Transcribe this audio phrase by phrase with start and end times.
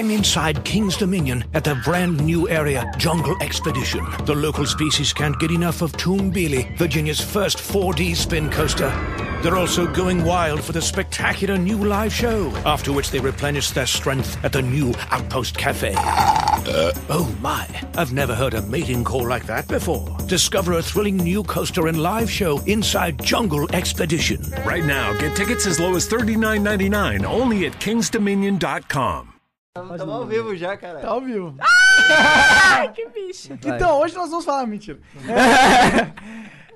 [0.00, 4.02] Hang inside King's Dominion at the brand new area, Jungle Expedition.
[4.24, 8.88] The local species can't get enough of Toonbeely, Virginia's first 4D spin coaster.
[9.42, 13.84] They're also going wild for the spectacular new live show, after which they replenish their
[13.84, 15.92] strength at the new Outpost Cafe.
[15.94, 16.92] Uh.
[17.10, 20.16] Oh my, I've never heard a mating call like that before.
[20.26, 24.40] Discover a thrilling new coaster and live show inside Jungle Expedition.
[24.64, 29.29] Right now, get tickets as low as $39.99 only at kingsdominion.com.
[29.74, 30.98] Tamo ao vivo já, cara.
[30.98, 31.54] Tá ao vivo.
[31.60, 33.52] Ai, que bicho.
[33.52, 34.66] Então, hoje nós vamos falar.
[34.66, 34.98] Mentira.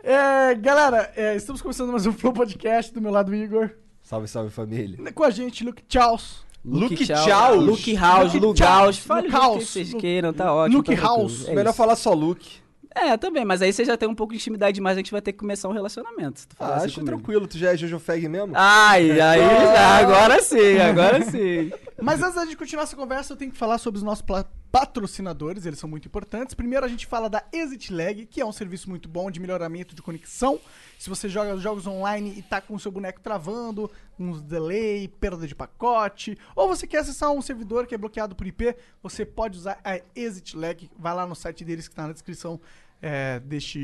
[0.04, 3.70] É, é, galera, é, estamos começando mais um Flow Podcast do meu lado, Igor.
[4.00, 5.10] Salve, salve família.
[5.12, 6.44] Com a gente, Luke Chaus.
[6.64, 7.16] Luke Tchau.
[7.24, 7.64] Chaus.
[7.64, 8.62] Luke House, Luke Luke.
[8.62, 8.98] House.
[8.98, 9.64] Fale o Luke que House.
[9.70, 10.76] vocês Luke- queiram, tá ótimo.
[10.78, 11.48] Luke tá House.
[11.48, 11.76] É Melhor isso.
[11.76, 12.62] falar só Luke.
[12.94, 15.20] É, também, mas aí você já tem um pouco de intimidade demais, a gente vai
[15.20, 16.46] ter que começar um relacionamento.
[16.58, 17.16] Ah, assim acho comigo.
[17.16, 17.46] tranquilo.
[17.48, 18.52] Tu já é Jojo Fag mesmo?
[18.54, 19.40] Ai, aí,
[19.74, 21.72] agora sim, agora sim.
[22.00, 24.24] Mas antes da gente continuar essa conversa, eu tenho que falar sobre os nossos
[24.70, 26.52] patrocinadores, eles são muito importantes.
[26.54, 29.94] Primeiro a gente fala da Exit Lag, que é um serviço muito bom de melhoramento
[29.94, 30.60] de conexão.
[30.98, 35.46] Se você joga jogos online e tá com o seu boneco travando, uns delay, perda
[35.46, 39.58] de pacote, ou você quer acessar um servidor que é bloqueado por IP, você pode
[39.58, 40.90] usar a Exit Lag.
[40.98, 42.60] Vai lá no site deles que tá na descrição
[43.06, 43.82] é, deste,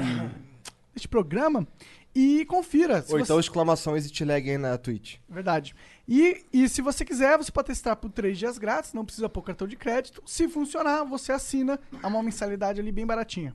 [0.94, 1.66] deste programa
[2.14, 2.96] e confira.
[2.96, 5.16] Ou você- então exclamação exit lag aí na Twitch.
[5.28, 5.74] Verdade.
[6.08, 9.42] E, e se você quiser, você pode testar por 3 dias grátis, não precisa pôr
[9.42, 10.22] cartão de crédito.
[10.26, 13.54] Se funcionar, você assina a uma mensalidade ali bem baratinha.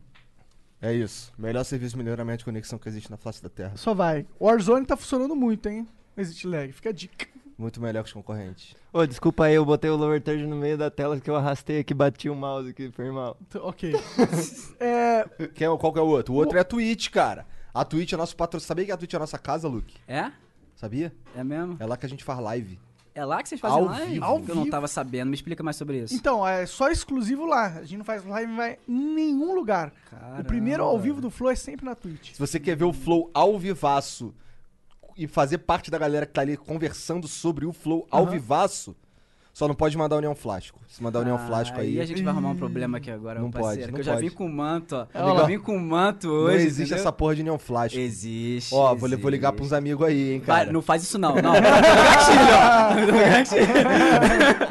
[0.81, 1.33] É isso.
[1.37, 3.75] Melhor serviço de melhoramento de conexão que existe na face da Terra.
[3.75, 4.25] Só vai.
[4.39, 5.87] O Warzone tá funcionando muito, hein?
[6.15, 6.71] Existe lag.
[6.71, 7.27] Fica a dica.
[7.57, 8.75] Muito melhor que os concorrentes.
[8.91, 11.79] Ô, desculpa aí, eu botei o lower third no meio da tela que eu arrastei
[11.79, 13.37] aqui, bati o mouse aqui, foi mal.
[13.47, 13.93] Então, ok.
[14.79, 16.33] é, Quem é, qual que é o outro?
[16.33, 17.45] O outro é a Twitch, cara.
[17.73, 18.67] A Twitch é nosso patrocínio.
[18.67, 19.95] Sabia que a Twitch é a nossa casa, Luke?
[20.07, 20.31] É?
[20.75, 21.13] Sabia?
[21.35, 21.77] É mesmo?
[21.79, 22.77] É lá que a gente faz live.
[23.13, 24.11] É lá que vocês fazem Ao live?
[24.11, 24.25] vivo.
[24.25, 24.69] Ao Eu não vivo.
[24.69, 26.13] tava sabendo, me explica mais sobre isso.
[26.13, 27.67] então, é só exclusivo lá.
[27.67, 28.51] A gente não faz live
[28.85, 29.93] em nenhum lugar.
[30.37, 32.33] O primeiro ao vivo do Flow é sempre na Twitch.
[32.33, 34.33] Se você quer ver o Flow ao vivaço
[35.15, 38.31] e fazer parte da galera que tá ali conversando sobre o Flow ao Aham.
[38.31, 38.95] vivaço,
[39.55, 40.81] só não pode mandar união flástico.
[40.85, 43.43] Se mandar união flástico aí, Ah, a gente vai arrumar um problema aqui agora, Não
[43.47, 43.87] meu pode, parceiro.
[43.87, 45.07] não que eu já vim com manto, ó.
[45.15, 46.57] Olha Eu já vim com manto não hoje.
[46.65, 46.97] existe entendeu?
[46.97, 48.01] essa porra de união flástico.
[48.03, 48.75] Existe.
[48.75, 49.73] Ó, vou, vou ligar existe.
[49.73, 50.73] amigos aí, hein, Vai, cara.
[50.73, 51.53] não faz isso não, não.
[51.55, 53.35] Gatilho, ó.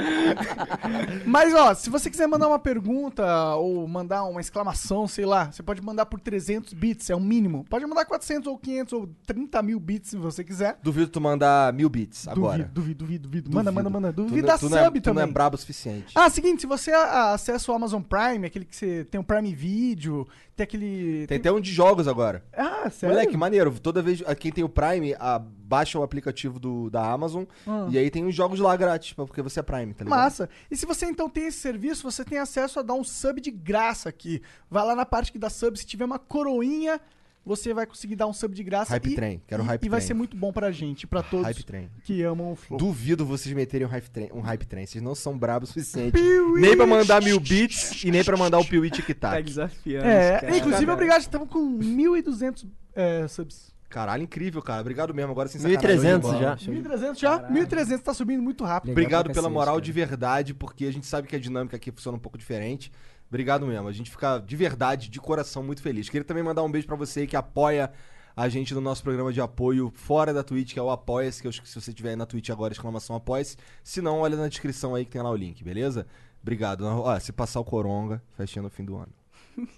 [1.27, 5.63] Mas, ó, se você quiser mandar uma pergunta ou mandar uma exclamação, sei lá, você
[5.63, 7.65] pode mandar por 300 bits, é o mínimo.
[7.69, 10.79] Pode mandar 400 ou 500 ou 30 mil bits se você quiser.
[10.83, 12.65] Duvido tu mandar mil bits agora.
[12.73, 13.51] Duvido, duvido, duvido, duvido.
[13.55, 14.13] Manda, manda, manda.
[14.13, 15.31] Tu Duvido não- da tu não é- sub tu não também.
[15.31, 16.13] é brabo o suficiente.
[16.15, 20.27] Ah, seguinte, se você acessa o Amazon Prime, aquele que você tem o Prime Video,
[20.57, 21.27] tem aquele...
[21.27, 22.45] Tem até um de jogos agora.
[22.53, 23.15] Ah, sério?
[23.17, 23.73] Moleque, maneiro.
[23.81, 24.23] Toda vez.
[24.27, 27.45] a- Quem tem o Prime, a- baixa o aplicativo do, da Amazon.
[27.67, 27.87] Ah.
[27.91, 30.19] E aí tem os jogos lá grátis, porque você é Prime, tá ligado?
[30.21, 30.49] Massa.
[30.71, 33.51] E se você então tem esse serviço, você tem acesso a dar um sub de
[33.51, 34.43] graça aqui.
[34.71, 37.01] Vai lá na parte que dá sub, se tiver uma coroinha,
[37.45, 38.91] você vai conseguir dar um sub de graça.
[38.91, 40.07] Hype e, Train, quero e, Hype E vai Train.
[40.09, 41.89] ser muito bom pra gente, pra todos Hype Train.
[42.03, 42.79] que amam o Flow.
[42.79, 44.29] Duvido vocês meterem um hype train.
[44.33, 44.87] Um hype train.
[44.87, 46.17] Vocês não são brabos o suficiente.
[46.57, 50.07] nem pra mandar mil bits e nem pra mandar o Piuí Tic Tá desafiando.
[50.07, 50.57] É, cara.
[50.57, 53.75] inclusive, obrigado, estamos com 1.200 é, subs.
[53.89, 54.81] Caralho, incrível, cara.
[54.81, 55.31] Obrigado mesmo.
[55.31, 56.83] Agora sem 1300 sacanagem.
[56.83, 56.83] já.
[56.83, 57.49] 1.300 já?
[57.49, 58.89] 1.300 tá subindo muito rápido.
[58.89, 59.85] Legal Obrigado pela moral cara.
[59.85, 62.91] de verdade, porque a gente sabe que a dinâmica aqui funciona um pouco diferente.
[63.29, 63.89] Obrigado mesmo.
[63.89, 66.09] A gente fica de verdade, de coração, muito feliz.
[66.09, 67.91] Queria também mandar um beijo pra você aí que apoia
[68.37, 71.47] a gente no nosso programa de apoio fora da Twitch, que é o Apoia-se, que
[71.47, 73.57] eu acho que se você tiver aí na Twitch agora, exclamação Apoia-se.
[73.83, 76.07] Se não, olha na descrição aí que tem lá o link, beleza?
[76.43, 76.83] Obrigado.
[76.85, 79.13] Ó, se passar o Coronga, festinha no fim do ano.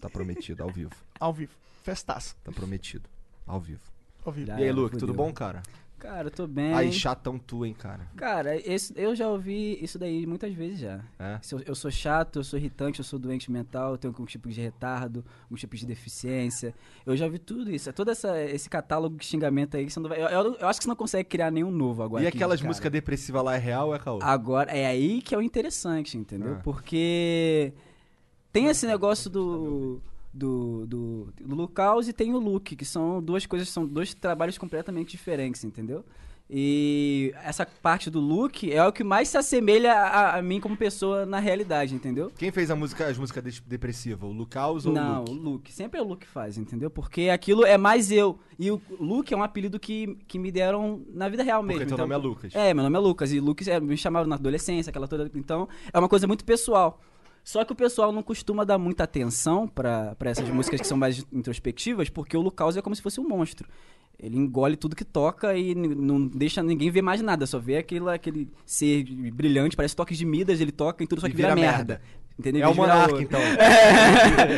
[0.01, 0.93] Tá prometido, ao vivo.
[1.21, 1.53] Ao vivo.
[1.83, 2.35] Festaça.
[2.43, 3.09] Tá prometido,
[3.47, 3.83] ao vivo.
[4.25, 4.51] Ao vivo.
[4.51, 5.27] E aí, Luke, tudo fudeu.
[5.27, 5.63] bom, cara?
[5.99, 6.75] Cara, eu tô bem.
[6.75, 8.07] Aí, chatão tu, hein, cara.
[8.17, 11.01] Cara, esse- eu já ouvi isso daí muitas vezes já.
[11.19, 11.41] É?
[11.51, 14.49] Eu, eu sou chato, eu sou irritante, eu sou doente mental, eu tenho algum tipo
[14.51, 16.75] de retardo, algum tipo de deficiência.
[17.07, 17.89] Eu já vi tudo isso.
[17.89, 20.23] É todo essa, esse catálogo de xingamento aí que você não vai.
[20.23, 22.23] Eu, eu- eu acho que você não consegue criar nenhum novo agora.
[22.23, 24.19] e aqui aquelas músicas depressivas lá é real ou é caô?
[24.23, 26.57] Agora, é aí que é o interessante, entendeu?
[26.57, 26.61] Ah.
[26.63, 27.73] Porque
[28.53, 30.01] tem esse negócio do.
[30.37, 34.59] Do, do, do Lucaus e tem o Luke, que são duas coisas, são dois trabalhos
[34.59, 36.05] completamente diferentes, entendeu?
[36.49, 40.77] E essa parte do Luke é o que mais se assemelha a, a mim como
[40.77, 42.31] pessoa na realidade, entendeu?
[42.39, 44.29] Quem fez a música, as músicas depressivas?
[44.31, 45.45] O Lucaus ou Não, o o Luke?
[45.45, 45.73] Luke.
[45.73, 46.89] Sempre é o Luke que faz, entendeu?
[46.89, 48.39] Porque aquilo é mais eu.
[48.59, 51.89] E o Luke é um apelido que, que me deram na vida real Porque mesmo.
[51.89, 52.55] teu então- nome é Lucas.
[52.55, 53.33] É, meu nome é Lucas.
[53.33, 55.29] E Lucas é, me chamaram na adolescência, aquela toda.
[55.35, 57.01] Então, é uma coisa muito pessoal.
[57.47, 60.99] Só que o pessoal não costuma dar muita atenção pra pra essas músicas que são
[60.99, 63.69] mais introspectivas, porque o Lucas é como se fosse um monstro.
[64.19, 68.11] Ele engole tudo que toca e não deixa ninguém ver mais nada, só vê aquele,
[68.11, 71.61] aquele ser brilhante, parece toques de Midas, ele toca em tudo, só que vira, vira
[71.69, 72.01] merda.
[72.01, 72.03] merda.
[72.37, 72.65] Entendeu?
[72.65, 73.41] É o Monark, então.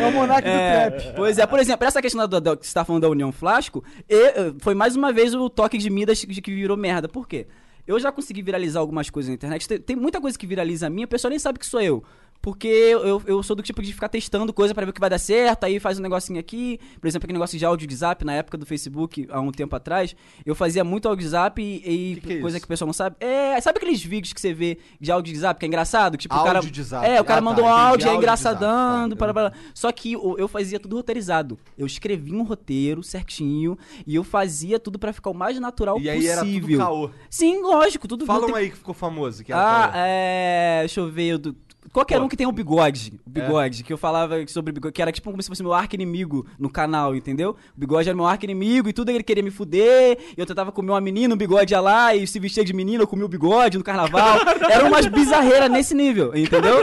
[0.00, 1.14] É o monarca do é, trap.
[1.17, 3.85] Pois é, por exemplo, essa questão da, da- que você tá falando da União Flasco,
[4.08, 7.06] e, eh, foi mais uma vez o toque de Midas que virou merda.
[7.06, 7.46] Por quê?
[7.87, 9.67] Eu já consegui viralizar algumas coisas na internet.
[9.69, 12.02] Tem, tem muita coisa que viraliza a minha, o pessoal nem sabe que sou eu.
[12.40, 15.11] Porque eu, eu sou do tipo de ficar testando coisa pra ver o que vai
[15.11, 16.79] dar certo, aí faz um negocinho aqui.
[17.00, 19.75] Por exemplo, aquele negócio de áudio de zap na época do Facebook, há um tempo
[19.75, 20.14] atrás.
[20.46, 22.87] Eu fazia muito áudio de zap e, e Que que é coisa que o pessoal
[22.87, 23.17] não sabe.
[23.20, 26.17] É, sabe aqueles vídeos que você vê de áudio de zap que é engraçado?
[26.17, 26.70] Tipo, o Áudio cara.
[26.70, 27.06] de zap.
[27.06, 29.52] É, o cara Ah, mandou tá, um áudio, é engraçadando, tá, para, para.
[29.75, 31.58] Só que eu, eu fazia tudo roteirizado.
[31.76, 33.76] Eu escrevia um roteiro certinho
[34.06, 36.79] e eu fazia tudo pra ficar o mais natural E aí era tudo possível.
[36.79, 37.11] caô.
[37.29, 39.43] Sim, lógico, tudo Fala um tem- aí que ficou famoso.
[39.44, 39.93] Que era Ah, caô.
[39.96, 40.76] é.
[40.81, 41.25] Deixa eu ver.
[41.29, 41.56] eu do-
[41.93, 42.25] Qualquer Pô.
[42.25, 43.19] um que tem um bigode.
[43.26, 45.94] O bigode, que eu falava sobre bigode, que era tipo como se fosse meu arco
[45.94, 47.50] inimigo no canal, entendeu?
[47.76, 50.19] O bigode era meu arco inimigo e tudo ele queria me fuder.
[50.37, 53.02] E eu tentava comer uma menina, o bigode ia lá e se vestia de menina,
[53.02, 54.38] eu comia o bigode no carnaval.
[54.70, 56.79] Era umas bizarreiras nesse nível, entendeu?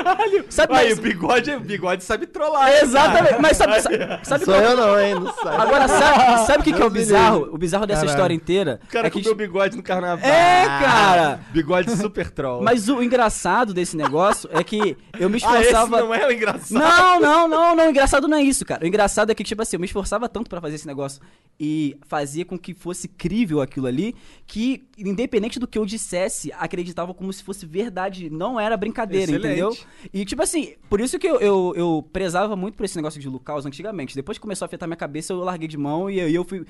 [0.50, 2.70] Sabe, Aí, mas- o bigode, o bigode sabe trollar.
[2.70, 5.16] hein, Exatamente, mas sabe, sabe, sabe Sou qual- eu não, hein?
[5.16, 5.62] Não sabe.
[5.62, 7.50] Agora, sabe, sabe o que, que é o bizarro?
[7.52, 8.16] O bizarro dessa Caralho.
[8.16, 10.26] história inteira O cara é que comeu bigode no carnaval.
[10.30, 11.40] É, cara!
[11.52, 12.62] Bigode super troll.
[12.64, 16.00] Mas o engraçado desse negócio é que eu me ah, esforçava.
[16.00, 16.80] não é o engraçado.
[16.80, 17.90] Não, não, não, não.
[17.90, 18.84] Engraçado não é isso, cara.
[18.84, 21.22] O engraçado é que, tipo assim, eu me esforçava tanto pra fazer esse negócio
[21.60, 24.16] e fazia com que fosse crível aquilo ali,
[24.46, 28.30] que, independente do que eu dissesse, acreditava como se fosse verdade.
[28.30, 29.46] Não era brincadeira, Excelente.
[29.46, 29.78] entendeu?
[30.14, 33.30] E, tipo assim, por isso que eu, eu, eu prezava muito por esse negócio de
[33.30, 34.16] Lucas antigamente.
[34.16, 36.66] Depois que começou a afetar minha cabeça, eu larguei de mão e aí eu fui.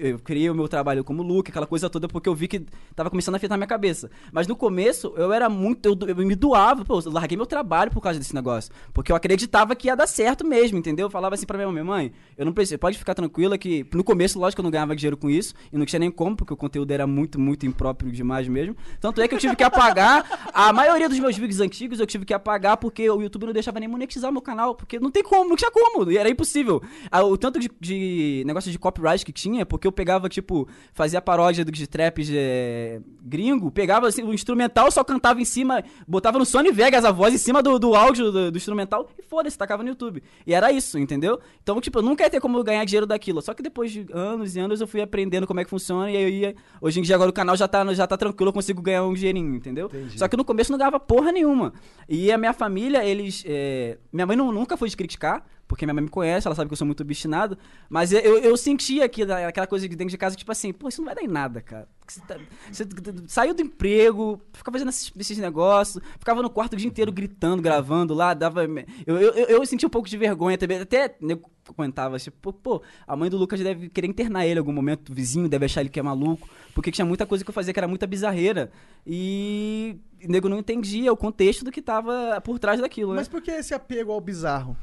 [0.00, 2.60] Eu criei o meu trabalho como look, aquela coisa toda, porque eu vi que
[2.94, 4.10] tava começando a afetar minha cabeça.
[4.32, 5.86] Mas no começo, eu era muito.
[5.86, 8.72] Eu, eu me doava, pô, eu larguei meu trabalho por causa desse negócio.
[8.92, 11.06] Porque eu acreditava que ia dar certo mesmo, entendeu?
[11.06, 13.86] Eu falava assim pra minha mãe: eu não preciso, pode ficar tranquila que.
[13.94, 16.52] No começo, lógico eu não ganhava dinheiro com isso, e não tinha nem como, porque
[16.52, 18.76] o conteúdo era muito, muito impróprio demais mesmo.
[19.00, 20.50] Tanto é que eu tive que apagar.
[20.52, 23.80] A maioria dos meus vídeos antigos eu tive que apagar porque o YouTube não deixava
[23.80, 26.82] nem monetizar meu canal, porque não tem como, não tinha como, e era impossível.
[27.10, 31.22] Ah, O tanto de, de negócio de copyright que tinha, porque eu pegava, tipo, fazia
[31.22, 36.38] paródia do de trap é, gringo, pegava assim, o instrumental, só cantava em cima, botava
[36.38, 39.56] no Sony Vegas a voz em cima do, do áudio do, do instrumental e foda-se,
[39.56, 40.22] tacava no YouTube.
[40.46, 41.38] E era isso, entendeu?
[41.62, 43.40] Então, tipo, eu nunca ia ter como ganhar dinheiro daquilo.
[43.40, 46.16] Só que depois de anos e anos eu fui aprendendo como é que funciona e
[46.16, 46.54] aí eu ia.
[46.80, 49.14] Hoje em dia agora o canal já tá, já tá tranquilo, eu consigo ganhar um
[49.14, 49.88] dinheirinho, entendeu?
[50.18, 51.72] Só que no começo não ganhava porra nenhuma.
[52.08, 53.44] E a minha família, eles.
[53.46, 55.44] é, Minha mãe não- nunca foi de criticar.
[55.70, 57.56] Porque minha mãe me conhece, ela sabe que eu sou muito obstinado.
[57.88, 60.88] Mas eu, eu, eu sentia da- aquela coisa de dentro de casa, tipo assim, pô,
[60.88, 61.88] isso não vai dar em nada, cara.
[62.08, 62.36] Você, tá-
[62.72, 62.84] você
[63.28, 67.62] saiu do emprego, ficava fazendo esses, esses negócios, ficava no quarto o dia inteiro gritando,
[67.62, 68.64] gravando lá, dava.
[68.64, 70.80] Eu, eu, eu, eu sentia um pouco de vergonha também.
[70.80, 74.72] Até nego comentava, tipo, pô, a mãe do Lucas deve querer internar ele em algum
[74.72, 77.54] momento, o vizinho deve achar ele que é maluco, porque tinha muita coisa que eu
[77.54, 78.72] fazia que era muita bizarreira.
[79.06, 83.18] E o nego não entendia o contexto do que tava por trás daquilo, né?
[83.18, 84.76] Mas por que esse apego ao bizarro?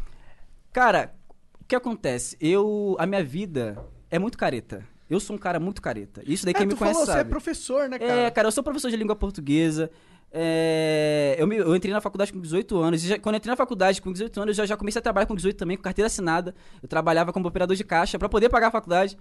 [0.77, 1.15] Cara,
[1.59, 2.37] o que acontece?
[2.39, 2.95] Eu.
[2.99, 4.85] A minha vida é muito careta.
[5.09, 6.21] Eu sou um cara muito careta.
[6.23, 7.29] Isso daí é, quem me conhece falou, você é sabe.
[7.31, 8.11] professor, né, cara?
[8.13, 9.89] É, cara, eu sou professor de língua portuguesa.
[10.31, 13.03] É, eu, me- eu entrei na faculdade com 18 anos.
[13.03, 15.01] e já- quando eu entrei na faculdade com 18 anos, eu já, já comecei a
[15.01, 16.53] trabalhar com 18 também, com carteira assinada.
[16.79, 19.17] Eu trabalhava como operador de caixa pra poder pagar a faculdade.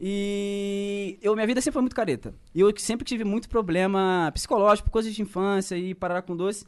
[0.00, 2.34] E eu, minha vida sempre foi muito careta.
[2.52, 6.64] E eu sempre tive muito problema psicológico, coisas de infância e parar com doce.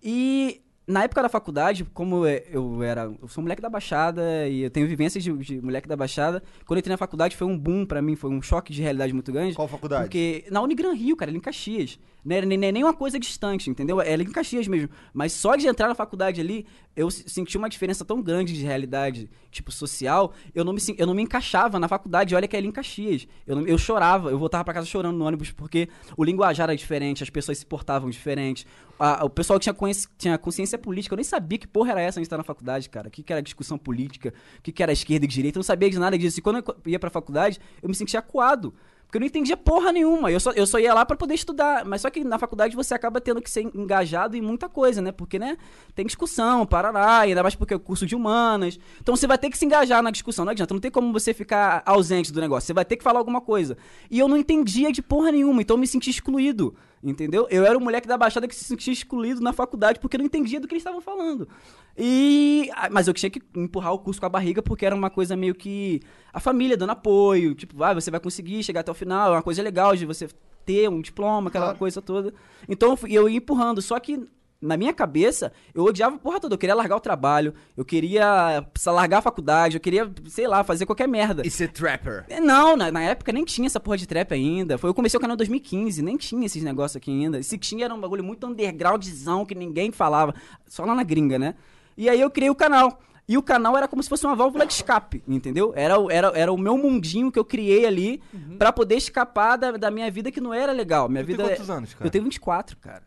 [0.00, 3.02] E na época da faculdade, como é- eu era.
[3.20, 6.42] Eu sou moleque da Baixada e eu tenho vivências de, de moleque da Baixada.
[6.66, 9.12] Quando eu entrei na faculdade foi um boom pra mim, foi um choque de realidade
[9.12, 9.54] muito grande.
[9.54, 10.04] Qual faculdade?
[10.04, 11.98] Porque na Unigran Rio, cara, ali em Caxias.
[12.24, 14.00] Não era nem, nem nem uma coisa distante, entendeu?
[14.00, 14.88] É ali em Caxias mesmo.
[15.12, 18.62] Mas só de entrar na faculdade ali, eu se- senti uma diferença tão grande de
[18.62, 20.32] realidade, tipo, social.
[20.54, 22.34] Eu não me, eu não me encaixava na faculdade.
[22.34, 23.26] Olha que é ali em Caxias.
[23.46, 26.76] Eu, não- eu chorava, eu voltava pra casa chorando no ônibus, porque o linguajar era
[26.76, 28.66] diferente, as pessoas se portavam diferente.
[28.98, 29.76] A- o pessoal que tinha,
[30.18, 32.88] tinha consciência política, eu nem sabia que porra era essa antes de estar na faculdade,
[32.90, 33.08] cara.
[33.08, 35.58] O que, que era discussão política, o que, que era esquerda e direita.
[35.58, 36.38] Eu não sabia de nada disso.
[36.38, 38.74] E quando eu ia pra faculdade, eu me sentia acuado.
[39.06, 40.30] Porque eu não entendia porra nenhuma.
[40.32, 41.84] Eu só, eu só ia lá pra poder estudar.
[41.84, 45.12] Mas só que na faculdade você acaba tendo que ser engajado em muita coisa, né?
[45.12, 45.58] Porque, né?
[45.94, 48.78] Tem discussão, parará, ainda mais porque é curso de humanas.
[49.00, 50.46] Então você vai ter que se engajar na discussão.
[50.46, 52.66] Não adianta, não tem como você ficar ausente do negócio.
[52.66, 53.76] Você vai ter que falar alguma coisa.
[54.10, 56.74] E eu não entendia de porra nenhuma, então eu me senti excluído.
[57.02, 57.48] Entendeu?
[57.50, 60.60] Eu era o moleque da Baixada que se sentia excluído na faculdade porque não entendia
[60.60, 61.48] do que eles estavam falando.
[61.96, 62.70] E.
[62.74, 65.36] ah, Mas eu tinha que empurrar o curso com a barriga porque era uma coisa
[65.36, 66.00] meio que.
[66.32, 67.54] A família dando apoio.
[67.54, 69.32] Tipo, ah, você vai conseguir chegar até o final.
[69.32, 70.28] É uma coisa legal de você
[70.64, 72.32] ter um diploma, aquela coisa toda.
[72.68, 73.82] Então eu ia empurrando.
[73.82, 74.26] Só que
[74.62, 76.54] na minha cabeça, eu odiava porra toda.
[76.54, 80.86] Eu queria largar o trabalho, eu queria largar a faculdade, eu queria, sei lá, fazer
[80.86, 81.42] qualquer merda.
[81.44, 82.24] E ser trapper.
[82.28, 84.78] É, Não, na, na época nem tinha essa porra de trap ainda.
[84.78, 87.42] Foi, eu comecei o canal em 2015, nem tinha esses negócios aqui ainda.
[87.42, 90.32] Se tinha era um bagulho muito undergroundzão que ninguém falava.
[90.68, 91.56] Só lá na gringa, né?
[91.96, 93.00] E aí eu criei o canal.
[93.28, 95.72] E o canal era como se fosse uma válvula de escape, entendeu?
[95.76, 98.20] Era, o- era, era o meu mundinho que eu criei ali
[98.58, 101.08] pra poder escapar da, da minha vida que não era legal.
[101.08, 102.06] Minha Tu tem vida é- quantos anos, cara?
[102.06, 103.02] Eu tenho 24, cara.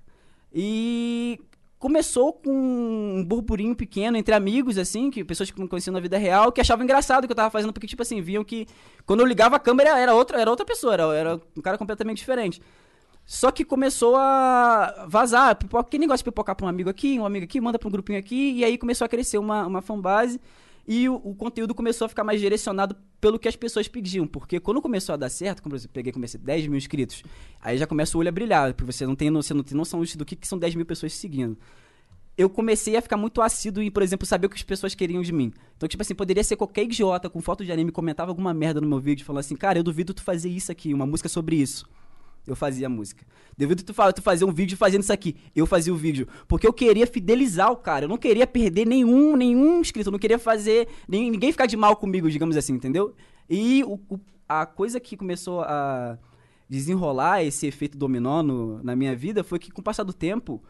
[0.54, 1.38] E
[1.78, 6.18] começou com um burburinho pequeno entre amigos, assim, que pessoas que me conheciam na vida
[6.18, 8.66] real, que achavam engraçado o que eu tava fazendo, porque, tipo assim, viam que
[9.06, 12.18] quando eu ligava a câmera era outra, era outra pessoa, era, era um cara completamente
[12.20, 12.62] diferente.
[13.26, 17.26] Só que começou a vazar, pipoca, que negócio de pipocar pra um amigo aqui, um
[17.26, 20.40] amigo aqui, manda pra um grupinho aqui, e aí começou a crescer uma, uma fanbase
[20.88, 24.28] e o, o conteúdo começou a ficar mais direcionado pelo que as pessoas pediam.
[24.28, 27.24] Porque quando começou a dar certo, como eu peguei comecei 10 mil inscritos,
[27.60, 30.04] aí já começa o olho a brilhar, porque você não tem, você não tem noção
[30.04, 31.58] do que, que são 10 mil pessoas seguindo
[32.38, 35.22] eu comecei a ficar muito assíduo em, por exemplo, saber o que as pessoas queriam
[35.22, 35.54] de mim.
[35.78, 38.88] Então, tipo assim, poderia ser qualquer idiota com foto de anime comentava alguma merda no
[38.88, 41.88] meu vídeo, falando assim, cara, eu duvido tu fazer isso aqui, uma música sobre isso.
[42.48, 43.26] Eu fazia música.
[43.58, 45.36] Duvido tu, fa- tu fazer um vídeo fazendo isso aqui.
[45.56, 46.28] Eu fazia o vídeo.
[46.48, 48.06] Porque eu queria fidelizar o cara.
[48.06, 50.10] Eu não queria perder nenhum, nenhum inscrito.
[50.10, 50.88] Eu não queria fazer.
[51.08, 53.16] nem- ninguém ficar de mal comigo, digamos assim, entendeu?
[53.50, 56.18] E o- o- a coisa que começou a
[56.70, 60.62] desenrolar esse efeito dominó no- na minha vida foi que, com o passar do tempo,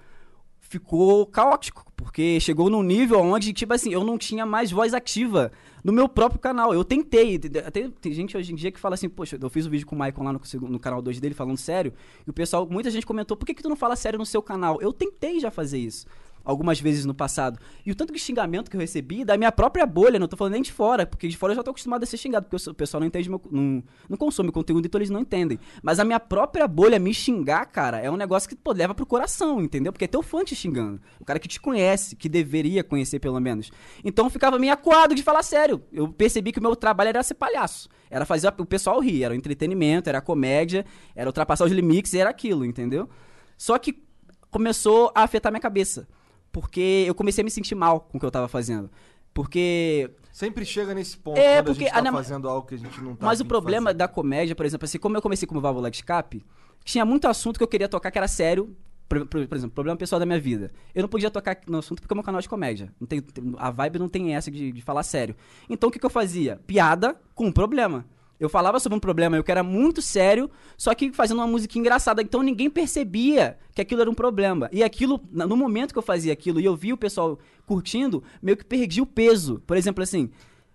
[0.70, 5.52] ficou caótico, porque chegou num nível onde, tipo assim, eu não tinha mais voz ativa
[5.84, 6.74] no meu próprio canal.
[6.74, 9.70] Eu tentei, até tem gente hoje em dia que fala assim, poxa, eu fiz um
[9.70, 11.94] vídeo com o Michael lá no, no canal 2 dele falando sério,
[12.26, 14.42] e o pessoal, muita gente comentou, por que, que tu não fala sério no seu
[14.42, 14.82] canal?
[14.82, 16.08] Eu tentei já fazer isso.
[16.46, 17.60] Algumas vezes no passado.
[17.84, 20.54] E o tanto de xingamento que eu recebi da minha própria bolha, não tô falando
[20.54, 22.74] nem de fora, porque de fora eu já tô acostumado a ser xingado, porque o
[22.74, 25.60] pessoal não entende meu, não, não consome conteúdo, então eles não entendem.
[25.82, 29.06] Mas a minha própria bolha me xingar, cara, é um negócio que pô, leva pro
[29.06, 29.92] coração, entendeu?
[29.92, 31.02] Porque é teu fã te xingando.
[31.20, 33.72] O cara que te conhece, que deveria conhecer pelo menos.
[34.04, 35.82] Então eu ficava meio acuado de falar sério.
[35.92, 37.90] Eu percebi que o meu trabalho era ser palhaço.
[38.10, 40.86] Era fazer o pessoal rir, era o entretenimento, era a comédia,
[41.16, 43.10] era ultrapassar os limites, era aquilo, entendeu?
[43.58, 44.04] Só que
[44.52, 46.08] começou a afetar minha cabeça.
[46.56, 48.90] Porque eu comecei a me sentir mal com o que eu tava fazendo.
[49.34, 52.66] Porque Sempre chega nesse ponto É, quando porque a gente tá a na- fazendo algo
[52.66, 55.22] que a gente não tá Mas o problema da comédia, por exemplo, assim, como eu
[55.22, 56.46] comecei como válvula de escape,
[56.86, 58.74] tinha muito assunto que eu queria tocar que era sério.
[59.10, 60.72] Por, por- por exemplo, problema pessoal da minha vida.
[60.96, 62.92] Eu não podia tocar no assunto porque é meu canal de comédia.
[63.00, 65.36] Não tem, tem- a vibe não tem essa de, de falar sério.
[65.70, 66.60] Então o que, que eu fazia?
[66.66, 68.06] Piada com um problema.
[68.40, 71.78] Eu falava sobre um problema eu que era muito sério, só que fazendo uma música
[71.80, 72.22] engraçada.
[72.22, 74.70] Então ninguém percebia que aquilo era um problema.
[74.72, 78.58] E aquilo, no momento que eu fazia aquilo e eu vi o pessoal curtindo, meio
[78.58, 79.62] que perdi o peso.
[79.66, 80.30] Por exemplo, assim.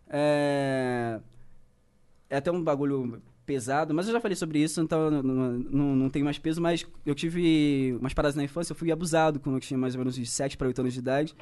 [0.08, 1.20] É
[2.30, 5.96] é até um bagulho pesado, mas eu já falei sobre isso, então não, não, não,
[5.96, 9.56] não tenho mais peso, mas eu tive umas paradas na infância, eu fui abusado quando
[9.56, 11.34] eu tinha mais ou menos de 7 para 8 anos de idade.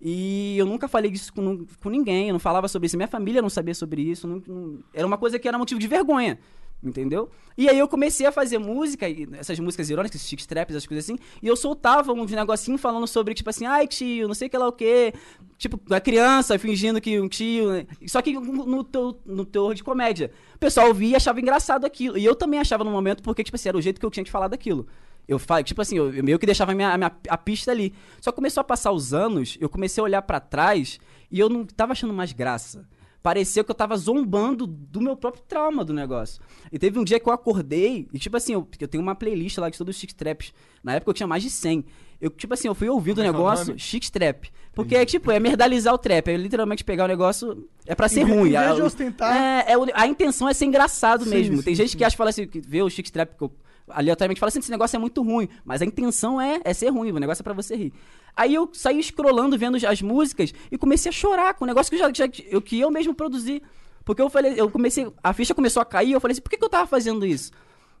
[0.00, 3.40] E eu nunca falei disso com, com ninguém, eu não falava sobre isso, minha família
[3.40, 6.38] não sabia sobre isso, não- não- era uma coisa que era motivo de vergonha.
[6.84, 7.30] Entendeu?
[7.56, 9.06] E aí eu comecei a fazer música,
[9.38, 13.32] essas músicas irônicas, chick traps, essas coisas assim, e eu soltava uns negocinhos falando sobre,
[13.32, 15.14] tipo assim, ai tio, não sei que lá o que,
[15.56, 17.86] tipo, a criança fingindo que um tio, né?
[18.06, 20.30] só que no, no, teu- no teor de comédia.
[20.54, 23.56] O pessoal via e achava engraçado aquilo, e eu também achava no momento, porque, tipo
[23.56, 24.86] assim, era o jeito que eu tinha de falar daquilo.
[25.28, 27.70] Eu fa- tipo assim, eu, eu meio que deixava a minha, a minha a pista
[27.72, 27.92] ali.
[28.20, 30.98] Só que começou a passar os anos, eu comecei a olhar pra trás
[31.30, 32.86] e eu não tava achando mais graça.
[33.22, 36.40] Parecia que eu tava zombando do meu próprio trauma do negócio.
[36.70, 39.58] E teve um dia que eu acordei, e tipo assim, eu, eu tenho uma playlist
[39.58, 40.52] lá de todos os chick traps.
[40.80, 41.84] Na época eu tinha mais de 100.
[42.20, 43.80] Eu, tipo assim, eu fui ouvindo o é que é negócio, nome?
[43.80, 44.48] chick trap.
[44.72, 46.28] Porque é tipo, é merdalizar o trap.
[46.28, 47.68] É literalmente pegar o negócio.
[47.84, 48.50] É pra ser Em ruim.
[48.50, 51.56] em vez A- de ostentar- É, é a intenção é ser engraçado Sim, mesmo.
[51.56, 51.98] sim, Tem gente sim.
[51.98, 53.50] que acha, fala assim, que vê o chick trap que eu
[53.88, 55.48] aleatoriamente fala assim, esse negócio é muito ruim.
[55.64, 57.92] Mas a intenção é, é ser ruim, o negócio é pra você rir.
[58.36, 61.96] Aí eu saí scrollando, vendo as músicas e comecei a chorar com o negócio que
[61.96, 63.62] eu, já, já- eu, que eu mesmo produzi.
[64.04, 66.56] Porque eu falei, eu comecei, a ficha começou a cair, eu falei assim, por que,
[66.56, 67.50] que eu tava fazendo isso?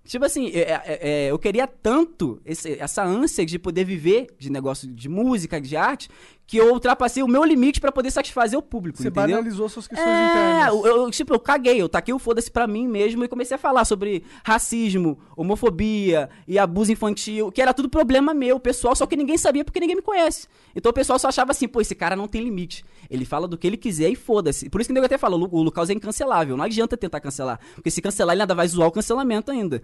[0.06, 4.50] Tipo assim, é- é- é, eu queria tanto esse- essa ânsia de poder viver de
[4.50, 6.08] negócio de música, de arte,
[6.46, 9.30] que eu ultrapassei o meu limite pra poder satisfazer o público, Você entendeu?
[9.36, 10.68] banalizou suas questões É, internas.
[10.68, 13.58] eu, eu, tipo, eu caguei, eu taquei o foda-se pra mim mesmo e comecei a
[13.58, 19.16] falar sobre racismo, homofobia e abuso infantil, que era tudo problema meu, pessoal, só que
[19.16, 20.46] ninguém sabia porque ninguém me conhece.
[20.74, 22.84] Então o pessoal só achava assim, pô, esse cara não tem limite.
[23.10, 24.68] Ele fala do que ele quiser e foda-se.
[24.68, 26.96] Por isso que o nego até fala, o Lu- o Lucas é incancelável, não adianta
[26.96, 29.82] tentar cancelar, porque se cancelar ele ainda vai zoar o cancelamento ainda.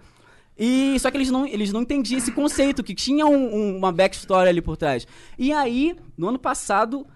[0.58, 3.90] E só que eles não, eles não entendiam esse conceito, que tinha um- um- uma
[3.90, 5.06] backstory ali por trás.
[5.38, 7.06] E aí, no ano passado,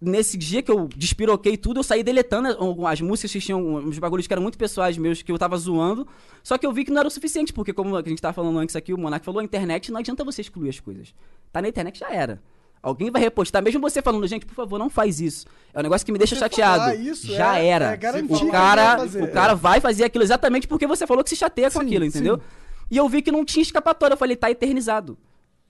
[0.00, 2.48] nesse dia que eu despiroquei tudo, eu saí deletando
[2.86, 6.06] as músicas que tinham uns bagulhos que eram muito pessoais meus, que eu tava zoando.
[6.42, 8.58] Só que eu vi que não era o suficiente, porque como a gente tava falando
[8.58, 11.14] antes aqui, o Monark falou, a internet não adianta você excluir as coisas.
[11.50, 12.40] Tá na internet, já era.
[12.88, 15.46] Alguém vai repostar, mesmo você falando, gente, por favor, não faz isso.
[15.74, 16.80] É um negócio que me deixa Você chateado.
[16.84, 17.92] falar isso já é- era.
[17.92, 19.22] é garantia o cara, vai fazer.
[19.22, 22.04] o cara vai fazer aquilo exatamente porque você falou que se chateia com Sim, aquilo,
[22.04, 22.36] entendeu?
[22.36, 22.42] sim.
[22.90, 24.14] E eu vi que não tinha escapatória.
[24.14, 25.18] Eu falei, tá eternizado.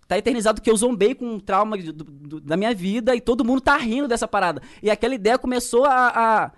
[0.06, 3.44] Tá eternizado que eu zombei com um trauma do- do- da minha vida e todo
[3.44, 4.62] mundo tá rindo dessa parada.
[4.82, 6.50] E aquela ideia começou a, a,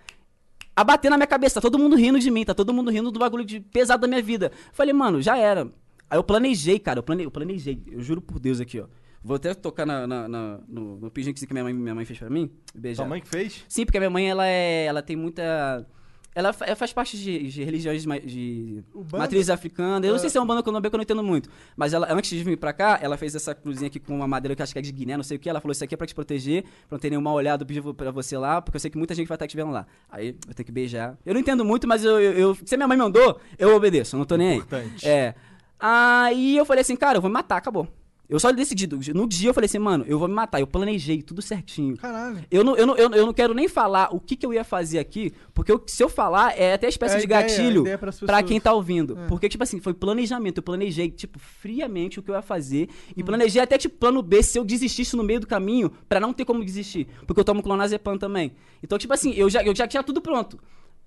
[0.76, 1.54] a bater na minha cabeça.
[1.54, 4.06] Tá todo mundo rindo de mim, tá todo mundo rindo do bagulho de pesado da
[4.06, 4.52] minha vida.
[4.54, 5.66] Eu falei, mano, já era.
[6.08, 7.82] Aí eu planejei, cara, eu, plane, eu planejei.
[7.90, 8.84] Eu juro por Deus aqui, ó.
[9.22, 12.30] Vou até tocar na, na- na- no, no que minha mãe, minha mãe fez pra
[12.30, 12.50] mim.
[12.74, 13.02] Beijar.
[13.02, 13.64] Sua mãe que fez?
[13.68, 14.84] Sim, porque a minha mãe, ela é.
[14.86, 15.86] Ela tem muita.
[16.32, 19.18] Ela fa- ela faz parte de, de religiões de Umbanda?
[19.18, 20.06] matriz africana.
[20.06, 21.50] Eu não sei se é um banda ou não, que eu não entendo muito.
[21.76, 24.54] Mas ela, antes de vir pra cá, ela fez essa cruzinha aqui com uma madeira
[24.54, 25.50] que eu acho que é de Guiné, não sei o que.
[25.50, 28.12] Ela falou: Isso aqui é pra te proteger, pra não ter nenhum mal olhado pra
[28.12, 29.86] você lá, porque eu sei que muita gente vai estar te vendo lá.
[30.08, 31.18] Aí eu tenho que beijar.
[31.26, 34.14] Eu não entendo muito, mas eu, eu, eu- se a minha mãe mandou, eu obedeço,
[34.14, 34.56] eu não tô nem aí.
[34.58, 35.06] Importante.
[35.08, 35.34] É.
[35.78, 37.88] Aí eu falei assim, cara, eu vou me matar, acabou.
[38.30, 38.88] Eu só decidi.
[39.12, 40.60] No dia eu falei assim, mano, eu vou me matar.
[40.60, 41.96] Eu planejei tudo certinho.
[41.96, 42.44] Caralho.
[42.50, 44.62] Eu não, eu, não, eu, eu não quero nem falar o que, que eu ia
[44.64, 47.82] fazer aqui, porque eu- se eu falar, é até espécie É de ideia, a gatilho
[47.82, 48.42] pra pessoas.
[48.46, 49.18] quem tá ouvindo.
[49.18, 49.26] É.
[49.26, 50.58] Porque, tipo assim, foi planejamento.
[50.58, 52.88] Eu planejei, tipo, friamente o que eu ia fazer.
[53.16, 56.32] E planejei até, tipo, plano B se eu desistisse no meio do caminho, pra não
[56.32, 57.08] ter como desistir.
[57.26, 58.52] Porque eu tomo clonazepam também.
[58.82, 60.58] Então, tipo assim, eu já, eu já tinha tudo pronto.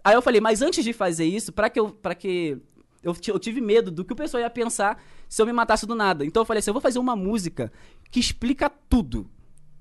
[0.03, 1.89] Aí eu falei, mas antes de fazer isso, pra que eu.
[1.89, 2.57] Pra que
[3.03, 5.93] eu, eu tive medo do que o pessoal ia pensar se eu me matasse do
[5.93, 6.25] nada.
[6.25, 7.71] Então eu falei assim: eu vou fazer uma música
[8.09, 9.29] que explica tudo.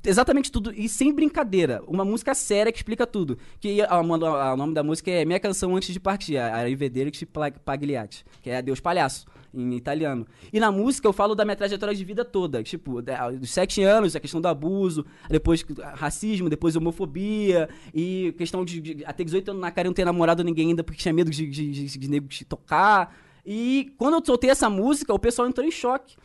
[0.04, 1.80] Exatamente tudo, e sem brincadeira.
[1.86, 3.38] Uma música séria que explica tudo.
[3.60, 8.24] Que o nome da música é Minha Canção Antes de Partir, a Arrivederci Pla- Pagliatti,
[8.42, 10.26] que é Adeus Palhaço, em italiano.
[10.52, 13.00] E na música eu falo da minha trajetória de vida toda, tipo,
[13.38, 19.04] dos sete anos, a questão do abuso, depois racismo, depois homofobia, e questão de, de
[19.04, 21.70] até 18 anos na cara não ter namorado ninguém ainda porque tinha medo de, de,
[21.70, 23.14] de, de nego te tocar.
[23.46, 26.16] E quando eu soltei essa música, o pessoal entrou em choque.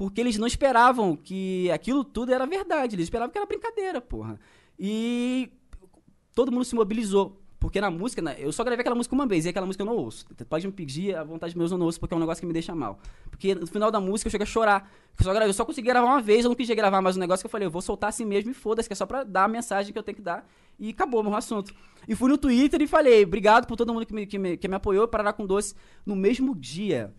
[0.00, 2.96] Porque eles não esperavam que aquilo tudo era verdade.
[2.96, 4.40] Eles esperavam que era brincadeira, porra.
[4.78, 5.52] E
[6.34, 7.38] todo mundo se mobilizou.
[7.58, 9.94] Porque na música, eu só gravei aquela música uma vez, e aquela música eu não
[9.94, 10.24] ouço.
[10.48, 12.52] Pode me pedir, à vontade meus eu não ouço, porque é um negócio que me
[12.54, 12.98] deixa mal.
[13.28, 14.90] Porque no final da música eu chego a chorar.
[15.18, 17.20] Eu só, gravei, eu só consegui gravar uma vez, eu não quis gravar mais um
[17.20, 19.22] negócio que eu falei, eu vou soltar assim mesmo e foda-se, que é só pra
[19.22, 20.48] dar a mensagem que eu tenho que dar.
[20.78, 21.74] E acabou meu assunto.
[22.08, 24.66] E fui no Twitter e falei, obrigado por todo mundo que me, que me, que
[24.66, 25.74] me apoiou, Paraná com Doce.
[26.06, 27.12] No mesmo dia,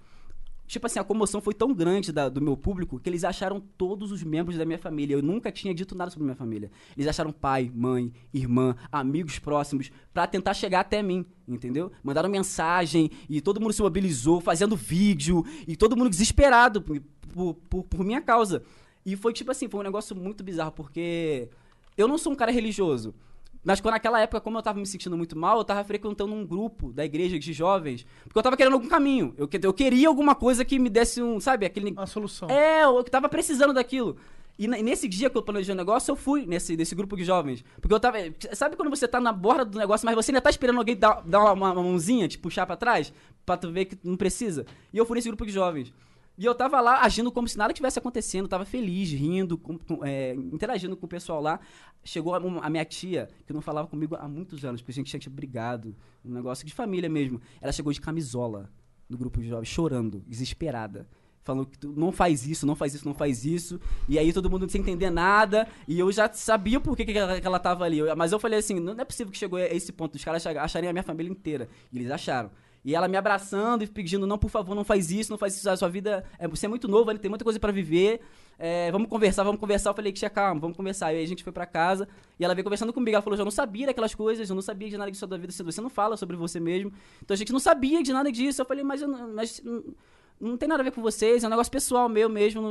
[0.71, 4.09] Tipo assim, a comoção foi tão grande da- do meu público que eles acharam todos
[4.09, 5.13] os membros da minha família.
[5.15, 6.71] Eu nunca tinha dito nada sobre minha família.
[6.95, 11.91] Eles acharam pai, mãe, irmã, amigos próximos pra tentar chegar até mim, entendeu?
[12.01, 17.01] Mandaram mensagem e todo mundo se mobilizou, fazendo vídeo e todo mundo desesperado por,
[17.69, 18.63] por- por minha causa.
[19.05, 21.49] E foi tipo assim, foi um negócio muito bizarro porque
[21.97, 23.13] eu não sou um cara religioso.
[23.63, 26.45] Mas quando naquela época, como eu tava me sentindo muito mal, eu tava frequentando um
[26.45, 29.33] grupo da igreja de jovens, porque eu tava querendo algum caminho.
[29.37, 31.91] Eu, eu queria alguma coisa que me desse um, sabe, aquele.
[31.91, 32.49] Uma solução.
[32.49, 34.17] É, eu tava precisando daquilo.
[34.57, 37.63] E nesse dia que eu planejei o negócio, eu fui nesse, nesse grupo de jovens.
[37.79, 38.17] Porque eu tava.
[38.53, 41.21] Sabe quando você tá na borda do negócio, mas você ainda tá esperando alguém dar,
[41.25, 43.13] dar uma, uma mãozinha, te puxar pra trás,
[43.45, 44.65] pra tu ver que não precisa?
[44.93, 45.93] E eu fui nesse grupo de jovens.
[46.37, 50.03] E eu tava lá agindo como se nada tivesse acontecendo, tava feliz, rindo, com- com-
[50.05, 51.59] é, interagindo com o pessoal lá.
[52.03, 55.19] Chegou a, a minha tia, que não falava comigo há muitos anos, porque a gente
[55.19, 57.39] tinha brigado, um negócio de família mesmo.
[57.61, 58.69] Ela chegou de camisola
[59.07, 61.07] no grupo de jovens, chorando, desesperada.
[61.43, 63.79] Falando que não faz isso, não faz isso, não faz isso.
[64.07, 65.67] E aí todo mundo sem entender nada.
[65.87, 67.97] E eu já sabia por que, que, ela, que ela tava ali.
[67.97, 70.45] Eu- mas eu falei assim, não é possível que chegou a esse ponto, os caras
[70.45, 71.67] achar- acharem a minha família inteira.
[71.91, 72.51] E eles acharam.
[72.83, 75.69] E ela me abraçando e pedindo, não, por favor, não faz isso, não faz isso,
[75.69, 78.21] a sua vida, é, você é muito novo, ainda tem muita coisa pra viver,
[78.57, 79.91] é, vamos conversar, vamos conversar.
[79.91, 81.13] Eu falei, tia, calma, vamos conversar.
[81.13, 82.07] E aí a gente foi pra casa,
[82.39, 84.89] e ela veio conversando comigo, ela falou, eu não sabia daquelas coisas, eu não sabia
[84.89, 86.91] de nada disso da vida, você não fala sobre você mesmo.
[87.21, 88.61] Então a gente não sabia de nada disso.
[88.61, 89.61] Eu falei, mas, eu mas
[90.39, 92.61] não tem nada a ver com vocês, é um negócio pessoal meu mesmo,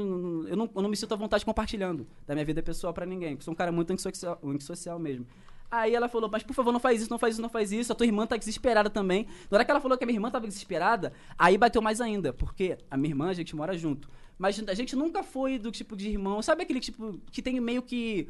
[0.48, 3.30] eu não, eu não me sinto à vontade compartilhando da minha vida pessoal pra ninguém,
[3.30, 5.24] porque sou um cara muito antissocial, antissocial mesmo.
[5.70, 7.92] Aí ela falou, mas por favor, não faz isso, não faz isso, não faz isso.
[7.92, 9.26] A tua irmã tá desesperada também.
[9.50, 12.32] Na hora que ela falou que a minha irmã tava desesperada, aí bateu mais ainda,
[12.32, 14.08] porque a minha irmã, a gente mora junto.
[14.36, 17.82] Mas a gente nunca foi do tipo de irmão, sabe aquele tipo que tem meio
[17.82, 18.26] que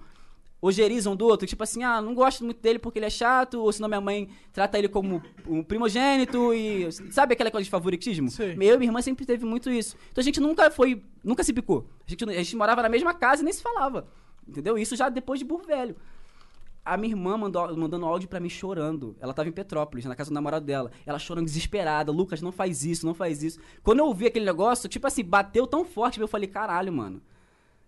[0.61, 3.55] ojeriza um do outro, tipo assim, ah, não gosto muito dele porque ele é chato,
[3.55, 8.31] ou senão minha mãe trata ele como um primogênito e sabe aquela coisa de favoritismo?
[8.31, 8.51] Sei.
[8.61, 9.97] Eu e minha irmã sempre teve muito isso.
[10.11, 11.89] Então a gente nunca foi, nunca se picou.
[12.07, 14.07] A gente, a gente morava na mesma casa e nem se falava.
[14.47, 14.77] Entendeu?
[14.77, 15.97] Isso já depois de burro velho.
[16.85, 19.17] A minha irmã mandou, mandando áudio pra mim chorando.
[19.21, 20.91] Ela tava em Petrópolis, na casa do namorado dela.
[21.05, 22.11] Ela chorando desesperada.
[22.11, 23.61] Lucas, não faz isso, não faz isso.
[23.83, 27.21] Quando eu ouvi aquele negócio, tipo assim, bateu tão forte, eu falei, caralho, mano.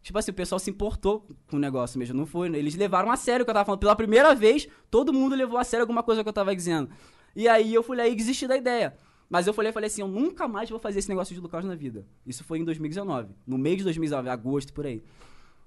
[0.02, 2.16] Tipo assim, o pessoal se importou com o negócio mesmo.
[2.16, 2.48] Não foi.
[2.54, 3.80] Eles levaram a sério o que eu tava falando.
[3.80, 6.90] Pela primeira vez, todo mundo levou a sério alguma coisa que eu tava dizendo.
[7.34, 8.96] E aí eu fui lá e desisti da ideia.
[9.30, 11.74] Mas eu falei, falei assim, eu nunca mais vou fazer esse negócio de Lucas na
[11.74, 12.04] vida.
[12.26, 13.30] Isso foi em 2019.
[13.46, 15.02] No mês de 2019, agosto, por aí.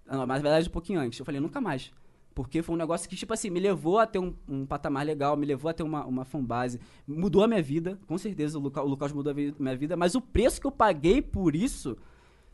[0.08, 1.18] Ah, mas na verdade um pouquinho antes.
[1.18, 1.92] Eu falei, nunca mais.
[2.36, 5.38] Porque foi um negócio que, tipo assim, me levou a ter um, um patamar legal,
[5.38, 6.82] me levou a ter uma, uma fanbase.
[7.08, 9.96] Mudou a minha vida, com certeza, o Lucas, o Lucas mudou a minha vida.
[9.96, 11.98] Mas o preço que eu paguei por isso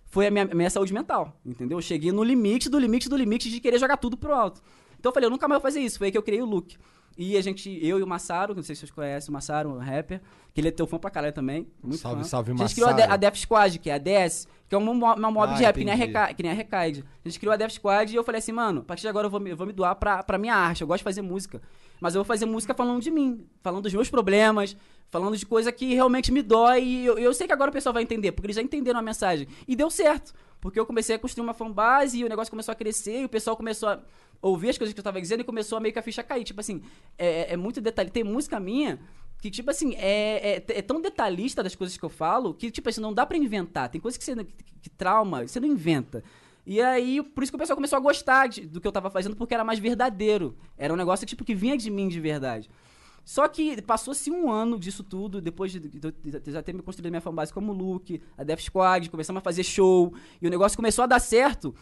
[0.06, 1.80] foi a minha, a minha saúde mental, entendeu?
[1.80, 4.62] Eu cheguei no limite do limite do limite de querer jogar tudo pro alto.
[5.02, 5.98] Então eu falei, eu nunca mais vou fazer isso.
[5.98, 6.78] Foi aí que eu criei o look.
[7.18, 9.78] E a gente, eu e o Massaro, não sei se vocês conhecem o Massaro, um
[9.80, 10.22] rapper,
[10.54, 11.68] que ele é teu fã pra caralho também.
[11.84, 12.28] Muito Salve, fã.
[12.30, 13.10] salve, A gente criou a, Massaro.
[13.10, 15.62] De- a Death Squad, que é a DS, que é uma, uma mob Ah, de
[15.64, 17.04] rap, que nem, a que nem a Recaide.
[17.26, 19.28] A gente criou a Death Squad e eu falei assim, mano, a partir de agora
[19.28, 20.82] eu vou me, eu vou me doar pra, pra minha arte.
[20.82, 21.62] Eu gosto de fazer música.
[22.00, 24.76] Mas eu vou fazer música falando de mim, falando dos meus problemas,
[25.12, 26.82] falando de coisa que realmente me dói.
[26.84, 29.04] E eu, eu sei que agora o pessoal vai entender, porque eles já entenderam a
[29.04, 29.48] mensagem.
[29.68, 30.34] E deu certo.
[30.62, 33.30] Porque eu comecei a construir uma fanbase e o negócio começou a crescer e o
[33.30, 34.00] pessoal começou a
[34.42, 36.44] ouvir as coisas que eu tava dizendo e começou a meio que a ficha cair.
[36.44, 36.82] Tipo assim,
[37.18, 38.10] é, é muito detalhe.
[38.12, 39.00] Tem música minha
[39.42, 42.88] que, tipo assim, é, é, é tão detalhista das coisas que eu falo que, tipo
[42.88, 43.90] assim, não dá pra inventar.
[43.90, 46.24] Tem coisas que você que, que trauma, você não inventa.
[46.64, 49.10] E aí, por isso que o pessoal começou a gostar de- do que eu tava
[49.10, 50.56] fazendo, porque era mais verdadeiro.
[50.78, 52.70] Era um negócio, tipo, que vinha de mim de verdade.
[53.24, 57.12] Só que passou-se um ano disso tudo, depois de, de- de- já ter me construído
[57.12, 61.04] minha fanbase como Luke, a Death Squad, começamos a fazer show, e o negócio começou
[61.04, 61.74] a dar certo.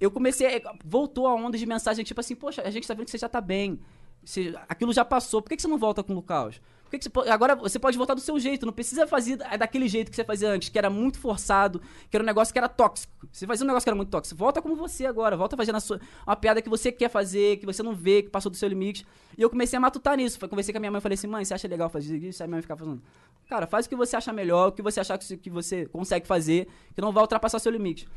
[0.00, 0.62] Eu comecei.
[0.84, 3.28] Voltou a onda de mensagem, tipo assim, poxa, a gente tá vendo que você já
[3.28, 3.78] tá bem.
[4.24, 6.60] Você- aquilo já passou, por que, que você não volta com o Lucas?
[6.90, 9.56] Por que que você agora você pode voltar do seu jeito, não precisa fazer da-
[9.56, 12.58] daquele jeito que você fazia antes, que era muito forçado, que era um negócio que
[12.58, 13.12] era tóxico.
[13.30, 14.36] Você fazia um negócio que era muito tóxico.
[14.36, 17.64] Volta como você agora, volta fazendo a sua, uma piada que você quer fazer, que
[17.64, 19.06] você não vê, que passou do seu limite.
[19.38, 20.36] E eu comecei a matutar nisso.
[20.48, 22.42] Conversei com a minha mãe e falei assim: mãe, você acha legal fazer isso?
[22.42, 23.00] Aí minha mãe ficava falando:
[23.48, 26.66] cara, faz o que você acha melhor, o que você achar que você consegue fazer,
[26.92, 28.08] que não vai ultrapassar seu limite.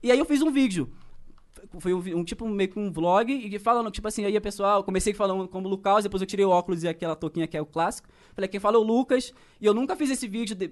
[0.00, 0.88] E aí eu fiz um vídeo
[1.78, 4.84] foi um, tipo meio que um vlog e falando, tipo assim, aí a pessoal, eu
[4.84, 7.66] comecei falando como Lucas, depois eu tirei o óculos e aquela touquinha que é o
[7.66, 8.08] clássico.
[8.34, 10.70] Falei, quem fala é o Lucas, e eu nunca fiz esse vídeo de-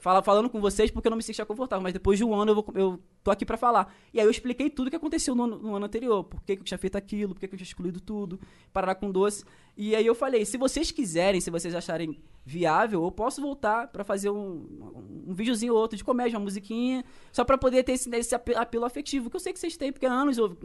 [0.00, 2.50] fala, falando com vocês porque eu não me sentia confortável, mas depois de um ano
[2.50, 3.94] eu, vou, eu tô aqui pra falar.
[4.12, 6.60] E aí eu expliquei tudo que aconteceu no, ano- no ano anterior, por que, que
[6.62, 8.38] eu tinha feito aquilo, por que, que eu tinha excluído tudo,
[8.72, 9.44] parar com doce.
[9.76, 14.02] E aí eu falei, se vocês quiserem, se vocês acharem viável, eu posso voltar pra
[14.02, 18.08] fazer um, um videozinho ou outro de comédia, uma musiquinha, só pra poder ter esse,
[18.16, 20.56] esse ape- apelo afetivo, que eu sei que vocês têm, porque há anos eu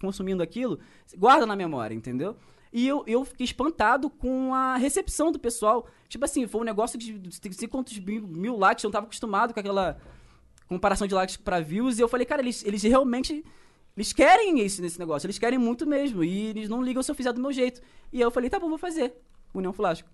[0.00, 0.78] consumindo aquilo,
[1.16, 2.36] guarda na memória, entendeu?
[2.72, 5.86] E eu, eu fiquei espantado com a recepção do pessoal.
[6.08, 9.06] Tipo assim, foi um negócio de não sei quantos mil, mil likes, eu não tava
[9.06, 9.98] acostumado com aquela
[10.66, 13.44] comparação de likes pra views, e eu falei, cara, eles, eles realmente.
[13.94, 17.14] Eles querem isso nesse negócio, eles querem muito mesmo, e eles não ligam se eu
[17.14, 17.82] fizer do meu jeito.
[18.10, 19.12] E aí eu falei, tá bom, vou fazer.
[19.52, 20.08] União Flasco.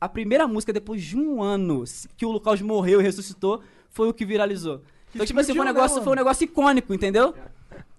[0.00, 1.84] A primeira música, depois de um ano
[2.16, 4.82] que o Lucas morreu e ressuscitou, foi o que viralizou.
[5.14, 7.32] Então, tipo assim, foi um negócio, foi um negócio icônico, entendeu?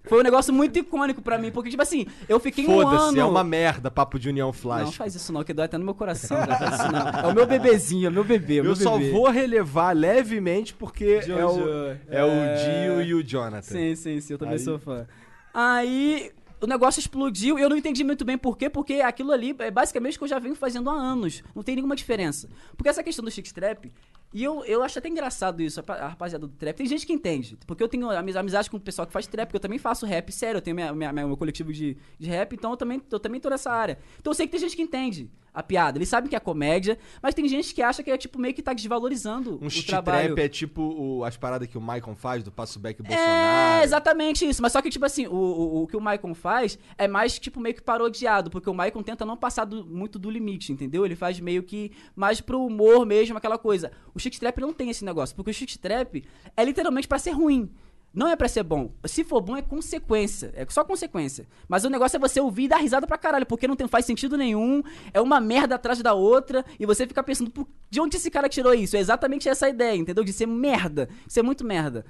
[0.08, 2.98] Foi um negócio muito icônico pra mim, porque, tipo assim, eu fiquei um ano...
[3.00, 4.84] Foda-se, é uma merda papo de União Flash.
[4.86, 6.38] Não faz isso não, que dói até no meu coração.
[6.38, 7.08] Não faz isso não.
[7.30, 8.58] É o meu bebezinho, é o meu bebê.
[8.58, 9.12] é o Eu meu só bebê.
[9.12, 12.56] vou relevar levemente porque é o, é o É.
[12.56, 13.62] Dio e o Jonathan.
[13.62, 15.08] Sim, sim, sim, eu também Aí- sou fã.
[15.54, 19.56] Aí o negócio explodiu e eu não entendi muito bem por quê, porque aquilo ali
[19.60, 21.44] é basicamente o que eu já venho fazendo há anos.
[21.56, 22.50] Não tem nenhuma diferença.
[22.76, 23.92] Porque essa questão do chic trap,
[24.38, 26.76] e eu, eu acho até engraçado isso, a pa- a rapaziada do trap.
[26.76, 27.58] Tem gente que entende.
[27.66, 30.06] Porque eu tenho amiz- amizade com o pessoal que faz trap, porque eu também faço
[30.06, 33.20] rap, sério, eu tenho minha- minha- meu coletivo de, de rap, então eu também, eu
[33.20, 33.98] também tô nessa área.
[34.20, 36.98] Então eu sei que tem gente que entende a piada, eles sabem que é comédia,
[37.22, 40.36] mas tem gente que acha que é tipo meio que tá desvalorizando Um o trabalho.
[40.36, 43.84] trap é tipo o- as paradas que o Maicon faz do Passo Back É, Bolsonaro.
[43.84, 44.62] exatamente isso.
[44.62, 47.60] Mas só que, tipo assim, o, o, o que o Maicon faz é mais, tipo,
[47.60, 48.50] meio que parodiado.
[48.50, 51.06] Porque o Maicon tenta não passar do- muito do limite, entendeu?
[51.06, 53.92] Ele faz meio que mais pro humor mesmo, aquela coisa.
[54.14, 55.36] O Chic Trap não tem esse negócio.
[55.36, 56.24] Porque o Chic Trap
[56.56, 57.70] é literalmente pra ser ruim.
[58.16, 58.92] Não é pra ser bom.
[59.06, 60.54] Se for bom, é consequência.
[60.56, 61.46] É só consequência.
[61.68, 64.06] Mas o negócio é você ouvir e dar risada pra caralho, porque não tem, faz
[64.06, 64.82] sentido nenhum.
[65.14, 66.64] É uma merda atrás da outra.
[66.80, 68.96] E você fica pensando, "Pô, de onde esse cara tirou isso?
[68.96, 70.24] É exatamente essa ideia, entendeu?
[70.24, 71.10] De ser merda.
[71.28, 72.06] De ser muito merda.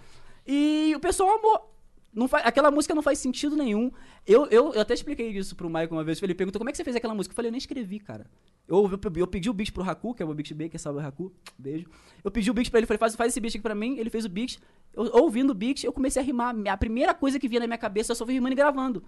[0.45, 1.74] E o pessoal amou.
[2.15, 3.91] Não faz, aquela música não faz sentido nenhum.
[4.25, 6.23] Eu, eu, eu até expliquei isso pro Michael uma vez.
[6.23, 7.33] Ele perguntou como é que você fez aquela música.
[7.33, 8.25] Eu falei, eu nem escrevi, cara.
[8.67, 11.01] Eu, eu, eu pedi o beat pro Haku, que é o meu beat baker, salve
[11.05, 11.85] Haku, beijo.
[12.23, 13.97] Eu pedi o beat pra ele, falei, faz, faz esse beat aqui pra mim.
[13.97, 14.57] Ele fez o beat.
[14.93, 16.55] Eu, ouvindo o beat, eu comecei a rimar.
[16.69, 19.03] A primeira coisa que vinha na minha cabeça, eu só fui rimando e gravando.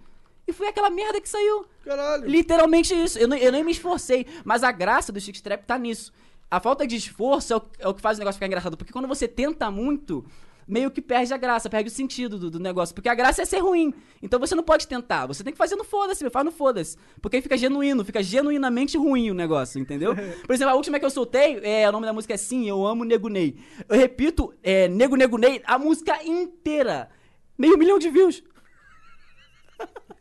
[0.46, 1.64] E foi aquela merda que saiu.
[1.84, 2.28] Caralho.
[2.28, 3.18] Literalmente isso.
[3.18, 4.26] Eu, não- eu nem me esforcei.
[4.44, 6.12] Mas a graça do Chic Trap tá nisso.
[6.50, 8.76] A falta de esforço é o, é o que faz o negócio ficar engraçado.
[8.76, 10.24] Porque quando você tenta muito,
[10.68, 12.94] meio que perde a graça, perde o sentido do, do negócio.
[12.94, 13.92] Porque a graça é ser ruim.
[14.22, 15.26] Então você não pode tentar.
[15.26, 16.30] Você tem que fazer no foda-se, meu.
[16.30, 16.96] faz no foda-se.
[17.22, 20.14] Porque aí fica genuíno, fica genuinamente ruim o negócio, entendeu?
[20.46, 22.86] Por exemplo, a última que eu soltei, é, o nome da música é Sim, Eu
[22.86, 23.56] Amo Nego Ney.
[23.88, 27.08] Eu repito, é, Nego Nego Ney, a música inteira.
[27.56, 28.44] Meio milhão de views.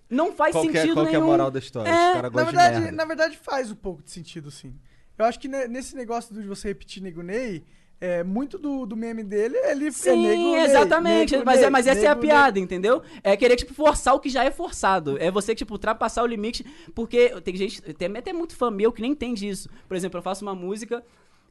[0.09, 1.31] Não faz Qual que é, sentido qual que é a nenhum.
[1.31, 1.89] moral da história?
[1.89, 4.73] É, Os caras Na verdade, na verdade, faz um pouco de sentido, sim.
[5.17, 7.65] Eu acho que ne- nesse negócio de você repetir Nego Ney,
[7.99, 11.31] é, muito do, do meme dele, ele é Sim, Nego Ney, exatamente.
[11.33, 13.01] Nego mas, é, Ney, mas essa é a piada, entendeu?
[13.23, 15.17] É querer, tipo, forçar o que já é forçado.
[15.19, 16.65] É você, tipo, ultrapassar o limite.
[16.93, 19.67] Porque tem gente, tem até muito fã meu que nem entende isso.
[19.87, 21.03] Por exemplo, eu faço uma música.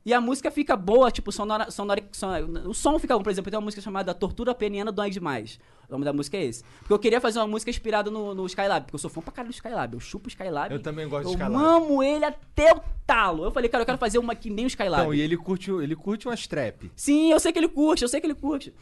[0.04, 3.24] E a música fica boa, tipo, sonora, sonora, sonora- o som fica bom.
[3.24, 5.58] Por exemplo, tem uma música chamada Tortura Peniana Dói Demais.
[5.88, 6.64] O nome da música é esse.
[6.80, 9.32] Porque eu queria fazer uma música inspirada no, no Skylab, porque eu sou fã pra
[9.32, 9.94] caralho do Skylab.
[9.94, 10.72] Eu chupo o Skylab.
[10.72, 11.64] Eu também gosto de Eu Skylab.
[11.64, 13.44] amo ele até o talo.
[13.44, 15.02] Eu falei, cara, eu quero fazer uma que nem o Skylab.
[15.02, 16.90] Então, e ele curte, ele curte umas trap.
[16.96, 18.74] Sim, eu sei que ele curte, eu sei que ele curte.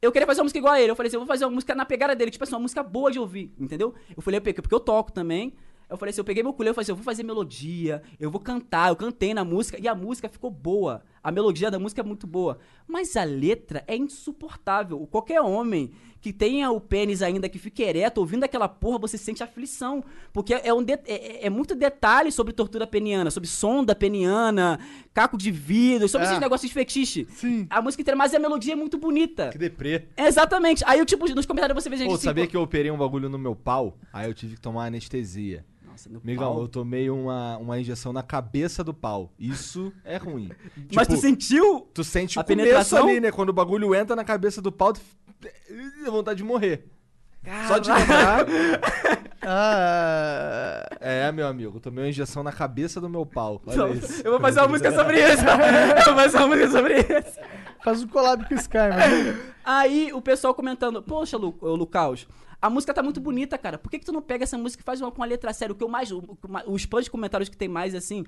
[0.00, 0.90] Eu queria fazer uma música igual a ele.
[0.90, 2.82] Eu falei assim, eu vou fazer uma música na pegada dele, tipo assim, uma música
[2.82, 3.94] boa de ouvir, entendeu?
[4.16, 5.54] Eu falei, porque porque eu toco também.
[5.90, 8.30] Eu falei assim, eu peguei meu culé, eu falei assim, eu vou fazer melodia, eu
[8.30, 11.02] vou cantar, eu cantei na música e a música ficou boa.
[11.22, 12.58] A melodia da música é muito boa.
[12.86, 15.06] Mas a letra é insuportável.
[15.10, 19.42] Qualquer homem que tenha o pênis ainda, que fique ereto, ouvindo aquela porra, você sente
[19.42, 20.02] aflição.
[20.32, 24.80] Porque é, um é- é- é muito detalhe sobre tortura peniana, sobre sonda peniana,
[25.14, 26.30] caco de vidro, sobre É.
[26.30, 27.26] esses negócios de fetiche.
[27.30, 27.66] Sim.
[27.70, 29.50] A música inteira, mas a melodia é muito bonita.
[29.50, 30.08] Que deprê.
[30.16, 30.82] Exatamente.
[30.86, 32.90] Aí, eu, tipo, nos comentários você vê gente Pô, assim, sabia pô- que eu operei
[32.90, 33.96] um bagulho no meu pau?
[34.12, 35.64] Aí eu tive que tomar anestesia.
[35.98, 36.62] Nossa, no Migão, pau.
[36.62, 39.32] eu tomei uma, uma injeção na cabeça do pau.
[39.38, 40.50] Isso é ruim.
[40.94, 41.88] Mas tu Tipo, sentiu?
[41.92, 43.08] Tu sente a o começo penetração?
[43.08, 43.32] ali, né?
[43.32, 45.00] Quando o bagulho entra na cabeça do pau, tu...
[46.04, 46.86] dá vontade de morrer.
[47.66, 48.46] Só de lembrar.
[49.50, 53.62] Ah, É, meu amigo, eu tomei uma injeção na cabeça do meu pau.
[53.66, 54.20] Olha isso.
[54.22, 55.42] eu vou fazer uma música sobre isso.
[55.42, 57.38] eu vou fazer uma música sobre isso.
[57.82, 59.38] faz um collab com o Sky, mano.
[59.64, 62.28] Aí o pessoal comentando, poxa, Lu, ô, Lucaus,
[62.60, 63.78] a música tá muito bonita, cara.
[63.78, 65.72] Por que, que tu não pega essa música e faz uma com a letra séria?
[65.72, 66.10] O que eu mais.
[66.10, 66.22] o-
[66.66, 68.24] Os spams de comentários que tem mais assim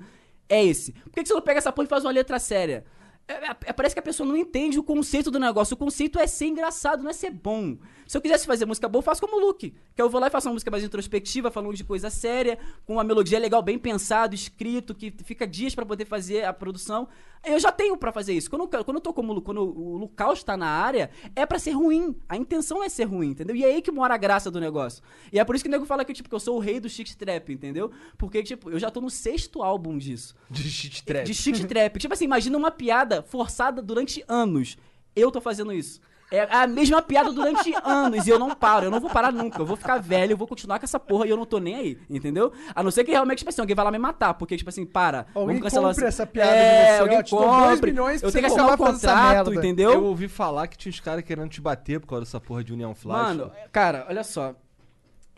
[0.49, 0.93] é esse.
[0.93, 2.85] Por que, que você não pega essa porra e faz uma letra séria?
[3.27, 5.75] É- é- é- parece que a pessoa não entende o conceito do negócio.
[5.75, 7.77] O conceito é ser engraçado, não é ser bom.
[8.11, 9.73] Se eu quisesse fazer música boa, eu faço como o Luke.
[9.95, 12.95] Que eu vou lá e faço uma música mais introspectiva, falando de coisa séria, com
[12.95, 17.07] uma melodia legal, bem pensado, escrito, que fica dias pra poder fazer a produção.
[17.45, 18.51] Eu já tenho pra fazer isso.
[18.51, 21.57] Quando, eu- quando eu tô como Lu- quando o Lucaus tá na área, é pra
[21.61, 22.17] ser ruim.
[22.29, 23.55] A intenção é ser ruim, entendeu?
[23.55, 25.05] E é aí que mora a graça do negócio.
[25.33, 26.81] E é por isso que o nego fala que, tipo, que eu sou o rei
[26.81, 27.93] do chic trap, entendeu?
[28.19, 30.35] Porque, tipo, eu já tô no sexto álbum disso.
[30.51, 31.25] De shit trap.
[31.27, 31.97] De chic trap.
[32.01, 34.77] tipo assim, imagina uma piada forçada durante anos.
[35.15, 36.01] Eu tô fazendo isso.
[36.31, 39.61] É a mesma piada durante anos e eu não paro, eu não vou parar nunca.
[39.61, 41.75] Eu vou ficar velho, eu vou continuar com essa porra e eu não tô nem
[41.75, 42.53] aí, entendeu?
[42.75, 44.87] A não ser que realmente, tipo assim, alguém vai lá me matar, porque, tipo assim,
[44.87, 45.27] para.
[45.35, 47.91] Alguém vamos cancelar compre essa- piada de É, você, alguém compre.
[47.91, 49.93] milhões Eu tenho que assinar um contrato, entendeu?
[49.93, 52.73] Eu ouvi falar que tinha uns caras querendo te bater por causa dessa porra de
[52.73, 53.23] União Flash.
[53.37, 54.55] Mano, cara, olha só.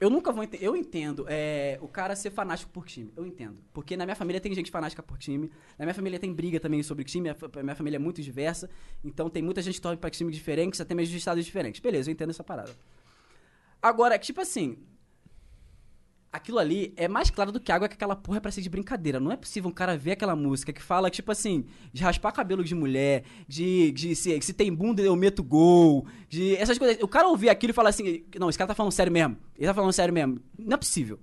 [0.03, 0.65] Eu nunca vou entender.
[0.67, 3.13] Eu entendo é, o cara ser fanático por time.
[3.17, 3.57] Eu entendo.
[3.73, 5.49] Porque na minha família tem gente fanática por time.
[5.79, 7.29] Na minha família tem briga também sobre time.
[7.29, 8.69] A fa- a minha família é muito diversa.
[9.05, 11.81] Então tem muita gente que torce pra times diferentes, até mesmo de estados diferentes.
[11.81, 12.73] Beleza, eu entendo essa parada.
[13.81, 14.77] Agora, tipo assim.
[16.33, 18.71] Aquilo ali é mais claro do que água que aquela porra é pra ser de
[18.71, 19.21] brincadeira.
[19.21, 22.65] Não é possível um cara ver aquela música que fala, tipo assim, de raspar cabelo
[22.65, 27.03] de mulher, de, de se, se tem bunda eu meto gol, de essas coisas.
[27.03, 29.37] O cara ouvir aquilo e falar assim, não, esse cara tá falando sério mesmo.
[29.59, 30.41] Ele tá falando sério mesmo.
[30.59, 31.21] Não é possível.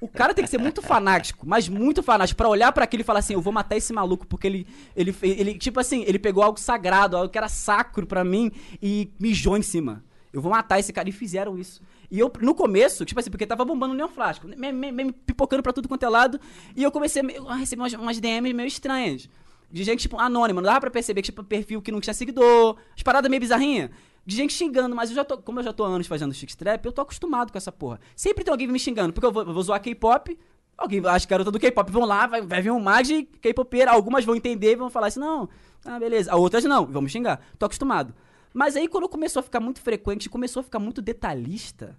[0.00, 3.04] O cara tem que ser muito fanático, mas muito fanático, pra olhar pra aquilo e
[3.04, 6.42] falar assim, eu vou matar esse maluco porque ele, ele, ele, tipo assim, ele pegou
[6.42, 8.50] algo sagrado, algo que era sacro pra mim
[8.82, 10.04] e mijou em cima.
[10.32, 11.08] Eu vou matar esse cara.
[11.08, 11.80] E fizeram isso.
[12.10, 15.12] E eu, no começo, tipo assim, porque tava bombando o Neon Flasco, me, me- me
[15.12, 16.40] pipocando pra tudo quanto é lado,
[16.74, 19.28] e eu comecei a receber umas, umas DMs meio estranhas.
[19.70, 22.76] De gente, tipo, anônima, não dava pra perceber que, tipo, perfil que não tinha seguidor,
[22.96, 23.90] as paradas meio bizarrinhas.
[24.24, 26.84] De gente xingando, mas eu já tô, como eu já tô há anos fazendo trap,
[26.84, 28.00] eu tô acostumado com essa porra.
[28.14, 30.36] Sempre tem alguém me xingando, porque eu vou, eu vou zoar K-pop,
[30.78, 34.34] alguém, as garotas do K-pop vão lá, vai, vai vir um de K-popeira, algumas vão
[34.36, 35.48] entender e vão falar assim, não,
[35.84, 36.34] ah, beleza.
[36.34, 37.40] Outras não, me xingar.
[37.58, 38.14] Tô acostumado.
[38.56, 41.94] Mas aí quando começou a ficar muito frequente, começou a ficar muito detalhista,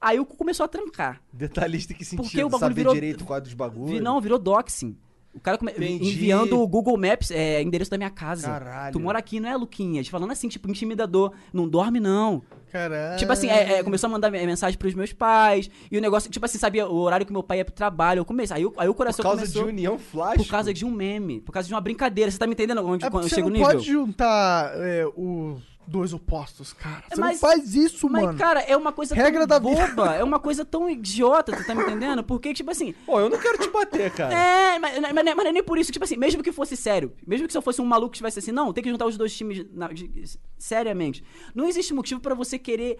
[0.00, 1.20] aí o cu começou a trancar.
[1.32, 4.00] Detalhista que Porque sentido, o bagulho saber virou- direito qual é dos bagulhos.
[4.00, 4.96] Não, virou doxing.
[5.34, 8.46] O cara come- enviando o Google Maps, é, endereço da minha casa.
[8.48, 8.92] Caralho.
[8.92, 10.06] Tu mora aqui, não é, Luquinhas?
[10.06, 11.32] Falando assim, tipo, intimidador.
[11.54, 12.42] Não dorme, não.
[12.70, 13.18] Caralho.
[13.18, 15.70] Tipo assim, é, é, começou a mandar me- mensagem pros meus pais.
[15.90, 18.18] E o negócio, tipo assim, sabia o horário que meu pai ia pro trabalho.
[18.20, 18.58] Eu comecei.
[18.58, 19.62] Aí, o- aí o Por coração causa começou.
[19.64, 20.36] de União Flash.
[20.36, 21.40] Por causa de um meme.
[21.40, 22.30] Por causa de uma brincadeira.
[22.30, 23.72] Você tá me entendendo onde É quando porque você chega o não nível?
[23.76, 27.02] pode juntar é, os dois opostos, cara.
[27.12, 28.38] Você mas- não faz isso, Mas, mano.
[28.38, 29.86] cara, é uma coisa Regra tão da vida.
[29.94, 30.14] boba.
[30.14, 32.22] É uma coisa tão idiota, tu tá me entendendo?
[32.24, 34.32] Porque, tipo assim, Pô, eu não quero te bater, cara.
[34.34, 35.90] É, mas, mas, mas não é nem por isso.
[35.92, 38.38] Tipo assim, mesmo que fosse sério, mesmo que se eu fosse um maluco que estivesse
[38.38, 41.24] assim, não, tem que juntar os dois times na- de- seriamente.
[41.54, 42.98] Não existe motivo pra você querer,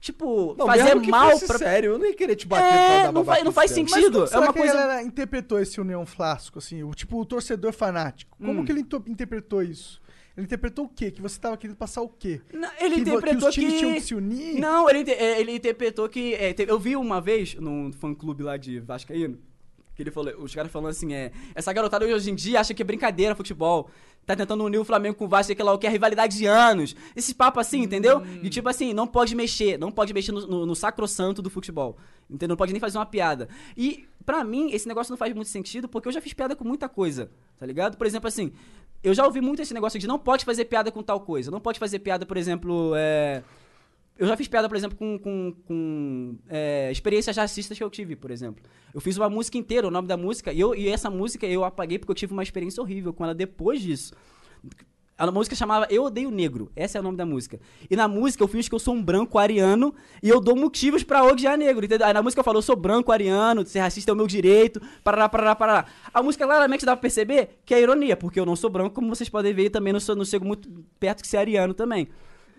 [0.00, 1.58] tipo, Não, fazer mesmo que mal fosse pra.
[1.58, 2.64] sério, eu não ia querer te bater
[3.08, 4.20] É, não faz- não faz sentido.
[4.20, 6.82] Mas como é uma que coisa- a galera interpretou esse União Flasco, assim?
[6.82, 8.36] O, tipo, o torcedor fanático.
[8.38, 8.64] Como Hum.
[8.64, 10.02] que ele interpretou isso?
[10.36, 11.10] Ele interpretou o quê?
[11.10, 12.40] Que você tava querendo passar o quê?
[12.52, 13.78] Não, ele que, interpretou que os times que...
[13.78, 14.58] tinham que se unir?
[14.58, 16.34] Não, ele, é, ele interpretou que.
[16.34, 19.38] é, eu vi uma vez num fã-clube lá de Vascaíno.
[19.94, 21.30] Que ele falou, os caras falando assim, é.
[21.54, 23.88] Essa garotada hoje em dia acha que é brincadeira futebol.
[24.26, 26.96] Tá tentando unir o Flamengo com o Vasco, lá o que é rivalidade de anos.
[27.14, 28.20] Esse papo assim, entendeu?
[28.20, 31.98] De tipo assim, não pode mexer, não pode mexer no, no, no sacrossanto do futebol.
[32.28, 32.48] Entendeu?
[32.48, 33.48] Não pode nem fazer uma piada.
[33.76, 36.64] E, pra mim, esse negócio não faz muito sentido, porque eu já fiz piada com
[36.64, 37.98] muita coisa, tá ligado?
[37.98, 38.50] Por exemplo, assim,
[39.04, 41.50] eu já ouvi muito esse negócio de não pode fazer piada com tal coisa.
[41.50, 43.44] Não pode fazer piada, por exemplo, é.
[44.16, 48.16] Eu já fiz piada, por exemplo, com, com, com é, experiências racistas que eu tive,
[48.16, 48.64] por exemplo.
[48.94, 51.64] Eu fiz uma música inteira, o nome da música, e, eu, e essa música eu
[51.64, 54.14] apaguei porque eu tive uma experiência horrível com ela depois disso.
[55.16, 56.72] A música chamava Eu Odeio Negro.
[56.74, 57.60] Esse é o nome da música.
[57.88, 61.04] E na música eu fingo que eu sou um branco ariano e eu dou motivos
[61.04, 62.06] pra odiar negro, entendeu?
[62.06, 64.82] Aí na música eu falo, eu sou branco ariano, ser racista é o meu direito,
[65.04, 65.86] parará, parará, parará.
[66.12, 69.08] A música claramente dá pra perceber que é ironia, porque eu não sou branco, como
[69.08, 72.08] vocês podem ver, e também não, sou, não chego muito perto de ser ariano também.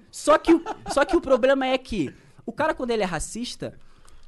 [0.09, 0.53] Só que,
[0.93, 2.13] só que o problema é que
[2.45, 3.77] o cara, quando ele é racista,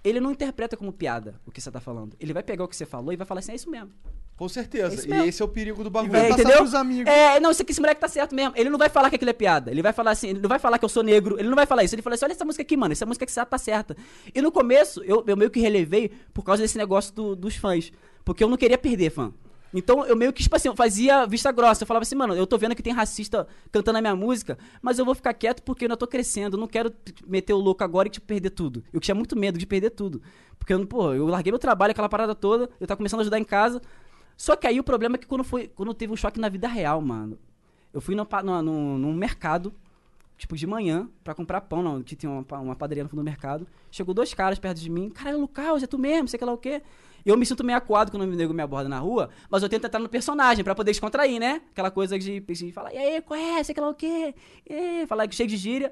[0.04, 2.14] ele não interpreta como piada o que você tá falando.
[2.20, 3.92] Ele vai pegar o que você falou e vai falar assim, é isso mesmo.
[4.38, 4.94] Com certeza.
[4.94, 5.26] isso e mesmo.
[5.26, 6.12] esse é o perigo do bagulho.
[6.12, 6.58] vai É, entendeu?
[6.58, 7.12] pros amigos.
[7.12, 8.54] É, não, isso aqui, esse moleque tá certo mesmo.
[8.56, 9.72] Ele não vai falar que aquilo é piada.
[9.72, 11.40] Ele vai falar assim, ele não vai falar que eu sou negro.
[11.40, 11.96] Ele não vai falar isso.
[11.96, 12.92] Ele fala assim: olha essa música aqui, mano.
[12.92, 13.98] Essa música que você tá certa.
[14.34, 17.92] E no começo, eu, eu meio que relevei por causa desse negócio do- dos fãs.
[18.24, 19.34] Porque eu não queria perder fã.
[19.74, 21.84] Então eu meio que, tipo assim, eu fazia vista grossa.
[21.84, 24.98] Eu falava assim, mano, eu tô vendo que tem racista cantando a minha música, mas
[25.00, 26.56] eu vou ficar quieto porque eu ainda tô crescendo.
[26.56, 26.94] Eu não quero
[27.26, 28.84] meter o louco agora e tipo, perder tudo.
[28.94, 30.22] Eu tinha muito medo de perder tudo.
[30.60, 33.22] Porque, eu, não- pô, eu larguei meu trabalho, aquela parada toda, eu tava começando a
[33.24, 33.82] ajudar em casa.
[34.38, 36.68] Só que aí o problema é que quando, foi, quando teve um choque na vida
[36.68, 37.38] real, mano.
[37.94, 39.74] Eu fui no, no, no- num mercado,
[40.38, 43.26] tipo, de manhã, pra comprar pão, não, que tinha uma, uma padaria no fundo do
[43.26, 43.68] mercado.
[43.90, 45.10] Chegou dois caras perto de mim.
[45.10, 46.82] Caralho, Lucas, é tu mesmo, sei que lá o quê.
[47.26, 49.86] Eu me sinto meio acuado quando o nego me aborda na rua, mas eu tento
[49.86, 51.62] entrar no personagem pra poder descontrair, né?
[51.72, 54.34] Aquela coisa de, de falar, e aí, qual é, sei que lá o quê?
[54.70, 55.92] E aí, falar cheio de gíria.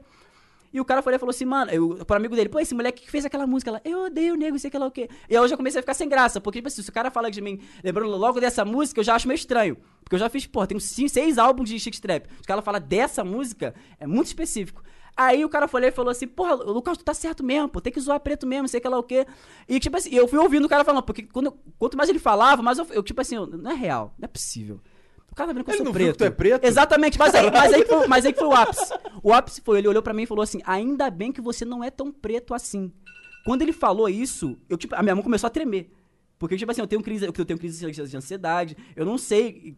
[0.76, 3.04] E o cara foi e falou assim, mano, eu, pro amigo dele, pô, esse moleque
[3.04, 5.08] que fez aquela música lá, eu odeio o nego, sei que lá o quê.
[5.30, 7.10] E aí eu já comecei a ficar sem graça, porque, tipo assim, se o cara
[7.10, 9.78] fala de mim, lembrando logo dessa música, eu já acho meio estranho.
[10.04, 12.28] Porque eu já fiz, pô, tem cinco, seis álbuns de Chic Trap.
[12.42, 14.84] Os caras falam dessa música, é muito específico.
[15.16, 17.94] Aí o cara foi e falou assim, porra, Lucas, tu tá certo mesmo, pô, tem
[17.94, 19.26] que zoar preto mesmo, sei que lá o quê.
[19.70, 22.62] E, tipo assim, eu fui ouvindo o cara falando, porque quando, quanto mais ele falava,
[22.62, 24.82] mais eu, eu tipo assim, eu- não é real, não é possível.
[25.36, 26.12] O cara tá vendo que eu Ele sou não viu preto.
[26.14, 26.64] que tu é preto?
[26.64, 28.94] Exatamente, mas aí, mas, aí foi, mas aí foi o ápice.
[29.22, 31.84] O ápice foi, ele olhou pra mim e falou assim, ainda bem que você não
[31.84, 32.90] é tão preto assim.
[33.44, 35.92] Quando ele falou isso, eu, tipo, a minha mão começou a tremer.
[36.40, 39.76] Porque, tipo assim, eu tenho crise, eu tenho crise de ansiedade, eu não sei,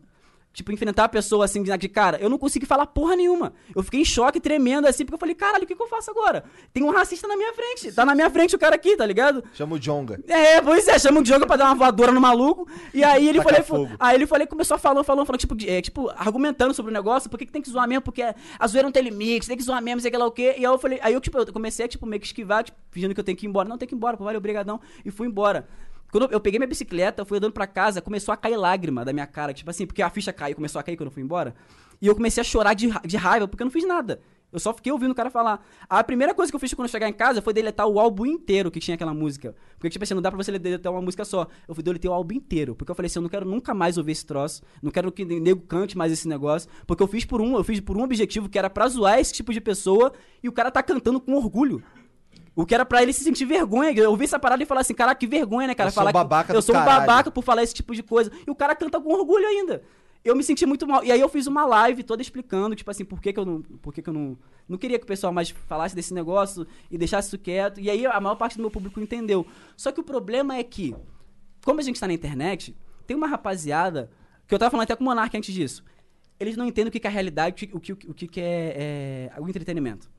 [0.58, 3.54] tipo, enfrentar a pessoa assim, de cara, eu não consegui falar porra nenhuma.
[3.76, 6.10] Eu fiquei em choque, tremendo assim, porque eu falei, caralho, o que, que eu faço
[6.10, 6.44] agora?
[6.74, 9.44] Tem um racista na minha frente, tá na minha frente o cara aqui, tá ligado?
[9.54, 10.20] Chama o Jonga.
[10.28, 12.68] É, pois é, chama o Diogo pra dar uma voadora no maluco.
[12.92, 13.90] E aí ele falou, fogo.
[14.00, 17.38] aí ele falou, começou falando, falando, falando, tipo, é, tipo, argumentando sobre o negócio, por
[17.38, 19.80] que, que tem que zoar mesmo, porque a zoeira não tem limite, tem que zoar
[19.80, 20.56] mesmo, sei lá o quê.
[20.58, 22.80] E aí eu falei, aí eu, tipo, eu comecei a, tipo, meio que esquivar, tipo,
[22.90, 23.70] fingindo que eu tenho que ir embora.
[23.70, 24.82] Não, tem que ir embora, pô, valeu, obrigadão.
[25.06, 25.68] E fui embora.
[26.18, 29.28] Quando eu peguei minha bicicleta, fui andando pra casa, começou a cair lágrima da minha
[29.28, 31.54] cara, tipo assim, porque a ficha caiu, começou a cair quando eu fui embora.
[32.02, 34.20] E eu comecei a chorar de, de raiva, porque eu não fiz nada.
[34.52, 35.64] Eu só fiquei ouvindo o cara falar.
[35.88, 38.26] A primeira coisa que eu fiz quando eu chegar em casa foi deletar o álbum
[38.26, 39.56] inteiro que tinha aquela música.
[39.74, 41.46] Porque, tipo assim, não dá pra você deletar uma música só.
[41.68, 42.74] Eu fui deletei o álbum inteiro.
[42.74, 44.64] Porque eu falei assim, eu não quero nunca mais ouvir esse troço.
[44.82, 46.68] Não quero que nego cante mais esse negócio.
[46.88, 49.34] Porque eu fiz por um, eu fiz por um objetivo que era pra zoar esse
[49.34, 50.12] tipo de pessoa.
[50.42, 51.84] E o cara tá cantando com orgulho.
[52.58, 53.92] O que era pra ele se sentir vergonha.
[53.92, 55.90] Eu ouvi essa parada e falar assim, caraca, que vergonha, né, cara?
[55.90, 57.02] Eu sou falar um babaca que eu sou um caralho.
[57.02, 58.32] babaca por falar esse tipo de coisa.
[58.48, 59.84] E o cara canta com orgulho ainda.
[60.26, 61.04] Eu me senti muito mal.
[61.04, 63.62] E aí eu fiz uma live toda explicando, tipo assim, por que, que eu não.
[63.62, 64.36] Por que, que eu não.
[64.68, 67.80] Não queria que o pessoal mais falasse desse negócio e deixasse isso quieto.
[67.80, 69.46] E aí a maior parte do meu público entendeu.
[69.76, 70.96] Só que o problema é que,
[71.64, 74.10] como a gente tá na internet, tem uma rapaziada.
[74.48, 75.84] Que eu tava falando até com o Monark antes disso.
[76.40, 78.28] Eles não entendem o que, que é a realidade, o que, o que, o que,
[78.28, 80.10] que é, é o entretenimento.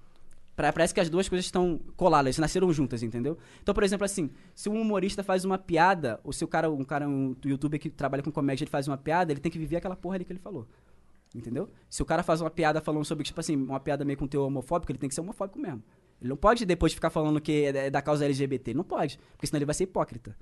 [0.59, 3.38] Parece que as duas coisas estão coladas, nasceram juntas, entendeu?
[3.62, 6.83] Então, por exemplo, assim, se um humorista faz uma piada, ou se o cara, um
[6.85, 9.77] cara, um youtuber que trabalha com comédia, ele faz uma piada, ele tem que viver
[9.77, 10.66] aquela porra ali que ele falou.
[11.35, 11.68] Entendeu?
[11.88, 14.47] Se o cara faz uma piada falando sobre, tipo assim, uma piada meio com teor
[14.47, 15.83] homofóbico, ele tem que ser homofóbico mesmo.
[16.21, 18.75] Ele não pode depois ficar falando que é da- é da causa LGBT.
[18.75, 20.35] Não pode, porque senão ele vai ser hipócrita.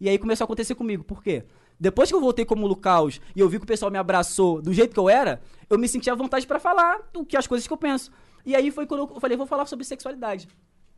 [0.00, 1.04] E aí começou a acontecer comigo.
[1.04, 1.44] Por quê?
[1.78, 4.72] Depois que eu voltei como Lucaus e eu vi que o pessoal me abraçou do
[4.72, 7.66] jeito que eu era, eu me senti à vontade pra falar do que as coisas
[7.66, 8.10] que eu penso.
[8.46, 10.48] E aí foi quando eu falei, vou falar sobre sexualidade.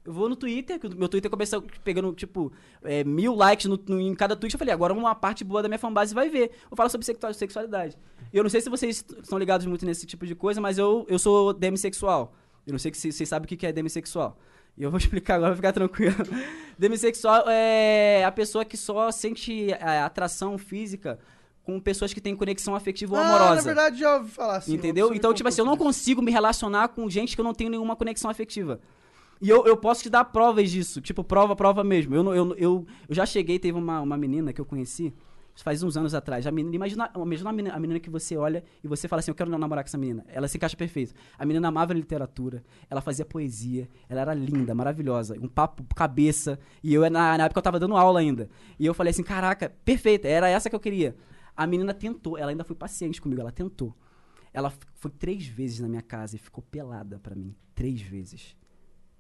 [0.05, 4.01] Eu vou no Twitter, que meu Twitter começou pegando, tipo, é, mil likes no- no-
[4.01, 4.55] em cada tweet.
[4.55, 6.51] Eu falei, agora uma parte boa da minha fanbase vai ver.
[6.71, 7.99] Vou falar sobre sexua- sexualidade.
[8.33, 11.19] Eu não sei se vocês estão ligados muito nesse tipo de coisa, mas eu, eu
[11.19, 12.33] sou demissexual.
[12.67, 14.39] Eu não sei se vocês sabem o que é demissexual.
[14.77, 16.15] E eu vou explicar agora, ficar tranquilo.
[16.79, 21.19] demissexual é a pessoa que só sente a atração física
[21.69, 23.55] com pessoas que têm conexão afetiva ou Ah, amorosa.
[23.57, 24.73] na verdade, já ouvi falar assim.
[24.73, 25.13] Entendeu?
[25.13, 27.95] Então, tipo assim, eu não consigo me relacionar com gente que eu não tenho nenhuma
[27.95, 28.81] conexão afetiva.
[29.39, 30.99] E eu, eu posso te dar provas disso.
[31.03, 32.15] Tipo, prova, prova mesmo.
[32.15, 35.13] Eu, eu, eu, eu já cheguei, teve uma, uma menina que eu conheci
[35.63, 36.47] faz uns anos atrás.
[36.47, 39.31] A menina, imagina, imagina a, menina, a menina que você olha e você fala assim,
[39.31, 40.25] eu quero namorar com essa menina.
[40.29, 41.13] Ela se encaixa perfeito.
[41.39, 46.59] A menina amava literatura, ela fazia poesia, ela era linda, maravilhosa, um papo cabeça.
[46.83, 48.49] E eu, na, na época, eu tava dando aula ainda.
[48.79, 51.15] E eu falei assim, caraca, perfeita, era essa que eu queria.
[51.59, 53.93] A menina tentou, ela ainda foi paciente comigo, ela tentou.
[54.55, 57.53] Ela foi três vezes na minha casa e ficou pelada pra mim.
[57.75, 58.57] Três vezes.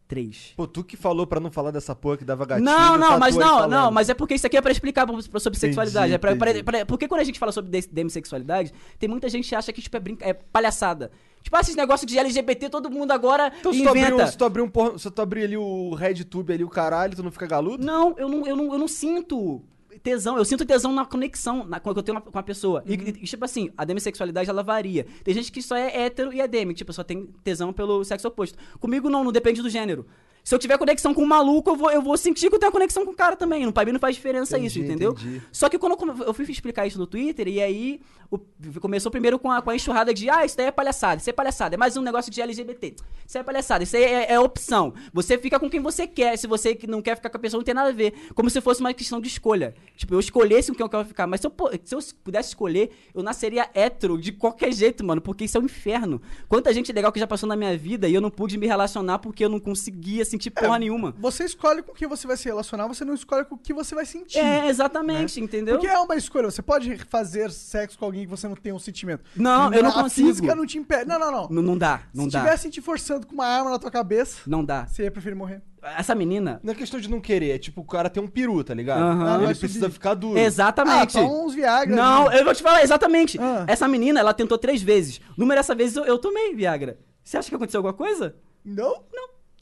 [0.07, 0.55] Três.
[0.57, 2.65] Pô, tu que falou pra não falar dessa porra que dava gatilho.
[2.65, 5.07] Não, não, tá mas tu não, não, mas é porque isso aqui é pra explicar
[5.39, 6.15] sobre sexualidade.
[6.15, 6.65] É pra, pra- entendi.
[6.65, 9.95] pra- porque quando a gente fala sobre demissexualidade, tem muita gente que acha que tipo,
[9.97, 11.11] é, brinca, é palhaçada.
[11.43, 14.25] Tipo, ah, esses negócios de LGBT, todo mundo agora Então se tu, abrir, inventa.
[14.25, 17.15] um- se tu abrir um porno, se tu abrir ali o RedTube ali, o caralho,
[17.15, 17.85] tu não fica galudo?
[17.85, 19.63] Não, eu não, eu, não, eu não sinto
[19.99, 20.37] tesão.
[20.37, 22.83] Eu sinto tesão na conexão na, que eu tenho com a pessoa.
[22.87, 25.07] E, e, tipo assim, a demissexualidade, ela varia.
[25.25, 28.29] Tem gente que só é hétero e é demi, tipo, só tem tesão pelo sexo
[28.29, 28.59] oposto.
[28.81, 30.07] Comigo não, não depende do gênero.
[30.49, 32.73] Se eu tiver conexão com um maluco, eu vou, eu vou sentir que eu tenho
[32.73, 33.67] conexão com o cara também.
[33.67, 35.11] No pra mim não faz diferença Entendi, isso, entendeu?
[35.13, 35.43] entendi.
[35.53, 38.39] Só que quando eu, eu fui explicar isso no Twitter, e aí o-
[38.81, 41.35] começou primeiro com a, com a enxurrada de ah, isso daí é palhaçada, isso é
[41.35, 42.95] palhaçada, é mais um negócio de LGBT.
[43.27, 44.95] Isso é palhaçada, isso aí é, é opção.
[45.13, 47.65] Você fica com quem você quer, se você não quer ficar com a pessoa, não
[47.67, 48.15] tem nada a ver.
[48.35, 49.75] Como se fosse uma questão de escolha.
[49.97, 51.27] Tipo, eu escolhesse com quem eu quero ficar.
[51.27, 51.53] Mas se eu,
[51.85, 55.65] se eu pudesse escolher, eu nasceria hétero de qualquer jeito, mano, porque isso é um
[55.65, 56.23] inferno.
[56.49, 59.19] Quanta gente legal que já passou na minha vida e eu não pude me relacionar
[59.19, 61.13] porque eu não conseguia sentir porra nenhuma.
[61.19, 63.95] Você escolhe com quem você vai se relacionar, você não escolhe com o que você
[63.95, 64.39] vai sentir.
[64.39, 65.75] É, exatamente, entendeu?
[65.75, 66.51] Porque é uma escolha.
[66.51, 69.25] Você pode fazer sexo com alguém que você não tem um sentimento.
[69.37, 70.29] Não, eu não A consigo.
[70.29, 71.07] física não te impede.
[71.07, 71.49] Não, não, não.
[71.51, 72.41] Não, não dá, não Se dá.
[72.41, 74.87] tivessem te forçando com uma arma na tua cabeça, Não dá.
[74.87, 75.61] você ia preferir morrer.
[75.97, 76.61] Essa menina.
[76.63, 79.01] Não é questão de não querer, é tipo, o cara tem um peru, tá ligado?
[79.01, 79.37] Aham.
[79.37, 79.93] Ele Vai precisa subir.
[79.93, 80.39] ficar duro.
[80.39, 81.17] Exatamente.
[81.19, 81.95] Ah, toma uns Viagra.
[81.95, 82.39] Não, ali.
[82.39, 83.39] eu vou te falar exatamente.
[83.41, 83.65] Ah.
[83.67, 85.21] Essa menina, ela tentou três vezes.
[85.37, 86.99] Número essa vez eu, eu tomei Viagra.
[87.23, 88.35] Você acha que aconteceu alguma coisa?
[88.65, 89.03] Não?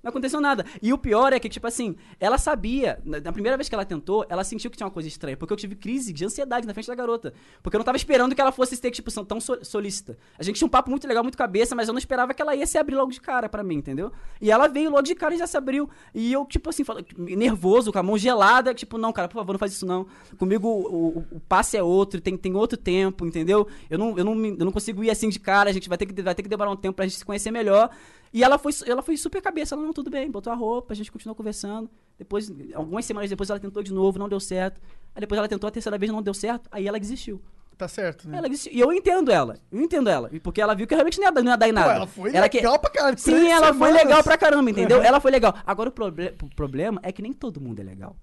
[0.07, 0.11] Não.
[0.11, 0.65] Aconteceu nada.
[0.83, 4.25] E o pior é que, tipo assim, ela sabia, na, primeira vez que ela tentou,
[4.29, 6.87] ela sentiu que tinha uma coisa estranha, porque eu tive crise de ansiedade na frente
[6.87, 7.33] da garota.
[7.63, 10.17] Porque eu não tava esperando que ela fosse ter, tipo, tão so- solícita.
[10.39, 12.55] A gente tinha um papo muito legal, muito cabeça, mas eu não esperava que ela
[12.55, 14.13] ia se abrir logo de cara pra mim, entendeu?
[14.41, 15.89] E ela veio logo de cara e já se abriu.
[16.15, 16.83] E eu, tipo assim,
[17.19, 20.07] nervoso, com a mão gelada, tipo, não, cara, por favor, não faz isso não.
[20.39, 23.67] Comigo o, o- o passe é outro, tem, tem outro tempo, entendeu?
[23.91, 26.07] Eu não, eu, não, eu não consigo ir assim de cara, a gente vai ter
[26.07, 27.91] que, vai ter que demorar um tempo pra gente se conhecer melhor.
[28.33, 30.97] E ela foi, ela foi super cabeça, ela, não, tudo bem, botou a roupa, a
[30.97, 31.89] gente continuou conversando.
[32.19, 34.81] Depois, algumas semanas depois, ela tentou de novo, não deu certo.
[35.15, 37.41] Aí depois ela tentou a terceira vez, não deu certo, aí ela desistiu.
[37.79, 38.39] Tá certo, né?
[38.39, 38.73] Ela desistiu.
[38.73, 40.31] E eu entendo ela, eu entendo ela.
[40.43, 41.93] Porque ela viu que realmente não ia, não ia dar em nada.
[41.95, 43.97] ela foi que- legal pra caralho, Sim, ela foi semanas.
[43.97, 45.03] legal pra caramba, entendeu?
[45.03, 45.55] Ela foi legal.
[45.67, 48.17] Agora o, proble- o problema é que nem todo mundo é legal.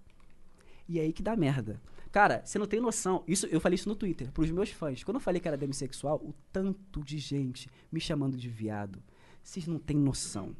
[0.89, 1.80] E aí que dá merda.
[2.12, 3.24] Cara, você não tem noção.
[3.28, 5.04] Isso, eu falei isso no Twitter, pros meus fãs.
[5.04, 9.01] Quando eu falei que era demissexual, o tanto de gente me chamando de viado.
[9.43, 10.55] Vocês não têm noção.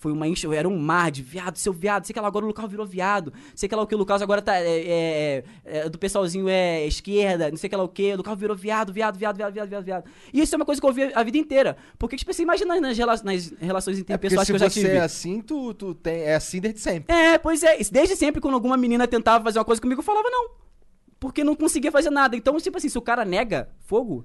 [0.00, 2.48] Foi uma enche, era um mar de viado, seu viado, sei que lá agora o
[2.48, 4.54] Lucas virou viado, sei que lá o que o Lucas agora tá.
[4.56, 8.38] É, é, é, do pessoalzinho é esquerda, não sei que lá o que, o Lucas
[8.38, 10.04] virou viado, viado, viado, viado, viado, viado, viado.
[10.32, 11.76] E isso é uma coisa que eu ouvi a vida inteira.
[11.98, 14.80] Porque, tipo, você imagina nas, rela- nas relações É interpessoais se que eu já você
[14.82, 14.92] tive.
[14.94, 17.12] é assim, tu, tu tem, é assim desde sempre.
[17.12, 17.76] É, pois é.
[17.90, 20.50] Desde sempre, quando alguma menina tentava fazer uma coisa comigo, eu falava não.
[21.18, 22.36] Porque não conseguia fazer nada.
[22.36, 24.24] Então, tipo assim, se o cara nega fogo,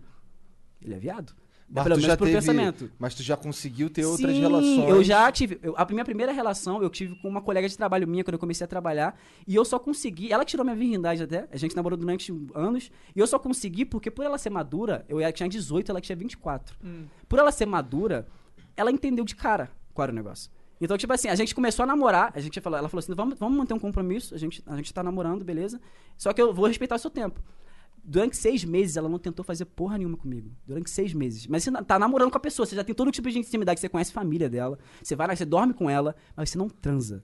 [0.79, 1.33] ele é viado.
[1.70, 2.91] Mas pelo tu menos já pro teve, pensamento.
[2.99, 4.89] Mas tu já conseguiu ter outras Sim, relações.
[4.89, 5.59] Eu já tive.
[5.64, 8.39] eu- a minha primeira relação eu tive com uma colega de trabalho minha quando eu
[8.39, 9.20] comecei a trabalhar.
[9.47, 10.32] E eu só consegui.
[10.32, 11.47] Ela tirou minha virgindade até.
[11.51, 12.91] A gente namorou durante anos.
[13.16, 16.76] E eu só consegui porque, por ela ser madura, eu tinha 18, ela tinha 24.
[17.28, 18.28] Por ela ser madura,
[18.78, 20.51] ela entendeu de cara qual era o negócio.
[20.82, 23.39] Então, tipo assim, a gente começou a namorar, a gente falou, ela falou assim: vamos,
[23.39, 25.80] vamos manter um compromisso, a gente, a gente tá namorando, beleza?
[26.18, 27.41] Só que eu vou respeitar o seu tempo.
[28.05, 30.51] Durante seis meses, ela não tentou fazer porra nenhuma comigo.
[30.67, 31.47] Durante seis meses.
[31.47, 33.87] Mas você tá namorando com a pessoa, você já tem todo tipo de intimidade, você
[33.87, 37.23] conhece a família dela, você vai lá, você dorme com ela, mas você não transa.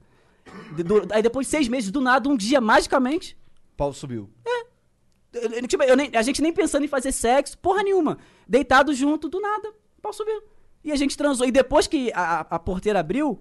[0.75, 3.37] De- do- aí depois de seis meses, do nada, um dia, magicamente,
[3.75, 4.29] Pau subiu.
[5.33, 8.17] eu- eu- tipo, eu nem- a gente nem pensando em fazer sexo, porra nenhuma.
[8.47, 10.41] Deitado junto, do nada, pau subiu.
[10.83, 11.45] E a gente transou.
[11.45, 13.37] E depois que a, a porteira abriu,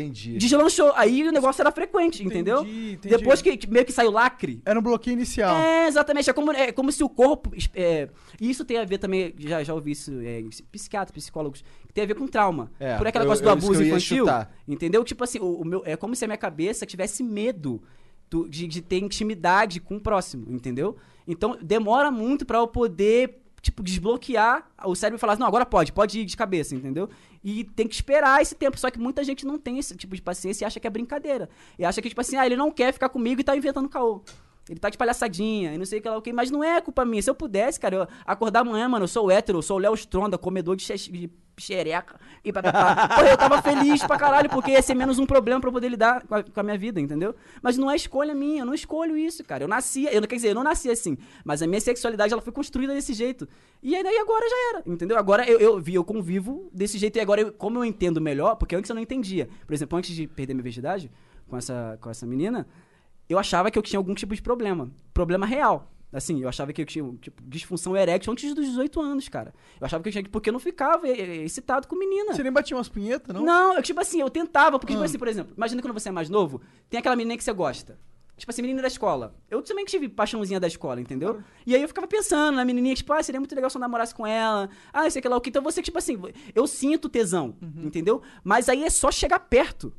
[0.00, 0.36] Entendi.
[0.36, 0.92] deslanchou.
[0.94, 2.60] Aí o negócio era frequente, entendeu?
[2.60, 2.98] entendi.
[3.08, 4.60] Depois que meio que saiu lacre.
[4.64, 5.56] Era um bloqueio inicial.
[5.56, 6.28] É, exatamente.
[6.28, 7.50] É como, é como se o corpo.
[7.74, 8.08] é,
[8.40, 12.04] e isso tem a ver também, já, já ouvi isso, é, psiquiatras, psicólogos, que tem
[12.04, 12.70] a ver com trauma.
[12.78, 14.18] É, Por aquela eu- coisa do abuso infantil.
[14.24, 14.54] chutar.
[14.68, 15.02] Entendeu?
[15.04, 17.82] Tipo assim, o, o meu, é como se a minha cabeça tivesse medo
[18.30, 20.96] do- de, de ter intimidade com o próximo, entendeu?
[21.26, 23.40] Então demora muito pra eu poder.
[23.62, 27.08] Tipo, desbloquear o cérebro e falar, não, agora pode, pode ir de cabeça, entendeu?
[27.42, 28.78] E tem que esperar esse tempo.
[28.78, 31.48] Só que muita gente não tem esse tipo de paciência e acha que é brincadeira.
[31.78, 34.22] E acha que, tipo assim, ah, ele não quer ficar comigo e tá inventando caô.
[34.68, 36.80] Ele tá de palhaçadinha e não sei o que lá o que, mas não é
[36.80, 37.22] culpa minha.
[37.22, 39.94] Se eu pudesse, cara, eu acordar amanhã, mano, eu sou hétero, eu sou o Léo
[39.94, 42.52] Stronda, comedor de, xe- de xereca e.
[42.52, 45.88] Porra, eu tava feliz pra caralho, porque ia ser menos um problema pra eu poder
[45.88, 47.34] lidar com a, com a minha vida, entendeu?
[47.62, 49.62] Mas não é escolha minha, eu não escolho isso, cara.
[49.62, 52.52] Eu nasci, eu, quer dizer, eu não nasci assim, mas a minha sexualidade, ela foi
[52.52, 53.48] construída desse jeito.
[53.80, 55.16] E aí daí agora já era, entendeu?
[55.16, 58.74] Agora eu, eu eu convivo desse jeito e agora, eu- como eu entendo melhor, porque
[58.74, 59.48] antes eu não entendia.
[59.64, 61.08] Por exemplo, antes de perder minha virgindade
[61.48, 62.66] com essa, com essa menina,
[63.28, 64.90] eu achava que eu tinha algum tipo de problema.
[65.14, 65.90] Problema real.
[66.12, 69.52] Assim, eu achava que eu tinha tipo, disfunção erétil antes dos 18 anos, cara.
[69.80, 70.30] Eu achava que eu tinha que.
[70.30, 72.32] Porque eu não ficava eh, eh, excitado com menina.
[72.32, 73.44] Você nem batia umas punhetas, não?
[73.44, 75.06] Não, eu, tipo assim, eu tentava, porque, tipo Ah.
[75.06, 77.98] assim, por exemplo, imagina quando você é mais novo, tem aquela menina que você gosta.
[78.36, 79.34] Tipo assim, menina da escola.
[79.50, 81.40] Eu também tive paixãozinha da escola, entendeu?
[81.66, 84.14] E aí eu ficava pensando na menininha, tipo, ah, seria muito legal se eu namorasse
[84.14, 84.68] com ela.
[84.92, 85.48] Ah, sei que lá o que.
[85.50, 86.18] Então você, tipo assim,
[86.54, 87.84] eu sinto tesão, Uhum.
[87.86, 88.22] entendeu?
[88.44, 89.92] Mas aí é só chegar perto.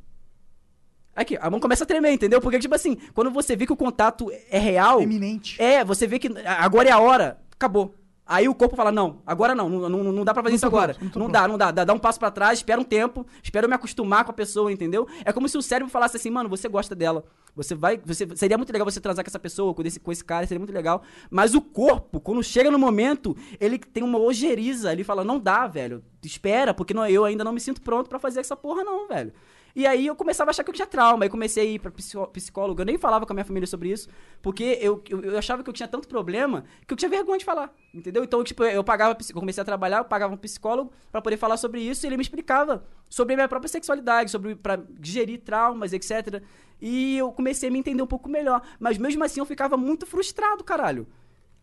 [1.18, 2.40] Aqui, a mão começa a tremer, entendeu?
[2.40, 5.02] Porque, tipo assim, quando você vê que o contato é real.
[5.02, 5.60] Eminente.
[5.60, 7.92] É, você vê que agora é a hora, acabou.
[8.24, 10.66] Aí o corpo fala, não, agora não, não, não, não dá pra fazer Não isso
[10.66, 10.94] agora.
[10.94, 11.82] pronto, não não dá, não dá, dá.
[11.82, 14.70] Dá um passo pra trás, espera um tempo, espera eu me acostumar com a pessoa,
[14.70, 15.08] entendeu?
[15.24, 17.24] É como se o cérebro falasse assim, mano, você gosta dela.
[17.56, 17.98] Você vai.
[18.04, 20.60] Você, seria muito legal você transar com essa pessoa, com esse, com esse cara, seria
[20.60, 21.02] muito legal.
[21.30, 24.92] Mas o corpo, quando chega no momento, ele tem uma ojeriza.
[24.92, 26.04] Ele fala, não dá, velho.
[26.22, 29.32] Espera, porque não, eu ainda não me sinto pronto pra fazer essa porra, não, velho.
[29.74, 31.24] E aí eu começava a achar que eu tinha trauma.
[31.24, 32.80] Aí comecei a ir pra psicó- psicólogo.
[32.80, 34.08] Eu nem falava com a minha família sobre isso.
[34.42, 37.44] Porque eu, eu, eu achava que eu tinha tanto problema que eu tinha vergonha de
[37.44, 37.72] falar.
[37.94, 38.24] Entendeu?
[38.24, 39.16] Então, tipo, eu pagava.
[39.28, 42.04] Eu comecei a trabalhar, eu pagava um psicólogo pra poder falar sobre isso.
[42.04, 46.42] E ele me explicava sobre a minha própria sexualidade, sobre pra digerir traumas, etc.
[46.80, 48.62] E eu comecei a me entender um pouco melhor.
[48.80, 51.06] Mas mesmo assim eu ficava muito frustrado, caralho.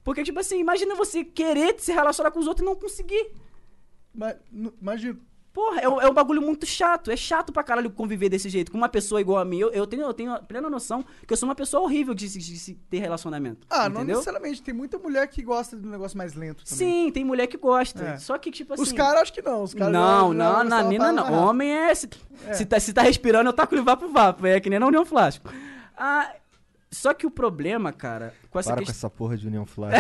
[0.04, 3.32] Porque, tipo assim, imagina você querer se relacionar com os outros e não conseguir.
[4.14, 4.36] Mas,
[4.82, 5.20] Imagina.
[5.56, 7.10] Porra, é, um- é um bagulho muito chato.
[7.10, 8.70] É chato pra caralho conviver desse jeito.
[8.70, 9.58] Com uma pessoa igual a mim.
[9.60, 12.38] Eu, eu, tenho, eu tenho plena noção que eu sou uma pessoa horrível de, se-
[12.40, 13.66] de se ter relacionamento.
[13.70, 14.18] Ah, não entendeu?
[14.18, 14.62] necessariamente.
[14.62, 16.78] Tem muita mulher que gosta de um negócio mais lento também.
[17.06, 18.04] Sim, tem mulher que gosta.
[18.04, 18.18] É.
[18.18, 18.84] Só que, tipo assim.
[18.84, 19.64] Os caras acho que não.
[19.64, 21.34] Os caras Não, já- já não, na uma Nina não.
[21.48, 21.96] Homem é.
[21.96, 22.10] Se,
[22.54, 24.46] se, tá, se tá respirando, eu taco ele vapo vapo.
[24.46, 25.50] É que nem na União Flasco.
[25.98, 26.34] Ah,
[26.92, 29.94] só que o problema, cara, com essa Para com essa porra de União Flash.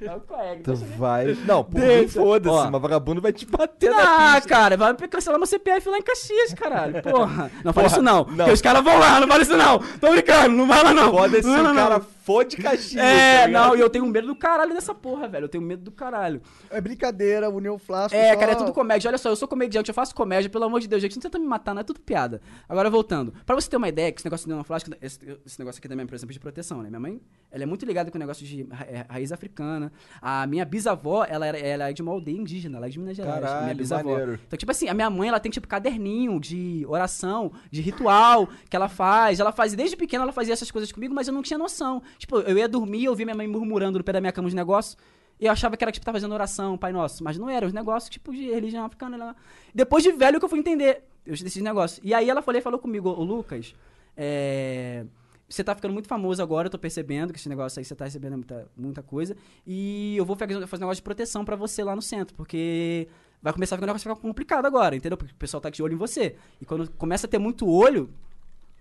[0.00, 1.36] É o colega, tu vai.
[1.46, 2.18] Não, por mim, Deixa.
[2.20, 2.70] foda-se.
[2.70, 6.54] Mas vagabundo vai te bater na Ah, cara, vai cancelar meu CPF lá em Caxias,
[6.54, 7.02] caralho.
[7.04, 7.50] Porra.
[7.62, 8.24] Não fala Porra, isso não.
[8.24, 8.36] não.
[8.36, 9.78] Porque os caras vão lá, não fala isso não.
[10.00, 11.10] Tô brincando, não vai lá não.
[11.10, 11.74] Foda-se o não.
[11.74, 13.02] cara for de Caxias.
[13.02, 15.44] É, tá não, e eu tenho medo do caralho dessa porra, velho.
[15.44, 16.40] Eu tenho medo do caralho.
[16.70, 18.16] É brincadeira, União Flasco.
[18.16, 19.08] É, só- cara, é tudo comédia.
[19.08, 21.16] Olha só, eu sou comediante, eu faço comédia, pelo amor de Deus, gente.
[21.16, 22.40] Não tenta me matar, não é tudo piada.
[22.68, 23.32] Agora, voltando.
[23.46, 25.88] Pra você ter uma ideia, que esse negócio de uma flasca, esse, esse negócio aqui
[25.88, 26.88] também, por exemplo, de proteção, né?
[26.88, 27.20] Minha mãe,
[27.58, 29.92] ela é muito ligada com o negócio de ra- é, raiz africana.
[30.22, 33.16] A minha bisavó, ela, era, ela é de uma aldeia indígena, ela é de Minas
[33.16, 33.40] Gerais.
[33.40, 34.10] Caralho, minha bisavó.
[34.10, 34.40] maneiro.
[34.46, 38.76] Então, tipo assim, a minha mãe, ela tem, tipo, caderninho de oração, de ritual que
[38.76, 39.40] ela faz.
[39.40, 42.02] Ela faz, desde pequena, ela fazia essas coisas comigo, mas eu não tinha noção.
[42.16, 44.54] Tipo, eu ia dormir eu via minha mãe murmurando no pé da minha cama os
[44.54, 44.96] negócios.
[45.40, 47.22] E eu achava que era, tipo, tá fazendo oração, Pai Nosso.
[47.22, 49.16] Mas não era, os negócios, tipo, de religião africana.
[49.16, 49.36] Lá.
[49.74, 52.00] Depois de velho que eu fui entender esses negócios.
[52.02, 53.74] E aí ela falou, falou comigo, ô Lucas,
[54.16, 55.04] é...
[55.48, 58.04] Você tá ficando muito famoso agora, eu tô percebendo que esse negócio aí você tá
[58.04, 59.34] recebendo muita, muita coisa.
[59.66, 63.08] E eu vou fazer, um negócio de proteção pra você lá no centro, porque
[63.42, 65.16] vai começar a ficar um negócio ficar complicado agora, entendeu?
[65.16, 66.36] Porque o pessoal tá de olho em você.
[66.60, 68.10] E quando começa a ter muito olho,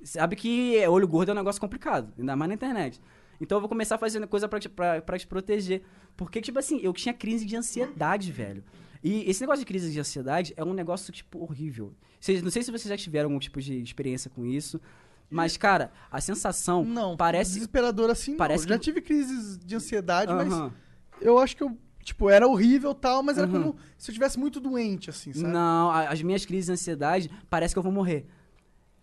[0.03, 2.99] sabe que olho gordo é um negócio complicado, ainda mais na internet.
[3.39, 5.84] Então eu vou começar fazendo coisa pra pra, pra te proteger.
[6.18, 8.63] Porque, tipo assim, eu tinha crise de ansiedade, velho.
[9.03, 11.93] E esse negócio de crise de ansiedade é um negócio, tipo, horrível.
[12.43, 14.82] Não sei se vocês já tiveram algum tipo de experiência com isso.
[15.30, 17.53] Mas, cara, a sensação Não, parece.
[17.55, 18.38] desesperador assim não.
[18.38, 20.71] parece Já que- tive crises de ansiedade, mas Aham.
[21.19, 23.53] eu acho que eu, tipo, era horrível e tal, mas era Uhum.
[23.53, 25.47] como se eu tivesse muito doente, assim, sabe?
[25.51, 28.25] Não, as minhas crises de ansiedade, parece que eu vou morrer.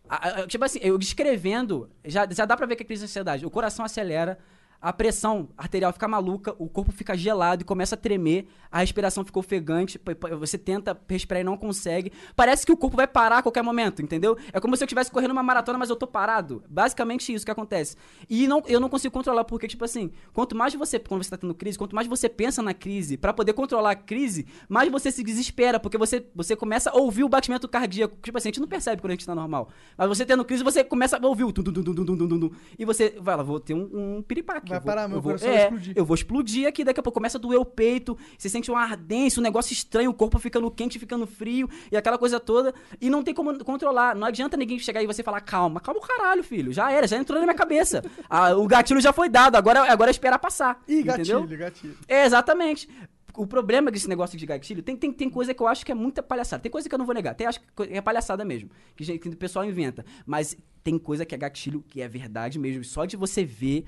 [0.08, 3.04] A- a- tipo assim, eu descrevendo, já, já dá pra ver que é crise de
[3.10, 3.44] ansiedade.
[3.44, 4.38] O coração acelera,
[4.84, 9.24] a pressão arterial fica maluca, o corpo fica gelado e começa a tremer, a respiração
[9.24, 9.98] fica ofegante,
[10.38, 12.12] você tenta respirar e não consegue.
[12.36, 14.36] Parece que o corpo vai parar a qualquer momento, entendeu?
[14.52, 16.62] É como se eu estivesse correndo uma maratona, mas eu tô parado.
[16.68, 17.96] Basicamente isso que acontece.
[18.28, 21.38] E não, eu não consigo controlar, porque, tipo assim, quanto mais você, quando você tá
[21.38, 25.10] tendo crise, quanto mais você pensa na crise, pra poder controlar a crise, mais você
[25.10, 28.18] se desespera, porque você, você começa a ouvir o batimento cardíaco.
[28.20, 29.70] Tipo assim, a gente não percebe quando a gente tá normal.
[29.96, 32.28] Mas você tendo crise, você começa a ouvir o tum, tum, tum, tum, tum, tum,
[32.28, 34.73] tum, tum, e você vai lá, vou ter um, um piripaque.
[34.74, 35.92] Vai eu vou- parar, meu eu vou, coração vai é, explodir.
[35.96, 38.80] Eu vou explodir aqui, daqui a pouco começa a doer o peito, você sente uma
[38.82, 43.08] ardência, um negócio estranho, o corpo ficando quente, ficando frio, e aquela coisa toda, e
[43.10, 44.14] não tem como controlar.
[44.14, 46.72] Não adianta ninguém chegar e você falar, calma, calma o caralho, filho.
[46.72, 48.02] Já era, já entrou na minha cabeça.
[48.28, 50.82] Ah, o gatilho já foi dado, agora, agora é esperar passar.
[50.88, 51.40] Ih, entendeu?
[51.42, 51.98] gatilho, gatilho.
[52.08, 52.88] É, exatamente.
[53.36, 55.94] O problema desse negócio de gatilho, tem, tem, tem coisa que eu acho que é
[55.94, 56.62] muita palhaçada.
[56.62, 57.34] Tem coisa que eu não vou negar.
[57.34, 58.70] Tem acho que é palhaçada mesmo.
[58.94, 60.04] Que, gente- que o pessoal inventa.
[60.24, 62.84] Mas tem coisa que é gatilho, que é verdade mesmo.
[62.84, 63.84] Só de você ver.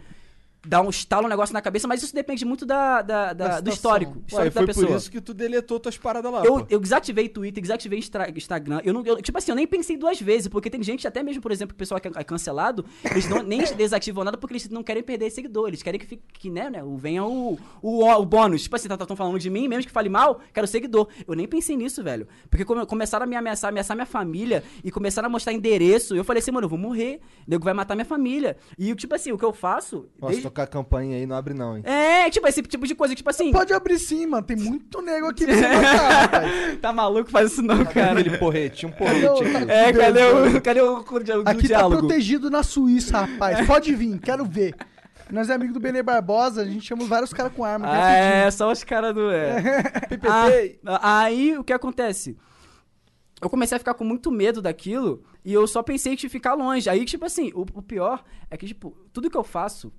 [0.67, 3.61] Dá um estalo um negócio na cabeça, mas isso depende muito da, da- da- Da
[3.61, 3.75] do situação.
[3.75, 4.87] histórico, Ué, histórico foi da pessoa.
[4.89, 7.99] por isso que tu deletou tuas paradas lá, Eu, eu desativei Twitter, desativei
[8.35, 8.81] Instagram.
[8.85, 11.41] Eu não, eu- tipo assim, eu nem pensei duas vezes, porque tem gente, até mesmo,
[11.43, 14.83] por exemplo, o pessoal que é cancelado, eles não, nem desativam nada porque eles não
[14.83, 15.69] querem perder seguidor.
[15.69, 18.63] Eles querem que, fique, que né, né, venha o, o, o bônus.
[18.65, 21.09] Tipo assim, estão falando de mim, mesmo que fale mal, quero seguidor.
[21.27, 22.27] Eu nem pensei nisso, velho.
[22.51, 26.15] Porque come- começaram a me ameaçar, ameaçar minha família e começaram a mostrar endereço.
[26.17, 27.21] Eu falei assim, mano, eu vou morrer.
[27.47, 28.57] O nego vai matar minha família.
[28.79, 30.09] E, tipo assim, o que eu faço.
[30.21, 31.83] Nossa, desde- tocar a campanha aí não abre não, hein.
[31.85, 33.53] É, tipo, esse tipo de coisa, tipo assim.
[33.53, 34.43] Pode abrir sim, mano.
[34.43, 36.79] Tem muito nego aqui pra você matar, rapaz.
[36.81, 37.31] Tá maluco?
[37.31, 38.21] Faz isso não, cara.
[38.21, 39.71] Aquele porrete, um Cadê porrete aqui.
[39.71, 41.99] É, cadê o, cadê o, o, o Aqui tá diálogo?
[41.99, 43.67] protegido na Suíça, rapaz.
[43.67, 44.75] Pode vir, quero ver.
[45.31, 47.87] Nós é amigo do Benê Barbosa, a gente chama vários caras com arma.
[47.91, 49.31] Ah, é, só os caras do.
[49.31, 49.57] É.
[50.87, 52.37] Ah, aí o que acontece?
[53.43, 56.89] Eu comecei a ficar com muito medo daquilo e eu só pensei que ficar longe.
[56.89, 59.93] Aí, tipo assim, o, o pior é que, tipo, tudo que eu faço,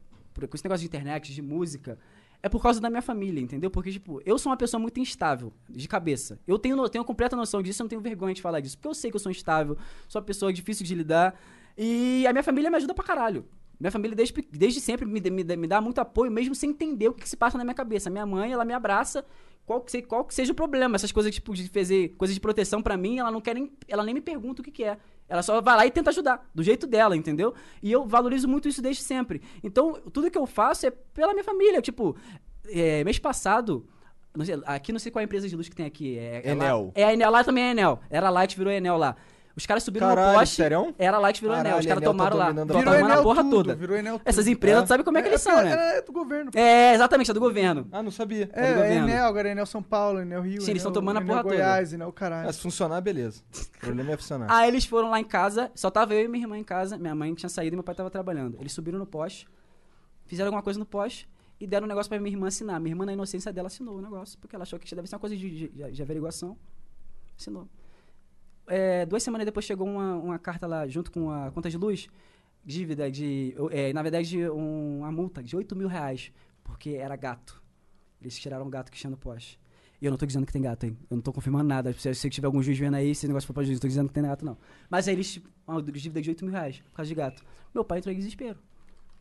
[0.45, 1.97] com esse negócio de internet, de música,
[2.43, 3.71] é por causa da minha família, entendeu?
[3.71, 6.39] Porque, tipo, eu sou uma pessoa muito instável, de cabeça.
[6.45, 8.77] Eu tenho, tenho completa noção disso, eu não tenho vergonha de falar disso.
[8.77, 9.77] Porque eu sei que eu sou instável,
[10.07, 11.39] sou uma pessoa difícil de lidar.
[11.77, 13.45] E a minha família me ajuda pra caralho.
[13.79, 17.13] Minha família desde, desde sempre me, me, me dá muito apoio, mesmo sem entender o
[17.13, 18.09] que, que se passa na minha cabeça.
[18.09, 19.25] Minha mãe, ela me abraça,
[19.67, 20.95] qual que, qual que seja o problema.
[20.95, 23.69] Essas coisas, tipo, de fazer coisas de proteção pra mim, ela não quer nem.
[23.87, 24.97] Ela nem me pergunta o que, que é.
[25.27, 27.53] Ela só vai lá e tenta ajudar, do jeito dela, entendeu?
[27.83, 29.41] E eu valorizo muito isso desde sempre.
[29.61, 31.81] Então, tudo que eu faço é pela minha família.
[31.81, 32.15] Tipo,
[32.69, 33.85] é, mês passado.
[34.33, 36.17] não sei, aqui não sei qual é a empresa de luz que tem aqui.
[36.17, 36.91] É, é lá- Enel.
[36.95, 37.99] É a Enel, lá também é Enel.
[38.09, 39.17] Era Light, virou Enel lá.
[39.57, 40.55] Os caras subiram Caralho, no poste.
[40.55, 40.93] sério?
[40.99, 41.79] Era Light, virou Caralho, Enel.
[41.79, 42.47] Os caras tá tomaram lá.
[42.49, 43.75] a Virou tomando a porra tudo, toda.
[43.75, 44.27] virou Enel tudo.
[44.29, 44.85] Essas empresas, É.
[44.85, 45.73] tu sabe como é que eles são, né?
[45.95, 46.51] É, é do governo.
[46.53, 47.87] É, exatamente, é do governo.
[47.91, 48.47] Ah, não sabia.
[48.53, 49.09] É do É, é governo.
[49.09, 50.61] Enel, agora é Enel São Paulo, Enel Rio.
[50.61, 51.55] Sim, eles Enel- tão tomando a porra toda.
[51.55, 52.47] Goiás, Enel caralho.
[52.47, 53.41] Ah, se funcionar, beleza.
[53.51, 54.45] O problema é funcionar.
[54.51, 57.15] Aí eles foram lá em casa, só tava eu e minha irmã em casa, minha
[57.15, 58.57] mãe tinha saído e meu pai tava trabalhando.
[58.59, 59.47] Eles subiram no poste,
[60.27, 61.27] fizeram alguma coisa no poste
[61.59, 62.79] e deram um negócio pra minha irmã assinar.
[62.79, 65.19] Minha irmã, na inocência dela, assinou o negócio, porque ela achou que deve ser uma
[65.19, 66.55] coisa de, de, de averiguação.
[67.39, 67.67] Assinou.
[68.67, 72.07] É, duas semanas depois chegou uma, uma carta lá, junto com a conta de luz,
[72.65, 73.55] dívida de.
[73.71, 76.31] é, na verdade, um- uma multa de 8 mil reais,
[76.63, 77.61] porque era gato.
[78.21, 79.59] Eles tiraram um gato que tinha no poste.
[80.01, 80.95] E eu não tô dizendo que tem gato, hein?
[81.09, 81.91] Eu não tô confirmando nada.
[81.93, 84.07] Se, se tiver algum juiz vendo aí, esse negócio for pra juiz, eu tô dizendo
[84.09, 84.57] que tem gato, não.
[84.89, 85.39] Mas aí eles.
[85.67, 87.43] Uma dívida de 8 mil reais por causa de gato.
[87.73, 88.59] Meu pai entrou em desespero.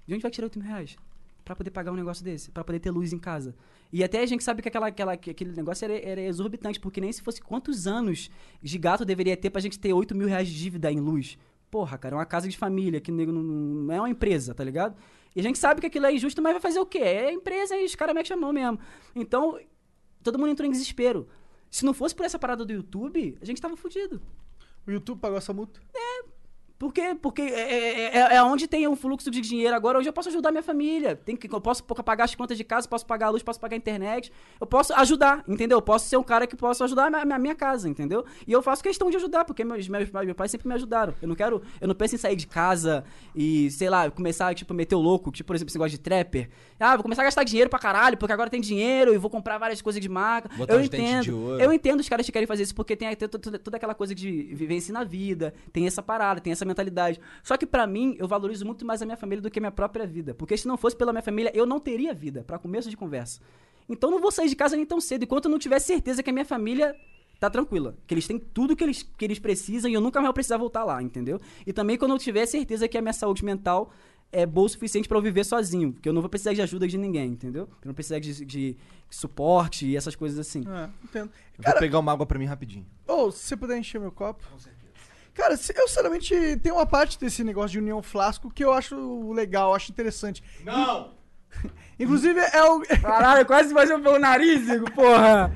[0.07, 0.97] De onde vai tirar 8 mil reais?
[1.45, 3.55] Pra poder pagar um negócio desse, pra poder ter luz em casa.
[3.93, 7.01] E até a gente sabe que, aquela, aquela, que aquele negócio era, era exorbitante, porque
[7.01, 8.31] nem se fosse quantos anos
[8.63, 11.39] de gato deveria ter pra gente ter 8 mil reais de dívida em luz.
[11.71, 14.97] Porra, cara, é uma casa de família, que não, não é uma empresa, tá ligado?
[15.35, 16.99] E a gente sabe que aquilo é injusto, mas vai fazer o quê?
[16.99, 18.79] É empresa e os caras metem a mão mesmo.
[19.15, 19.59] Então,
[20.23, 21.29] todo mundo entrou em desespero.
[21.71, 24.23] Se não fosse por essa parada do YouTube, a gente tava fudido.
[24.87, 25.81] O YouTube pagou essa multa?
[25.81, 26.36] Por
[26.93, 27.17] quê?
[27.21, 29.99] Porque é, é, é- é onde tem um fluxo de dinheiro agora.
[29.99, 31.17] Hoje eu posso ajudar minha família.
[31.17, 33.75] Tem que, eu posso pagar as contas de casa, posso pagar a luz, posso pagar
[33.75, 34.31] a internet.
[34.61, 35.79] Eu posso ajudar, entendeu?
[35.79, 38.25] Eu posso ser um cara que posso ajudar a minha, a minha casa, entendeu?
[38.47, 41.15] E eu faço questão de ajudar, porque meus, meus, meus pais sempre me ajudaram.
[41.23, 41.63] Eu não quero.
[41.81, 43.05] Eu não penso em sair de casa
[43.35, 46.51] e, sei lá, começar, tipo, meter o louco, tipo, por exemplo, esse negócio de trapper.
[46.79, 49.57] Ah, vou começar a gastar dinheiro pra caralho, porque agora tem dinheiro e vou comprar
[49.57, 50.51] várias coisas de marca.
[50.55, 51.25] Botar eu entendo.
[51.63, 54.15] Eu entendo os caras que querem fazer isso porque tem, tem toda, toda aquela coisa
[54.15, 57.21] de vivência na vida, tem essa parada, tem essa mentalidade.
[57.43, 59.73] Só que pra mim, eu valorizo muito mais a minha família do que a minha
[59.73, 60.35] própria vida.
[60.35, 63.41] Porque se não fosse pela minha família, eu não teria vida, pra começo de conversa.
[63.89, 66.31] Então não vou sair de casa nem tão cedo, enquanto eu não tiver certeza que
[66.31, 66.95] a minha família
[67.39, 67.97] tá tranquila.
[68.07, 70.57] Que eles têm tudo que eles, que eles precisam e eu nunca mais vou precisar
[70.57, 71.41] voltar lá, entendeu?
[71.67, 73.93] E também quando eu tiver certeza que a minha saúde mental
[74.33, 75.93] é boa o suficiente pra eu viver sozinho.
[75.93, 77.69] Que eu não vou precisar de ajuda de ninguém, entendeu?
[77.83, 78.77] Eu não precisar de, de
[79.09, 80.65] suporte e essas coisas assim.
[80.69, 81.31] É, entendo.
[81.59, 82.87] Eu Vou pegar uma água pra mim rapidinho.
[83.07, 84.45] Ô, se você puder encher meu copo.
[84.51, 84.76] Com certeza.
[85.37, 89.75] Cara, eu sinceramente tem uma parte desse negócio de união flasco que eu acho legal,
[89.75, 90.43] acho interessante.
[90.65, 91.15] Não!
[91.99, 92.81] Inclusive, é o.
[93.01, 95.51] Caralho, quase fazendo pelo nariz, Igor, porra!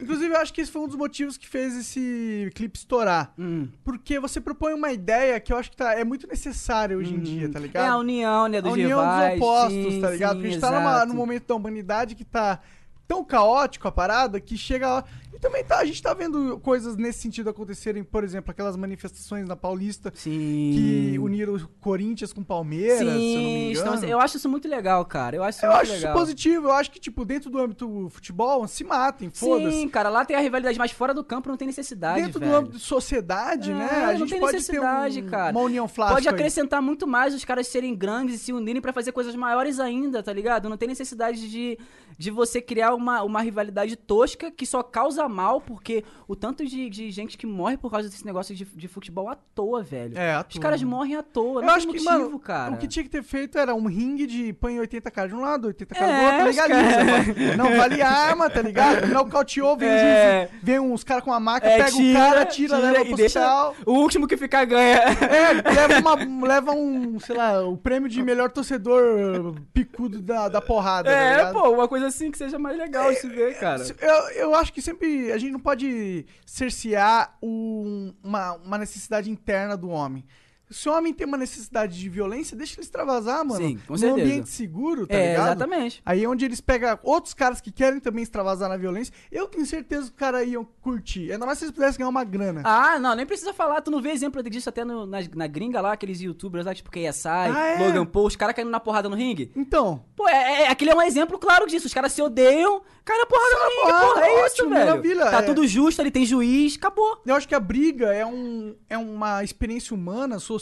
[0.00, 3.32] Inclusive, eu acho que esse foi um dos motivos que fez esse clipe estourar.
[3.36, 3.68] Hum.
[3.84, 7.18] Porque você propõe uma ideia que eu acho que tá, é muito necessária hoje em
[7.18, 7.84] dia, tá ligado?
[7.84, 9.32] É a união, né, dos a união rivais.
[9.32, 10.30] dos opostos, sim, tá ligado?
[10.30, 11.08] sim, Porque a gente tá numa, exato.
[11.08, 12.60] num momento da humanidade que tá
[13.06, 15.04] tão caótico a parada que chega.
[15.34, 19.46] E também tá, a gente tá vendo coisas nesse sentido acontecerem, por exemplo, aquelas manifestações
[19.46, 20.30] na Paulista Sim.
[20.72, 23.72] que uniram o Corinthians com o Palmeiras, se eu não me Sim, engano.
[23.72, 25.36] estamos- eu acho isso muito legal, cara.
[25.36, 26.10] Eu acho isso Eu acho legal.
[26.12, 29.76] isso positivo, eu acho que, tipo, dentro do âmbito futebol, se matem, foda-se.
[29.76, 32.52] Sim, cara, lá tem a rivalidade, mas fora do campo não tem necessidade, Dentro velho.
[32.52, 33.88] do âmbito de sociedade, É, né?
[33.90, 35.52] A não gente tem pode ter necessidade, um- cara.
[35.52, 36.14] uma união flácida.
[36.16, 39.78] Pode acrescentar muito mais os caras serem grandes e se unirem pra fazer coisas maiores
[39.80, 40.66] ainda, tá ligado?
[40.70, 41.78] Não tem necessidade de,
[42.18, 46.88] de você criar uma, uma rivalidade tosca que só causa mal, porque o tanto de,
[46.88, 50.16] de gente que morre por causa desse negócio de, de futebol à toa, velho.
[50.18, 50.62] É, à Os toa.
[50.62, 52.74] caras morrem à toa, Eu não acho tem que, motivo, mano, cara.
[52.74, 55.40] o que tinha que ter feito era um ringue de põe 80 caras de um
[55.40, 57.04] lado, 80 caras do É, outro, os legaliza.
[57.04, 57.56] mano.
[57.56, 59.06] Não vale arma, tá ligado?
[59.12, 60.48] Nocauteou, vem, É.
[60.62, 63.74] vem uns caras com a maca, É, pega o cara, tira, leva pro hospital.
[63.84, 64.96] o último que ficar ganha.
[64.96, 66.14] É, leva, uma,
[66.48, 71.36] leva um, sei lá, o prêmio de melhor torcedor picudo da, da porrada, tá É,
[71.36, 71.52] ligado?
[71.52, 73.82] pô, uma coisa assim que seja mais legal de se ver, cara.
[74.00, 79.76] Eu, eu acho que sempre a gente não pode cercear um- uma, uma necessidade interna
[79.76, 80.24] do homem.
[80.68, 83.60] Se o homem tem uma necessidade de violência, deixa ele extravasar, mano.
[83.64, 84.26] Sim, com Num certeza.
[84.26, 85.46] ambiente seguro, tá é, ligado?
[85.46, 86.02] exatamente.
[86.04, 89.14] Aí é onde eles pegam outros caras que querem também extravasar na violência.
[89.30, 91.30] Eu tenho certeza que os caras iam curtir.
[91.30, 92.62] Ainda mais se eles pudessem ganhar uma grana.
[92.64, 93.80] Ah, não, nem precisa falar.
[93.80, 96.90] Tu não vê exemplo disso até no- na, na gringa lá, aqueles youtubers lá, tipo
[96.90, 97.86] KSI, Ah, é?
[97.86, 99.52] Logan Paul, os caras caindo na porrada no ringue.
[99.54, 101.86] Então, Pô, é, é- aquele é um exemplo claro disso.
[101.86, 104.26] Os caras se odeiam, caem na porrada no ringue, porra.
[104.26, 104.86] É isso, ótimo, velho.
[104.86, 105.42] maravilha, Tá é.
[105.42, 107.22] tudo justo, ele tem juiz, acabou.
[107.24, 110.55] eu acho que a briga é, um, é uma experiência humana, social,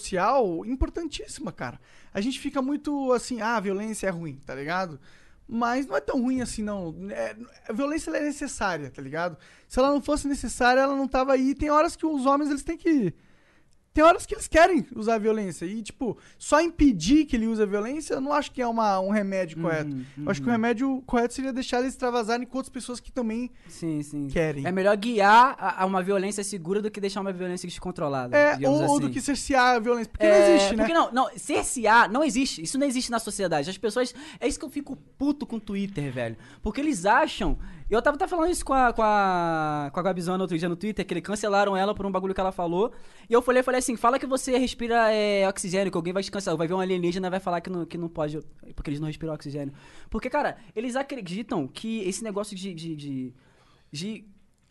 [0.64, 1.80] importantíssima, cara.
[2.12, 5.01] A gente fica muito assim, ah, a violência é ruim, tá ligado?
[5.47, 6.95] Mas não é tão ruim assim, não.
[7.11, 7.36] É-
[7.68, 9.36] a violência é necessária, tá ligado?
[9.68, 11.55] Se ela não fosse necessária, ela não tava aí.
[11.55, 13.12] Tem horas que os homens, eles têm que...
[13.95, 15.64] Tem horas que eles querem usar a violência.
[15.64, 18.99] E, tipo, só impedir que ele use a violência, eu não acho que é uma,
[18.99, 19.97] um remédio correto.
[20.18, 23.53] Eu acho que o remédio correto seria deixar eles extravasarem com outras pessoas que também
[23.68, 24.26] Sim, sim.
[24.26, 24.66] querem.
[24.66, 28.36] É melhor guiar a, a uma violência segura do que deixar uma violência descontrolada.
[28.36, 29.01] É, ou, ou assim.
[29.01, 30.11] do que cercear a violência.
[30.11, 30.82] Porque É, não existe, né?
[30.82, 32.62] Porque não, não, cercear não existe.
[32.62, 33.70] Isso não existe na sociedade.
[33.70, 34.12] As pessoas.
[34.40, 36.36] É isso que eu fico puto com o Twitter, velho.
[36.61, 37.57] Porque eles acham.
[37.97, 40.76] Eu tava até falando isso com a, com a, com a Gabizona outro dia no
[40.76, 42.92] Twitter, que eles cancelaram ela por um bagulho que ela falou.
[43.28, 46.30] E eu falei, falei assim: fala que você respira é, oxigênio, que alguém vai te
[46.30, 46.57] cancelar.
[46.59, 48.40] Vai ver um alienígena vai falar que não, que não pode,
[48.74, 49.72] porque eles não respiram oxigênio.
[50.11, 53.34] Porque, cara, eles acreditam que esse negócio de- de- de,
[53.92, 54.24] de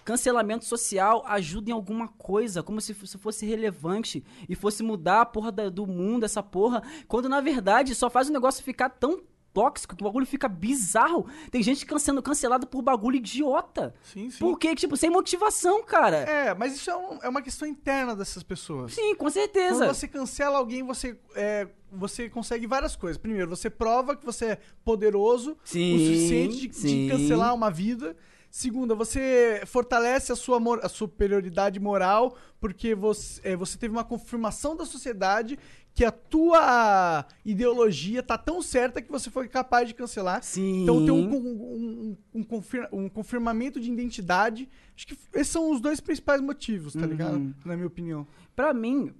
[0.05, 5.51] cancelamento social ajuda em alguma coisa, como se fosse relevante e fosse mudar a porra
[5.51, 9.21] da- do mundo, essa porra, quando na verdade só faz o negócio ficar tão
[9.54, 11.26] tóxico que o bagulho fica bizarro.
[11.51, 13.93] Tem gente sendo cancelada por bagulho idiota.
[14.04, 14.39] Sim, sim.
[14.39, 14.76] Por quê?
[14.76, 16.18] Tipo, sem motivação, cara.
[16.18, 18.93] É, mas isso é, um- é uma questão interna dessas pessoas.
[18.93, 19.86] Sim, com certeza.
[19.86, 23.18] Quando você cancela alguém, você, é, você consegue várias coisas.
[23.18, 27.08] Primeiro, você prova que você é poderoso Sim, o suficiente de, de sim.
[27.10, 28.16] cancelar uma vida.
[28.49, 34.76] Segunda, você fortalece a sua a superioridade moral porque você, é, você teve uma confirmação
[34.76, 35.58] da sociedade
[35.94, 40.41] que a tua ideologia tá tão certa que você foi capaz de cancelar.
[40.44, 40.84] Sim.
[40.84, 44.68] Então tem um, um, um, um confir- um confirmamento de identidade.
[44.96, 47.06] Acho que esses são os dois principais motivos, tá Uhum.
[47.08, 47.56] ligado?
[47.64, 48.26] Na minha opinião.
[48.56, 49.14] Pra mim,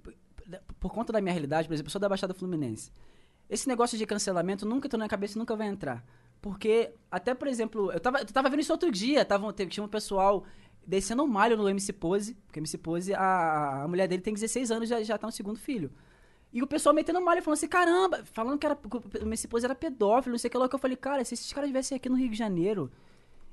[0.80, 2.90] por conta da minha realidade, por exemplo, eu sou da Baixada Fluminense.
[3.48, 6.04] Esse negócio de cancelamento nunca entrou na minha cabeça e nunca vai entrar.
[6.42, 9.88] Porque, até por exemplo, eu tava, eu tava vendo isso outro dia, tava, tinha um
[9.88, 10.44] pessoal
[10.86, 14.70] descendo um malho no MC Pose, porque MC Pose, a, a mulher dele tem 16
[14.70, 15.90] anos e já, já tá no segundo filho.
[16.54, 18.78] E o pessoal metendo malho, falando assim, caramba, falando que, era,
[19.22, 21.52] MC Pose era pedófilo, não sei o que lá, que eu falei, cara, se esses
[21.52, 22.92] caras estivessem aqui no Rio de Janeiro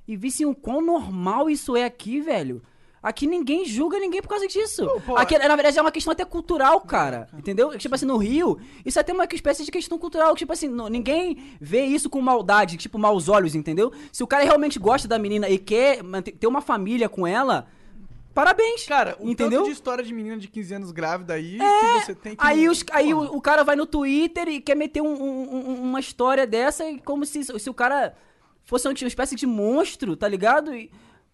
[0.07, 2.61] e vissem o quão normal isso é aqui, velho.
[3.01, 4.87] Aqui ninguém julga ninguém por causa disso.
[5.03, 7.27] pô, aqui, na verdade, é uma questão até cultural, cara.
[7.35, 7.75] Entendeu?
[7.75, 10.35] Tipo assim, no Rio, isso é até uma espécie de questão cultural.
[10.35, 13.91] Tipo assim, ninguém vê isso com maldade, tipo, maus olhos, entendeu?
[14.11, 16.01] Se o cara realmente gosta da menina e quer
[16.39, 17.67] ter uma família com ela,
[18.33, 18.85] parabéns.
[18.85, 19.59] Cara, o entendeu?
[19.59, 22.43] tanto de história de menina de 15 anos grávida aí que você tem que...
[22.45, 25.81] Aí, os, aí o, o cara vai no Twitter e quer meter um- um- um-
[25.83, 28.15] uma história dessa como se, se o cara
[28.63, 30.73] fosse uma espécie de monstro, tá ligado?
[30.75, 30.91] E,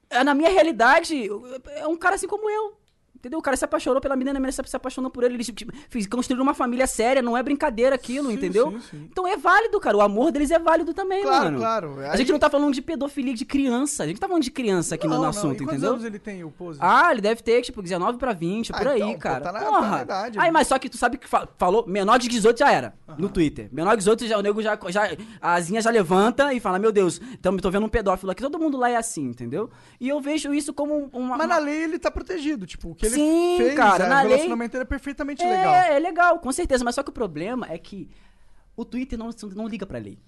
[0.10, 1.30] é, na minha realidade,
[1.76, 2.78] é um cara assim como eu.
[3.18, 3.40] Entendeu?
[3.40, 5.34] O cara se apaixonou pela menina, a menina se apaixonou por ele.
[5.36, 5.74] Eles tipo,
[6.10, 8.72] construíram uma família séria, não é brincadeira aquilo, Sim, entendeu?
[8.74, 9.08] sim, sim.
[9.12, 9.98] Então é válido, cara.
[9.98, 11.58] O amor deles é válido também, Claro, mano.
[11.58, 12.00] claro.
[12.02, 14.04] A gente não tá falando de pedofilia de criança.
[14.04, 15.30] A gente tá falando de criança aqui no, Não, no não.
[15.30, 15.92] assunto, E quantos entendeu?
[15.94, 16.78] anos ele tem, o Pose?
[16.82, 19.42] Ah, ele deve ter, tipo, 19 pra 20, Ah, por aí, então, pô, cara.
[19.42, 19.82] tá na- Porra.
[19.82, 20.52] tá na idade Aí, ali.
[20.54, 23.68] mas só que tu sabe que fa- falou, menor de 18 já era, no Twitter.
[23.72, 25.10] Menor de 18, já, o nego já, já.
[25.42, 28.42] A asinha já levanta e fala: Meu Deus, então, tô vendo um pedófilo aqui.
[28.44, 29.70] Todo mundo lá é assim, entendeu?
[30.00, 31.38] E eu vejo isso como um- uma.
[31.38, 32.66] Mas uma- na lei ele tá protegido.
[32.68, 35.50] Tipo, o que Sim, fez, cara, é, na o lei- relacionamento ele é perfeitamente é,
[35.50, 35.74] legal.
[35.74, 36.84] é legal, com certeza.
[36.84, 38.10] Mas só que o problema é que
[38.76, 40.20] o Twitter não, não liga pra lei.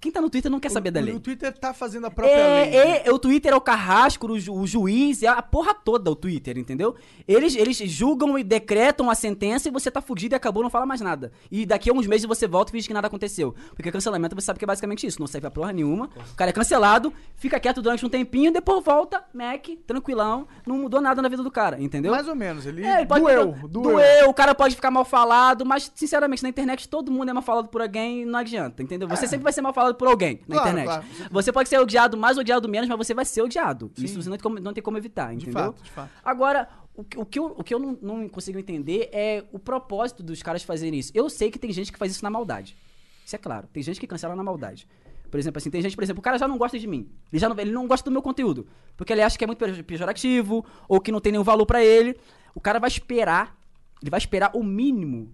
[0.00, 1.14] Quem tá no Twitter não quer saber o, da o- lei.
[1.14, 2.74] O Twitter tá fazendo a própria lei.
[2.74, 3.02] É, né?
[3.06, 6.16] é, o Twitter é o carrasco, o, ju- o juiz, é a porra toda o
[6.16, 6.94] Twitter, entendeu?
[7.26, 10.86] Eles, eles julgam e decretam a sentença e você tá fugido e acabou, não fala
[10.86, 11.32] mais nada.
[11.50, 13.54] E daqui a uns meses você volta e finge que nada aconteceu.
[13.74, 16.08] Porque cancelamento você sabe que é basicamente isso, não serve pra porra nenhuma.
[16.32, 21.00] O cara é cancelado, fica quieto durante um tempinho, depois volta, Mac, tranquilão, não mudou
[21.00, 22.12] nada na vida do cara, entendeu?
[22.12, 22.66] Mais ou menos.
[22.66, 23.92] Ele, É, ele doeu, ficar- doeu.
[23.96, 27.42] doeu, o cara pode ficar mal falado, mas, sinceramente, na internet todo mundo é mal
[27.42, 29.08] falado por alguém e não adianta, entendeu?
[29.08, 30.86] Você sempre vai ser mal falado cancelado por alguém na Claro, internet.
[30.86, 31.28] claro.
[31.30, 33.90] Você pode ser odiado mais, odiado menos, mas você vai ser odiado.
[33.98, 35.52] Isso você não tem como, não tem como evitar, De entendeu?
[35.72, 36.10] fato, de fato.
[36.24, 39.58] Agora, o, que- o que eu, o que eu não, não consigo entender é o
[39.58, 41.12] propósito dos caras fazerem isso.
[41.14, 42.76] Eu sei que tem gente que faz isso na maldade.
[43.24, 43.68] Isso é claro.
[43.72, 44.88] Tem gente que cancela na maldade.
[45.30, 47.10] Por exemplo, assim, tem gente, por exemplo, o cara já não gosta de mim.
[47.30, 48.66] Ele já não, ele não gosta do meu conteúdo.
[48.96, 51.84] Porque ele acha que é muito pejo- pejorativo, ou que não tem nenhum valor pra
[51.84, 52.16] ele.
[52.54, 53.54] O cara vai esperar,
[54.00, 55.30] ele vai esperar o mínimo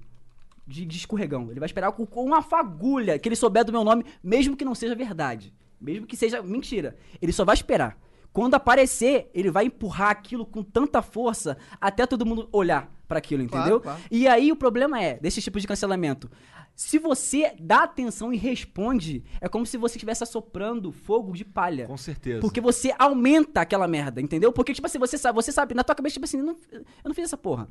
[0.66, 1.50] de, de escorregão.
[1.50, 4.64] Ele vai esperar com, com uma fagulha que ele souber do meu nome, mesmo que
[4.64, 5.52] não seja verdade.
[5.80, 6.96] Mesmo que seja mentira.
[7.20, 7.98] Ele só vai esperar.
[8.32, 13.46] Quando aparecer, ele vai empurrar aquilo com tanta força até todo mundo olhar pra aquilo,
[13.46, 13.80] Claro, entendeu?
[13.80, 14.00] claro.
[14.10, 16.28] E aí o problema é, desse tipo de cancelamento,
[16.74, 21.86] se você dá atenção e responde, é como se você estivesse assoprando fogo de palha.
[21.86, 22.40] Com certeza.
[22.40, 24.52] Porque você aumenta aquela merda, entendeu?
[24.52, 27.14] Porque, tipo assim, você sabe, você sabe, na tua cabeça, tipo assim, não- eu não
[27.14, 27.68] fiz essa porra.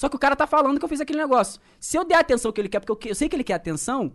[0.00, 1.60] Só que o cara tá falando que eu fiz aquele negócio.
[1.78, 3.52] Se eu der a atenção que ele quer, porque eu, eu sei que ele quer
[3.52, 4.14] atenção,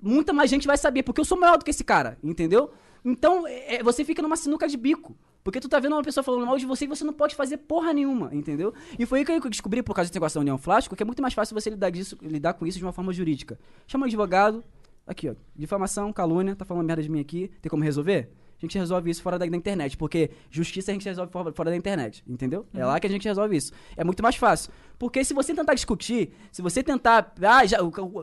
[0.00, 2.70] muita mais gente vai saber, porque eu sou maior do que esse cara, entendeu?
[3.04, 5.16] Então, é- é- você fica numa sinuca de bico.
[5.42, 7.56] Porque tu tá vendo uma pessoa falando mal de você e você não pode fazer
[7.56, 8.72] porra nenhuma, entendeu?
[8.96, 11.06] E foi aí que eu descobri, por causa desse negócio da União Flástico, que é
[11.06, 13.58] muito mais fácil você lidar, disso, lidar com isso de uma forma jurídica.
[13.88, 14.62] Chama um advogado,
[15.04, 18.30] aqui ó, difamação, calúnia, tá falando merda de mim aqui, tem como resolver?
[18.56, 21.70] A gente resolve isso fora da, da internet, porque justiça a gente resolve fora, fora
[21.70, 22.66] da internet, entendeu?
[22.74, 23.72] É lá que a gente resolve isso.
[23.96, 24.72] É muito mais fácil.
[24.98, 27.34] Porque se você tentar discutir, se você tentar.
[27.42, 27.78] Ah, já,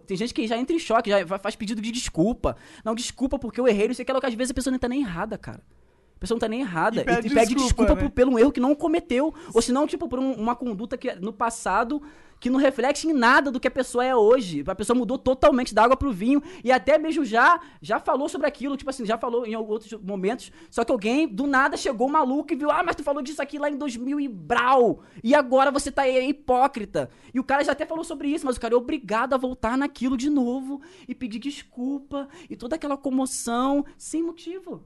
[0.07, 2.57] tem gente que já entra em choque, já fa- faz pedido de desculpa.
[2.83, 4.79] Não, desculpa porque eu errei, não sei o que, que às vezes a pessoa não
[4.79, 5.61] tá nem errada, cara.
[6.23, 7.01] A pessoa não tá nem errada.
[7.01, 8.01] E pede e pede desculpa, né?
[8.01, 9.33] por- pelo erro que não cometeu.
[9.53, 12.01] Ou se não, tipo, por um- uma conduta que no passado
[12.39, 14.65] que não reflete em nada do que a pessoa é hoje.
[14.67, 18.45] A pessoa mudou totalmente da água pro vinho e até mesmo já já falou sobre
[18.47, 20.51] aquilo, tipo assim, já falou em outros momentos.
[20.69, 23.57] Só que alguém do nada chegou maluco e viu: "Ah, mas tu falou disso aqui
[23.57, 25.03] lá em 2000 e brau.
[25.23, 27.09] E agora você tá aí, é hipócrita".
[27.33, 29.77] E o cara já até falou sobre isso, mas o cara é obrigado a voltar
[29.77, 34.83] naquilo de novo e pedir desculpa e toda aquela comoção sem motivo.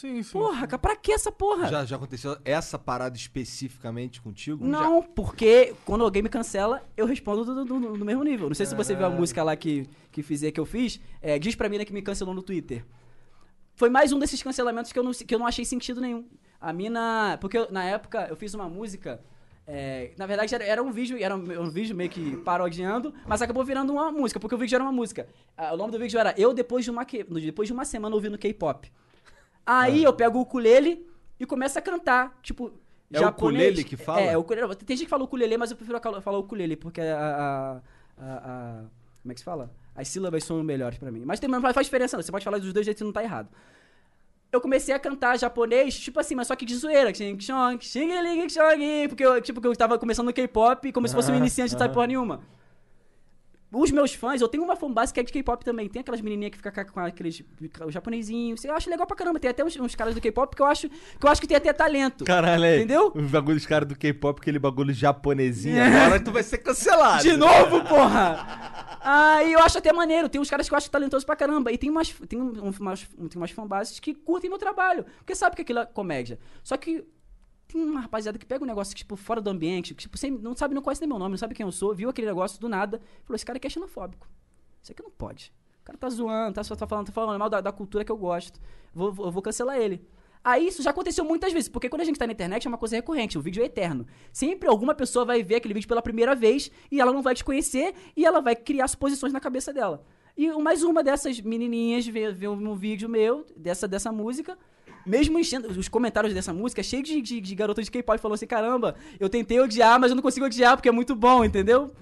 [0.00, 0.32] Sim, sim.
[0.32, 1.68] Porra, cara, pra que essa porra?
[1.68, 4.64] Já, já aconteceu essa parada especificamente contigo?
[4.64, 8.48] Não, porque quando alguém me cancela, eu respondo do, do- do- do mesmo nível.
[8.48, 9.20] Não sei se você viu a Caralho.
[9.20, 11.00] música lá que, que, fiz, que eu fiz.
[11.20, 12.84] É, diz pra mim né, que me cancelou no Twitter.
[13.74, 16.24] Foi mais um desses cancelamentos que eu não, que eu não achei sentido nenhum.
[16.60, 17.36] A mina.
[17.40, 19.20] Porque eu- na época eu fiz uma música.
[19.66, 23.40] é, na verdade, era, era um vídeo, era um, um vídeo meio que parodiando, mas
[23.42, 25.28] acabou virando uma música, porque o vídeo era uma música.
[25.56, 28.14] Ah, o nome do vídeo era Eu depois de uma, que- depois de uma semana
[28.14, 28.90] ouvindo K-pop.
[29.72, 31.06] Aí eu pego o ukulele
[31.38, 32.72] e começo a cantar, tipo.
[33.12, 34.20] É o ukulele que fala?
[34.20, 34.74] É, o ukulele.
[34.76, 37.72] Tem gente que fala ukulele, mas eu prefiro falar ukulele, porque a, a,
[38.24, 38.84] a, a-
[39.22, 39.70] Como é que se fala?
[39.94, 41.22] As sílabas são melhores pra mim.
[41.24, 42.22] Mas tem, não faz diferença, não.
[42.22, 43.48] Você pode falar dos dois jeitos e não tá errado.
[44.52, 47.12] Eu comecei a cantar japonês, tipo assim, mas só que de zoeira.
[49.08, 51.78] Porque eu, tipo, que eu tava começando no K-pop como se fosse um iniciante, não
[51.78, 52.40] sabe porra nenhuma.
[53.72, 55.88] Os meus fãs, eu tenho uma fanbase que é de K-pop também.
[55.88, 57.40] Tem aquelas menininhas que ficam com aqueles
[57.86, 58.64] o japonesinhos.
[58.64, 59.38] Eu acho legal pra caramba.
[59.38, 61.56] Tem até uns, uns caras do K-pop que eu acho que eu acho que tem
[61.56, 62.24] até talento.
[62.24, 62.78] Caralho, aí.
[62.78, 63.12] Entendeu?
[63.14, 65.80] Os bagulhos caras do K-pop, aquele bagulho japonesinho.
[65.82, 67.22] Agora tu vai ser cancelado.
[67.22, 68.98] De novo, porra!
[69.02, 70.28] Aí eu acho até maneiro.
[70.28, 71.70] Tem uns caras que eu acho talentosos pra caramba.
[71.70, 75.04] E tem umas, tem um- umas, tem umas fanbases que curtem meu trabalho.
[75.18, 76.38] Porque sabe que aquilo é comédia.
[76.64, 77.04] Só que
[77.72, 80.56] tem uma rapaziada que pega um negócio, tipo, fora do ambiente, que, tipo, sem, não
[80.56, 82.68] sabe, não conhece nem meu nome, não sabe quem eu sou, viu aquele negócio do
[82.68, 84.28] nada, falou, esse cara aqui é xenofóbico.
[84.82, 85.52] Isso aqui não pode.
[85.80, 88.16] O cara tá zoando, tá, tá falando, tá falando mal da, da cultura que eu
[88.16, 88.60] gosto.
[88.92, 90.06] Vou, vou, vou cancelar ele.
[90.42, 92.78] Aí isso já aconteceu muitas vezes, porque quando a gente tá na internet é uma
[92.78, 94.06] coisa recorrente, o vídeo é eterno.
[94.32, 97.44] Sempre alguma pessoa vai ver aquele vídeo pela primeira vez e ela não vai te
[97.44, 100.02] conhecer e ela vai criar suposições na cabeça dela.
[100.36, 104.56] E mais uma dessas menininhas vê, vê um vídeo meu, dessa, dessa música,
[105.04, 108.46] mesmo enchendo os comentários dessa música, cheio de, de, de garotas de K-pop falando assim:
[108.46, 111.92] caramba, eu tentei odiar, mas eu não consigo odiar porque é muito bom, entendeu?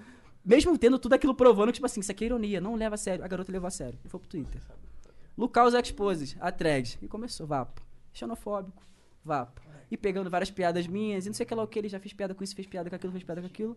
[0.44, 3.24] Mesmo tendo tudo aquilo provando, tipo assim, isso aqui é ironia, não leva a sério.
[3.24, 3.98] A garota levou a sério.
[4.04, 4.60] E foi pro Twitter.
[5.36, 6.98] Lucas Exposes, a thread.
[7.02, 7.82] E começou, vapo.
[8.12, 8.82] Xenofóbico,
[9.24, 9.60] vapo.
[9.90, 12.00] E pegando várias piadas minhas, e não sei o que lá o que, ele já
[12.00, 13.76] fez piada com isso, fez piada com aquilo, fez piada com aquilo.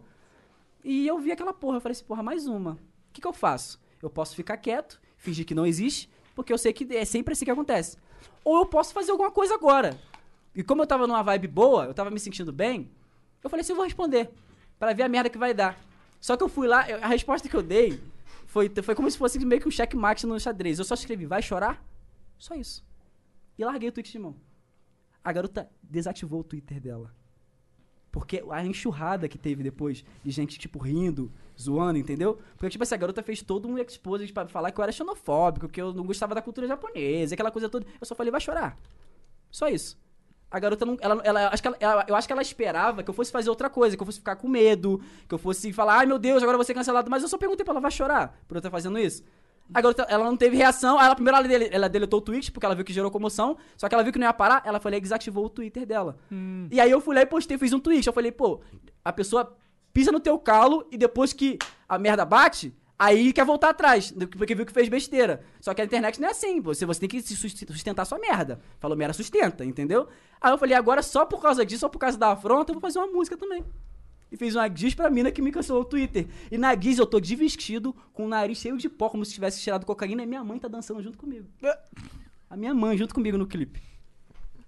[0.84, 2.72] E eu vi aquela porra, eu falei assim, porra, mais uma.
[2.74, 3.80] O que, que eu faço?
[4.02, 7.46] Eu posso ficar quieto, fingir que não existe, porque eu sei que é sempre assim
[7.46, 7.98] que acontece.
[8.44, 10.00] Ou eu posso fazer alguma coisa agora.
[10.56, 12.90] E como eu tava numa vibe boa, eu tava me sentindo bem,
[13.44, 14.30] eu falei assim, eu vou responder.
[14.78, 15.80] Pra ver a merda que vai dar.
[16.20, 18.00] Só que eu fui lá, eu- a resposta que eu dei
[18.48, 20.80] foi, foi como se fosse meio que um checkmate no xadrez.
[20.80, 21.84] Eu só escrevi, vai chorar?
[22.38, 22.84] Só isso.
[23.58, 24.36] E larguei o tweet de mão.
[25.24, 27.14] A garota desativou o Twitter dela.
[28.12, 31.32] Porque a enxurrada que teve depois de gente, tipo, rindo,
[31.62, 32.38] zoando, entendeu?
[32.58, 35.68] Porque, tipo assim, a garota fez todo um expose pra falar que eu era xenofóbico,
[35.70, 37.86] que eu não gostava da cultura japonesa, aquela coisa toda.
[38.00, 38.76] Eu só falei, vai chorar.
[39.50, 40.00] Só isso.
[40.50, 40.98] A garota não.
[41.00, 43.50] Ela, ela, acho que ela, ela- eu acho que ela esperava que eu fosse fazer
[43.50, 46.44] outra coisa, que eu fosse ficar com medo, que eu fosse falar, ai meu Deus,
[46.44, 47.10] agora eu vou ser cancelado.
[47.10, 49.24] Mas eu só perguntei pra ela, vai chorar por eu estar fazendo isso?
[49.74, 51.00] A garota, ela não teve reação.
[51.00, 53.56] Aí ela primeiro ela, dele- ela deletou o tweet, porque ela viu que gerou comoção.
[53.78, 55.86] Só que ela viu que não ia parar, ela foi lá e desativou o Twitter
[55.86, 56.18] dela.
[56.70, 58.06] E aí eu fui lá e postei, fiz um tweet.
[58.06, 58.60] Eu falei, pô,
[59.06, 59.56] a pessoa
[59.94, 64.54] pisa no teu calo e depois que a merda bate, aí quer voltar atrás, porque
[64.54, 65.44] viu que fez besteira.
[65.60, 68.60] Só que a internet não é assim, você, você tem que sustentar sua merda.
[68.80, 70.08] Falou merda, sustenta, entendeu?
[70.40, 72.82] Aí eu falei, agora só por causa disso, só por causa da afronta, eu vou
[72.82, 73.66] fazer uma música também.
[74.32, 76.28] E fiz uma guiz pra mina que me cancelou no Twitter.
[76.50, 79.34] E na guiz eu tô de vestido, com o nariz cheio de pó, como se
[79.34, 81.48] tivesse tirado cocaína, e minha mãe tá dançando junto comigo.
[82.50, 83.91] A minha mãe junto comigo no clipe.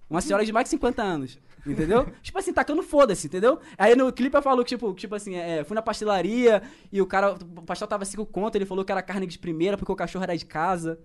[0.10, 1.40] Uma senhora de mais de 50 anos.
[1.66, 2.08] Entendeu?
[2.22, 3.60] tipo assim, tacando foda-se, entendeu?
[3.78, 7.34] Aí no clipe eu falo, tipo, tipo assim, é, fui na pastelaria e o cara,
[7.34, 10.24] o pastel tava 5 conto, ele falou que era carne de primeira porque o cachorro
[10.24, 11.00] era de casa.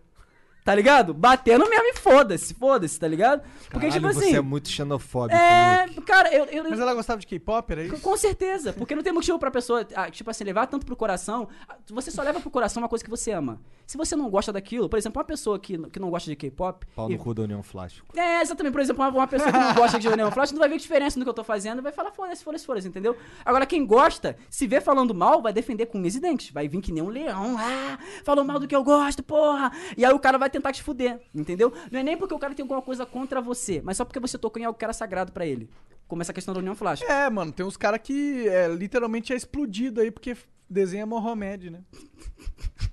[0.69, 1.15] Tá ligado?
[1.15, 3.41] Batendo mesmo e foda-se, foda-se, tá ligado?
[3.71, 4.37] Porque, Caralho, tipo você assim.
[4.37, 5.35] é muito xenofóbico.
[5.35, 6.03] É, Luke.
[6.03, 7.99] cara, eu, eu, Mas ela gostava de K-pop, era isso?
[8.03, 11.49] Com certeza, porque não tem motivo pra pessoa, ah, tipo assim, levar tanto pro coração.
[11.67, 13.59] Ah, Você só leva pro coração uma coisa que você ama.
[13.87, 16.85] Se você não gosta daquilo, por exemplo, uma pessoa que, que não gosta de K-pop.
[16.95, 18.07] Pau e- no cu da União Flástico.
[18.15, 18.73] É, exatamente.
[18.75, 21.19] Por exemplo, uma, uma pessoa que não gosta de Neon Flash não vai ver diferença
[21.19, 23.17] no que eu tô fazendo, vai falar foda-se, foda-se, foda-se, entendeu?
[23.43, 26.51] Agora, quem gosta, se vê falando mal, vai defender com unhas e dentes.
[26.51, 29.73] Vai vir que nem um leão, ah, falou mal do que eu gosto, porra.
[29.97, 31.73] E aí o cara vai tentar te fuder, entendeu?
[31.91, 34.37] Não é nem porque o cara tem alguma coisa contra você, mas só porque você
[34.37, 35.71] tocou em algo que era sagrado pra ele.
[36.07, 37.03] Como essa questão da União Flash.
[37.03, 40.37] É, mano, tem uns caras que é, literalmente é explodido aí porque
[40.69, 41.83] desenha Mohamed, né?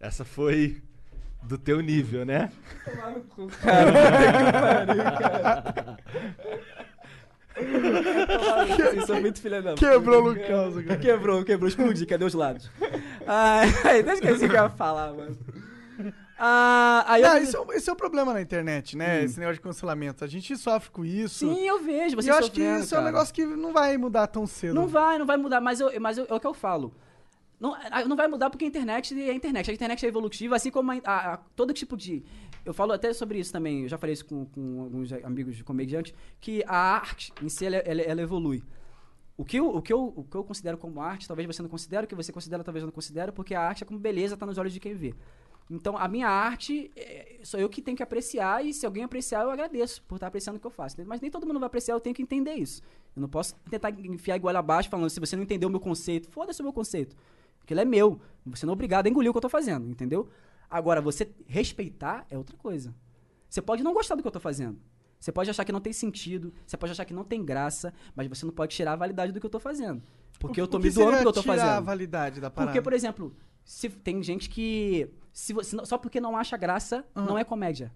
[0.00, 0.82] Essa foi
[1.42, 2.50] do teu nível, né?
[7.54, 10.96] Vocês são muito filha da Quebrou o Lucas agora.
[10.96, 12.70] Quebrou, quebrou, explodi, cadê os lados?
[13.26, 15.36] Ai, até esqueci o que eu ia falar, mano.
[16.42, 17.42] Ah, aí Não, eu...
[17.42, 19.22] esse, é, o- esse é o problema na internet, né?
[19.24, 20.24] Esse negócio de cancelamento.
[20.24, 21.40] A gente sofre com isso.
[21.46, 23.12] Sim, eu vejo, e você eu acho que isso é um cara.
[23.12, 24.72] negócio que não vai mudar tão cedo.
[24.74, 26.94] Não vai, não vai mudar, mas, eu, mas eu- é o que eu falo.
[27.60, 29.70] Não, a- não vai mudar porque a internet é a internet.
[29.70, 32.22] A internet é evolutiva, assim como a, a- a- todo tipo de.
[32.64, 35.64] Eu falo até sobre isso também, eu já falei isso com, com alguns amigos de
[35.64, 38.62] comediantes, que a arte em si ela, ela- ela evolui.
[39.36, 41.68] O que, eu, o, que eu, o que eu considero como arte, talvez você não
[41.70, 44.36] considere, o que você considera, talvez eu não considere, porque a arte é como beleza,
[44.36, 45.14] tá nos olhos de quem vê.
[45.70, 49.42] Então, a minha arte, é, sou eu que tenho que apreciar, e se alguém apreciar,
[49.44, 50.96] eu agradeço por estar apreciando o que eu faço.
[51.06, 52.82] Mas nem todo mundo vai apreciar, eu tenho que entender isso.
[53.16, 56.28] Eu não posso tentar enfiar igual abaixo, falando, se você não entendeu o meu conceito,
[56.30, 57.16] foda-se o meu conceito.
[57.70, 58.20] Ele é meu.
[58.46, 60.28] Você não é obrigado a engolir o que eu tô fazendo, entendeu?
[60.70, 62.94] Agora, você respeitar é outra coisa.
[63.48, 64.78] Você pode não gostar do que eu tô fazendo.
[65.18, 68.26] Você pode achar que não tem sentido, você pode achar que não tem graça, mas
[68.28, 70.00] você não pode tirar a validade do que eu tô fazendo.
[70.38, 71.84] Porque O- eu tô me que doando seria porque eu tô tirar a fazendo.
[71.84, 72.72] validade da parada.
[72.72, 75.10] Porque, por exemplo, se tem gente que.
[75.32, 77.92] Se você, só porque não acha graça, não é comédia.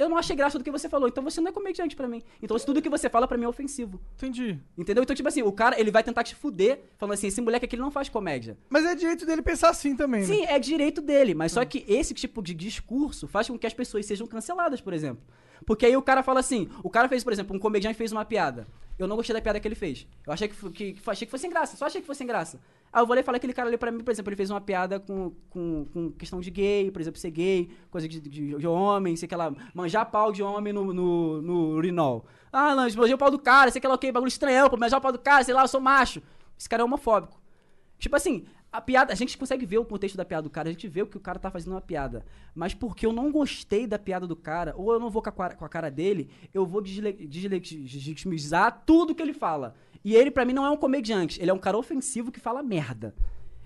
[0.00, 2.22] Eu não achei graça do que você falou, então você não é comediante pra mim.
[2.42, 4.00] Então tudo que você fala pra mim é ofensivo.
[4.14, 4.58] Entendi.
[4.76, 5.02] Entendeu?
[5.02, 7.76] Então, tipo assim, o cara, ele vai tentar te fuder, falando assim, esse moleque aqui
[7.76, 8.56] ele não faz comédia.
[8.70, 10.26] Mas é direito dele pensar assim também, né?
[10.26, 13.74] Sim, é direito dele, mas só que esse tipo de discurso faz com que as
[13.74, 15.22] pessoas sejam canceladas, por exemplo.
[15.66, 18.24] Porque aí o cara fala assim, o cara fez, por exemplo, um comediante fez uma
[18.24, 18.66] piada.
[19.02, 20.06] Eu não gostei da piada que ele fez.
[20.26, 22.26] Eu achei que, que, que achei que fosse sem graça, só achei que fosse sem
[22.26, 22.60] graça.
[22.92, 24.50] Aí eu vou lá e falar aquele cara ali pra mim, por exemplo, ele fez
[24.50, 28.56] uma piada com, com, com questão de gay, por exemplo, ser gay, coisa de, de,
[28.56, 32.26] de homem, sei que lá, manjar pau de homem no, no, no urinol.
[32.52, 34.98] Ah, Lange, manjei o pau do cara, sei que lá, ok, bagulho estranhão, pô, manjar
[34.98, 36.20] o pau do cara, sei lá, eu sou macho.
[36.58, 37.40] Esse cara é homofóbico.
[37.98, 40.72] Tipo assim, a piada, a gente consegue ver o contexto da piada do cara, a
[40.72, 42.24] gente vê o que o cara tá fazendo uma piada.
[42.54, 45.32] Mas porque eu não gostei da piada do cara, ou eu não vou com a,
[45.32, 47.12] cara- com a cara dele, eu vou desle-
[47.94, 49.74] deslegitimizar tudo que ele fala.
[50.04, 52.62] E ele, pra mim, não é um comediante, ele é um cara ofensivo que fala
[52.62, 53.14] merda.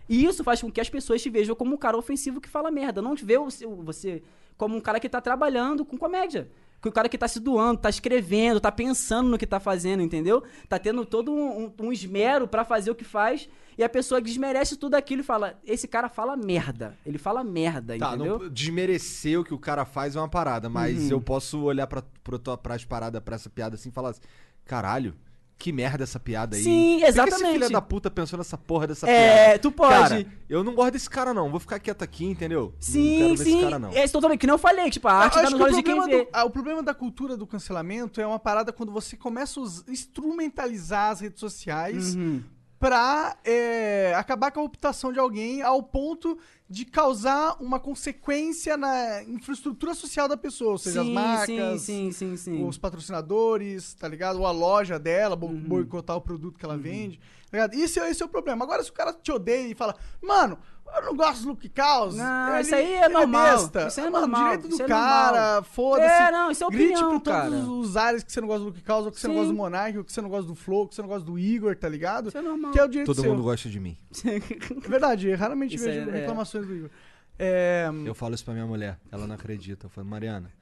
[0.09, 2.71] E isso faz com que as pessoas te vejam como um cara ofensivo que fala
[2.71, 3.01] merda.
[3.01, 4.23] Não te vê você
[4.57, 6.51] como um cara que tá trabalhando com comédia.
[6.85, 10.03] Que o cara que tá se doando, tá escrevendo, tá pensando no que tá fazendo,
[10.03, 10.43] entendeu?
[10.69, 13.49] Tá tendo todo um, um- um esmero pra fazer o que faz.
[13.79, 16.95] E a pessoa desmerece tudo aquilo e fala: Esse cara fala merda.
[17.07, 18.39] Ele fala merda, Tá, entendeu?
[18.39, 22.03] não, desmerecer o que o cara faz é uma parada, mas eu posso olhar pra,
[22.23, 24.21] pra tua pras paradas, pra essa piada assim e falar assim,
[24.67, 25.15] caralho,
[25.57, 26.63] que merda essa piada aí.
[26.63, 26.91] Sim, hein?
[26.93, 27.53] Por que esse exatamente.
[27.53, 29.59] filho da puta pensou nessa porra dessa É, piada?
[29.61, 29.95] tu pode.
[30.25, 32.73] Cara, eu não gosto desse cara não, vou ficar quieto aqui, entendeu?
[32.75, 33.53] não Sim, quero ver sim.
[33.55, 33.91] esse cara não.
[33.93, 35.95] É totalmente que não eu falei, tipo, a arte Eu tá nos olhos de quem
[35.95, 36.25] problema, vê.
[36.25, 39.91] do, ah, o problema da cultura do cancelamento é uma parada quando você começa a
[39.91, 42.43] instrumentalizar as redes sociais Uhum.
[42.79, 46.37] pra é, acabar com a reputação de alguém ao ponto
[46.75, 52.13] de causar uma consequência na infraestrutura social da pessoa, ou seja, as marcas, Sim, sim,
[52.13, 52.67] sim, sim.
[52.67, 54.41] os patrocinadores, tá ligado?
[54.41, 55.55] Ou a loja dela, Uhum.
[55.55, 57.19] bo- boicotar o produto que ela vende.
[57.51, 57.75] Tá ligado?
[57.75, 58.65] Esse, é- esse é o problema.
[58.65, 60.59] Agora, se o cara te odeia e fala, mano,
[60.97, 62.15] Eu não gosto do Luke Caos.
[62.17, 63.57] Não, ele- isso aí é normal.
[63.59, 63.87] besta.
[63.89, 64.43] Isso aí é Mano, normal.
[64.45, 65.63] direito do Isso é cara, normal.
[65.65, 66.07] foda-se.
[66.15, 67.51] É, não, isso é Grite opinião, por todos cara.
[67.57, 69.41] os áreas que você não gosta do Luke Caos, ou que você não Sim.
[69.41, 71.25] gosta do Monark, ou que você não gosta do Flow, ou que você não gosta
[71.27, 72.29] do Igor, tá ligado?
[72.29, 72.71] Isso é normal.
[72.73, 73.31] Que é o direito Todo seu.
[73.31, 73.97] mundo gosta de mim.
[74.25, 76.21] É verdade, eu raramente Isso vejo é- é.
[76.21, 76.91] reclamações do Igor.
[77.37, 79.87] É, Eu falo isso pra minha mulher, ela não acredita.
[79.87, 80.53] Eu falo, Mariana,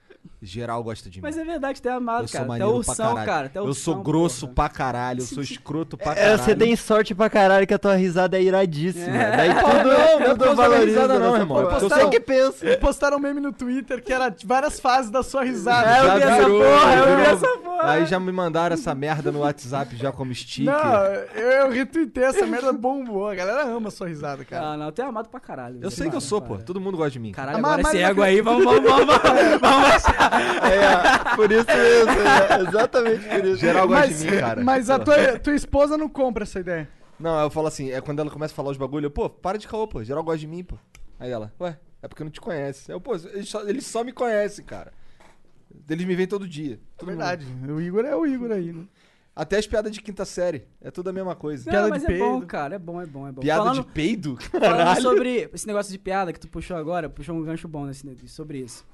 [0.44, 1.22] geral gosta de mim.
[1.22, 2.44] Mas é verdade, tu é amado, eu sou cara.
[2.44, 3.26] É maneiro pra ursão, caralho.
[3.26, 3.48] cara.
[3.48, 4.54] tu é eu sou grosso porra.
[4.54, 6.38] pra caralho, eu sou escroto pra É, caralho.
[6.42, 9.16] você tem sorte pra caralho que a tua risada é iradíssima.
[9.16, 9.36] É.
[9.36, 11.58] Daí tudo, Não, não é tudo causa da valoriza não, nessa irmão.
[11.58, 12.76] É eu Você sou- que pensa.
[12.78, 15.88] postaram um meme no Twitter que era várias fases da sua risada.
[15.88, 17.90] É, eu Já vi essa virou, porra, eu vi essa porra.
[17.92, 20.72] Aí já me mandaram essa merda no WhatsApp já como sticker.
[20.72, 23.28] Não, eu, eu retuitei essa merda bombou.
[23.28, 24.72] A galera ama a sua risada, cara.
[24.72, 25.78] Ah, não, tu é amado pra caralho.
[25.80, 26.58] eu sei que eu sou, pô.
[26.58, 27.30] Todo mundo gosta de mim.
[27.32, 29.06] Caralho, mas- agora esse não ego aí, vamos, vamos, vamos,
[29.60, 30.02] vamos.
[30.12, 33.56] É, por isso mesmo, é, exatamente por isso.
[33.58, 34.64] Geral gosta Mas, de mim, cara.
[34.64, 36.88] mas a tua, tua esposa não compra essa ideia.
[37.18, 39.58] Não, eu falo assim, é quando ela começa a falar os bagulho, eu, pô, para
[39.58, 40.02] de caô, pô.
[40.02, 40.76] Geral gosta de mim, pô.
[41.20, 42.90] Aí ela, ué, é porque não te conhece.
[42.90, 44.92] Eu, pô, eles só, eles só me conhecem, cara.
[45.88, 46.74] Eles me veem todo dia.
[46.74, 47.18] É Todo mundo.
[47.18, 47.46] verdade.
[47.68, 48.84] O Igor é o Igor aí, né?
[49.34, 50.64] Até as piadas de quinta série.
[50.80, 51.64] É tudo a mesma coisa.
[51.70, 52.46] Piada Não, de mas é bom, peido.
[52.46, 53.40] cara, é bom, é bom, é bom.
[53.40, 54.36] Piada falando, de peido?
[54.50, 55.00] falando Caralho.
[55.02, 58.58] sobre esse negócio de piada que tu puxou agora, puxou um gancho bom nesse, sobre
[58.58, 58.84] isso.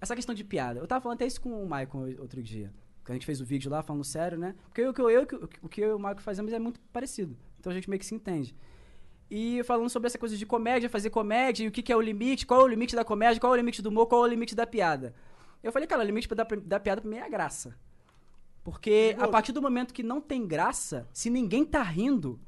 [0.00, 0.80] Essa questão de piada.
[0.80, 2.72] Eu tava falando até isso com o Michael outro dia.
[3.04, 4.54] Que a gente fez o vídeo lá falando sério, né?
[4.64, 5.26] Porque o que eu, eu,
[5.62, 7.36] o que eu e o Michael fazemos é muito parecido.
[7.58, 8.54] Então a gente meio que se entende.
[9.30, 12.00] E falando sobre essa coisa de comédia, fazer comédia, e o que, que é o
[12.00, 14.28] limite, qual é o limite da comédia, qual é o limite do humor, qual é
[14.28, 15.14] o limite da piada.
[15.62, 17.76] Eu falei, cara, o limite da, da piada pra mim é a graça.
[18.64, 22.38] Porque a partir do momento que não tem graça, se ninguém tá rindo,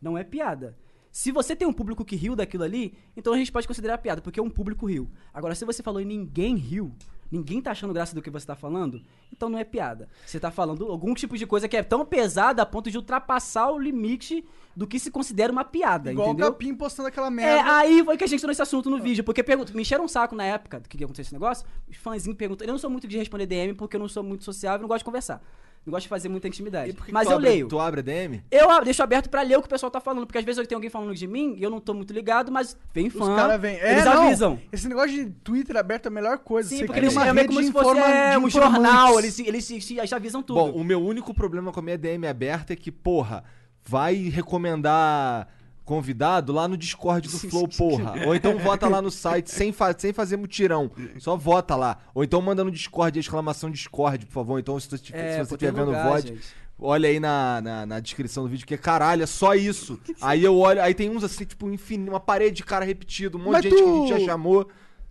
[0.00, 0.76] não é piada.
[1.18, 4.20] Se você tem um público que riu daquilo ali, então a gente pode considerar piada,
[4.22, 5.10] porque um público riu.
[5.34, 6.92] Agora, se você falou e ninguém riu,
[7.28, 9.02] ninguém tá achando graça do que você tá falando,
[9.32, 10.08] então não é piada.
[10.24, 13.68] Você tá falando algum tipo de coisa que é tão pesada a ponto de ultrapassar
[13.72, 14.44] o limite
[14.76, 16.46] do que se considera uma piada, Igual entendeu?
[16.46, 17.76] o Capim postando aquela É, merda.
[17.78, 20.08] aí foi que a gente entrou nesse assunto no vídeo, porque pergunta, me encheram um
[20.08, 22.88] saco na época do que ia acontecer esse negócio, os fãzinhos perguntam, eu não sou
[22.88, 25.42] muito de responder DM porque eu não sou muito sociável, não gosto de conversar.
[25.86, 26.94] Não gosto de fazer muita intimidade.
[27.10, 27.68] Mas eu abre- leio.
[27.68, 28.42] Tu abre DM?
[28.50, 30.66] Eu ab- deixo aberto pra ler o que o pessoal tá falando, porque às vezes
[30.66, 33.34] tem alguém falando de mim e eu não tô muito ligado, mas vem Os fã.
[33.34, 33.76] caras vêm.
[33.76, 34.60] É, eles não, avisam.
[34.70, 36.68] Esse negócio de Twitter aberto é a melhor coisa.
[36.68, 39.80] Sim, Você porque eles é meio como se fosse é, um jornal, eles, eles se-
[40.06, 40.56] já avisam tudo.
[40.60, 43.42] Bom, o meu único problema com a minha DM aberta é que, porra,
[43.82, 45.48] vai recomendar
[45.88, 48.26] convidado lá no Discord do Flow, porra.
[48.26, 50.90] Ou então vota lá no site sem, fa sem fazer mutirão.
[51.18, 51.96] Só vota lá.
[52.14, 54.58] Ou então manda no Discord, exclamação Discord, por favor.
[54.60, 56.46] Então, se você estiver É, se você estiver vendo o VOD, gente.
[56.78, 59.98] olha aí na, na, na descrição do vídeo, que caralho, é só isso.
[60.20, 63.40] aí eu olho, aí tem uns assim, tipo, infin- uma parede de cara repetido, um
[63.44, 64.64] monte Mas de gente que a tu- gente já chamou.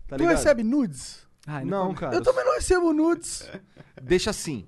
[0.08, 0.36] Tá Tu ligado?
[0.38, 1.26] recebe nudes?
[1.48, 2.16] Ai, Não, como- cara.
[2.16, 3.50] Eu também não recebo nudes.
[4.02, 4.66] Deixa assim.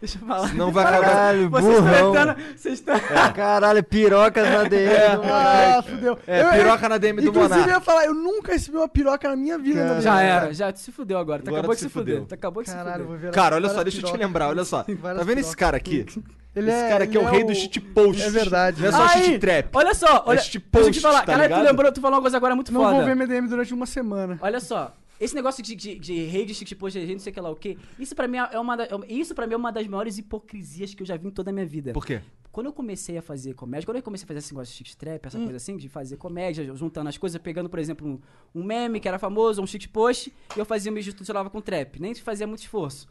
[0.00, 0.54] Deixa eu falar.
[0.54, 1.06] Não vai acabar.
[1.08, 2.08] Caralho, Vocês estão burrão.
[2.10, 2.36] entrando.
[2.56, 3.00] Vocês estão.
[3.34, 4.88] Caralho, pirocas na DM.
[5.16, 5.90] do Ah, Monark.
[5.90, 6.18] fudeu.
[6.26, 7.70] É, Eu- piroca na DM do Inclusive, eu Monark.
[7.72, 9.84] ia falar, eu nunca recebi uma piroca na minha vida.
[9.94, 11.42] Na Já era, já se fudeu agora.
[11.42, 12.14] Tu Agora acabou de se se fudeu.
[12.16, 12.28] fuder.
[12.28, 13.20] Tu acabou de se Caralho, eu fuder.
[13.20, 14.82] vou ver Cara, olha só, deixa eu te lembrar, olha só.
[14.84, 16.06] Tá vendo esse cara aqui?
[16.56, 18.22] Ele esse é, cara aqui é o rei do shitpost.
[18.22, 18.80] É verdade.
[18.80, 19.66] Não é só Aí, shittrap.
[19.74, 20.40] Olha só, olha.
[20.40, 21.20] shit deixa eu te post, falar.
[21.20, 22.94] tá Caralho, tu lembrou, tu falou uma coisa agora muito Não foda.
[22.96, 24.38] vou ver MDM durante uma semana.
[24.40, 27.40] Olha só, esse negócio de, de, de rede, shitpost, de gente, não sei o que
[27.40, 29.72] lá o quê, isso pra mim é uma, da- é isso pra mim é uma
[29.72, 31.92] das maiores hipocrisias que eu já vi em toda a minha vida.
[31.92, 32.20] Por quê?
[32.52, 34.96] Quando eu comecei a fazer comédia, quando eu comecei a fazer esse negócio de shit
[34.96, 35.28] trap, Hum.
[35.28, 38.18] essa coisa assim, de fazer comédia, juntando as coisas, pegando, por exemplo, um,
[38.60, 42.00] um meme que era famoso, um shit post, e eu fazia me misturava com trap,
[42.00, 43.06] nem fazia muito esforço.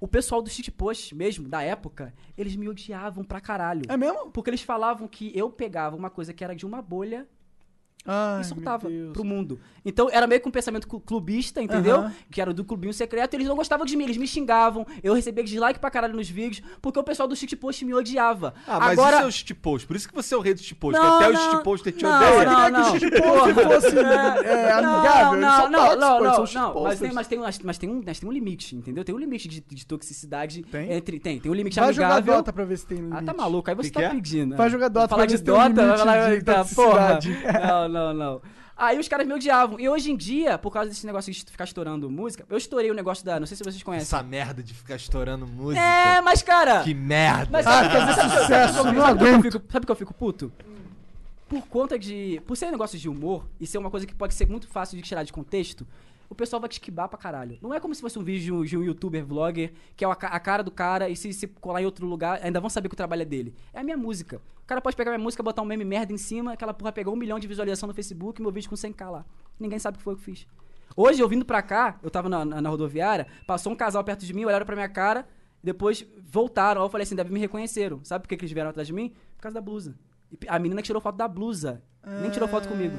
[0.00, 3.82] O pessoal do shit post mesmo, da época, eles me odiavam pra caralho.
[3.88, 4.30] É mesmo?
[4.30, 7.26] Porque eles falavam que eu pegava uma coisa que era de uma bolha
[8.06, 9.58] Ai, e soltava pro mundo.
[9.84, 11.96] Então era meio que um pensamento clu- clubista, entendeu?
[11.96, 12.12] Aham.
[12.30, 15.14] Que era do clubinho secreto, e eles não gostavam de mim, eles me xingavam, eu
[15.14, 18.54] recebia dislike pra caralho nos vídeos, porque o pessoal do shitpost me odiava.
[18.66, 19.86] Ah, mas Agora, isso é o shitpost.
[19.86, 20.98] Por isso que você é o rei do shitpost.
[21.00, 22.44] Não, até não, o shitposter te não, odeia.
[22.44, 22.90] não, não.
[22.92, 25.40] que o shitpost fosse é, amigável.
[25.40, 28.18] Não, não, não, não, não, não, mas tem, mas tem, mas, mas tem um, mas
[28.20, 29.04] tem um limite, entendeu?
[29.04, 30.92] Tem um limite de, de toxicidade Tem?
[30.92, 32.34] entre, tem, tem um limite Vai jogar amigável.
[32.36, 33.16] Dota pra ver se tem limite.
[33.18, 34.10] Ah, tá maluco, aí você Que tá que é?
[34.10, 34.56] pedindo.
[34.56, 34.72] Vai né?
[34.72, 37.08] jogar Dota Falar pra de ver se tem um Dota, vai limite falar, de porra.
[37.14, 37.64] toxicidade.
[37.68, 38.42] Não, não, não.
[38.76, 39.78] Aí os caras me odiavam.
[39.78, 42.94] E hoje em dia, por causa desse negócio de ficar estourando música, eu estourei o
[42.94, 43.38] negócio da.
[43.38, 44.02] Não sei se vocês conhecem.
[44.06, 45.80] Essa merda de ficar estourando música.
[45.80, 46.82] É, mas cara.
[46.82, 47.48] Que merda.
[47.52, 49.42] Mas Ah, sabe, fazer sabe- sabe- sucesso, sabe- não sabe que eu aguento.
[49.52, 50.52] fico- Sabe que eu fico puto?
[51.48, 52.42] Por conta de.
[52.46, 54.96] Por ser um negócio de humor e ser uma coisa que pode ser muito fácil
[54.96, 55.86] de tirar de contexto,
[56.34, 57.58] o pessoal vai te esquibar pra caralho.
[57.62, 60.28] Não é como se fosse um vídeo de um, youtuber, vlogger, que é a, ca-
[60.28, 62.94] a cara do cara e se, se colar em outro lugar, ainda vão saber que
[62.94, 63.54] o trabalho é dele.
[63.72, 64.40] É a minha música.
[64.62, 67.14] O cara pode pegar minha música, botar um meme merda em cima, aquela porra pegou
[67.14, 69.24] um milhão de visualização no Facebook e meu vídeo com 100k lá.
[69.58, 70.46] Ninguém sabe o que foi que eu fiz.
[70.96, 74.24] Hoje, eu vindo pra cá, eu tava na, na- na rodoviária, passou um casal perto
[74.24, 75.26] de mim, olharam pra minha cara,
[75.62, 76.80] depois voltaram.
[76.82, 78.00] Aí eu falei assim, deve me reconheceram.
[78.04, 79.12] Sabe por que, que eles vieram atrás de mim?
[79.36, 79.94] Por causa da blusa.
[80.32, 81.82] E a menina que tirou foto da blusa.
[82.20, 82.94] Nem tirou foto comigo.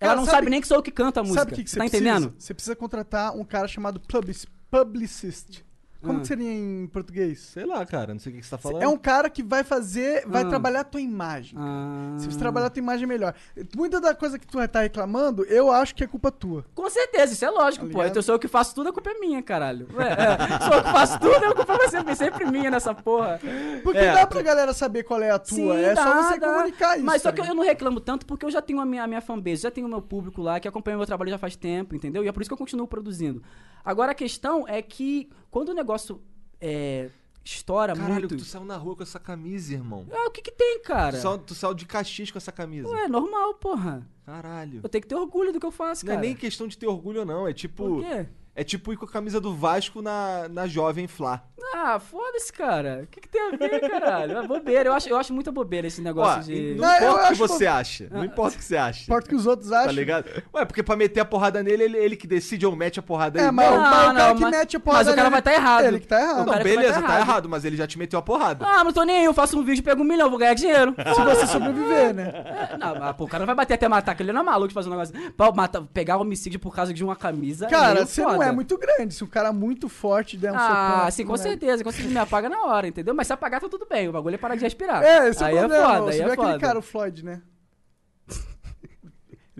[0.00, 1.40] Ela Cara, não sabe- sabe, nem que sou eu que canto a música.
[1.40, 2.02] Sabe o que, que você tá precisa?
[2.02, 2.34] entendendo?
[2.38, 5.62] Você precisa contratar um cara chamado public- publicist.
[6.02, 6.20] Como Ah.
[6.22, 7.40] que seria em português?
[7.40, 8.82] Sei lá, cara, não sei o que você tá falando.
[8.82, 10.48] É um cara que vai fazer, vai Ah.
[10.48, 11.54] trabalhar a tua imagem.
[11.60, 12.16] Ah.
[12.18, 13.34] Se você trabalhar a tua imagem melhor.
[13.76, 16.64] Muita da coisa que tu vai estar reclamando, eu acho que é culpa tua.
[16.74, 18.02] Com certeza, isso é lógico, Tá pô.
[18.04, 19.86] Então sou eu que faço tudo, a culpa é minha, caralho.
[19.98, 23.38] É, sou eu que faço tudo, a culpa vai ser sempre minha nessa porra.
[23.82, 24.12] Porque É.
[24.14, 25.54] dá pra galera saber qual é a tua.
[25.56, 26.52] Sim, é só dá, você dá.
[26.54, 27.04] comunicar isso.
[27.04, 29.06] Mas só tá que eu não reclamo tanto porque eu já tenho a minha, a
[29.06, 31.56] minha fanbase, já tenho o meu público lá que acompanha o meu trabalho já faz
[31.56, 32.24] tempo, entendeu?
[32.24, 33.42] E é por isso que eu continuo produzindo.
[33.84, 36.20] Agora a questão é que quando o negócio
[36.60, 37.10] é,
[37.44, 38.36] estoura Caralho, muito.
[38.36, 40.06] tu saiu na rua com essa camisa, irmão.
[40.12, 41.16] Ah, o que que tem, cara?
[41.16, 42.88] Tu saiu, tu saiu de caxias com essa camisa.
[42.88, 44.06] Ué, é normal, porra.
[44.24, 44.80] Caralho.
[44.82, 46.26] Eu tenho que ter orgulho do que eu faço, Não é cara.
[46.26, 47.48] nem questão de ter orgulho, não.
[47.48, 47.84] É tipo.
[47.84, 48.28] Por quê?
[48.54, 51.42] É tipo ir com a camisa do Vasco na, na Jovem Flá.
[51.72, 53.02] Ah, foda-se, cara.
[53.04, 54.38] O que, que tem a ver, caralho?
[54.38, 54.88] É bobeira.
[54.88, 56.74] Eu acho, eu acho muita bobeira esse negócio Ó, de.
[56.74, 58.08] não Não, eu importa o que você acha.
[58.10, 59.04] Não importa o que você acha.
[59.04, 59.86] Importa o que os outros acham.
[59.86, 60.24] Tá ligado?
[60.52, 63.38] Ué, porque pra meter a porrada nele, ele, ele que decide ou mete a porrada
[63.38, 63.52] É, nele.
[63.52, 65.30] mas, não, mas o cara não, que mas- mete a porrada mas o cara nele-
[65.30, 65.84] vai estar errado.
[65.84, 66.46] Ele que tá errado.
[66.46, 67.20] Não, beleza, tá tá errado.
[67.28, 68.66] errado, mas ele já te meteu a porrada.
[68.66, 69.24] Ah, não tô nem aí.
[69.24, 70.92] Eu faço um vídeo, pego um milhão, vou ganhar dinheiro.
[71.14, 72.32] Se você sobreviver, né?
[72.72, 74.44] É, não, mas, pô, o cara não vai bater até matar, que ele não é
[74.44, 75.14] maluco de fazer um negócio.
[75.32, 77.66] Pra matar, pegar homicídio por causa de uma camisa.
[77.66, 78.50] é Cara, meio você não foda.
[78.50, 79.14] é muito grande.
[79.14, 80.66] Se um cara muito forte der um socão...
[80.74, 81.84] Ah, sim, com no certeza.
[81.84, 83.14] Com certeza me apaga na hora, entendeu?
[83.14, 84.08] Mas se apagar, tá tudo bem.
[84.08, 85.02] O bagulho é parar de respirar.
[85.02, 85.84] É, esse aí é o problema.
[85.84, 86.58] é foda, você aí viu é aquele foda.
[86.58, 87.42] cara, o Floyd, né?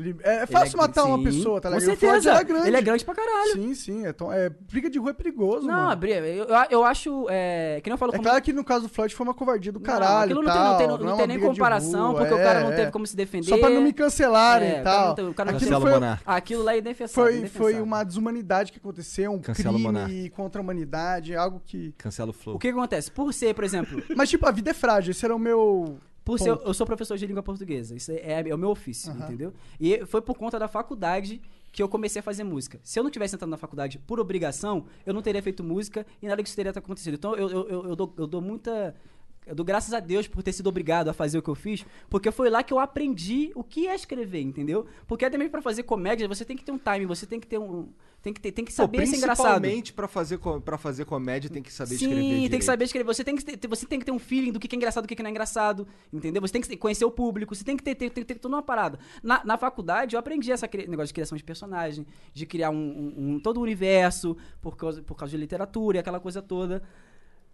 [0.00, 1.96] Ele- é, é fácil Ele é- matar uma sim, pessoa, tá Com ligado?
[1.98, 2.30] Floyd certeza.
[2.30, 2.66] era grande.
[2.68, 3.52] Ele é grande pra caralho.
[3.52, 4.06] Sim, sim.
[4.06, 5.96] É, tão- é, briga de rua é perigoso, Não, mano.
[5.96, 7.26] Bri- eu, eu, eu acho.
[7.30, 9.34] É, que nem eu falo É como- claro que no caso do Floyd foi uma
[9.34, 11.26] covardia do Não, caralho aquilo e não tal, tem, não tem, não, é tem uma
[11.38, 12.76] nem comparação, rua, porque o é, cara não é.
[12.76, 13.48] teve como se defender.
[13.48, 15.08] Só pra não me cancelarem É, e tal.
[15.08, 16.34] não teve- o cara não Aquilo Cancela foi.
[16.34, 17.32] Aquilo lá é indefensável.
[17.40, 20.06] foi, foi uma desumanidade que aconteceu, um Cancela Monar.
[20.06, 21.92] crime contra a humanidade, algo que...
[21.98, 22.56] Cancela o flow.
[22.56, 23.10] O que acontece?
[23.10, 25.98] Por ser, por exemplo, Mas, tipo, a vida é frágil, esse era o meu...
[26.24, 29.24] por ser, eu sou professor de língua portuguesa, isso é, é o meu ofício, Aham.
[29.24, 29.54] entendeu?
[29.80, 31.40] E foi por conta da faculdade
[31.72, 32.80] que eu comecei a fazer música.
[32.82, 36.26] Se eu não tivesse entrado na faculdade por obrigação, eu não teria feito música e
[36.26, 37.14] nada disso teria acontecido.
[37.14, 38.94] Então eu, eu, eu dou, eu dou muita.
[39.50, 41.84] Eu dou graças a Deus por ter sido obrigado a fazer o que eu fiz,
[42.08, 44.86] porque foi lá que eu aprendi o que é escrever, entendeu?
[45.08, 47.46] Porque até mesmo pra fazer comédia, você tem que ter um time, você tem que
[47.48, 47.88] ter um.
[48.22, 49.46] Tem que, ter, tem que Pô, saber ser engraçado.
[49.62, 52.58] principalmente pra fazer, pra fazer comédia tem que saber Sim, escrever tem direito.
[52.58, 53.06] que saber escrever.
[53.14, 55.06] Você tem que, ter, você tem que ter um feeling do que é engraçado e
[55.06, 55.88] do que não é engraçado.
[56.12, 56.42] Entendeu?
[56.42, 58.62] Você tem que conhecer o público, você tem que ter, ter, ter, ter toda uma
[58.62, 58.98] parada.
[59.22, 63.14] Na, na faculdade, eu aprendi esse negócio de criação de personagem, de criar um, um-
[63.36, 66.82] um- todo o universo por causa, por causa de literatura e aquela coisa toda.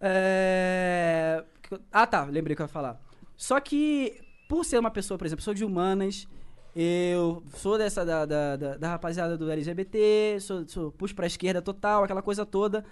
[0.01, 1.43] É...
[1.91, 3.01] Ah, tá, lembrei o que eu ia falar.
[3.35, 6.27] Só que, por ser uma pessoa, por exemplo, sou de humanas,
[6.75, 11.61] eu sou dessa da, da, da, da rapaziada do LGBT, sou, sou, puxo pra esquerda
[11.61, 12.85] total, aquela coisa toda.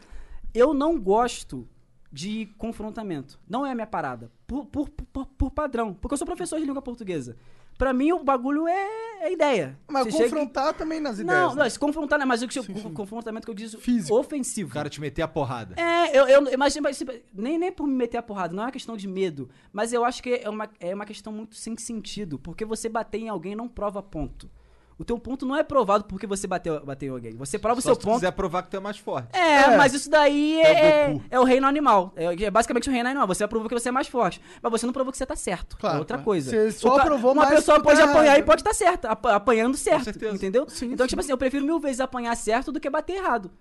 [0.53, 1.67] Eu não gosto
[2.11, 3.39] de confrontamento.
[3.47, 4.31] Não é a minha parada.
[4.47, 5.93] Por, por, por, por padrão.
[5.93, 7.35] Porque eu sou professor de língua portuguesa.
[7.77, 8.87] Pra mim, o bagulho é,
[9.23, 9.77] é ideia.
[9.87, 11.41] Mas Você chega- confrontar também nas ideias.
[11.49, 11.63] Não, né?
[11.63, 12.23] não, se confrontar, né?
[12.23, 12.93] Mas o que eu- Sim, sim.
[12.93, 14.15] confrontamento que eu disse Físico.
[14.17, 14.69] ofensivo.
[14.69, 15.75] O cara te meter a porrada.
[15.77, 17.03] É, eu, eu mas, mas,
[17.33, 19.49] nem, nem por me meter a porrada, não é uma questão de medo.
[19.73, 22.39] Mas eu acho que é uma, é uma questão muito sem sentido.
[22.39, 24.49] Porque você bater em alguém não prova ponto.
[24.97, 27.35] O teu ponto não é provado porque você bateu, bateu alguém.
[27.35, 28.15] Você prova o Só seu se ponto.
[28.15, 29.27] quiser provar que tu é mais forte.
[29.33, 29.77] É, É.
[29.77, 32.13] mas isso daí É o é, é o reino animal.
[32.15, 33.27] É, é basicamente o reino animal.
[33.27, 34.39] Você provou que você é mais forte.
[34.61, 35.77] Mas você não provou que você tá certo.
[35.77, 36.23] Claro, é outra claro.
[36.25, 36.49] coisa.
[36.49, 38.39] Você só O provou Uma mais pessoa pode tá apanhar errado.
[38.39, 39.09] e pode estar certa.
[39.09, 40.05] ap- apanhando certo.
[40.05, 40.33] certeza.
[40.33, 40.65] Entendeu?
[40.69, 41.09] Sim, então, sim.
[41.09, 43.51] tipo assim, eu prefiro mil vezes apanhar certo do que bater errado.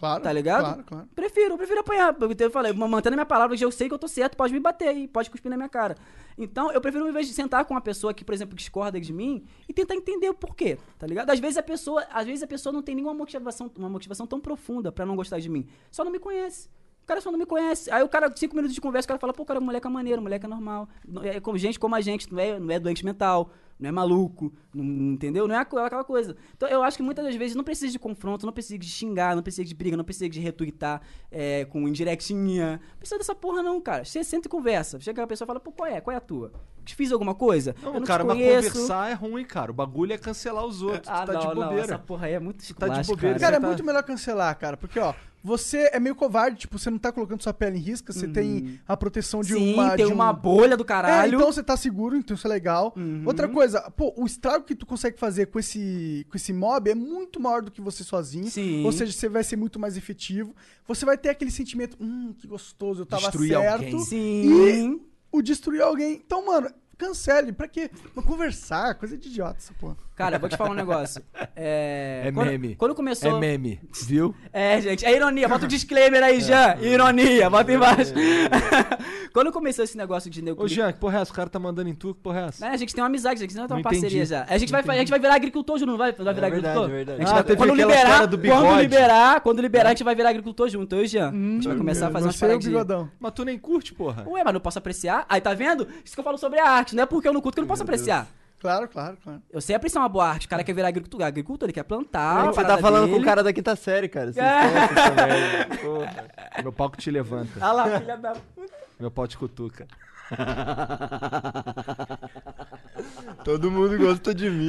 [0.00, 0.62] Claro, Tá ligado?
[0.62, 1.08] Claro, claro.
[1.14, 2.16] Prefiro, eu prefiro apanhar.
[2.38, 4.58] Eu falei, mantendo a minha palavra, que eu sei que eu tô certo, pode me
[4.58, 5.94] bater aí, pode cuspir na minha cara.
[6.38, 9.12] Então, eu prefiro, ao invés de sentar com uma pessoa que, por exemplo, discorda de
[9.12, 11.28] mim e tentar entender o porquê, tá ligado?
[11.30, 14.40] Às vezes a pessoa, às vezes a pessoa não tem nenhuma motivação, uma motivação tão
[14.40, 15.66] profunda pra não gostar de mim.
[15.90, 16.68] Só não me conhece.
[17.02, 17.90] O cara só não me conhece.
[17.90, 19.90] Aí o cara, cinco minutos de conversa, o cara fala, pô, cara, o moleque é
[19.90, 20.88] maneiro, o moleque é normal.
[21.24, 23.50] É como gente como a gente, não é, não é doente mental,
[23.80, 25.48] não é maluco, não- entendeu?
[25.48, 26.36] Não é aqu- aquela coisa.
[26.56, 29.34] Então eu acho que muitas das vezes não precisa de confronto, não precisa de xingar,
[29.34, 31.00] não precisa de briga, não precisa de retweetar
[31.32, 32.72] é, com indirectinha.
[32.92, 34.04] Não precisa dessa porra não, cara.
[34.04, 35.00] Você senta e conversa.
[35.00, 36.00] Chega a pessoa e fala, pô, qual é?
[36.00, 36.52] Qual é a tua?
[36.84, 37.74] Te fiz alguma coisa?
[37.82, 39.70] Não, eu não cara, te mas conversar é ruim, cara.
[39.70, 41.08] O bagulho é cancelar os outros.
[41.08, 41.82] Ah, tu tá não, de não, bobeira.
[41.84, 42.70] essa porra aí é muito tá de
[43.00, 43.40] esculacho, bobeira, cara.
[43.52, 44.76] Cara, é tá- muito melhor cancelar, cara.
[44.76, 48.12] Porque, ó, você é meio covarde, tipo, você não tá colocando sua pele em risco,
[48.12, 49.60] você tem a proteção de Uhum.
[49.60, 49.90] Sim, uma.
[49.96, 51.34] tem de um- uma bolha do É, caralho.
[51.36, 52.92] então você tá seguro, então isso é legal.
[52.96, 53.22] Uhum.
[53.26, 56.94] Outra coisa, pô, o estrago que tu consegue fazer com esse, com esse mob é
[56.94, 58.50] muito maior do que você sozinho.
[58.50, 58.84] Sim.
[58.84, 60.54] Ou seja, você vai ser muito mais efetivo.
[60.86, 63.84] Você vai ter aquele sentimento, hum, que gostoso, eu tava Destruir certo.
[63.84, 63.98] alguém.
[64.00, 65.00] Sim.
[65.32, 66.14] O destruir alguém.
[66.24, 67.52] Então, mano, cancele.
[67.52, 67.90] Pra quê?
[68.14, 69.96] Pra conversar, coisa de idiota essa porra.
[70.14, 71.22] Cara, vou te falar um negócio.
[71.62, 72.74] É, É quando, meme.
[72.76, 73.36] Quando começou.
[73.36, 74.34] É meme, viu?
[74.52, 75.48] É, gente, é ironia.
[75.48, 76.76] Bota o disclaimer aí, Jean.
[76.80, 78.12] Ironia, bota embaixo.
[79.32, 80.62] Quando começou esse negócio de nego.
[80.62, 81.30] Ô, Jean, que porra é essa?
[81.30, 82.66] O cara tá mandando em tu, que porra é essa?
[82.66, 84.24] né, a gente tem uma amizade, a gente não tem uma Não parceria entendi.
[84.26, 84.44] já.
[84.48, 86.84] A gente, vai, a gente vai virar agricultor, junto, não vai, vai virar verdade, agricultor?
[86.90, 87.16] é verdade.
[87.16, 89.90] A gente Ah, vai, teve quando aquela liberar, história do quando liberar, quando liberar, a
[89.90, 91.28] gente vai virar agricultor junto, eu e Jean.
[91.28, 92.64] a gente vai começar a fazer umas e o paradinhas.
[92.66, 93.10] bigodão.
[93.20, 94.24] Mas tu nem curte, porra.
[94.28, 95.24] Ué, mas não posso apreciar?
[95.28, 95.86] Aí, tá vendo?
[96.04, 96.89] Isso que eu falo sobre a arte.
[96.94, 98.26] Não é porque eu não curto que eu não posso apreciar.
[98.60, 99.40] Claro, claro, claro.
[99.50, 100.46] Eu sei apreciar uma boa arte.
[100.46, 101.22] O cara quer virar agricultor.
[101.22, 102.44] Agricultor, ele quer plantar.
[102.46, 103.22] Você tá falando com dele.
[103.22, 104.32] o cara da quinta série, cara.
[104.32, 105.64] Você É.
[105.80, 106.26] Porra.
[106.62, 107.52] Meu pau que te levanta.
[107.58, 108.72] Ah lá, filha da puta.
[108.98, 109.86] Meu pau te cutuca.
[113.44, 114.68] Todo mundo gosta de mim.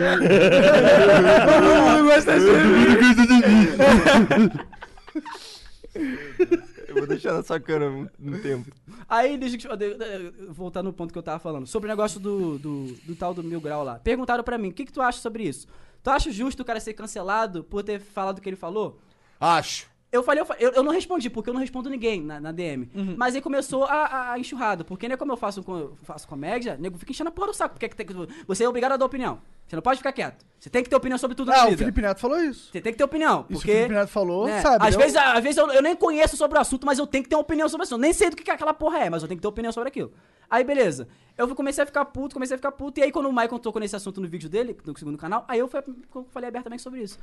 [6.91, 8.71] Eu vou deixar na sua cara um, um tempo.
[9.07, 11.65] Aí, deixa eu voltar no ponto que eu tava falando.
[11.67, 13.99] Sobre o negócio do, do, do tal do Mil Grau lá.
[13.99, 15.67] Perguntaram pra mim, o que, que tu acha sobre isso?
[16.03, 18.99] Tu acha justo o cara ser cancelado por ter falado o que ele falou?
[19.39, 19.90] Acho.
[20.11, 22.51] Eu falei, eu, fa- eu, eu não respondi, porque eu não respondo ninguém na, na
[22.51, 22.89] DM.
[22.93, 23.15] Uhum.
[23.17, 24.83] Mas aí começou a, a enxurrada.
[24.83, 27.53] Porque, né, como eu faço, com- eu faço comédia, nego fica enchendo a porra do
[27.53, 27.75] saco.
[27.75, 28.05] Porque é que tem
[28.45, 29.39] você é obrigado a dar opinião.
[29.65, 30.45] Você não pode ficar quieto.
[30.59, 31.77] Você tem que ter opinião sobre tudo na Ah, o vida.
[31.77, 32.69] Felipe Neto falou isso.
[32.73, 33.43] Você tem que ter opinião.
[33.43, 34.85] Porque, que o Felipe Neto falou, né, sabe?
[34.85, 37.23] Às eu- vezes, às vezes eu, eu nem conheço sobre o assunto, mas eu tenho
[37.23, 38.01] que ter uma opinião sobre o assunto.
[38.01, 39.87] Nem sei do que, que aquela porra é, mas eu tenho que ter opinião sobre
[39.87, 40.11] aquilo.
[40.51, 41.07] Aí, beleza.
[41.37, 42.99] Eu comecei a ficar puto, comecei a ficar puto.
[42.99, 45.59] E aí, quando o Michael tocou nesse assunto no vídeo dele, no segundo canal, aí
[45.59, 47.17] eu, falei abertamente sobre isso.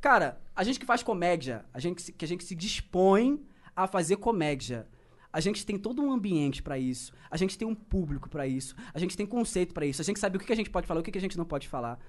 [0.00, 3.40] Cara, a gente que faz comédia, a gente, que a gente se dispõe
[3.76, 4.88] a fazer comédia.
[5.32, 7.12] A gente tem todo um ambiente pra isso.
[7.30, 8.74] A gente tem um público pra isso.
[8.92, 10.02] A gente tem conceito pra isso.
[10.02, 11.68] A gente sabe o que a gente pode falar, o que a gente não pode
[11.68, 12.00] falar.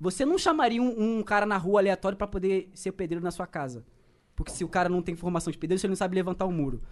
[0.00, 3.46] Você não chamaria um, um cara na rua aleatório pra poder ser pedreiro na sua
[3.46, 3.86] casa.
[4.34, 6.52] Porque se o cara não tem formação de pedreiro, se ele não sabe levantar um
[6.52, 6.82] muro.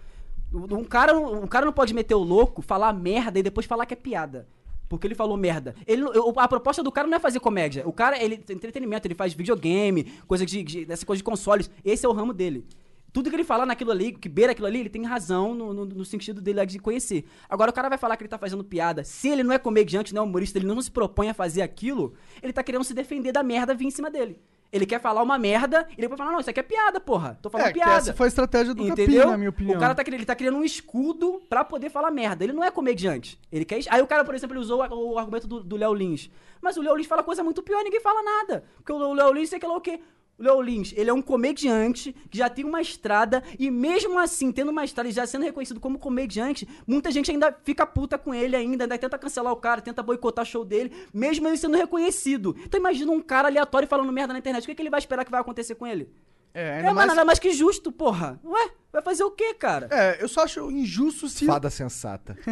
[0.53, 3.93] Um cara, um cara não pode meter o louco, falar merda e depois falar que
[3.93, 4.47] é piada.
[4.87, 5.75] Porque ele falou merda.
[5.87, 6.03] Ele,
[6.37, 7.87] a proposta do cara não é fazer comédia.
[7.87, 11.69] O cara, ele tem entretenimento, ele faz videogame, coisa de, de, coisa de consoles.
[11.83, 12.65] Esse é o ramo dele.
[13.11, 15.85] Tudo que ele falar naquilo ali, que beira aquilo ali, ele tem razão no, no-
[15.85, 17.25] no sentido dele lá de conhecer.
[17.49, 19.03] Agora, o cara vai falar que ele tá fazendo piada.
[19.05, 22.13] Se ele não é comediante, não é humorista, ele não se propõe a fazer aquilo,
[22.43, 24.37] ele tá querendo se defender da merda vir em cima dele.
[24.75, 27.39] Ele quer falar uma merda e depois falar, não, isso aqui é piada, porra.
[27.41, 27.93] Tô falando É, piada.
[27.93, 29.31] essa foi a estratégia do Capim, Entendeu?
[29.31, 29.77] na minha opinião.
[29.77, 32.43] O cara tá, ele tá criando um escudo pra poder falar merda.
[32.43, 33.39] Ele não é comediante.
[33.49, 33.79] Ele quer.
[33.89, 36.29] Aí o cara, por exemplo, ele usou o, argumento do do Léo Lins.
[36.61, 38.65] Mas o Léo Lins fala coisa muito pior e ninguém fala nada.
[38.75, 40.01] Porque o Léo Lins, sei que lá o quê?
[40.37, 44.51] O Léo Lins, ele é um comediante que já tem uma estrada e mesmo assim,
[44.51, 48.33] tendo uma estrada e já sendo reconhecido como comediante, muita gente ainda fica puta com
[48.33, 51.77] ele ainda, ainda tenta cancelar o cara, tenta boicotar o show dele, mesmo ele sendo
[51.77, 52.55] reconhecido.
[52.65, 55.23] Então imagina um cara aleatório falando merda na internet, o que, que ele vai esperar
[55.23, 56.09] que vai acontecer com ele?
[56.55, 57.07] É, É, ainda mas mais...
[57.09, 58.39] nada mais que justo, porra.
[58.43, 59.89] Ué, vai fazer o quê, cara?
[59.91, 61.45] É, eu só acho injusto se...
[61.45, 62.37] Fada sensata.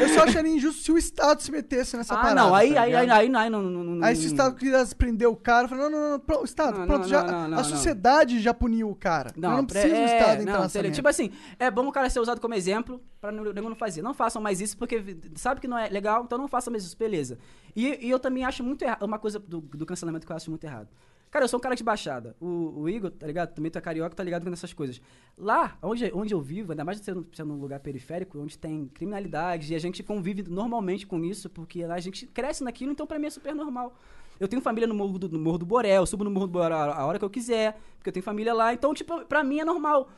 [0.00, 2.34] Eu só acharia injusto se o Estado se metesse nessa ah, parada.
[2.34, 4.54] não, aí, tá aí, aí, aí, não, aí não, não, não- Aí se o Estado
[4.56, 7.58] quisesse prender o cara, falou, não, não, não, pro- Estado, Não, pronto, não, já, não,
[7.58, 9.32] a sociedade já puniu o cara.
[9.36, 10.96] Não, eu não pre- preciso do é, Estado entrar não, nessa seria- merda.
[10.96, 14.02] Tipo assim, é bom o cara ser usado como exemplo pra não, nego não fazer.
[14.02, 16.96] Não façam mais isso porque sabe que não é legal, então não façam mais isso,
[16.96, 17.38] beleza.
[17.74, 20.50] E, e eu também acho muito errado, uma coisa do, do cancelamento que eu acho
[20.50, 20.88] muito errado.
[21.36, 22.34] Cara, eu sou um cara de baixada.
[22.40, 23.52] O, o Igor, tá ligado?
[23.54, 25.02] Também tu é carioca, tá ligado com essas coisas.
[25.36, 29.70] Lá, onde, onde eu vivo, ainda mais sendo, sendo um lugar periférico, onde tem criminalidade,
[29.70, 33.18] e a gente convive normalmente com isso, porque lá a gente cresce naquilo, então pra
[33.18, 33.94] mim é super normal.
[34.40, 36.52] Eu tenho família no Morro do, no Morro do Borel, eu subo no Morro do
[36.54, 39.60] Borel a, hora que eu quiser, porque eu tenho família lá, então, tipo, pra mim
[39.60, 40.08] é normal.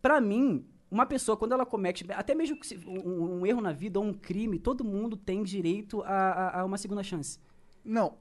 [0.00, 2.56] Pra mim, uma pessoa, quando ela comete, até mesmo
[2.86, 6.64] um, um erro na vida ou um crime, todo mundo tem direito a, a- a
[6.64, 7.40] uma segunda chance.
[7.84, 8.14] Não,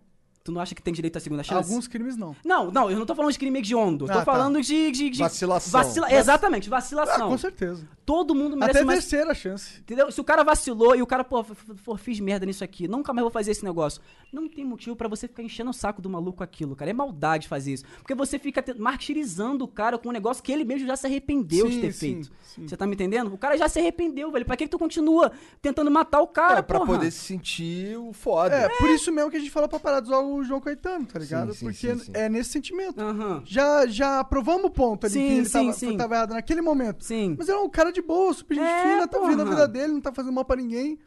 [0.45, 1.67] Tu não acha que tem direito à segunda chance?
[1.67, 2.35] alguns crimes não.
[2.45, 4.05] Não, não, eu não tô falando de crime hediondo.
[4.05, 4.25] Ah, tô tá.
[4.25, 5.71] falando de, de, de- Vacilação.
[5.81, 7.29] vacila- Exatamente, Ah, vacilação.
[7.29, 7.83] com certeza.
[8.05, 8.99] Todo mundo merece Até mais.
[8.99, 9.79] terceira chance.
[9.79, 10.11] Entendeu?
[10.11, 11.43] Se o cara vacilou e o cara, pô,
[11.83, 13.99] pô, fiz merda nisso aqui, nunca mais vou fazer esse negócio.
[14.31, 16.91] Não tem motivo pra você ficar enchendo o saco do maluco com aquilo, cara.
[16.91, 17.83] É maldade fazer isso.
[17.97, 21.07] Porque você fica te- martirizando o cara com um negócio que ele mesmo já se
[21.07, 22.31] arrependeu de Sim, ter sim, feito.
[22.43, 22.67] sim.
[22.67, 23.33] Você tá me entendendo?
[23.33, 24.45] O cara já se arrependeu, velho.
[24.45, 26.93] Pra que, que tu continua tentando matar o cara, é, pra porra?
[26.93, 28.53] poder se sentir o foda.
[28.55, 31.05] É, por isso mesmo que a gente falou pra parar de usar o João Caetano,
[31.05, 31.53] tá ligado?
[31.53, 32.11] Sim, sim, Porque sim, sim.
[32.13, 32.99] é nesse sentimento.
[32.99, 33.41] Aham.
[33.45, 35.97] Já, já provamos o ponto ali Sim, que ele sim, tava, sim.
[35.97, 37.03] tava errado naquele momento.
[37.03, 37.35] Sim.
[37.37, 39.67] Mas ele é um cara de boa, super gente É, fina, tá vivendo a vida
[39.67, 40.99] dele, não tá fazendo mal pra ninguém.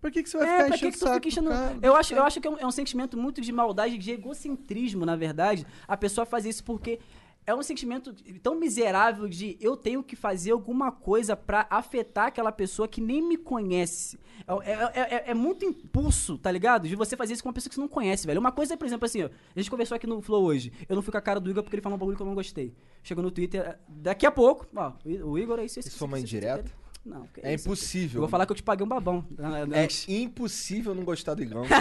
[0.00, 1.48] Por que, que você vai É, ficar enchendo que, que saco fica enchendo.
[1.50, 1.78] do cara?
[1.80, 5.06] Eu acho, eu acho que é um, é um sentimento muito de maldade, de egocentrismo,
[5.06, 6.98] na verdade, a pessoa fazer isso porque
[7.46, 12.52] é um sentimento tão miserável de eu tenho que fazer alguma coisa pra afetar aquela
[12.52, 14.18] pessoa que nem me conhece.
[14.64, 16.86] É, é- é- é muito impulso, tá ligado?
[16.88, 18.38] De você fazer isso com uma pessoa que você não conhece, velho.
[18.40, 20.72] Uma coisa é, por exemplo, assim, ó, a gente conversou aqui no Flow hoje.
[20.88, 22.26] Eu não fui com a cara do Igor porque ele falou um bagulho que eu
[22.26, 22.74] não gostei.
[23.02, 24.92] Chegou no Twitter, daqui a pouco, ó,
[25.24, 25.98] o Igor é isso, isso.
[25.98, 26.70] Foi uma indireta?
[27.04, 27.66] Não, que É isso?
[27.66, 28.18] impossível.
[28.18, 29.24] Eu vou falar que eu te paguei um babão.
[29.72, 31.64] É impossível não gostar do Igão.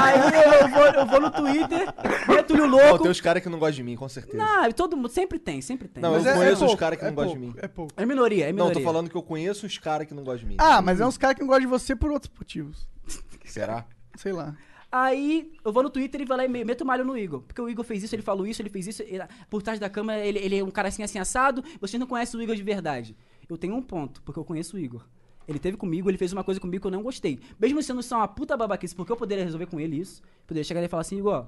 [0.00, 1.88] Aí eu vou, eu vou no Twitter,
[2.28, 3.02] meto-lhe o Pô, louco.
[3.02, 4.36] tem os caras que não gostam de mim, com certeza.
[4.38, 6.02] Não, todo mundo, sempre tem, sempre tem.
[6.02, 7.54] Não, Mas eu é, conheço os pouco, caras que não gostam de mim.
[7.58, 7.92] É pouco.
[7.96, 8.74] é minoria, é Não, minoria.
[8.74, 10.56] tô falando que eu conheço os caras que não gostam de mim.
[10.58, 12.88] Ah, mas é uns caras que não gostam de você por outros motivos.
[13.44, 13.84] Será?
[14.16, 14.54] Sei lá.
[14.94, 17.40] Aí eu vou no Twitter e vou lá e me- meto malho no Igor.
[17.40, 19.02] Porque o Igor fez isso, ele falou isso, ele fez isso.
[19.02, 21.64] ele- por trás da câmera, ele, ele é um cara assim, assim, assado.
[21.80, 23.16] Vocês não conhecem o Igor de verdade.
[23.48, 25.02] Eu tenho um ponto, porque eu conheço o Igor.
[25.48, 27.40] Ele teve comigo, ele fez uma coisa comigo que eu não gostei.
[27.58, 30.22] Mesmo sendo só uma puta babaquice, porque eu poderia resolver com ele isso.
[30.46, 31.46] Poderia chegar e falar assim, Igor,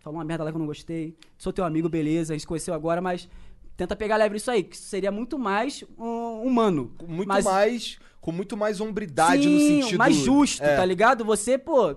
[0.00, 1.14] falou uma merda lá que eu não gostei.
[1.36, 3.28] Sou teu amigo, beleza, a gente se conheceu agora, mas
[3.76, 6.92] tenta pegar leve isso aí, que seria muito mais um, humano.
[7.06, 7.98] Muito Mas- mais.
[8.20, 9.98] Com muito mais hombridade no Sim, sentido.
[9.98, 10.76] mais justo, É.
[10.76, 11.24] tá ligado?
[11.24, 11.96] Você, pô.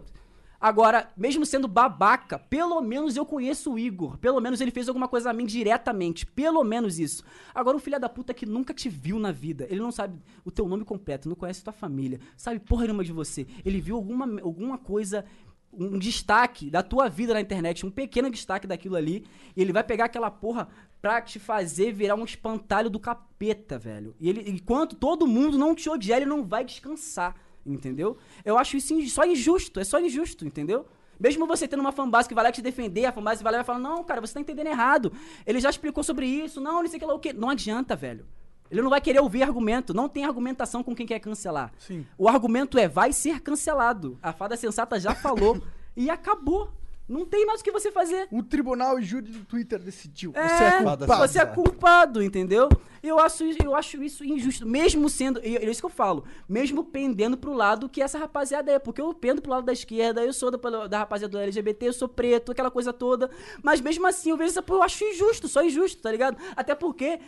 [0.63, 4.17] Agora, mesmo sendo babaca, pelo menos eu conheço o Igor.
[4.17, 6.25] Pelo menos ele fez alguma coisa a mim diretamente.
[6.25, 7.21] Pelo menos isso.
[7.53, 9.67] Agora, um filho da puta que nunca te viu na vida.
[9.69, 13.11] Ele não sabe o teu nome completo, não conhece tua família, sabe porra nenhuma de
[13.11, 13.45] você.
[13.65, 15.25] Ele viu alguma, alguma coisa.
[15.73, 19.25] Um destaque da tua vida na internet, um pequeno destaque daquilo ali,
[19.57, 20.69] e ele vai pegar aquela porra
[21.01, 24.15] pra te fazer virar um espantalho do capeta, velho.
[24.19, 27.35] E ele, enquanto todo mundo não te odiar, ele não vai descansar,
[27.65, 28.17] entendeu?
[28.43, 30.85] Eu acho isso só injusto, é só injusto, entendeu?
[31.19, 33.63] Mesmo você tendo uma fanbase que vai lá te defender, a fanbase vai lá e
[33.63, 35.11] vai falar, não, cara, você tá entendendo errado.
[35.45, 37.31] Ele já explicou sobre isso, não, não sei o que lá o quê.
[37.31, 38.25] Não adianta, velho.
[38.69, 41.71] Ele não vai querer ouvir argumento, não tem argumentação com quem quer cancelar.
[41.77, 42.05] Sim.
[42.17, 44.17] O argumento é, vai ser cancelado.
[44.21, 45.61] A fada sensata já falou
[45.95, 46.71] e acabou.
[47.07, 48.27] Não tem mais o que você fazer.
[48.31, 50.31] O tribunal e júri do Twitter decidiu.
[50.35, 51.05] É, Você é culpado.
[51.27, 52.69] você é culpado, entendeu?
[53.03, 56.81] Eu acho, isso- eu acho isso injusto, mesmo sendo, é isso que eu falo, mesmo
[56.85, 60.31] pendendo pro lado que essa rapaziada é, porque eu pendo pro lado da esquerda, eu
[60.31, 63.29] sou da, da rapaziada do LGBT, eu sou preto, aquela coisa toda,
[63.61, 66.37] mas mesmo assim eu vejo essa, eu acho injusto, só injusto, tá ligado?
[66.55, 67.19] Até porque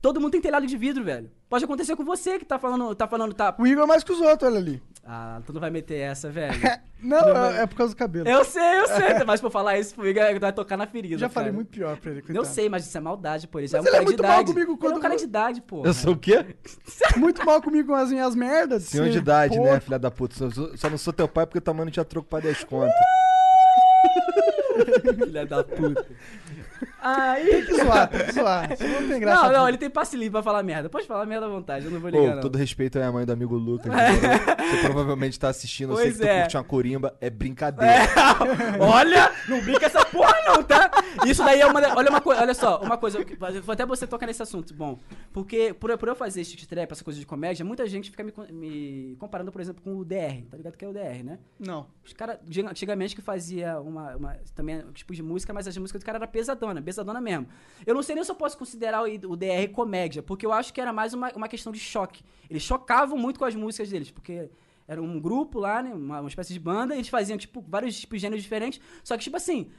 [0.00, 1.30] todo mundo tem telhado de vidro, velho.
[1.50, 3.54] Pode acontecer com você que tá falando, tá falando, tá...
[3.58, 4.82] O Igor é mais que os outros, olha ali.
[5.02, 6.52] Ah, tu não vai meter essa, velho.
[7.02, 8.28] Não, é, é por causa do cabelo.
[8.28, 11.46] Eu sei, eu sei, mas por falar isso, comigo vai tocar na ferida, Já falei
[11.46, 11.54] cara.
[11.54, 12.46] muito pior pra ele, Eu coitado.
[12.46, 13.58] sei, mas isso é maldade, pô.
[13.58, 14.52] Ele já é um ele é cara de muito mal idade.
[14.52, 15.86] comigo Ele é quando um cara eu- de idade, pô.
[15.86, 16.44] Eu sou o quê?
[17.16, 18.82] Muito mal comigo com as minhas merdas.
[18.84, 20.34] Senhor de idade, Pô, né, filha da puta?
[20.36, 22.62] Só, só- só não sou teu pai porque tua mãe não tinha troco pra 10
[22.64, 22.92] conto.
[25.24, 26.06] Filha da puta.
[27.02, 27.46] Aí.
[27.50, 28.72] Tem que zoar, tem que zoar.
[28.72, 29.42] Isso não tem graça.
[29.46, 30.88] Não, não, ele tem passe livre pra falar merda.
[30.88, 32.40] Pode falar merda à vontade, eu não vou ligar, Pô, não.
[32.42, 33.90] todo respeito aí à mãe do amigo Lucas.
[34.70, 36.40] Você provavelmente tá assistindo, eu sei Pois que tu é.
[36.40, 37.94] curte uma corimba, é brincadeira.
[38.78, 40.90] Olha, não brinca essa porra não, tá?
[41.26, 41.80] Isso daí é uma...
[41.96, 43.18] Olha uma coisa, olha só, uma coisa,
[43.64, 44.98] vou até você tocar nesse assunto, bom,
[45.32, 48.32] porque por, por eu fazer esse trap, essa coisa de comédia, muita gente fica me,
[48.50, 51.38] me comparando, por exemplo, com o DR, tá ligado que é o DR, né?
[51.58, 51.86] Não.
[52.04, 56.02] Os caras, antigamente, que fazia uma, uma- também um tipo de música, mas as músicas
[56.02, 57.46] do cara era pesadona, pesadona mesmo.
[57.86, 60.72] Eu não sei nem se eu posso considerar o, o DR comédia, porque eu acho
[60.74, 62.22] que era mais uma, uma questão de choque.
[62.48, 64.50] Eles chocavam muito com as músicas deles, porque
[64.86, 67.98] era um grupo lá, né, uma, uma espécie de banda, e eles faziam, tipo, vários
[67.98, 69.70] tipos de gêneros diferentes, só que, tipo assim...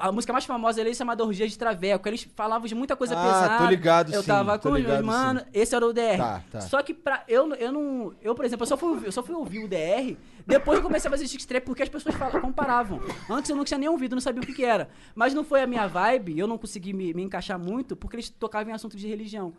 [0.00, 2.08] A música mais famosa deles é chamada Orgia de Traveco.
[2.08, 3.58] Eles falavam de muita coisa Ah, pesada.
[3.64, 5.42] tô ligado, Eu sim, tava tô com os meus ligado, mano.
[5.52, 6.16] Esse era o DR.
[6.16, 6.60] Tá, tá.
[6.62, 7.22] Só que pra.
[7.28, 8.14] Eu, eu não.
[8.22, 10.16] Eu, por exemplo, eu só fui, ouvir- eu só fui ouvir o DR
[10.46, 13.00] depois que eu comecei a fazer Chic Trap porque as pessoas falavam, comparavam.
[13.28, 14.88] Antes eu não tinha nem ouvido, não sabia o que, que era.
[15.14, 18.30] Mas não foi a minha vibe, eu não consegui me, me encaixar muito porque eles
[18.30, 19.52] tocavam em assunto de religião.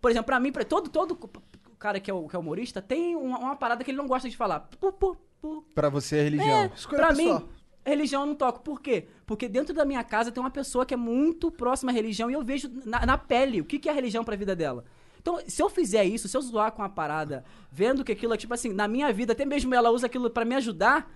[0.00, 1.18] Por exemplo, pra mim, pra todo, todo
[1.78, 4.28] cara que é, o, que é humorista tem uma, uma parada que ele não gosta
[4.28, 4.60] de falar.
[4.60, 5.64] Pu, pu, pu.
[5.74, 6.48] Pra você é religião.
[6.64, 7.40] É, Escolha pra pessoal.
[7.40, 7.48] mim,
[7.88, 8.60] religião eu não toco.
[8.60, 9.06] Por quê?
[9.24, 12.34] Porque dentro da minha casa tem uma pessoa que é muito próxima à religião e
[12.34, 14.84] eu vejo na, na pele o que, que é a religião pra vida dela.
[15.20, 18.36] Então, se eu fizer isso, se eu zoar com a parada, vendo que aquilo é
[18.36, 21.10] tipo assim, na minha vida, até mesmo ela usa aquilo pra me ajudar,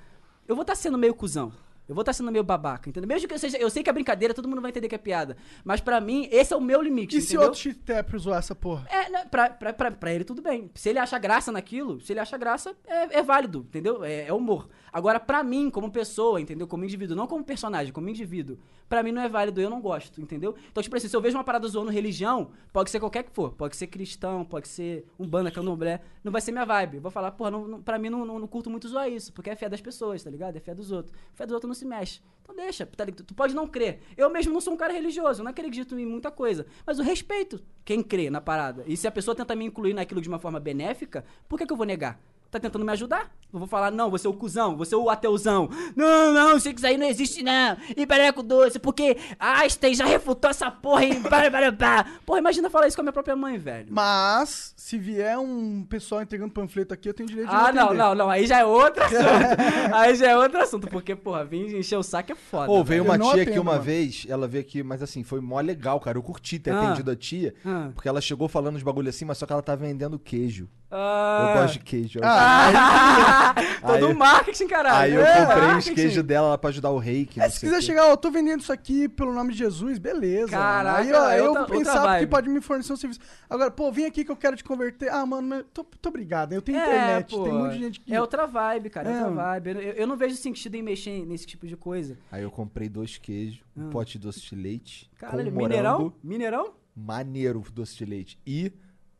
[0.47, 1.53] eu vou estar sendo meio cuzão.
[1.86, 3.07] Eu vou estar sendo meio babaca, entendeu?
[3.07, 3.59] Mesmo que eu seja.
[3.59, 5.36] Eu sei que é brincadeira, todo mundo vai entender que é piada.
[5.62, 7.19] Mas pra mim, esse é o meu limite.
[7.19, 7.43] E se entendeu?
[7.43, 8.86] outro cheat tap zoar essa porra?
[8.89, 10.70] É, né, pra, pra, pra, pra ele tudo bem.
[10.74, 14.03] Se ele acha graça naquilo, se ele acha graça, é, é válido, entendeu?
[14.03, 14.66] É, é humor.
[14.95, 16.69] Agora, pra mim, como pessoa, entendeu?
[16.69, 18.57] Como indivíduo, não como personagem, como indivíduo,
[18.89, 20.55] pra mim não é válido, eu não gosto, entendeu?
[20.71, 23.53] Então, tipo assim, se eu vejo uma parada zoando religião, pode ser qualquer que for.
[23.55, 26.99] Pode ser cristão, pode ser umbanda, candomblé, não vai ser minha vibe.
[26.99, 29.33] Eu vou falar, porra, não, não, pra mim não, não, não curto muito zoar isso,
[29.33, 30.55] porque é fé das pessoas, tá ligado?
[30.55, 31.12] É fé dos outros.
[31.33, 32.23] Fé dos outros não se mexe.
[32.45, 33.05] Então deixa, tá?
[33.05, 33.99] Tu pode não crer.
[34.16, 36.66] Eu mesmo não sou um cara religioso, eu não acredito em muita coisa.
[36.87, 38.85] Mas eu respeito quem crê na parada.
[38.87, 41.73] E se a pessoa tenta me incluir naquilo de uma forma benéfica, por que, que
[41.73, 42.21] eu vou negar?
[42.55, 43.31] Tá tentando me ajudar.
[43.53, 45.69] Eu vou falar, não, você é o cuzão, você é o ateuzão.
[45.95, 47.77] Não, não, sei que isso aí não existe, não.
[47.97, 52.07] E pereco doce, porque Einstein já refutou essa porra e pá, pá, pá.
[52.27, 53.87] Porra, imagina falar isso com a minha própria mãe, velho.
[53.91, 58.15] Mas, se vier um pessoal entregando panfleto aqui, eu tenho direito de Ah, não, não,
[58.15, 59.95] não, aí já é outro assunto.
[59.95, 62.67] aí já é outro assunto, porque, porra, vir encher o saco é foda.
[62.67, 63.85] Pô, veio uma tia aqui atendo, uma mano.
[63.85, 66.19] vez, ela veio aqui, mas assim, foi mó legal, cara.
[66.19, 66.81] Eu curti ter Ah.
[66.83, 67.91] atendido a tia, Ah.
[67.95, 70.69] porque ela chegou falando uns bagulho assim, mas só que ela tá vendendo queijo.
[70.97, 71.47] Ah.
[71.57, 72.21] Eu gosto de queijo.
[72.23, 73.55] Ah,
[73.85, 74.97] Todo Aí- marketing, caralho.
[74.97, 75.95] Aí eu É, comprei os marketing.
[75.95, 77.41] queijos dela pra ajudar o reiki.
[77.41, 80.51] É, se quiser chegar, eu tô vendendo isso aqui pelo nome de Jesus, beleza.
[80.51, 82.31] Caraca, aí, ó, é eu outra- outra porque vibe.
[82.31, 83.21] pode me fornecer um serviço.
[83.51, 85.11] Agora, pô, vem aqui que eu quero te converter.
[85.11, 86.53] Ah, mano, tô, tô obrigado.
[86.53, 88.15] Eu tenho É, internet, pô, tem muita gente que.
[88.15, 89.16] É outra vibe, cara, é É.
[89.16, 89.71] outra vibe.
[89.71, 92.16] Eu, eu não vejo sentido em mexer nesse tipo de coisa.
[92.31, 95.11] Aí eu comprei dois queijos, um pote de doce de leite.
[95.16, 95.27] Ah.
[95.27, 96.12] Caralho, com mineirão?
[96.23, 96.73] Mineirão?
[96.97, 98.39] Maneiro doce de leite.
[98.47, 98.71] E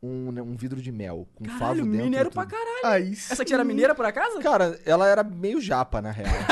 [0.05, 2.03] um, né, um vidro de mel, com favo Caralho, dentro.
[2.03, 2.85] mineiro pra caralho.
[2.85, 3.41] Aí Essa sim.
[3.41, 4.39] aqui era mineira, por acaso?
[4.39, 6.29] Cara, ela era meio japa, na real.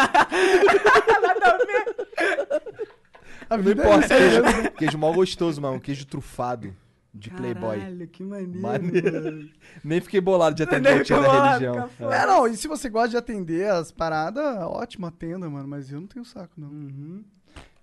[3.50, 5.76] A Não vida importa, é queijo, queijo mal gostoso, mano.
[5.76, 6.76] Um queijo trufado
[7.14, 7.78] de Playboy.
[7.78, 8.62] Caralho, que maneiro.
[8.62, 9.50] Maneiro.
[9.84, 11.88] Nem fiquei bolado de atender a tia da religião.
[11.90, 15.68] fica É, não, e se você gosta de atender as paradas, ótimo, atenda, mano.
[15.68, 16.70] Mas eu não tenho saco, não.
[16.70, 17.24] Uhum.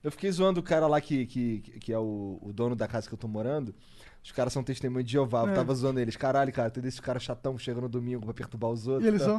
[0.03, 3.07] Eu fiquei zoando o cara lá que, que, que é o, o dono da casa
[3.07, 3.75] que eu tô morando.
[4.23, 5.43] Os caras são testemunho de Jeová.
[5.45, 5.55] Eu É.
[5.55, 6.17] tava zoando eles.
[6.17, 9.05] Caralho, cara, tem desses caras chatão que chegam no domingo pra perturbar os outros.
[9.05, 9.27] E eles tá?
[9.29, 9.37] são.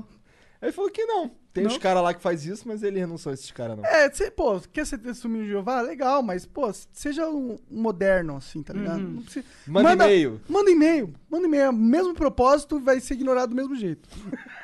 [0.62, 1.32] Aí ele falou que não.
[1.54, 1.72] Tem Não?
[1.72, 3.84] uns caras lá que faz isso, mas eles não são esses caras, não.
[3.86, 5.82] É, cê, pô, quer ser testemunho de Jeová?
[5.82, 9.00] Legal, mas, pô, seja um moderno, assim, tá ligado?
[9.02, 9.10] Uhum.
[9.14, 10.42] Não precisa- Manda e-mail.
[10.48, 11.14] Manda e-mail.
[11.30, 11.74] Manda e-mail.
[11.74, 14.08] Mesmo propósito, vai ser ignorado do mesmo jeito.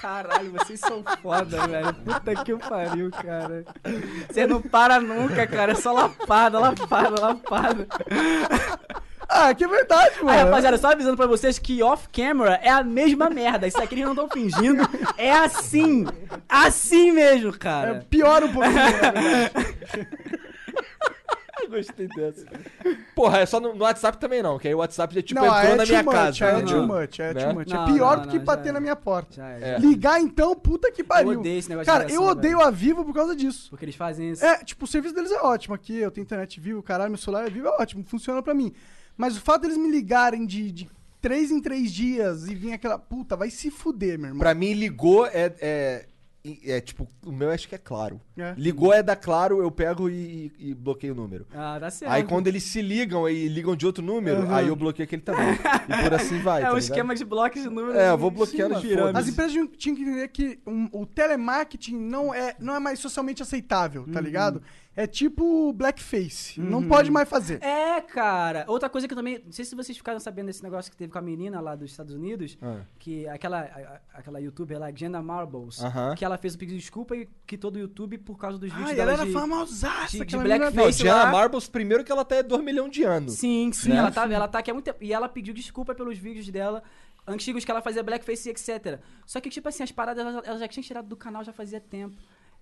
[0.00, 1.92] Caralho, vocês são foda, velho.
[1.94, 3.64] Puta que pariu, cara.
[4.30, 5.72] Você não para nunca, cara.
[5.72, 7.88] É só lapada, lapada, lapada.
[9.28, 10.30] Ah, que é verdade, mano.
[10.30, 13.66] Aí, rapaziada, só avisando pra vocês que off-camera é a mesma merda.
[13.66, 14.82] Isso aqui eles não estão fingindo.
[15.18, 16.06] É assim.
[16.48, 18.06] Assim mesmo, É, cara.
[18.08, 18.78] pior um pouquinho.
[21.62, 22.46] Eu gostei dessa.
[23.14, 25.46] Porra, é só no, no WhatsApp também não, que aí o WhatsApp já tipo não,
[25.46, 26.44] entrou é na minha much, casa.
[26.46, 26.62] é né?
[26.62, 27.44] too much, é Né?
[27.44, 27.68] too much.
[27.68, 28.80] Não, é pior não, do que não, bater já na é.
[28.80, 29.42] minha porta.
[29.42, 29.72] É.
[29.72, 29.78] já.
[29.78, 31.32] Ligar então, puta que pariu.
[31.34, 33.68] Eu odeio esse negócio de Cara, ligação, eu odeio a Vivo por causa disso.
[33.68, 34.42] Porque eles fazem isso.
[34.44, 37.46] É, tipo, o serviço deles é ótimo aqui, eu tenho internet vivo, caralho, meu celular
[37.46, 38.72] é vivo, é ótimo, funciona pra mim.
[39.18, 40.88] Mas o fato deles me ligarem de, de
[41.20, 42.98] três em três dias e vir aquela.
[42.98, 44.38] Puta, vai se fuder, meu irmão.
[44.38, 46.06] Pra mim, ligou é, é.
[46.64, 48.18] É tipo, o meu acho que é claro.
[48.38, 48.54] É.
[48.56, 51.46] Ligou é da Claro, eu pego e, e bloqueio o número.
[51.52, 52.10] Ah, dá certo.
[52.10, 54.54] Aí quando eles se ligam e ligam de outro número, Uhum.
[54.54, 55.44] aí eu bloqueio aquele também.
[55.52, 56.62] e por assim vai.
[56.62, 56.78] É tá um ligado?
[56.78, 57.96] esquema de blocos de números.
[57.96, 59.18] É, eu vou bloqueando as pirâmide.
[59.18, 63.42] As empresas tinham- que entender que um- o telemarketing não é, não é mais socialmente
[63.42, 64.12] aceitável, Uhum.
[64.12, 64.62] tá ligado?
[64.98, 66.60] É tipo blackface.
[66.60, 67.62] Não pode mais fazer.
[67.62, 68.64] É, cara.
[68.66, 69.40] Outra coisa que eu também.
[69.44, 71.88] Não sei se vocês ficaram sabendo desse negócio que teve com a menina lá dos
[71.88, 72.58] Estados Unidos.
[72.60, 72.80] Ah.
[72.98, 75.78] Que aquela, a- aquela youtuber lá, Jenna Marbles.
[76.16, 78.88] Que ela fez o pedido de desculpa e quitou do YouTube por causa dos vídeos
[78.88, 81.04] Ai, dela ela era de, famosaça, de, de blackface.
[81.04, 81.30] Não, lá.
[81.30, 83.34] Marbles, primeiro que ela até é 2 milhões de anos.
[83.34, 83.90] Sim, sim.
[83.90, 83.98] Né?
[83.98, 84.98] Ela, tá, ela tá aqui há muito tempo.
[85.00, 86.82] E ela pediu desculpa pelos vídeos dela.
[87.24, 88.98] Antigos que ela fazia blackface e etc.
[89.24, 91.78] Só que, tipo assim, as paradas ela, ela já tinha tirado do canal já fazia
[91.80, 92.16] tempo.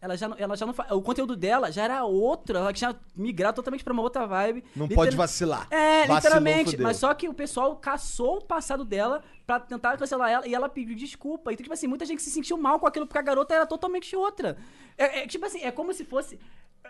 [0.07, 2.57] Ela já, não- ela já não O conteúdo dela já era outro.
[2.57, 4.65] Ela tinha migrado totalmente pra uma outra vibe.
[4.75, 5.67] Não Literal- pode vacilar.
[5.71, 6.71] É, Vacilou, literalmente.
[6.71, 6.87] fudeu.
[6.87, 10.69] Mas só que o pessoal caçou o passado dela pra tentar cancelar ela e ela
[10.69, 11.53] pediu desculpa.
[11.53, 14.15] Então, tipo assim, muita gente se sentiu mal com aquilo porque a garota era totalmente
[14.17, 14.57] outra.
[14.97, 16.39] É, é, tipo assim, é como se fosse.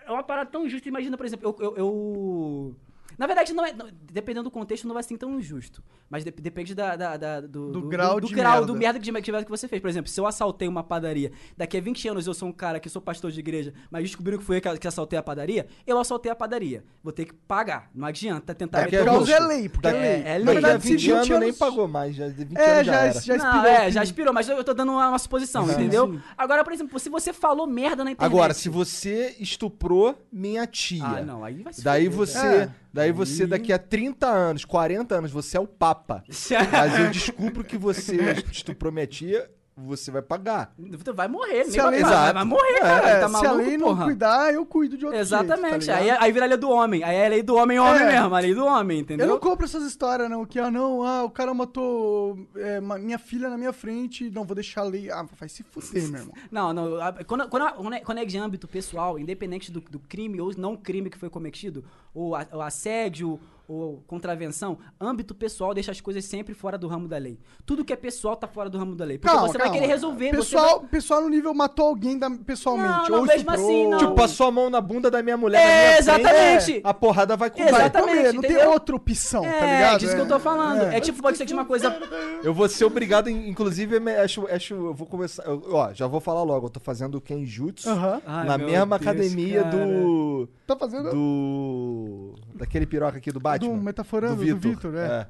[0.07, 0.89] É uma parada tão injusta.
[0.89, 1.65] Imagina, por exemplo, eu.
[1.65, 2.77] eu- eu-
[3.19, 5.83] Na verdade, não é, não- dependendo do contexto, não vai ser tão injusto.
[6.11, 8.67] Mas dep- depende da, da- da- do, Do grau do, de grau merda.
[8.67, 9.81] do merda que, que que você fez.
[9.81, 12.79] Por exemplo, se eu assaltei uma padaria, daqui a 20 anos eu sou um cara
[12.79, 15.67] que sou pastor de igreja, mas descobriram que fui eu que, que assaltei a padaria,
[15.87, 16.85] eu assaltei a padaria.
[17.03, 17.91] Vou ter que pagar.
[17.95, 19.53] Não adianta tentar Daqui meter a o Porque vinte- louco.
[19.53, 20.11] é lei, porque daqui- é lei.
[20.11, 20.45] é Na lei.
[20.45, 22.15] Daqui a verdade, se 20 anos 20 nem pagou mais.
[22.15, 23.67] Já, 20 É, anos já, já, já Não, expirou.
[23.67, 26.13] é, o já expirou, mas eu tô dando uma, uma suposição, Sim, entendeu?
[26.13, 26.21] sim.
[26.37, 28.33] Agora, por exemplo, se você falou merda na internet.
[28.33, 31.05] Agora, se você estuprou minha tia.
[31.05, 32.71] Ah, não, aí vai se Daí você, É.
[32.97, 36.25] daí você daqui a 30 anos, 40 anos, você é o papa.
[36.73, 38.17] Mas eu descubro que você
[38.51, 40.73] estuprou minha tia, você vai pagar.
[41.05, 42.35] Tu vai morrer, Se nem vai, lei- vai, Exato.
[42.35, 43.21] vai morrer, É, cara.
[43.21, 44.05] Tá se maluco, a lei não porra?
[44.05, 45.85] cuidar, eu cuido de outro Exatamente.
[45.85, 47.05] jeito, tá aí, aí vira a lei do homem.
[47.05, 48.13] Aí é a lei do homem-homem É.
[48.21, 49.27] mesmo, a lei do homem, entendeu?
[49.27, 50.47] Eu não compro essas histórias, não.
[50.47, 54.55] Que, ah, não, ah, o cara matou é, minha filha na minha frente, não, vou
[54.55, 55.11] deixar a lei.
[55.11, 56.35] Ah, vai se fuder, meu irmão.
[56.51, 56.93] Não, não.
[57.27, 61.11] quando, quando é, quando é de âmbito pessoal, independente do, do crime ou não crime
[61.11, 61.85] que foi cometido,
[62.15, 63.39] ou, a- ou assédio,
[63.69, 67.39] ou contravenção, âmbito pessoal deixa as coisas sempre fora do ramo da lei.
[67.65, 69.19] Tudo que é pessoal tá fora do ramo da lei.
[69.19, 69.81] Porque Calma, você vai calma.
[69.81, 70.31] querer resolver.
[70.31, 72.89] você Pessoal, vai- pessoal no nível matou alguém da- pessoalmente.
[72.89, 73.67] Não, não, ou mesmo estuprou.
[73.67, 73.99] assim, não.
[73.99, 76.81] Tipo, passou a mão na bunda da minha mulher É, na minha frente, exatamente.
[76.85, 77.51] a porrada vai.
[77.51, 79.99] Vai Exatamente, comer, não tem outra opção, É, tá ligado?
[80.01, 80.83] disso que eu tô falando.
[80.83, 81.97] É, tipo, pode ser de uma coisa.
[82.43, 85.43] Eu vou ser obrigado, in- inclusive, acho, acho, eu vou começar.
[85.45, 86.67] eu- ó, já vou falar logo.
[86.67, 88.21] Eu tô fazendo Kenjutsu Aham.
[88.27, 89.77] Ai, na mesma Deus, academia cara.
[89.77, 90.49] do.
[90.67, 92.35] Tá fazendo Do.
[92.55, 93.77] Daquele piroca aqui do Batman.
[93.79, 95.29] do metaforando, do Vitor, é.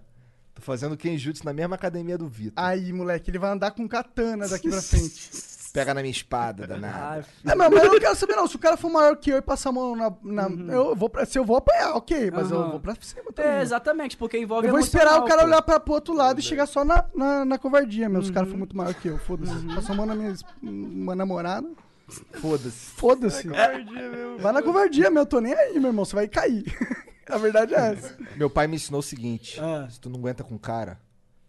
[0.55, 2.53] Tô fazendo Kenjutsu na mesma academia do Vitor.
[2.57, 5.31] Aí, moleque, ele vai andar com katana daqui pra frente.
[5.77, 6.98] Pega na minha espada, danada.
[6.98, 8.47] Ai, É, mas, eu não quero saber, não.
[8.47, 10.11] Se o cara for maior que eu e passar a mão na.
[10.23, 12.70] na- eu vou pra, se eu vou apanhar, ok, mas eu Uhum.
[12.70, 13.51] vou pra cima também.
[13.53, 15.48] É, exatamente, porque envolve eu vou esperar o cara pô.
[15.48, 18.23] olhar pra, pro outro lado e chegar só na, na, na covardia, meu.
[18.23, 19.53] Se o cara for muito maior que eu, foda-se.
[19.74, 21.69] Passou a mão na minha, uma namorada.
[22.40, 22.70] Foda-se.
[22.97, 23.47] Foda-se.
[24.39, 25.23] Vai na covardia, meu.
[25.23, 26.07] Eu tô nem aí, meu irmão.
[26.07, 26.65] Você vai cair.
[27.28, 28.16] a verdade é essa.
[28.36, 29.89] Meu pai me ensinou o seguinte: Ah.
[29.90, 30.98] se tu não aguenta com o cara,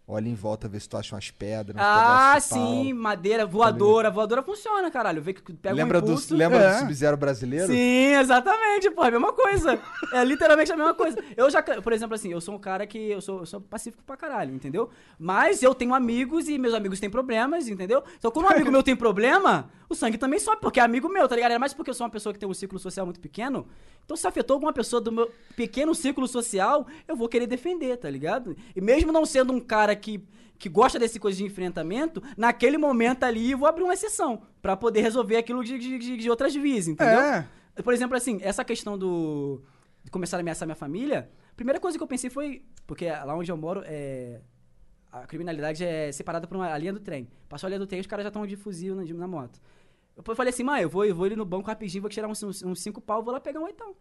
[0.08, 1.76] olha em volta, vê se tu acha umas pedras.
[1.76, 4.10] uns Ah, sim, madeira, voadora.
[4.10, 5.20] Voadora funciona, caralho.
[5.20, 6.34] Vê que pega Lembra, um do, impulso.
[6.34, 6.72] lembra É.
[6.74, 7.66] do Sub-Zero brasileiro?
[7.66, 9.78] Sim, exatamente, pô, é a mesma coisa.
[10.14, 11.22] É literalmente a mesma coisa.
[11.36, 14.02] Eu já, por exemplo, assim, eu sou um cara que eu sou, eu sou pacífico
[14.04, 14.88] pra caralho, entendeu?
[15.18, 18.02] Mas eu tenho amigos e meus amigos têm problemas, entendeu?
[18.18, 21.28] Então, quando um amigo meu tem problema, o sangue também sobe, porque é amigo meu,
[21.28, 21.52] tá ligado?
[21.52, 23.66] É mais porque eu sou uma pessoa que tem um ciclo social muito pequeno.
[24.04, 28.08] Então, se afetou alguma pessoa do meu pequeno ciclo social, eu vou querer defender, tá
[28.08, 28.56] ligado?
[28.74, 30.24] E mesmo não sendo um cara que
[30.60, 34.76] que gosta desse coisa de enfrentamento, naquele momento ali eu vou abrir uma exceção pra
[34.76, 37.20] poder resolver aquilo de, de, de- de outras vias, entendeu?
[37.20, 37.48] É.
[37.80, 39.62] Por exemplo, assim, essa questão do.
[40.02, 42.64] de começar a ameaçar minha família, a primeira coisa que eu pensei foi.
[42.88, 44.40] Porque lá onde eu moro, é.
[45.12, 47.28] A criminalidade é separada por uma a linha do trem.
[47.48, 49.60] Passou a linha do trem, os caras já estão de fuzil na, de- na moto.
[50.16, 52.42] Eu falei assim, mãe, eu vou, eu vou ali no banco rapidinho, vou tirar uns,
[52.42, 53.94] uns, uns cinco pau, vou lá pegar um oitão.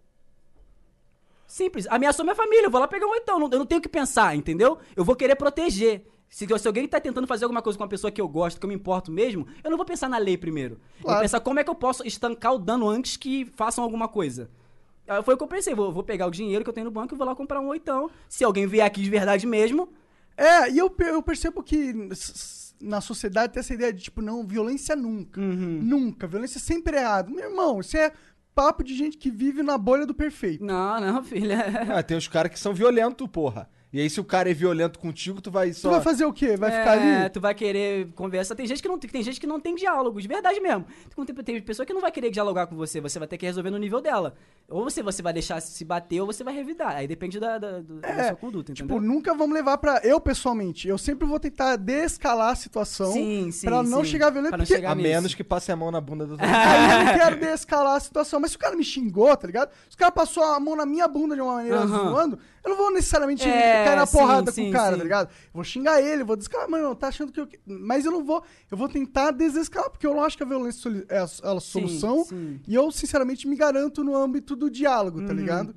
[1.48, 1.88] Simples.
[1.90, 3.40] Ameaçou minha família, eu vou lá pegar um oitão.
[3.40, 4.78] Não- eu não tenho o que pensar, entendeu?
[4.96, 6.06] Eu vou querer proteger.
[6.30, 8.66] Se, se alguém tá tentando fazer alguma coisa com uma pessoa que eu gosto, que
[8.66, 10.74] eu me importo mesmo, eu não vou pensar na lei primeiro.
[10.98, 11.16] Eu Claro.
[11.20, 14.50] vou pensar como é que eu posso estancar o dano antes que façam alguma coisa.
[15.08, 16.92] Aí Foi o que eu pensei, vou, vou pegar o dinheiro que eu tenho no
[16.92, 18.12] banco e vou lá comprar um oitão.
[18.28, 19.88] Se alguém vier aqui de verdade mesmo,
[20.36, 21.94] É, e eu, eu percebo que
[22.80, 25.42] na sociedade tem essa ideia de, tipo, não, violência nunca.
[25.42, 25.80] Uhum.
[25.82, 26.28] Nunca.
[26.28, 27.32] Violência sempre é errado.
[27.32, 28.12] Meu irmão, isso é
[28.58, 30.66] papo de gente que vive na bolha do perfeito.
[30.66, 31.64] não, não, filha.
[31.96, 33.70] Ah, tem os caras que são violentos, porra.
[33.94, 35.90] E aí, se o cara é violento contigo, tu vai Tu só.
[35.92, 36.58] vai fazer o quê?
[36.58, 37.30] Vai É, ficar ali?
[37.30, 38.54] tu vai querer conversar.
[38.54, 40.86] Tem gente que não tem, gente que não tem diálogo, de verdade mesmo.
[41.16, 43.46] Tem, tem, tem pessoa que não vai querer dialogar com você, você vai ter que
[43.46, 44.36] resolver no nível dela.
[44.68, 46.98] Ou você, você vai deixar se bater ou você vai revidar.
[46.98, 48.98] Aí depende da, da, do- da É, sua conduta, entendeu?
[48.98, 50.02] Tipo, nunca vamos levar pra.
[50.04, 54.12] Eu, pessoalmente, eu sempre vou tentar desescalar a situação sim, sim, pra não sim.
[54.12, 55.08] chegar violento, não porque chegar A nisso.
[55.08, 56.46] menos que passe a mão na bunda do outro.
[56.46, 58.42] Aí eu não quero desescalar a situação.
[58.42, 59.70] Mas se o cara me xingou, tá ligado?
[59.90, 61.88] Se o cara passou a mão na minha bunda de uma maneira Aham.
[62.12, 64.98] zoando, eu não vou necessariamente É, cair na sim, porrada com sim, o cara, sim.
[64.98, 65.28] tá ligado?
[65.30, 67.48] Eu vou xingar ele, vou desescalar, mano, tá achando que eu.
[67.66, 68.44] Mas eu não vou.
[68.70, 71.60] Eu vou tentar desescalar, porque eu não acho que a violência é a, é a
[71.60, 72.26] solução.
[72.68, 75.76] E eu, sinceramente, me garanto no âmbito do diálogo, tá ligado?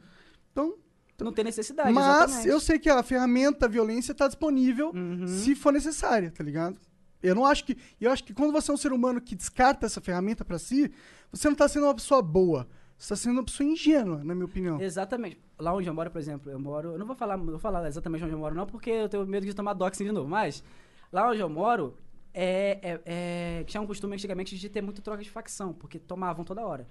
[0.53, 0.75] Então.
[1.21, 2.49] Não tem necessidade, Mas exatamente.
[2.49, 5.27] eu sei que a ferramenta violência tá disponível Uhum.
[5.27, 6.79] se for necessária, tá ligado?
[7.23, 7.77] Eu não acho que.
[8.01, 10.91] Eu acho que quando você é um ser humano que descarta essa ferramenta pra si,
[11.31, 12.67] você não tá sendo uma pessoa boa.
[13.01, 14.79] Você tá sendo uma pessoa ingênua, na minha opinião.
[14.79, 15.41] Exatamente.
[15.59, 16.93] Lá onde eu moro, por exemplo, eu moro.
[16.93, 19.27] Eu não vou falar, não vou falar exatamente onde eu moro, não, porque eu tenho
[19.27, 20.29] medo de tomar doxing de novo.
[20.29, 20.63] Mas
[21.11, 21.97] lá onde eu moro
[22.35, 26.45] é, é, é tinha um costume antigamente de ter muita troca de facção, porque tomavam
[26.45, 26.87] toda hora.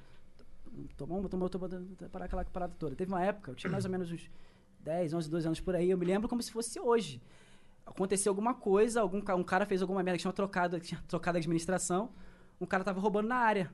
[0.98, 1.70] Tomou, tomou, tomou,
[2.12, 2.96] parar aquela parada toda.
[2.96, 4.32] Teve uma época, eu tinha mais ou menos uns
[4.80, 7.22] 10, 11, 12 anos por aí, eu me lembro como se fosse hoje.
[7.86, 12.10] Aconteceu alguma coisa, algum, um cara fez alguma merda, tinha trocado, tinha trocado a administração,
[12.60, 13.72] um cara tava roubando na área.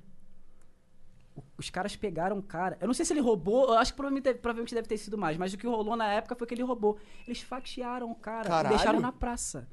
[1.57, 2.77] Os caras pegaram o cara.
[2.79, 5.17] Eu não sei se ele roubou, eu acho que provavelmente deve, provavelmente deve ter sido
[5.17, 6.97] mais, mas o que rolou na época foi que ele roubou.
[7.27, 8.67] Eles fatiaram o cara Caralho.
[8.73, 9.67] e deixaram na praça.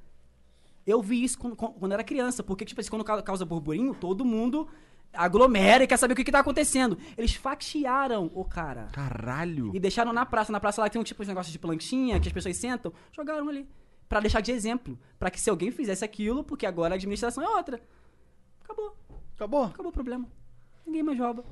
[0.87, 4.25] Eu vi isso quando, quando era criança, porque, tipo assim, quando ca- causa burburinho, todo
[4.25, 4.67] mundo
[5.13, 6.99] aglomera e quer saber o que, que tá acontecendo.
[7.17, 8.89] Eles fatiaram o cara.
[8.93, 9.71] Caralho.
[9.75, 10.51] E deixaram na praça.
[10.51, 12.93] Na praça lá tem um tipo de negócio de planchinha que as pessoas sentam.
[13.13, 13.69] Jogaram ali.
[14.09, 14.99] Pra deixar de exemplo.
[15.19, 17.81] Pra que se alguém fizesse aquilo, porque agora a administração é outra.
[18.65, 18.97] Acabou.
[19.37, 19.65] Acabou?
[19.65, 20.27] Acabou o problema.
[20.87, 21.45] Ninguém mais rouba.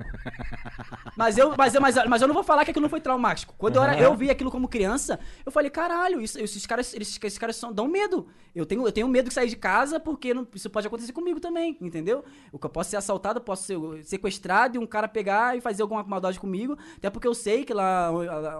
[1.14, 3.02] Mas eu, mas, eu, mas, eu- mas eu não vou falar que aquilo não foi
[3.02, 3.54] traumático.
[3.58, 7.18] Quando eu, era, eu vi aquilo como criança, eu falei, caralho, isso- esses caras, eles,
[7.22, 8.26] esses caras são, dão medo.
[8.54, 11.38] Eu tenho, eu tenho medo de sair de casa porque não- isso pode acontecer comigo
[11.38, 12.24] também, entendeu?
[12.50, 15.60] O que eu posso ser assaltado, eu posso ser sequestrado e um cara pegar e
[15.60, 16.78] fazer alguma maldade comigo.
[16.96, 18.10] Até porque eu sei que lá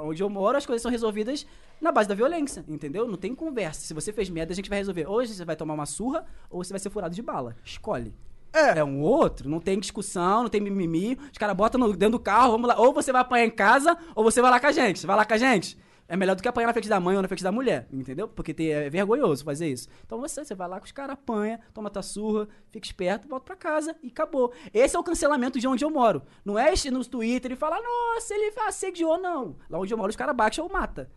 [0.02, 1.46] onde- eu moro as coisas são resolvidas
[1.80, 3.08] na base da violência, entendeu?
[3.08, 3.80] Não tem conversa.
[3.80, 5.06] Se você fez merda, a gente vai resolver.
[5.06, 7.56] Ou você vai tomar uma surra ou você vai ser furado de bala.
[7.64, 8.14] Escolhe.
[8.52, 8.78] É.
[8.81, 11.16] É um outro, não tem discussão, não tem mimimi.
[11.31, 12.78] Os caras botam no- dentro do carro, vamos lá.
[12.78, 15.06] Ou você vai apanhar em casa, ou você vai lá com a gente.
[15.06, 15.78] Vai lá com a gente.
[16.09, 18.27] É melhor do que apanhar na frente da mãe ou na frente da mulher, entendeu?
[18.27, 19.89] Porque é vergonhoso fazer isso.
[20.05, 23.44] Então você, você vai lá com os caras, apanha, toma tua surra, fica esperto, volta
[23.47, 24.52] pra casa e acabou.
[24.74, 26.20] Esse é o cancelamento de onde eu moro.
[26.44, 29.55] Não é este no Twitter e falar, nossa, ele assediou, não.
[29.70, 31.09] Lá onde eu moro, os caras baixam ou mata.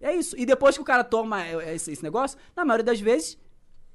[0.00, 0.38] É isso.
[0.38, 3.36] E depois que o cara toma é, esse, esse negócio, na maioria das vezes,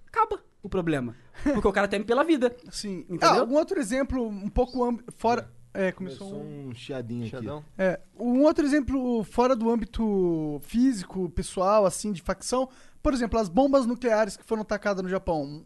[0.05, 1.15] acaba o problema.
[1.43, 2.55] Porque o cara teme pela vida.
[2.71, 2.99] Sim.
[3.09, 3.29] Entendeu?
[3.29, 5.49] Ah, um outro exemplo um pouco amb- fora.
[5.73, 6.67] É, começou Começou um...
[6.69, 7.31] um chiadinho aqui.
[7.31, 7.65] Xadão?
[7.77, 12.69] É, um outro exemplo fora do âmbito físico, pessoal, assim, de facção.
[13.01, 15.63] Por exemplo, as bombas nucleares que foram atacadas no Japão.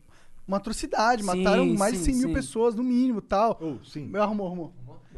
[0.48, 2.34] Uma atrocidade, Sim, mataram mais de sim, 100 mil sim.
[2.34, 3.60] pessoas, no mínimo, tal.
[3.62, 4.10] Oh, sim.
[4.16, 4.74] Arrumou, arrumou.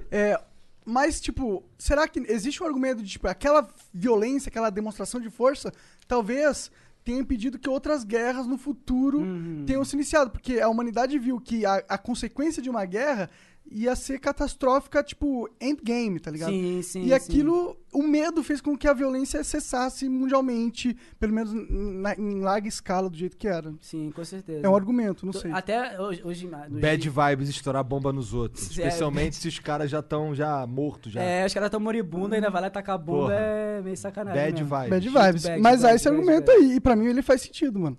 [0.09, 0.41] É,
[0.83, 5.71] mas, tipo, será que existe um argumento de, tipo, aquela violência, aquela demonstração de força,
[6.07, 6.71] talvez
[7.09, 9.63] tenha impedido que outras guerras no futuro Uhum.
[9.65, 10.29] tenham se iniciado?
[10.29, 13.29] Porque a humanidade viu que a, a consequência de uma guerra
[13.71, 16.51] ia ser catastrófica, tipo, endgame, tá ligado?
[16.51, 17.01] Sim, sim.
[17.01, 17.13] e sim.
[17.13, 22.67] aquilo, o medo fez com que a violência cessasse mundialmente, pelo menos na- em larga
[22.67, 23.73] escala, do jeito que era.
[23.81, 24.65] Sim, com certeza.
[24.65, 25.51] É um argumento, não sei.
[25.51, 26.21] Até hoje.
[26.23, 28.69] hoje Bad vibes estourar bomba nos outros.
[28.79, 28.87] É.
[28.89, 31.21] Especialmente se os caras já estão já mortos já.
[31.21, 33.33] É, os caras tão moribundos, ainda vai lá tacar bomba, Porra.
[33.35, 34.41] é meio sacanagem.
[34.41, 34.75] Bad mesmo.
[34.77, 34.89] vibes.
[34.89, 35.43] Bad vibes.
[35.43, 36.57] bad, Mas bad, há esse bad, argumento bad.
[36.63, 37.97] aí, e pra mim ele faz sentido, mano.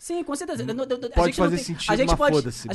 [0.00, 0.64] Sim, com certeza.
[0.64, 2.68] No- a Pode gente não fazer tem- sentido, a gente mas foda-se.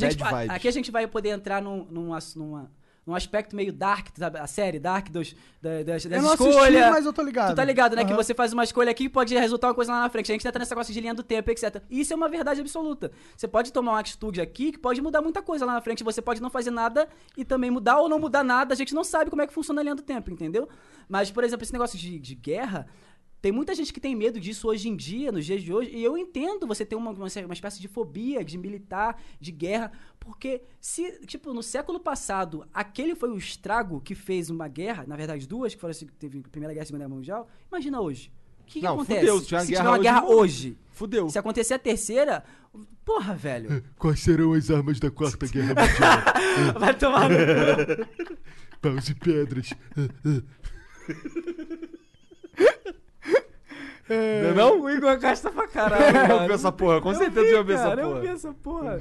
[0.52, 2.72] Aqui a gente vai poder entrar num, num, numa-
[3.04, 4.38] num aspecto meio dark, sabe?
[4.38, 6.90] A série dark dos, da, das, das Eu não assisti, escolhas.
[6.92, 7.54] mas eu tô ligado.
[7.54, 8.06] Tu tá ligado, né?
[8.06, 8.22] Que Aham.
[8.24, 10.32] você faz uma escolha aqui e pode resultar uma coisa lá na frente.
[10.32, 11.82] A gente entra nesse negócio de linha do tempo, etc.
[11.90, 13.12] E isso é uma verdade absoluta.
[13.36, 16.04] Você pode tomar uma atitude aqui que pode mudar muita coisa lá na frente.
[16.04, 18.72] Você pode não fazer nada e também mudar ou não mudar nada.
[18.74, 20.70] A gente não sabe como é que funciona a linha do tempo, entendeu?
[21.10, 22.88] Mas, por exemplo, esse negócio de, de guerra.
[23.46, 26.04] Tem muita gente que tem medo disso hoje em dia, nos dias de hoje, e
[26.04, 30.64] eu entendo você ter uma, uma, uma espécie de fobia de militar, de guerra, porque
[30.82, 35.48] se, tipo, no século passado, aquele foi o estrago que fez uma guerra, na verdade
[35.48, 38.32] duas, que foram, assim, teve a Primeira Guerra e a Segunda Guerra Mundial, imagina hoje.
[38.62, 39.20] O que, que Não, acontece?
[39.20, 41.30] fudeu, se tiver uma se guerra tiver uma hoje, hoje, Fudeu.
[41.30, 42.44] se acontecer a terceira,
[43.06, 45.76] porra, velho, Quais serão as armas da Quarta Guerra
[46.66, 46.80] Mundial?
[46.80, 48.38] vai tomar no cu.
[48.82, 49.70] Paus e pedras.
[54.08, 56.04] É, Não, O Igor gasta pra caralho,
[56.44, 58.22] Eu vi essa porra, com Eu certeza vi, eu vi essa cara, Eu porra.
[58.22, 58.96] vi essa porra.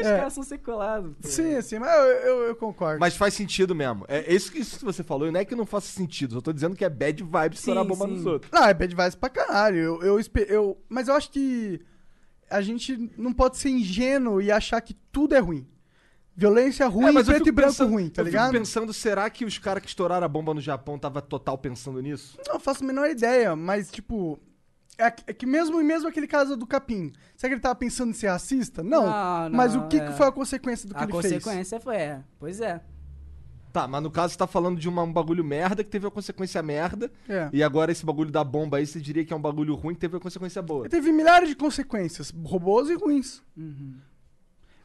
[0.00, 0.16] Os É.
[0.16, 1.12] caras são seculados.
[1.20, 1.28] pô.
[1.28, 2.98] Sim, sim, mas eu, eu, eu concordo.
[3.00, 4.04] Mas faz sentido mesmo.
[4.08, 5.30] É isso que, isso que você falou.
[5.30, 6.36] Não é que não faça sentido.
[6.36, 8.12] Eu tô dizendo que é bad vibes estourar Sim, bomba sim.
[8.14, 8.50] nos outros.
[8.50, 9.76] Não, é bad vibes pra caralho.
[9.78, 11.80] Eu, eu, eu, mas eu acho que
[12.48, 15.66] a gente não pode ser ingênuo e achar que tudo é ruim.
[16.36, 18.50] Violência ruim, É, mas eu preto e branco pensando- ruim, tá eu ligado?
[18.50, 22.00] fico pensando, será que os caras que estouraram a bomba no Japão tava total pensando
[22.02, 22.38] nisso?
[22.46, 24.38] Não faço a menor ideia, mas tipo.
[24.98, 28.10] É que- é que mesmo, mesmo aquele caso do Capim, será que ele tava pensando
[28.10, 28.82] em ser racista?
[28.82, 29.04] Não.
[29.06, 30.06] Não, mas não, o que, é.
[30.06, 32.20] que foi a consequência do que A ele consequência foi, é.
[32.38, 32.82] Pois é.
[33.74, 36.10] Tá, mas no caso você tá falando de uma- um bagulho merda que teve uma
[36.10, 37.10] consequência merda.
[37.26, 37.38] fez?
[37.38, 37.50] É.
[37.52, 40.00] E agora esse bagulho da bomba aí, você diria que é um bagulho ruim que
[40.00, 40.82] teve uma consequência boa.
[40.82, 43.42] Ele teve milhares de consequências, robôs e ruins.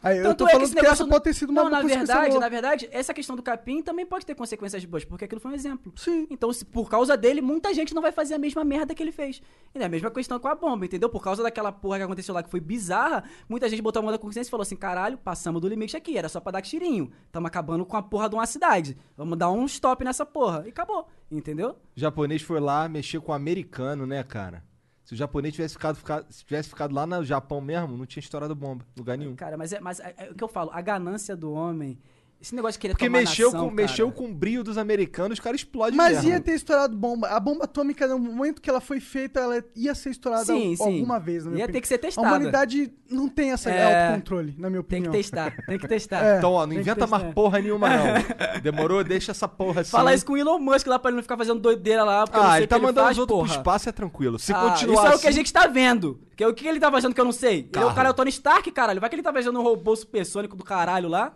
[0.03, 1.69] Aí eu tô é que falando esse que, negócio essa pode ter sido uma Não,
[1.69, 5.39] na verdade, na verdade, essa questão do capim também pode ter consequências boas, porque aquilo
[5.39, 5.93] foi um exemplo.
[5.95, 6.25] Sim.
[6.29, 9.11] Então, se, por causa dele, muita gente não vai fazer a mesma merda que ele
[9.11, 9.41] fez.
[9.75, 11.07] E é a mesma questão com a bomba, entendeu?
[11.07, 14.11] Por causa daquela porra que aconteceu lá que foi bizarra, muita gente botou a mão
[14.11, 17.11] na consciência e falou assim: caralho, passamos do limite aqui, era só pra dar tirinho.
[17.31, 18.97] Tamo acabando com a porra de uma cidade.
[19.15, 20.63] Vamos dar um stop nessa porra.
[20.65, 21.75] E acabou, entendeu?
[21.95, 24.63] O japonês foi lá mexer com o americano, né, cara?
[25.11, 28.21] Se o japonês tivesse ficado, fica- se tivesse ficado lá no Japão mesmo, não tinha
[28.21, 29.35] estourado bomba, lugar nenhum.
[29.35, 31.99] Cara, mas é, mas é, é o que eu falo, a ganância do homem.
[32.41, 35.33] Esse negócio de querer Porque tomar mexeu, nação, com, mexeu com o brilho dos americanos,
[35.37, 36.29] os caras explodem Mas mesmo.
[36.31, 37.27] ia ter estourado bomba.
[37.27, 40.75] A bomba atômica, no momento que ela foi feita, ela ia ser estourada Sim, al-
[40.77, 40.83] sim.
[40.95, 41.73] alguma vez, na minha Ia opinião.
[41.73, 42.27] ter que ser A testada.
[42.27, 44.05] humanidade não tem essa É.
[44.07, 45.11] autocontrole, na minha Tem opinião.
[45.11, 46.25] que testar, tem que testar.
[46.25, 46.37] É.
[46.39, 48.59] Então, ó, não Tem inventa mais porra nenhuma, não.
[48.61, 49.03] Demorou?
[49.03, 49.91] Deixa essa porra assim.
[49.91, 52.39] Fala isso com o Elon Musk lá pra ele não ficar fazendo doideira lá, porque
[52.39, 53.47] eu não Ah, sei ele tá que mandando faz, os outros porra.
[53.49, 54.39] pro espaço, é tranquilo.
[54.39, 55.21] Se Ah, continuar Isso é o assim...
[55.21, 56.19] que a gente tá vendo.
[56.35, 57.69] Que, o que ele tá fazendo que eu não sei?
[57.71, 58.99] Ele é o cara, é o Tony Stark, caralho.
[58.99, 61.31] Vai que ele tá fazendo um robô supersônico do caralho lá.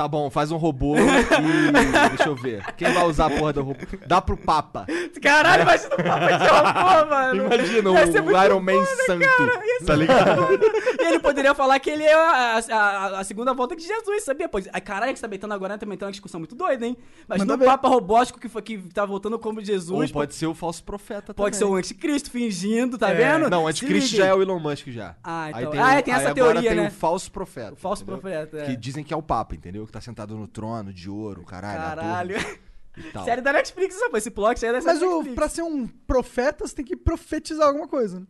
[0.00, 1.00] Tá bom, faz um robô e...
[2.16, 2.64] Deixa eu ver.
[2.74, 3.80] Quem vai usar a porra do robô?
[4.06, 4.86] Dá pro Papa.
[5.20, 7.44] Caralho, vai ser um papo de robô, mano.
[7.44, 9.26] Imagina o Iron Man santo.
[9.84, 10.48] Tá ligado?
[10.98, 14.48] E ele poderia falar que ele é a, a- a- segunda volta de Jesus, sabia?
[14.48, 16.96] Pois, a caralho, que você tá metendo agora, tá metendo uma discussão muito doida, hein?
[17.28, 17.66] Mas Manda ver.
[17.66, 21.34] Papa robótico que, foi, que tá voltando como Ou Jesus, pode ser o falso profeta
[21.34, 23.14] pode ser o anticristo fingindo, tá É.
[23.14, 23.50] vendo?
[23.50, 25.14] Não, o anticristo já é o Elon Musk já.
[25.22, 26.88] Ah, então- Aí ah, o- é, tem essa teoria, tem né?
[26.88, 27.74] o falso profeta.
[27.74, 28.18] O falso entendeu?
[28.20, 28.64] profeta, é.
[28.64, 29.86] Que dizem que é o Papa, entendeu?
[29.90, 31.80] Que tá sentado no trono de ouro, caralho.
[31.80, 32.36] a Caralho.
[33.24, 34.22] Série da Netflix, rapaz.
[34.22, 35.34] Esse plot aí é da série Mas da o, Netflix.
[35.34, 38.20] pra ser um profeta, você tem que profetizar alguma coisa.
[38.20, 38.26] né?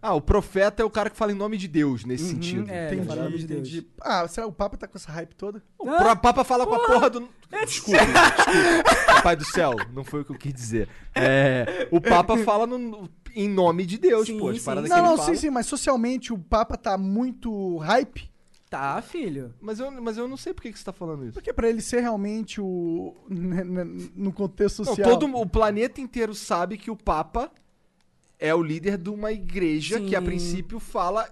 [0.00, 2.70] Ah, o profeta é o cara que fala em nome de Deus, nesse sentido.
[2.70, 3.68] é, Entendi, nome de Deus.
[3.68, 3.86] entendi.
[4.00, 5.62] Ah, será que o Papa tá com essa hype toda?
[5.78, 7.28] O pro- Papa fala com a porra do.
[7.66, 9.22] Desculpa, desculpa.
[9.22, 10.88] Pai do céu, não foi o que eu quis dizer.
[11.14, 14.48] É, o Papa fala no- em nome de Deus, Sim, pô.
[14.48, 14.64] As sim.
[14.64, 15.28] paradas Não, ele não, fala.
[15.28, 18.29] sim, sim, mas socialmente o Papa tá muito hype.
[18.70, 19.52] Tá, filho.
[19.60, 21.34] Mas eu, mas eu não sei por que, que você tá falando isso.
[21.34, 23.16] Porque pra ele ser realmente o.
[23.28, 23.84] né, né,
[24.14, 25.10] no contexto Não, social.
[25.18, 27.50] todo o planeta inteiro sabe que o Papa
[28.38, 30.24] é o líder de uma igreja que a Sim.
[30.24, 31.28] princípio fala.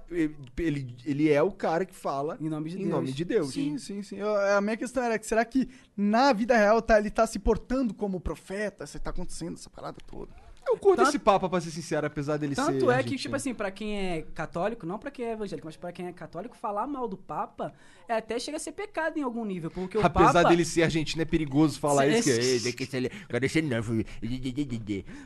[0.59, 2.91] Ele, ele é o cara que fala Em nome de em Deus.
[2.91, 3.53] nome de Deus.
[3.53, 4.17] Sim, sim, sim.
[4.17, 7.39] Eu- a minha questão era que será que na vida real tá, ele tá se
[7.39, 8.85] portando como profeta?
[8.85, 10.33] Se tá acontecendo essa parada toda?
[10.71, 12.61] Eu curto Tanto- esse Papa, pra ser sincero, apesar dele ser.
[12.63, 15.77] Tanto é que, tipo assim, pra quem é católico, não pra quem é evangélico, mas
[15.77, 17.73] pra quem é católico, falar mal do Papa
[18.07, 19.71] é até chega a ser pecado em algum nível.
[19.71, 20.49] Porque o Apesar Papa.
[20.51, 22.23] dele ser argentino, é perigoso falar Sim, isso.
[22.25, 22.51] Que, sim.
[22.53, 23.59] "Ei, tem que esse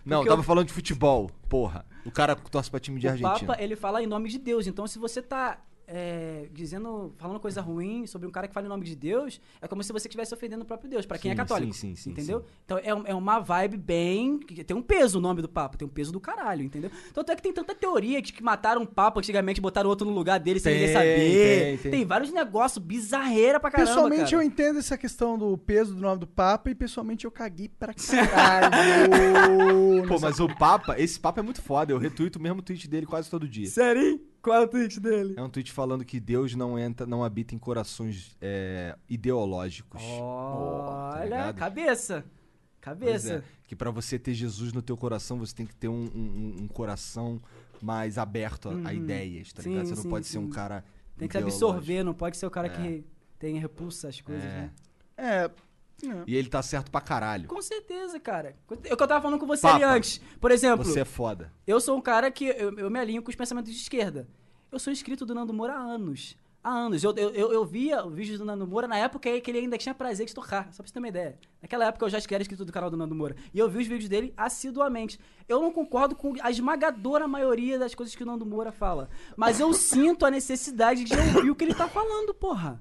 [0.05, 1.85] não, Porque eu tava o- falando de futebol, porra.
[2.05, 3.39] O cara torce pra time de o Argentina.
[3.53, 4.67] Papa, ele fala em nome de Deus.
[4.67, 5.59] Então, se você tá
[5.95, 9.69] é, dizendo, falando coisa ruim sobre um cara que fala em nome de Deus, é
[9.69, 11.73] como se você estivesse ofendendo o próprio Deus, pra quem Sim, é católico.
[11.75, 12.41] sim, sim, sim, entendeu?
[12.41, 12.47] sim.
[12.65, 14.39] Então, é, um- é uma vibe bem.
[14.39, 16.91] que Tem um peso o nome do Papa, tem um peso do caralho, entendeu?
[17.13, 20.15] Tanto é que tem tanta teoria de que mataram um Papa antigamente, botaram outro no
[20.15, 21.79] lugar dele sem ninguém Tem, saber.
[21.83, 22.05] tem, tem.
[22.07, 23.91] vários negócios bizarreira pra caramba.
[23.91, 24.37] pessoalmente cara.
[24.37, 27.93] eu entendo essa questão do peso do nome do Papa e pessoalmente eu caguei pra
[27.93, 28.71] caralho.
[30.09, 31.93] Pô, mas o Papa, esse Papa é muito foda.
[31.93, 33.67] Eu retuito o mesmo tweet dele quase todo dia.
[33.69, 34.21] Sério?
[34.43, 35.35] Qual é o tweet dele?
[35.37, 40.03] É um tweet falando que Deus não entra, não habita em corações é, ideológicos.
[40.03, 40.09] tá
[41.15, 41.57] Olha, ligado?
[41.57, 42.25] cabeça.
[42.25, 43.35] Pois Cabeça.
[43.35, 46.57] é, que pra você ter Jesus no teu coração, você tem que ter um, um-
[46.63, 47.41] um coração
[47.81, 49.87] mais aberto a, a ideias, tá Sim, ligado?
[49.87, 50.39] Você não sim, pode ser sim.
[50.39, 50.85] um cara
[51.17, 53.05] Tem que absorver, não pode ser o cara que
[53.39, 54.49] tem repulsa às coisas, É.
[54.49, 54.71] né?
[55.17, 55.51] É.
[56.27, 57.49] E ele tá certo pra caralho.
[57.49, 58.57] Com certeza, cara.
[58.85, 60.21] É o que eu tava falando com você Papa, ali antes.
[60.41, 61.53] Por exemplo, Você é foda.
[61.67, 64.27] eu sou um cara que eu, eu me alinho com os pensamentos de esquerda.
[64.71, 66.37] Eu sou inscrito do Nando Moura há anos.
[66.65, 67.03] Há anos.
[67.05, 69.95] Eu, eu, eu, eu via vídeos do Nando Moura na época que ele ainda tinha
[69.95, 71.37] prazer de tocar, só pra você ter uma ideia.
[71.61, 73.37] Naquela época eu já era inscrito do canal do Nando Moura.
[73.53, 75.19] E eu vi os vídeos dele assiduamente.
[75.49, 79.09] Eu não concordo com a esmagadora maioria das coisas que o Nando Moura fala.
[79.37, 82.81] Mas eu sinto a necessidade de ouvir o que ele tá falando, porra.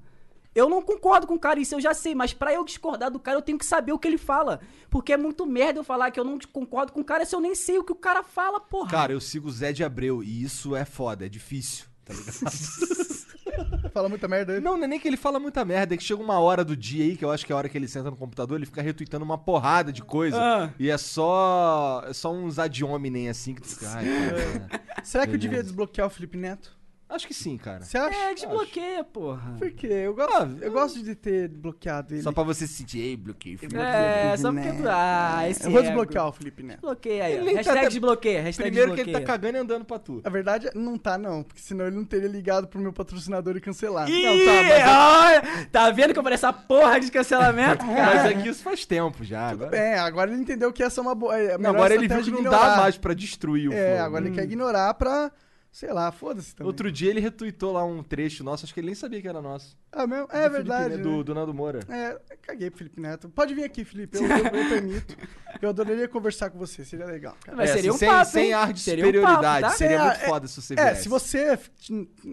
[0.54, 3.18] Eu não concordo com o cara, isso eu já sei, mas pra eu discordar do
[3.18, 4.60] cara, eu tenho que saber o que ele fala.
[4.90, 7.40] Porque é muito merda eu falar que eu não concordo com o cara se eu
[7.40, 8.90] nem sei o que o cara fala, porra.
[8.90, 13.22] Cara, eu sigo o Zé de Abreu e isso é foda, é difícil, tá ligado?
[13.92, 14.60] Fala muita merda aí.
[14.60, 16.74] não, não é nem que ele fala muita merda, é que chega uma hora do
[16.74, 18.64] dia aí, que eu acho que é a hora que ele senta no computador, ele
[18.64, 20.38] fica retweetando uma porrada de coisa.
[20.40, 20.70] Ah.
[20.78, 22.02] E é só.
[22.06, 23.90] É só uns ad hominem assim que tu fica.
[23.90, 24.06] Ai,
[24.64, 24.80] cara.
[25.04, 26.74] Será que eu devia desbloquear o Felipe Neto?
[27.14, 27.82] Acho que sim, cara.
[27.84, 28.16] Você acha?
[28.16, 29.54] É, desbloqueia, porra.
[29.58, 29.86] Por quê?
[29.86, 32.22] Eu gosto, Ah, eu gosto de ter bloqueado ele.
[32.22, 33.58] Só pra você se sentir, ei, bloqueei.
[33.74, 34.68] É, só porque.
[34.88, 35.88] Ah, esse eu vou ego.
[35.88, 36.80] desbloquear o Felipe Neto.
[36.80, 37.32] Desbloqueia aí.
[37.34, 38.42] Ele tá Hashtag até- desbloqueia.
[38.42, 39.26] Hashtag Primeiro que ele desbloqueia.
[39.26, 40.20] tá cagando e andando pra tu.
[40.24, 43.60] A verdade, não tá não, porque senão ele não teria ligado pro meu patrocinador e
[43.60, 44.10] cancelado.
[44.10, 47.84] Ih, Não, tá, mas olha, tá vendo que eu falei essa porra de cancelamento?
[47.86, 49.48] Mas é que isso faz tempo já.
[49.48, 51.38] Agora, É, agora ele entendeu que essa é uma boa.
[51.38, 54.06] É não, agora ele viu que não dá mais pra destruir o É, flow.
[54.06, 55.30] agora ele quer ignorar pra.
[55.72, 56.66] Sei lá, foda-se também.
[56.66, 59.40] Outro dia ele retweetou lá um trecho nosso, acho que ele nem sabia que era
[59.40, 59.74] nosso.
[59.90, 60.88] Ah, meu, Do é Felipe verdade.
[60.90, 61.02] Neto, né?
[61.16, 61.80] Do, do Nando Moura.
[61.88, 63.30] É, caguei pro Felipe Neto.
[63.30, 64.18] Pode vir aqui, Felipe.
[64.18, 65.16] Eu, eu, eu permito.
[65.62, 67.34] Eu adoraria conversar com você, seria legal.
[67.42, 67.56] cara.
[67.56, 69.62] Mas É, seria assim, um sem, papo, sem ar de Seria um superioridade.
[69.62, 69.78] papo, tá?
[69.78, 71.02] Seria É, muito é, foda se você É, viesse.
[71.04, 71.58] se você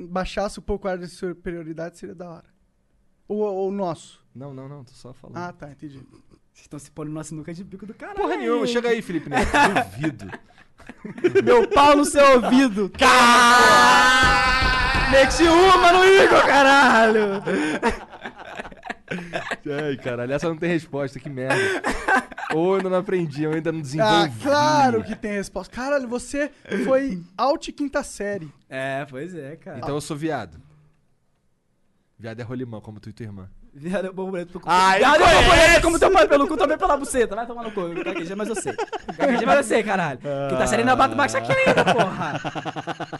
[0.10, 2.46] baixasse um pouco o ar de superioridade, seria da hora.
[3.26, 4.20] Ou ou o nosso.
[4.36, 5.38] Não, não, não, tô só falando.
[5.38, 6.02] Ah, tá, entendi.
[6.60, 8.20] Vocês estão se pondo na sinuca de bico do caralho.
[8.20, 9.50] Porra nenhuma, chega aí, Felipe Neto.
[9.92, 10.30] Duvido.
[11.44, 12.92] Meu pau no seu ouvido.
[15.10, 17.42] Meti uma no Igor, caralho.
[19.88, 21.56] Ai, caralho, essa não tem resposta, que merda.
[22.54, 24.14] Ou eu ainda não aprendi, eu ainda não desenvolvi.
[24.14, 25.74] Ah, claro que tem resposta.
[25.74, 26.52] Caralho, você
[26.84, 28.52] foi alt quinta série.
[28.68, 29.78] É, pois é, cara.
[29.78, 30.62] Então eu sou viado.
[32.18, 33.50] Viado é rolimão, como tu e tua irmã.
[33.74, 34.70] Viado é borboleta pelo cu.
[34.70, 37.36] Ah, Viado é borboleta como teu pai pelo cu, também pela buceta.
[37.36, 37.90] Vai tomar no cu.
[38.04, 38.74] Gaguejei, mas eu sei.
[39.18, 40.20] Gaguejei, mas eu sei, caralho.
[40.50, 42.42] Quem tá saindo na bata mais aqui ainda, porra.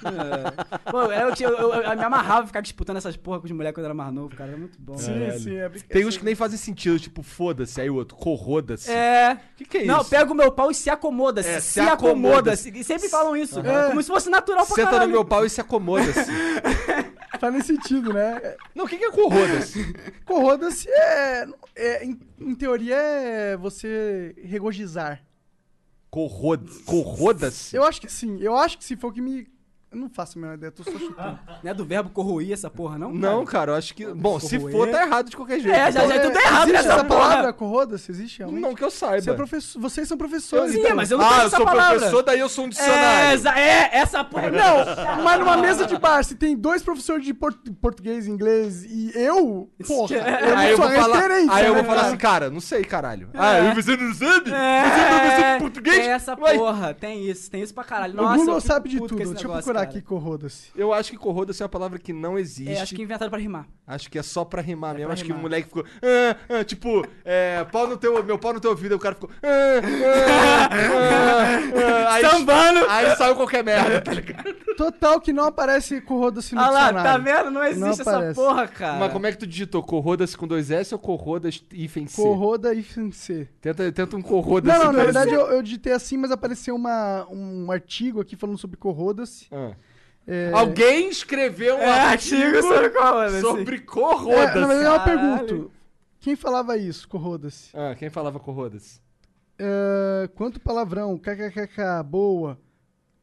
[0.06, 0.90] É.
[0.92, 3.86] Pô, eu, eu- eu- eu me amarrava ficar disputando essas porra com os moleques quando
[3.86, 4.50] eu era mais novo, cara.
[4.52, 4.98] Era muito bom.
[4.98, 5.56] Sim, sim.
[5.58, 8.92] É, Tem uns que nem fazem sentido, tipo, foda-se, aí o outro, corroda-se.
[8.92, 9.38] É.
[9.54, 10.10] O que, que é Não, isso?
[10.10, 11.50] pega o meu pau e se acomoda-se.
[11.50, 12.10] É, se se acomoda.
[12.38, 12.70] acomoda-se.
[12.70, 13.60] E sempre falam isso.
[13.60, 13.90] Aham.
[13.90, 15.08] Como se fosse natural pra Senta caralho.
[15.08, 16.20] no meu pau e se acomoda-se.
[17.40, 18.56] Faz nesse sentido, né?
[18.74, 19.94] Não, o que, que é corroda-se?
[20.26, 25.24] Corroda-se é, é em, em teoria é você regozijar.
[26.10, 27.76] Corroda- Corroda-se?
[27.76, 28.40] Eu acho que sim.
[28.42, 29.48] Eu acho que se for o que me
[29.92, 31.40] Eu não faço a menor ideia, tô só chutando.
[31.64, 33.12] Não é do verbo corroir essa porra, não?
[33.12, 33.72] Não, cara?
[33.72, 34.06] eu acho que.
[34.06, 34.72] Bom, se Corroer.
[34.72, 35.76] for, tá errado de qualquer jeito.
[35.76, 37.20] É, já, já é tudo errado Existe nessa essa porra.
[37.22, 38.12] palavra, corroda-se?
[38.12, 38.62] Existe realmente?
[38.62, 39.22] Não que eu saiba.
[39.24, 40.74] Você é professor, vocês são professores.
[40.74, 40.96] Sim, então.
[40.96, 41.96] mas eu não ah, tenho eu essa sou palavra.
[41.98, 43.34] professor, daí eu sou um É, dicionário.
[43.34, 44.52] exa- é, essa porra.
[44.52, 44.76] Não,
[45.24, 49.12] mas numa mesa de bar, se tem dois professores de por- português e inglês e
[49.16, 51.96] eu, porra, eu não aí eu sou vou falar, referência, aí eu vou né, falar
[52.02, 52.08] cara?
[52.10, 53.30] assim, cara, não sei, caralho.
[53.34, 54.50] Ah, você não sabe?
[54.52, 54.82] Você é É,
[55.24, 55.98] professor de português?
[55.98, 58.14] tem essa Ué, porra, tem isso, tem isso pra caralho.
[58.14, 59.22] O Nossa, eu Google fico sabe de puto tudo.
[59.24, 59.90] esse Deixa eu negócio, procurar cara.
[59.90, 60.70] aqui, corroda-se.
[60.76, 62.72] Eu acho que corroda-se é uma palavra que não existe.
[62.74, 63.68] É, acho que inventaram pra rimar.
[63.88, 65.08] Acho que é só pra rimar mesmo.
[65.08, 65.40] pra Acho que rimar.
[65.40, 65.84] o moleque ficou.
[66.02, 68.92] "Ah, ah", tipo, é, pau no teu, meu pau no teu ouvido.
[68.94, 69.30] Aí o cara ficou.
[69.42, 69.48] "Ah,
[69.84, 72.86] ah, ah, ah", aí, Sambando.
[72.90, 74.54] Aí saiu qualquer merda, tá ligado?
[74.78, 77.52] Total que não aparece corroda-se no Ah lá, tá vendo?
[77.52, 78.36] Não existe essa aparece.
[78.40, 79.00] porra, cara.
[79.00, 79.84] Mas como é que tu digitou?
[79.84, 82.22] Corroda-se com dois S ou corrodas hífen C?
[82.22, 83.48] Corroda e C.
[83.62, 84.78] Tenta, tenta um corroda-se.
[84.78, 88.58] Não, não, na verdade eu, eu digitei assim, mas apareceu uma, um artigo aqui falando
[88.58, 89.48] sobre corroda-se.
[89.52, 89.69] Ah.
[90.28, 93.42] É, Alguém escreveu um É, artigo sobre corroda-se.
[93.42, 94.60] sobre é, corroda-se.
[94.60, 95.20] na verdade eu Caralho.
[95.48, 95.72] pergunto.
[96.20, 97.70] Quem falava isso, corroda-se?
[97.76, 99.00] Ah, quem falava corroda-se?
[99.58, 102.60] É, quanto palavrão, kkkk, boa.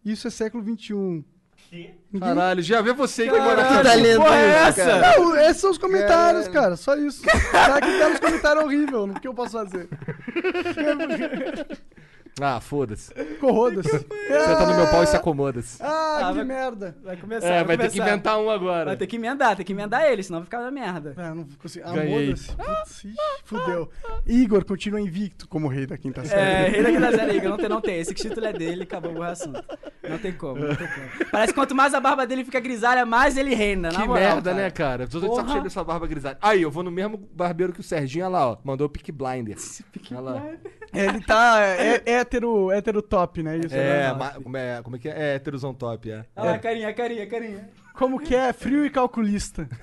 [0.05, 1.24] Isso é século XXI.
[1.73, 3.82] Ninguém- Caralho, já vê você que Caralho, mora aqui.
[3.89, 4.85] tá lendo porra é isso, essa?
[5.01, 5.18] cara?
[5.18, 6.77] Não, esses são os comentários, cara.
[6.77, 7.23] Só isso.
[7.23, 9.02] Será que deram os comentários horríveis?
[9.16, 9.89] O que eu posso fazer?
[12.40, 13.14] Ah, foda-se.
[13.40, 13.88] Corroda-se.
[13.88, 15.82] Senta no meu pau e se acomoda-se.
[15.82, 16.96] Ah, Ah, que vai- merda.
[17.02, 18.10] Vai começar, É, vai ter que começar.
[18.12, 18.84] inventar um agora.
[18.86, 21.14] Vai ter que emendar, tem que emendar ele, senão vai ficar na merda.
[21.16, 21.90] Ah, não consigo.
[21.92, 22.24] Ganhei.
[22.24, 22.54] Amoda-se.
[22.54, 23.14] Putz, ixi,
[23.44, 23.90] fudeu.
[24.26, 26.70] Igor continua invicto como rei da quinta É, série.
[26.72, 27.98] rei daqui da Zé Liga, não tem, não tem.
[28.00, 29.62] Esse título é dele, acabou o assunto.
[30.06, 31.30] Não tem como, não tem como.
[31.30, 34.22] Parece que quanto mais a barba dele fica grisalha, mais ele reina, na Que moral,
[34.34, 34.62] merda, cara.
[34.62, 35.08] né, cara?
[35.08, 35.48] Tô de saco Porra.
[35.52, 36.38] cheio dessa barba grisalha.
[36.42, 38.56] Aí, eu vou no mesmo barbeiro que o Serginho, olha lá, ó.
[38.62, 39.56] Mandou o Pick Blinder.
[40.12, 40.42] Olha lá.
[40.92, 43.58] Ele tá é, hétero, hétero top, né?
[43.58, 44.12] Isso, É, né?
[44.14, 45.12] ma- como é, como é que é?
[45.32, 46.24] É heterozão top, é.
[46.36, 47.68] Olha lá, carinha, carinha, carinha.
[47.94, 48.52] Como que é?
[48.52, 49.66] Frio e calculista.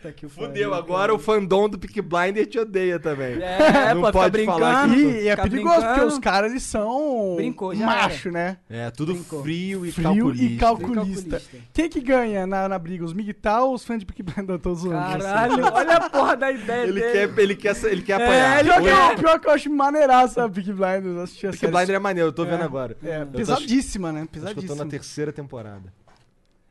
[0.00, 3.42] Tá o Fudeu, agora o fandom do Pick Blinder te odeia também.
[3.42, 4.88] É, Não pode fica falar.
[4.96, 6.06] E, é perigoso, porque brincando.
[6.06, 8.58] os caras, eles são Brincou, já macho, né?
[8.70, 9.42] É, tudo Brincou.
[9.42, 10.44] frio e Frio calculista.
[10.44, 11.30] e calculista.
[11.40, 11.58] calculista.
[11.72, 13.04] Quem que ganha na, na briga?
[13.04, 13.34] Os Miguel
[13.64, 14.48] ou os fãs de Peaky Blinders?
[14.50, 15.18] Eu Tô zoando.
[15.24, 17.12] Caralho, olha a porra da ideia Ele dele.
[17.12, 18.60] quer, ele quer, ele quer É, apanhar.
[18.60, 21.18] ele Pior que, pior que eu acho maneiraça a Blinders.
[21.24, 21.66] Assisti a Pick.
[21.66, 22.96] Blinder é maneiro, eu tô vendo agora.
[23.02, 24.20] É, Eu tô- pesadíssima, né?
[24.20, 24.84] Acho que eu tô Pesadíssima.
[24.84, 25.92] na terceira temporada.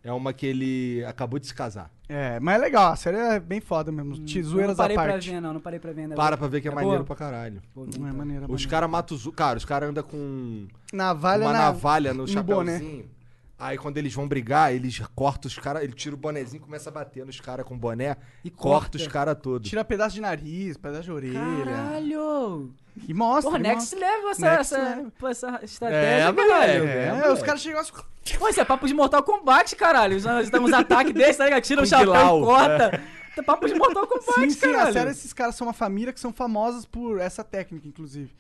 [0.08, 1.92] É uma que ele acabou de se casar.
[2.08, 4.16] É, mas é legal, a série é bem foda mesmo.
[4.16, 5.30] Hum, Eu zoeiras não à parei pra parte.
[5.30, 6.16] ver, não, não parei pra ver ainda.
[6.16, 7.06] Para pra ver que é, É maneiro boa?
[7.08, 7.62] pra caralho.
[7.74, 8.02] Pô, Não é então.
[8.18, 8.70] maneira, Os maneira.
[8.72, 9.28] caras matam os.
[9.36, 11.60] Cara, os caras andam com Navalha uma na...
[11.60, 12.80] navalha no, no boné.
[13.60, 16.90] Aí quando eles vão brigar, eles cortam os caras, ele tira o bonezinho e começa
[16.90, 18.98] a bater nos caras com o boné E corta, corta.
[18.98, 19.68] os caras todos.
[19.68, 21.40] Tira pedaço de nariz, pedaço de orelha.
[21.40, 22.72] Caralho!
[23.08, 23.50] E mostra.
[23.52, 24.00] Porra, next mostra.
[24.12, 25.12] level essa, Next essa, level.
[25.30, 26.50] essa É, estratégia, moleque.
[26.50, 26.84] caralho.
[26.88, 27.30] É, É, moleque.
[27.34, 27.92] os caras chegam assim...
[28.38, 30.22] Pô, isso é papo de Mortal Kombat, caralho.
[30.22, 31.64] Nós damos ataque desse, tá ligado?
[31.64, 33.04] Tira o Com chapéu Bilal, e corta.
[33.38, 34.90] É papo de Mortal Kombat, Sim, sim, caralho.
[34.90, 38.32] a série, esses caras são uma família que são famosas por essa técnica, inclusive.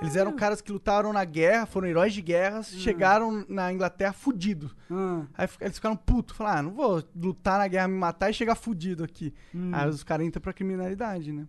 [0.00, 4.70] Eles eram caras que lutaram na guerra, foram heróis de guerras, chegaram na Inglaterra fudido.
[4.90, 5.26] Hum.
[5.36, 8.54] Aí eles ficaram putos, falaram, ah, não vou lutar na guerra, me matar e chegar
[8.54, 9.34] fudido aqui.
[9.72, 11.46] Aí os caras entram pra criminalidade, né?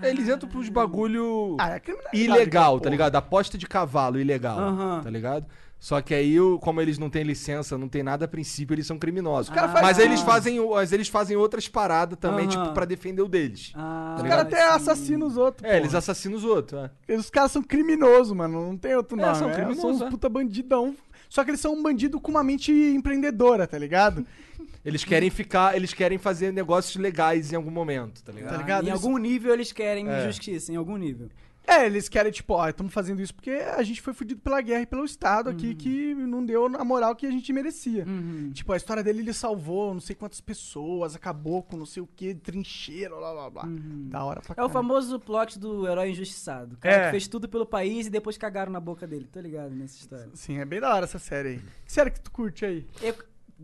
[0.00, 1.82] Eles entram pros bagulho Ah, é
[2.12, 3.16] ilegal, tá ligado?
[3.16, 4.58] Aposta de cavalo ilegal,
[5.02, 5.46] tá ligado?
[5.84, 8.86] Só que aí, o- como eles não têm licença, não tem nada a princípio, eles
[8.86, 9.52] são criminosos.
[9.52, 10.04] cara faz- Mas Ah.
[10.04, 12.62] eles fazem, o- mas eles fazem outras paradas também, Aham.
[12.62, 13.72] tipo, pra defender o deles.
[13.74, 14.62] Ah, Os Tá caras ligado?
[14.62, 14.76] até sim.
[14.76, 15.68] assassinam os outros.
[15.68, 15.98] É, eles porra.
[15.98, 17.14] assassinam os outros, é.
[17.16, 18.64] Os caras são criminosos, mano.
[18.68, 19.34] Não tem outro É, nome.
[19.36, 20.08] são é, criminosos, São uns é.
[20.08, 20.94] puta bandidão.
[21.28, 24.24] Só que eles são um bandido com uma mente empreendedora, tá ligado?
[24.84, 28.50] Eles querem ficar, eles querem fazer negócios legais em algum momento, tá ligado?
[28.50, 28.84] Tá ligado?
[28.84, 30.26] Em Eles- algum nível eles querem É.
[30.26, 31.28] justiça, em algum nível.
[31.66, 34.82] É, eles querem, tipo, ó, estamos fazendo isso porque a gente foi fudido pela guerra
[34.82, 38.04] e pelo Estado aqui que não deu a moral que a gente merecia.
[38.04, 38.50] Uhum.
[38.52, 42.06] Tipo, a história dele, ele salvou não sei quantas pessoas, acabou com não sei o
[42.06, 43.62] que, trincheira, blá blá blá.
[43.68, 46.74] Da hora pra É o famoso plot do herói injustiçado.
[46.74, 47.04] O cara É.
[47.06, 49.28] que fez tudo pelo país e depois cagaram na boca dele.
[49.32, 50.30] Tô ligado nessa história.
[50.34, 51.60] Sim, é bem da hora essa série aí.
[51.86, 52.86] Que série que tu curte aí?
[53.00, 53.14] Eu-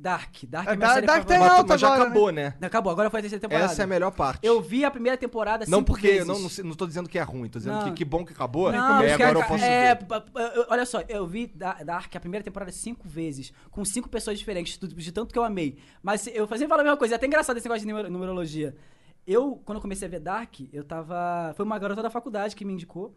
[0.01, 0.45] Dark.
[0.45, 1.57] Dark É, é minha Dark- série Dark tem favorita.
[1.59, 2.55] Alta mas já agora, acabou, né?
[2.63, 3.65] Acabou, agora foi a terceira temporada.
[3.73, 4.47] Essa é a melhor parte.
[4.47, 6.27] Eu vi a primeira temporada Não cinco porque, vezes.
[6.27, 7.85] não, não, sei- não tô dizendo que é ruim, tô dizendo Não.
[7.85, 8.71] que que bom que acabou.
[8.73, 10.05] Não, é, porque agora eu posso é, ver.
[10.07, 13.85] pa- pa- eu- olha só, eu vi Da- Dark a primeira temporada cinco vezes, com
[13.85, 15.79] cinco pessoas diferentes, de de tanto que eu amei.
[16.03, 18.75] Mas eu fazia falar a mesma coisa, é até engraçado esse negócio de numer- numerologia.
[19.27, 21.53] Eu, quando eu comecei a ver Dark, eu tava.
[21.57, 23.15] Foi uma garota da faculdade que me indicou.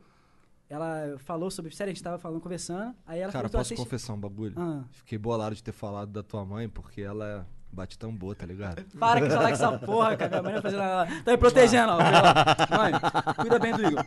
[0.71, 1.75] Ela falou sobre.
[1.75, 2.95] Sério, a gente tava falando, conversando.
[3.05, 4.53] Aí ela Cara, falou posso confessar um bagulho?
[4.57, 4.83] Ah.
[4.91, 8.83] Fiquei bolado de ter falado da tua mãe, porque ela Bate tambor, tá ligado?
[8.99, 10.29] Para que falar com essa porra, cara.
[10.29, 11.09] Minha mãe vai fazer nada.
[11.23, 11.97] Tá me protegendo, ó.
[12.77, 12.91] Mãe,
[13.37, 14.03] cuida bem do Igor.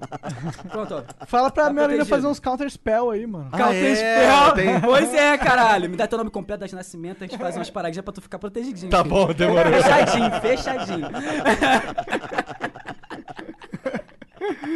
[0.71, 1.27] Pronto, ó.
[1.27, 3.49] Fala pra Tá minha menina fazer uns counter spell aí, mano.
[3.53, 3.95] Ah, Counter é?
[3.97, 4.53] Spell.
[4.55, 5.89] Tem- Pois é, caralho.
[5.89, 8.21] Me dá teu nome completo, data de nascimento, a gente faz umas paradinhas pra tu
[8.21, 8.91] ficar protegidinho.
[8.91, 9.15] Tá filho.
[9.15, 9.73] bom, demorou.
[9.73, 11.09] Fechadinho, fechadinho.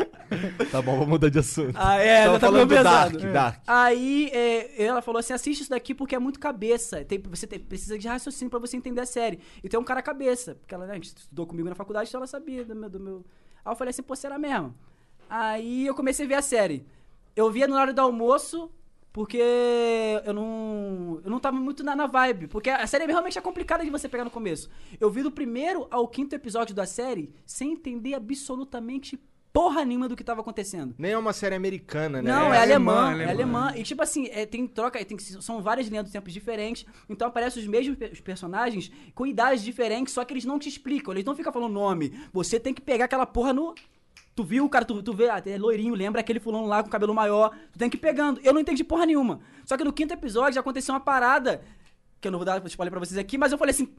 [0.70, 1.74] Tá bom, vamos mudar de assunto.
[1.74, 3.18] Ah, é, Tava já tá falando meio do pesado.
[3.18, 3.62] Dark, Dark.
[3.66, 7.04] Aí é, ela falou assim: assiste isso daqui porque é muito cabeça.
[7.04, 9.40] Tem- você tem- precisa de raciocínio pra você entender a série.
[9.62, 10.54] E tem um cara cabeça.
[10.56, 13.24] Porque ela né, estudou comigo na faculdade, então ela sabia do meu, do meu.
[13.64, 14.74] Aí eu falei assim, pô, será mesmo?
[15.28, 16.86] Aí eu comecei a ver a série.
[17.34, 18.70] Eu via no horário do almoço,
[19.12, 19.40] porque
[20.24, 21.20] eu não.
[21.24, 22.48] Eu não tava muito na, na vibe.
[22.48, 24.68] Porque a série realmente é complicada de você pegar no começo.
[25.00, 29.18] Eu vi do primeiro ao quinto episódio da série sem entender absolutamente
[29.52, 30.94] porra nenhuma do que tava acontecendo.
[30.98, 32.30] Nem é uma série americana, né?
[32.30, 33.72] Não, é, É alemã, alemã, é alemã.
[33.76, 36.86] E tipo assim, é, tem troca, tem, são várias linhas do tempo diferentes.
[37.08, 40.68] Então aparecem os mesmos pe- os personagens com idades diferentes, só que eles não te
[40.68, 42.12] explicam, eles não ficam falando nome.
[42.32, 43.74] Você tem que pegar aquela porra no.
[44.36, 46.88] Tu viu o cara, tu, tu vê, ah, é loirinho, lembra aquele fulano lá com
[46.88, 47.50] cabelo maior.
[47.72, 48.40] Tu tem que ir pegando.
[48.44, 49.40] Eu não entendi porra nenhuma.
[49.64, 51.60] Só que no quinto episódio já aconteceu uma parada,
[52.20, 53.92] que eu não vou dar spoiler pra vocês aqui, mas eu falei assim: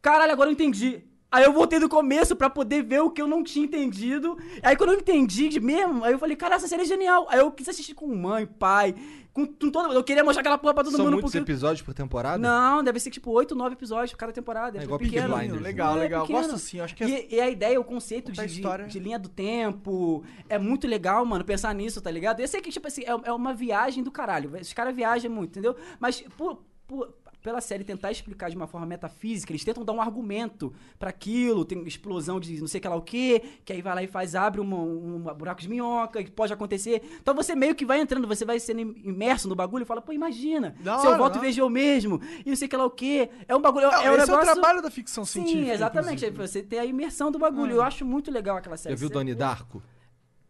[0.00, 1.02] caralho, agora eu entendi.
[1.32, 4.36] Aí eu voltei do começo pra poder ver o que eu não tinha entendido.
[4.62, 7.26] Aí quando eu entendi de mesmo, aí eu falei, cara, essa série é genial.
[7.30, 8.94] Aí eu quis assistir com mãe, pai,
[9.32, 11.14] com, com todo Eu queria mostrar aquela porra pra todo São mundo.
[11.14, 11.42] muitos porque...
[11.50, 12.36] episódios por temporada?
[12.36, 14.76] Não, deve ser tipo 8, 9 episódios por cada temporada.
[14.76, 15.34] É É, igual pequeno.
[15.34, 15.62] Blinders.
[15.62, 16.20] Legal, Não, é legal.
[16.26, 16.38] pequeno.
[16.40, 17.08] Gosto assim, acho que é...
[17.08, 18.86] E, e a ideia, o conceito de- história.
[18.86, 22.40] de linha do tempo é muito legal, mano, pensar nisso, tá ligado?
[22.40, 24.52] Eu sei que, tipo assim, é, é uma viagem do caralho.
[24.60, 25.74] Os caras viajam muito, entendeu?
[25.98, 30.00] Mas por, por- pela série tentar explicar de uma forma metafísica, eles tentam dar um
[30.00, 33.94] argumento pra aquilo, tem explosão de não sei que lá o quê, que aí vai
[33.94, 37.02] lá e faz, abre uma, um buraco de minhoca, que pode acontecer.
[37.20, 40.00] Então você meio que vai entrando, você vai sendo im- imerso no bagulho e fala,
[40.00, 42.68] pô, imagina, Da se eu hora, volto da e vejo eu mesmo, e não sei
[42.68, 43.28] que lá o quê.
[43.48, 44.34] É um bagulho, Não, é um esse negócio...
[44.48, 45.64] é o trabalho da ficção científica.
[45.64, 46.24] Sim, exatamente.
[46.24, 46.40] inclusive.
[46.42, 47.76] Aí Você tem a imersão do bagulho.
[47.76, 48.94] Eu acho muito legal aquela série.
[48.94, 49.82] Já viu Donnie Darko?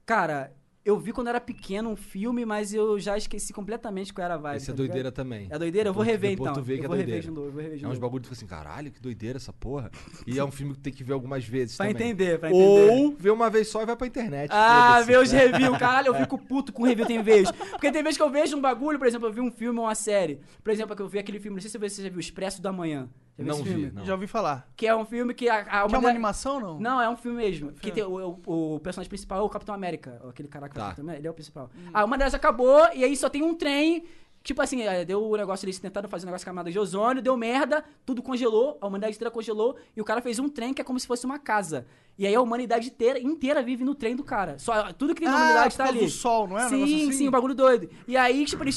[0.05, 0.53] Cara,
[0.85, 4.37] eu vi quando era pequeno um filme, mas eu já esqueci completamente qual era a
[4.37, 4.57] vibe.
[4.57, 5.15] Esse é tá doideira ligado?
[5.15, 5.47] também.
[5.51, 5.89] É doideira?
[5.91, 6.63] Eu vou rever depois então.
[6.63, 7.23] tu vê que eu é vou rever doideira.
[7.23, 8.01] de novo, eu vou rever de É uns novo.
[8.01, 9.91] bagulho que tu fica assim, caralho, que doideira essa porra.
[10.27, 12.09] E é um filme que tem que ver algumas vezes Pra também.
[12.09, 12.91] entender, pra entender.
[12.91, 14.51] Ou ver uma vez só e vai pra internet.
[14.53, 15.79] Ah, ver os reviews.
[15.79, 17.51] Caralho, eu fico puto com review tem vez.
[17.53, 19.85] Porque tem vez que eu vejo um bagulho, por exemplo, eu vi um filme ou
[19.87, 20.41] uma série.
[20.65, 22.73] Por exemplo, que eu vi aquele filme, não sei se você já viu, Expresso da
[22.73, 23.09] Manhã.
[23.49, 23.91] Não vi, filme?
[23.95, 24.05] não.
[24.05, 24.69] Já ouvi falar.
[24.77, 26.79] Que é um filme que a, a Que é uma animação, não?
[26.81, 27.73] Não, é um filme mesmo.
[27.73, 30.21] Que tem, o, o- o personagem principal é o Capitão América.
[30.29, 30.81] Aquele cara que Tá.
[30.81, 31.71] é o Capitão América, ele é o principal.
[31.93, 34.05] A humanidade acabou e aí só tem um trem.
[34.43, 37.37] Tipo assim, é, deu o negócio, eles tentaram fazer um negócio camada de ozônio, deu
[37.37, 40.85] merda, tudo congelou, a humanidade inteira congelou, e o cara fez um trem que é
[40.85, 41.87] como se fosse uma casa.
[42.19, 44.59] E aí a humanidade inteira, inteira vive no trem do cara.
[44.59, 46.01] Só, tudo que tem na Ah, humanidade tá ali.
[46.01, 46.67] do sol, não é?
[46.67, 47.13] Um Sim, assim?
[47.13, 47.89] sim, o bagulho doido.
[48.07, 48.77] E aí, tipo, eles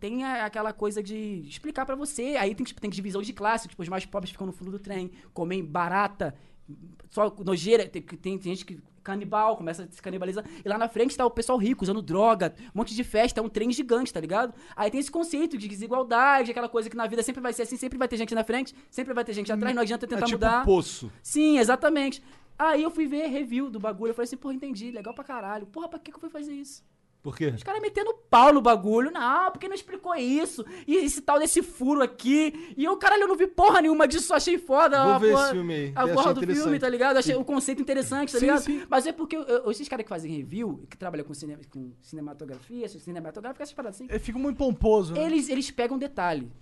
[0.00, 2.36] tem aquela coisa de explicar pra você.
[2.38, 4.78] Aí tem, tipo, tem divisão de classe, tipo, os mais pobres ficam no fundo do
[4.78, 6.34] trem, comem barata,
[7.10, 10.44] só nojeira, tem, tem, tem gente que canibal, começa a se canibalizar.
[10.64, 13.42] E lá na frente tá o pessoal rico, usando droga, um monte de festa, é
[13.42, 14.54] um trem gigante, tá ligado?
[14.74, 17.76] Aí tem esse conceito de desigualdade, aquela coisa que na vida sempre vai ser assim,
[17.76, 20.24] sempre vai ter gente na frente, sempre vai ter gente atrás, não adianta É tentar
[20.26, 20.64] tipo mudar.
[20.64, 21.12] poço.
[21.22, 22.22] Sim, exatamente.
[22.58, 25.66] Aí eu fui ver review do bagulho, eu falei assim, porra, entendi, legal pra caralho.
[25.66, 26.82] Porra, pra que que eu fui fazer isso?
[27.24, 27.46] Por quê?
[27.46, 29.10] Os caras metendo pau no bagulho.
[29.10, 30.62] Não, porque não explicou isso.
[30.86, 32.74] E esse tal desse furo aqui.
[32.76, 35.02] E eu, caralho, eu não vi porra nenhuma disso, achei foda.
[35.02, 35.92] Vou a ver porra, esse filme aí.
[35.96, 37.16] A porra do filme, tá ligado?
[37.16, 38.60] Achei o conceito interessante, tá Sim, ligado?
[38.62, 38.82] sim.
[38.90, 41.92] Mas é porque eu- eu- esses caras que fazem review, que trabalham com, cinema, com
[42.02, 45.24] cinematografia, cinematográfica, essas paradas assim, fica muito pomposo, né?
[45.24, 46.52] eles, eles pegam detalhe.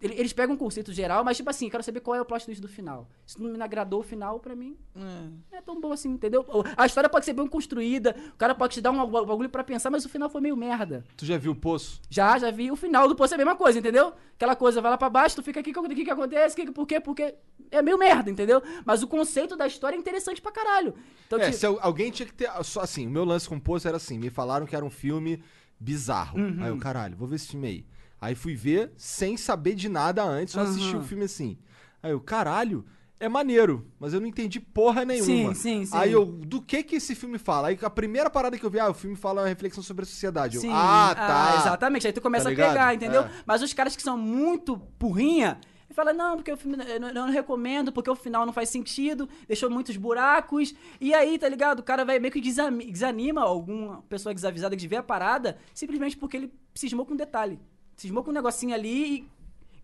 [0.00, 2.44] Ele- Eles pegam um conceito geral, mas tipo assim, quero saber qual é o plot
[2.44, 3.08] twist do final.
[3.26, 6.46] Se não me agradou o final, pra mim, não é tão bom assim, entendeu?
[6.76, 9.90] A história pode ser bem construída, o cara pode te dar um bagulho pra pensar,
[9.90, 11.04] mas o final foi meio merda.
[11.16, 12.00] Tu já viu o poço?
[12.08, 12.70] Já, já vi.
[12.70, 14.12] O final do poço é a mesma coisa, entendeu?
[14.36, 16.54] Aquela coisa, vai lá pra baixo, tu fica aqui, o que, que acontece?
[16.56, 17.00] Que, por quê?
[17.00, 17.34] Porque
[17.70, 18.62] é meio merda, entendeu?
[18.86, 20.94] Mas o conceito da história é interessante pra caralho.
[21.26, 22.48] Então, É, tipo, se al- alguém tinha que ter.
[22.64, 24.90] Só assim, o meu lance com o Poço era assim: me falaram que era um
[24.90, 25.42] filme
[25.78, 26.38] bizarro.
[26.38, 26.62] Uhum.
[26.62, 27.84] Aí eu, caralho, vou ver esse filme aí.
[28.20, 30.98] Aí fui ver sem saber de nada antes, só assisti Aham.
[30.98, 31.56] o filme assim.
[32.02, 32.84] Aí eu, caralho,
[33.18, 35.54] é maneiro, mas eu não entendi porra nenhuma.
[35.54, 35.96] Sim, sim, sim.
[35.96, 37.68] Aí eu, do que que esse filme fala?
[37.68, 40.06] Aí a primeira parada que eu vi, ah, o filme fala uma reflexão sobre a
[40.06, 40.56] sociedade.
[40.56, 40.70] Eu, Sim.
[40.72, 41.56] ah, tá.
[41.60, 42.06] exatamente.
[42.06, 43.22] Aí tu começa Tá a pegar, entendeu?
[43.22, 43.30] É.
[43.44, 47.08] Mas os caras que são muito burrinha, ele fala, não, porque o filme eu não,
[47.08, 50.74] eu não recomendo, porque o final não faz sentido, deixou muitos buracos.
[50.98, 51.80] E aí, tá ligado?
[51.80, 56.38] O cara vai meio que desanima alguma pessoa desavisada de ver a parada, simplesmente porque
[56.38, 57.60] ele cismou com um detalhe.
[58.00, 59.28] Cismou com um negocinho ali e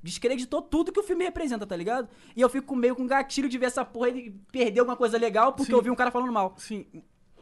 [0.02, 2.08] descreditou tudo que o filme representa, tá ligado?
[2.34, 5.52] E eu fico meio com gatilho de ver essa porra e perder alguma coisa legal
[5.52, 5.76] porque Sim.
[5.76, 6.54] eu vi um cara falando mal.
[6.56, 6.86] Sim.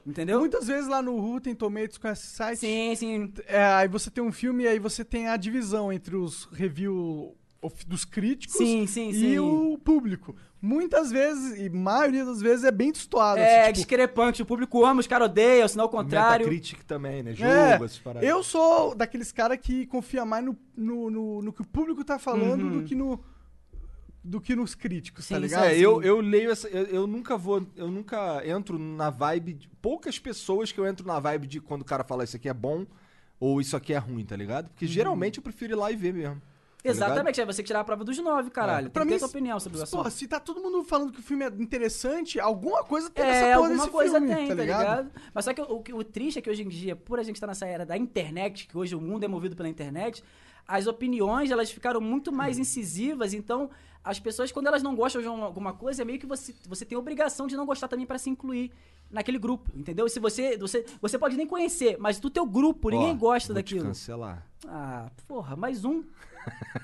[0.05, 0.41] Entendeu?
[0.41, 3.33] Muitas vezes lá no Rotten Tomatoes com esse site, Sim, sim.
[3.47, 7.37] é, aí você tem um filme e aí você tem a divisão entre os review
[7.87, 9.39] dos críticos Sim, sim, e sim.
[9.39, 10.35] o público.
[10.61, 13.39] Muitas vezes, e maioria das vezes, é bem destoado.
[13.39, 14.41] É, assim, tipo, discrepante.
[14.43, 16.47] O público ama, os caras odeiam, senão ao contrário.
[16.47, 17.35] Metacritic também, né?
[17.35, 18.27] Jogo, É, essas paradas.
[18.29, 22.19] eu sou daqueles caras que confia mais no, no, no, no que o público tá
[22.19, 22.81] falando Uhum.
[22.81, 23.21] do que no
[24.23, 25.65] do que nos críticos, tá Sim, ligado?
[25.67, 26.67] É, eu, eu leio essa.
[26.69, 27.67] Eu, eu nunca vou.
[27.77, 29.53] Eu nunca entro na vibe.
[29.53, 32.49] De, poucas pessoas que eu entro na vibe de quando o cara fala isso aqui
[32.49, 32.87] é bom
[33.39, 34.65] ou isso aqui é ruim, tá ligado?
[34.65, 34.71] Uhum.
[34.71, 36.41] Porque geralmente eu prefiro ir lá e ver mesmo.
[36.85, 38.91] Tá Exatamente, é você que tirar a prova dos nove, caralho.
[38.91, 40.03] Pra Tem que mim, ter sua opinião sobre o assunto.
[40.05, 43.29] Pô, se tá todo mundo falando que o filme é interessante, alguma coisa tem É,
[43.29, 45.11] nessa porra alguma coisa filme, tem, tá ligado?
[45.33, 47.37] Mas só que o, o, o triste é que hoje em dia, por a gente
[47.37, 50.23] estar nessa era da internet, que hoje o mundo é movido pela internet,
[50.69, 53.71] as opiniões, elas ficaram muito mais incisivas, então
[54.03, 56.85] as pessoas, quando elas não gostam de uma- alguma coisa, é meio que você, você
[56.85, 58.71] tem obrigação de não gostar também pra se incluir
[59.11, 60.07] naquele grupo, entendeu?
[60.09, 63.63] Se você, você, você pode nem conhecer, mas do teu grupo, ninguém Ó, gosta vou
[63.63, 63.89] te daquilo.
[63.89, 64.47] cancelar.
[64.67, 66.03] Ah, porra, mais um.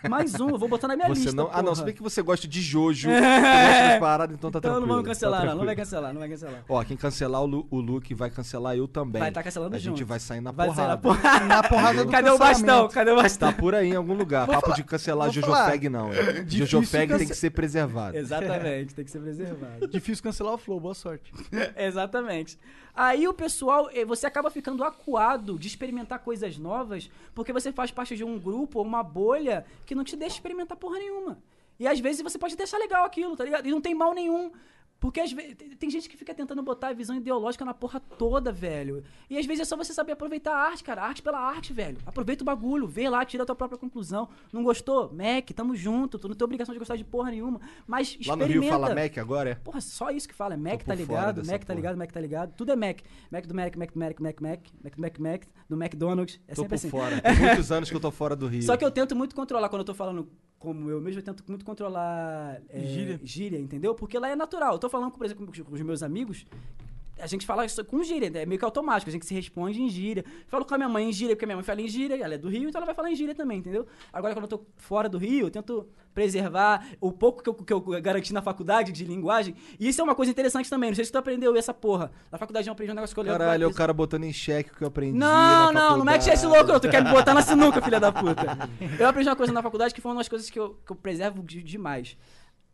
[0.08, 1.48] Mais um, eu vou botar na minha Você lista, não.
[1.52, 1.74] Ah, não, porra.
[1.76, 4.86] se bem que você gosta de Jojo, você gosta das paradas, então tá Então tranquilo.
[4.86, 6.64] não vamos cancelar, tá não, não vai cancelar, não vai cancelar.
[6.68, 9.20] Ó, quem cancelar o, Lu, o Luke vai cancelar eu também.
[9.20, 10.06] Vai tá cancelando A gente junto.
[10.08, 10.88] vai sair na Vai sair porrada.
[10.94, 11.44] na porrada.
[11.50, 12.88] Na porrada do Cadê o bastão?
[12.88, 13.52] Cadê o bastão?
[13.52, 14.46] Tá por aí em algum lugar.
[14.46, 15.70] Vou Papo falar- de cancelar vou Jojo falar.
[15.70, 16.12] Fag não.
[16.12, 16.44] é.
[16.48, 18.16] Jojo Fag tem cance- que ser preservado.
[18.16, 19.86] Exatamente, tem que ser preservado.
[19.90, 21.32] Difícil cancelar o flow, boa sorte.
[21.76, 22.58] Exatamente.
[23.02, 27.90] Aí o pessoal, eh, você acaba ficando acuado de experimentar coisas novas, porque você faz
[27.90, 31.42] parte de um grupo ou uma bolha que não te deixa experimentar porra nenhuma.
[31.78, 33.66] E às vezes você pode deixar legal aquilo, tá ligado?
[33.66, 34.52] E não tem mal nenhum.
[35.00, 38.52] Porque às vezes tem gente que fica tentando botar a visão ideológica na porra toda,
[38.52, 39.02] velho.
[39.30, 41.02] E às vezes é só você saber aproveitar a arte, cara.
[41.02, 41.96] Arte pela arte, velho.
[42.04, 44.28] Aproveita o bagulho, vê lá, tira a tua própria conclusão.
[44.52, 45.10] Não gostou?
[45.12, 46.18] Mac, tamo junto.
[46.18, 47.60] Tu não tem obrigação de gostar de porra nenhuma.
[47.86, 48.60] Mas Lá no experimenta.
[48.76, 49.54] Rio fala Mac agora, é?
[49.54, 50.52] Porra, só isso que fala.
[50.52, 51.38] É Mac, tá ligado?
[51.46, 51.74] Mac, tá porra.
[51.76, 51.96] ligado?
[51.96, 52.52] Mac, tá ligado?
[52.54, 52.98] Tudo é Mac.
[53.30, 54.60] Mac do Mac, Mac do Mac, Mac, Mac.
[54.84, 55.42] Mac do Mac, Mac.
[55.68, 56.38] Do McDonald's.
[56.46, 56.90] É Tô sempre por assim.
[56.90, 57.20] fora.
[57.22, 58.62] Tem muitos anos que eu tô fora do Rio.
[58.62, 60.28] Só que eu tento muito controlar, quando eu tô falando
[60.60, 63.18] como eu mesmo, eu tento muito controlar é, Gíria.
[63.24, 63.94] gíria, entendeu?
[63.94, 64.74] Porque lá é natural.
[64.74, 66.46] Eu tô falando, por exemplo, com os meus amigos,
[67.22, 68.42] a gente fala isso com gíria, né?
[68.42, 70.24] é meio que automático, a gente se responde em gíria.
[70.48, 72.34] Falo com a minha mãe em gíria, porque a minha mãe fala em gíria, ela
[72.34, 73.86] é do Rio, então ela vai falar em gíria também, entendeu?
[74.12, 77.72] Agora, quando eu tô fora do Rio, eu tento preservar o pouco que eu, que
[77.72, 79.54] eu garanti na faculdade de linguagem.
[79.78, 82.10] E isso é uma coisa interessante também, não sei se tu aprendeu essa porra.
[82.30, 84.32] Na faculdade eu aprendi um negócio que eu lembro Caralho, é o cara botando em
[84.32, 85.16] xeque o que eu aprendi.
[85.16, 86.80] não, não, não mete esse louco, não.
[86.80, 88.68] Tu quer me botar na sinuca, filha da puta.
[88.98, 90.96] Eu aprendi uma coisa na faculdade que foi uma das coisas que eu, que eu
[90.96, 92.16] preservo de- demais.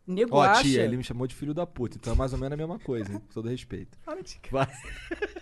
[0.07, 0.63] Nego Ó, acha...
[0.63, 2.79] tia, ele me chamou de filho da puta, então é mais ou menos a mesma
[2.79, 3.19] coisa, hein?
[3.19, 3.97] Com todo respeito.
[4.49, 4.67] Vai.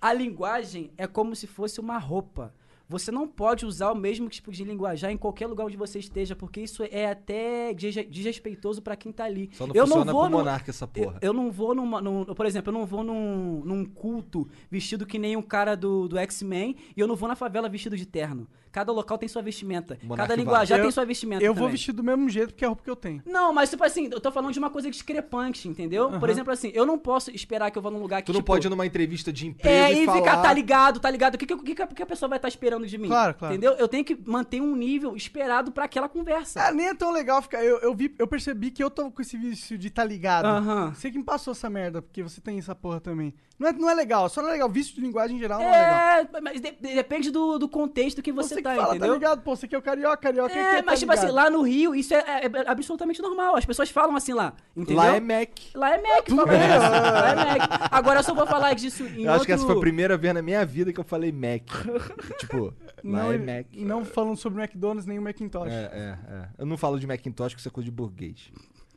[0.00, 2.54] A linguagem é como se fosse uma roupa.
[2.88, 6.34] Você não pode usar o mesmo tipo de linguajar em qualquer lugar onde você esteja,
[6.34, 9.50] porque isso é até desre- desrespeitoso pra quem tá ali.
[9.52, 11.18] Só não eu funciona não vou pro no- monarca essa Eu, porra.
[11.20, 12.00] eu não vou numa.
[12.00, 16.08] num- por exemplo, eu não vou num, num culto vestido que nem um cara do,
[16.08, 18.48] do X-Men e eu não vou na favela vestido de terno.
[18.70, 19.98] Cada local tem sua vestimenta.
[20.02, 21.42] Monarca Cada linguajar Eu- tem sua vestimenta.
[21.42, 21.72] Eu vou também.
[21.72, 23.22] vestir do mesmo jeito porque é a roupa que eu tenho.
[23.26, 26.18] Não, mas tipo assim, eu tô falando de uma coisa discrepante, entendeu?
[26.18, 28.26] Por exemplo, assim, eu não posso esperar que eu vá num lugar que.
[28.26, 30.18] Tu não tipo, pode ir numa entrevista de emprego É, e, e falar...
[30.18, 31.34] ficar, tá ligado, tá ligado.
[31.34, 33.08] O que, que, o que, que a- que a pessoa vai estar esperando de mim?
[33.08, 33.54] Claro, claro.
[33.54, 33.72] Entendeu?
[33.74, 36.62] Eu tenho que manter um nível esperado pra aquela conversa.
[36.62, 37.64] Ah, nem é tão legal ficar.
[37.64, 40.46] Eu, eu, vi, eu percebi que eu tô com esse vício de tá ligado.
[40.46, 40.94] Aham.
[40.94, 43.34] Você que me passou essa merda, porque você tem essa porra também.
[43.58, 44.68] Não é, não é legal, só não é legal.
[44.68, 45.98] Vício de linguagem em geral não é legal.
[46.36, 49.08] É, mas de- de- depende do, do contexto que você, Você, tá, que fala, entendeu?
[49.08, 49.42] tá ligado?
[49.42, 51.62] Pô, você que é o carioca, carioca É, é, mas tá tipo assim, lá no
[51.62, 53.56] Rio, isso é, é- é absolutamente normal.
[53.56, 55.02] As pessoas falam assim lá, entendeu?
[55.02, 55.48] Lá é Mac.
[55.74, 56.44] Lá é Mac, fala.
[56.44, 57.88] Lá é Mac.
[57.90, 59.46] Agora eu só vou falar disso em Eu acho outro...
[59.46, 61.64] que essa foi a primeira vez na minha vida que eu falei Mac.
[62.38, 62.72] tipo,
[63.02, 63.66] lá Não, é Mac.
[63.74, 65.72] não falando sobre o McDonald's nem o Macintosh.
[65.72, 66.48] É, é, é.
[66.58, 68.52] Eu não falo de Macintosh, que isso é coisa de burguês.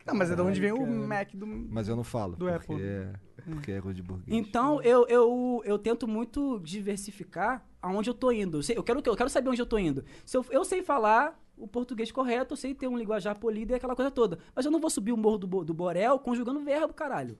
[0.05, 0.89] Não, mas é de onde vem o cara.
[0.91, 1.45] Mac do.
[1.47, 2.35] Mas eu não falo.
[2.35, 3.19] Do porque, Apple.
[3.55, 4.37] porque é de burguês.
[4.37, 8.57] Então, eu, eu, eu tento muito diversificar aonde eu tô indo.
[8.59, 10.03] Eu, sei- eu quero, eu quero saber onde eu tô indo.
[10.25, 13.75] Se eu, eu sei falar o português correto, eu sei ter um linguajar polido e
[13.75, 14.39] aquela coisa toda.
[14.55, 17.37] Mas eu não vou subir o morro do, do Borel conjugando verbo, caralho.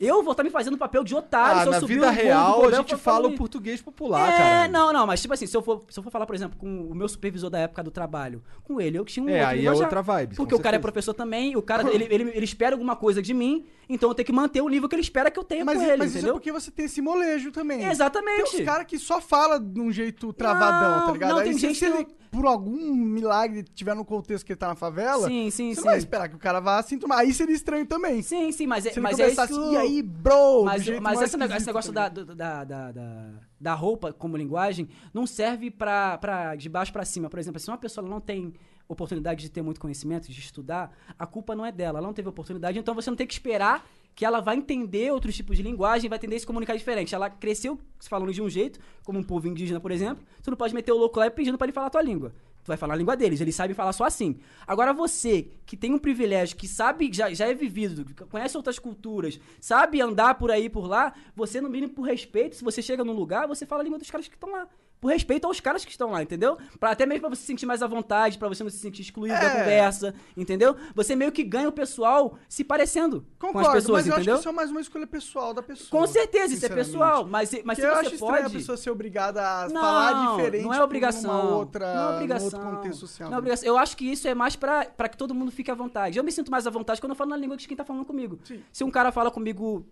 [0.00, 2.64] Eu vou estar me fazendo papel de otário Ah, se eu na subir vida real
[2.66, 4.68] a gente fala o português popular, é, cara.
[4.68, 6.82] não, não, mas tipo assim, se eu, for, se eu for falar, por exemplo, com
[6.88, 9.66] o meu supervisor da época do trabalho, com ele, eu tinha um É, outro aí
[9.66, 12.76] é outra vibe, Porque o cara é professor também, o cara, ele, ele, ele espera
[12.76, 15.38] alguma coisa de mim, então eu tenho que manter o nível que ele espera que
[15.38, 16.34] eu tenha Mas, com ele, mas isso é entendeu?
[16.34, 17.84] porque você tem esse molejo também.
[17.84, 18.50] Exatamente.
[18.52, 21.30] Tem uns caras que só fala de um jeito travadão, Não, tá ligado?
[21.30, 24.74] não, Aí tem gente que por algum milagre, tiver no contexto que ele tá na
[24.74, 25.80] favela, Sim, sim, você sim.
[25.80, 27.18] não vai esperar que o cara vá assim tomar.
[27.18, 28.22] Aí seria estranho também.
[28.22, 30.64] Sim, sim, mas é, Se mas é isso começasse, que o- e aí, bro?
[30.64, 33.30] Mas, mas esse, negócio, da, da, da, da,
[33.60, 37.28] da roupa como linguagem não serve pra, pra de baixo pra cima.
[37.28, 38.54] Por exemplo, se uma pessoa não tem
[38.88, 41.98] oportunidade de ter muito conhecimento, de estudar, a culpa não é dela.
[41.98, 43.86] Ela não teve oportunidade, então você não tem que esperar
[44.18, 47.14] que ela vai entender outros tipos de linguagem, vai entender se comunicar diferente.
[47.14, 50.26] Ela cresceu falando de um jeito, como um povo indígena, por exemplo.
[50.42, 52.34] Você não pode meter o louco lá e pedindo pra ele falar a tua língua.
[52.64, 54.40] Tu vai falar a língua deles, eles sabem falar só assim.
[54.66, 59.38] Agora você, que tem um privilégio, que sabe, já, já é vivido, conhece outras culturas,
[59.60, 63.12] sabe andar por aí, por lá, você no mínimo por respeito, se você chega num
[63.12, 64.66] lugar, você fala a língua dos caras que estão lá.
[65.00, 66.58] Por respeito aos caras que estão lá, entendeu?
[66.80, 69.02] Pra, até mesmo pra você se sentir mais à vontade, pra você não se sentir
[69.02, 69.58] excluído da É.
[69.60, 70.74] conversa, entendeu?
[70.94, 74.34] Você meio que ganha o pessoal se parecendo Concordo, com as pessoas, mas eu entendeu?
[74.34, 75.88] acho que isso é mais uma escolha pessoal da pessoa.
[76.00, 78.54] Com certeza, isso é pessoal, mas, mas Porque se eu você acho estranho a pode...
[78.54, 81.52] pessoa ser obrigada a Não, falar diferente não é obrigação.
[81.54, 82.46] outra, não é obrigação.
[82.58, 83.28] outro contexto social.
[83.30, 83.68] Não é obrigação.
[83.68, 86.18] Eu acho que isso é mais pra, pra que todo mundo fique à vontade.
[86.18, 88.04] Eu me sinto mais à vontade quando eu falo na língua de quem tá falando
[88.04, 88.38] comigo.
[88.44, 88.60] Sim.
[88.72, 89.86] Se um cara fala comigo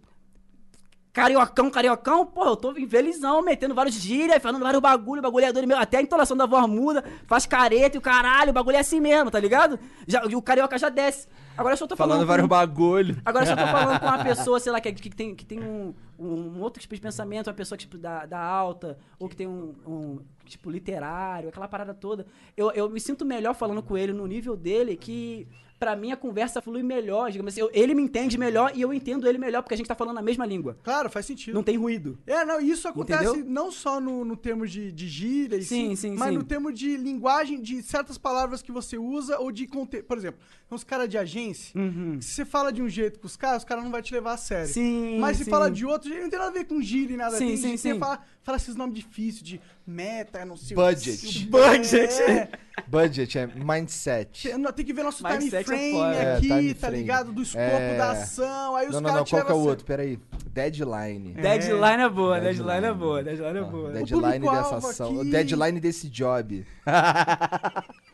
[1.17, 5.67] cariocão, cariocão, pô, eu tô felizão, metendo vários gírias, falando vários bagulho, bagulho é doido
[5.67, 5.83] mesmo.
[5.83, 9.01] Até a entonação da voz muda, faz careta e o caralho, o bagulho é assim
[9.01, 9.79] mesmo, tá ligado?
[10.07, 11.27] Já, o carioca já desce.
[11.57, 12.17] Agora eu só tô falando.
[12.17, 13.17] Falando com- vários bagulho.
[13.25, 15.59] Agora, se eu tô falando com uma pessoa, sei lá, que, que tem, que tem
[15.59, 19.47] um, um outro tipo de pensamento, uma pessoa tipo, da, da alta, ou que tem
[19.47, 20.19] um, um
[20.51, 24.57] tipo literário, aquela parada toda, eu, eu me sinto melhor falando com ele no nível
[24.57, 25.47] dele que.
[25.79, 27.61] Pra mim, a conversa flui melhor, digamos assim.
[27.61, 30.17] Eu- ele me entende melhor e eu entendo ele melhor, porque a gente tá falando
[30.17, 30.79] a mesma língua.
[30.83, 31.53] Claro, faz sentido.
[31.53, 32.19] Não tem ruído.
[32.27, 33.45] É, não, isso acontece Entendeu?
[33.51, 36.39] não só no, no termo de, de gíria, Sim, sim, sim, mas sim.
[36.39, 40.07] no termo de linguagem de certas palavras que você usa ou de contexto.
[40.07, 40.41] Por exemplo,
[40.71, 42.23] uns caras de agência, Uhum.
[42.23, 44.33] se você fala de um jeito com os caras, os caras não vão te levar
[44.33, 44.73] a sério.
[44.73, 45.51] Sim, Mas se sim.
[45.51, 47.77] fala de outro não tem nada a ver com gíria e nada Sim, tem, sim,
[47.77, 47.99] sim.
[47.99, 51.47] Fala, fala esses nomes difíceis de meta, não sei Budget.
[51.47, 52.23] o Budget.
[52.23, 52.49] É,
[52.89, 54.49] Budget é mindset.
[54.49, 56.15] tem, tem que ver nosso time Mindset é frame.
[56.17, 56.97] É, aqui, time tá frame.
[57.03, 57.33] ligado?
[57.33, 57.97] Do escopo É.
[57.97, 58.77] da ação.
[58.77, 59.39] Aí os Não, não, caras não.
[59.39, 59.85] Qual que é o outro?
[59.85, 60.19] Peraí.
[60.53, 61.35] Deadline.
[61.35, 62.65] Deadline é boa, Deadline.
[62.67, 63.93] deadline é boa, deadline é Ah, boa.
[63.93, 65.21] deadline dessa ação.
[65.21, 66.67] Aqui- deadline desse job.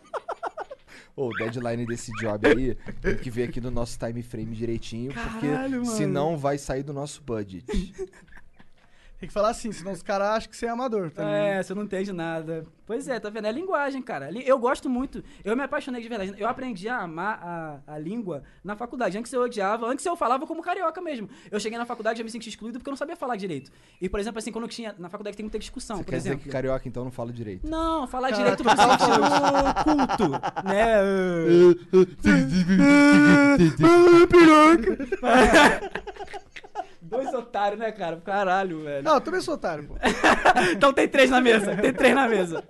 [1.15, 5.13] Ô, o deadline desse job aí tem que ver aqui no nosso time frame direitinho,
[5.13, 5.97] porque Caralho, mano.
[5.97, 7.65] senão vai sair do nosso budget.
[9.23, 11.37] Tem que falar assim, senão os caras acham que você é amador, tá ligado?
[11.45, 12.67] É, você não entende nada.
[12.85, 13.47] Pois é, tá vendo?
[13.47, 14.29] É linguagem, cara.
[14.45, 15.23] Eu gosto muito.
[15.45, 16.35] Eu me apaixonei de verdade.
[16.37, 19.17] Eu aprendi a amar a, a língua na faculdade.
[19.17, 21.29] Antes eu odiava, antes eu falava como carioca mesmo.
[21.53, 23.71] Eu cheguei na faculdade e já me senti excluído porque eu não sabia falar direito.
[24.01, 24.93] E, por exemplo, assim, quando eu tinha.
[24.99, 26.45] Na faculdade tem muita discussão, Você por quer dizer exemplo.
[26.45, 27.65] que carioca então não fala direito?
[27.71, 29.21] Não, falar Cara, direito no sentido
[29.85, 30.31] culto,
[30.67, 30.97] né?
[37.05, 38.17] Dois otários, né, cara?
[38.25, 39.03] Caralho, velho.
[39.03, 39.95] Não, eu também sou otário, pô.
[40.71, 42.63] então tem três na mesa, tem três na mesa.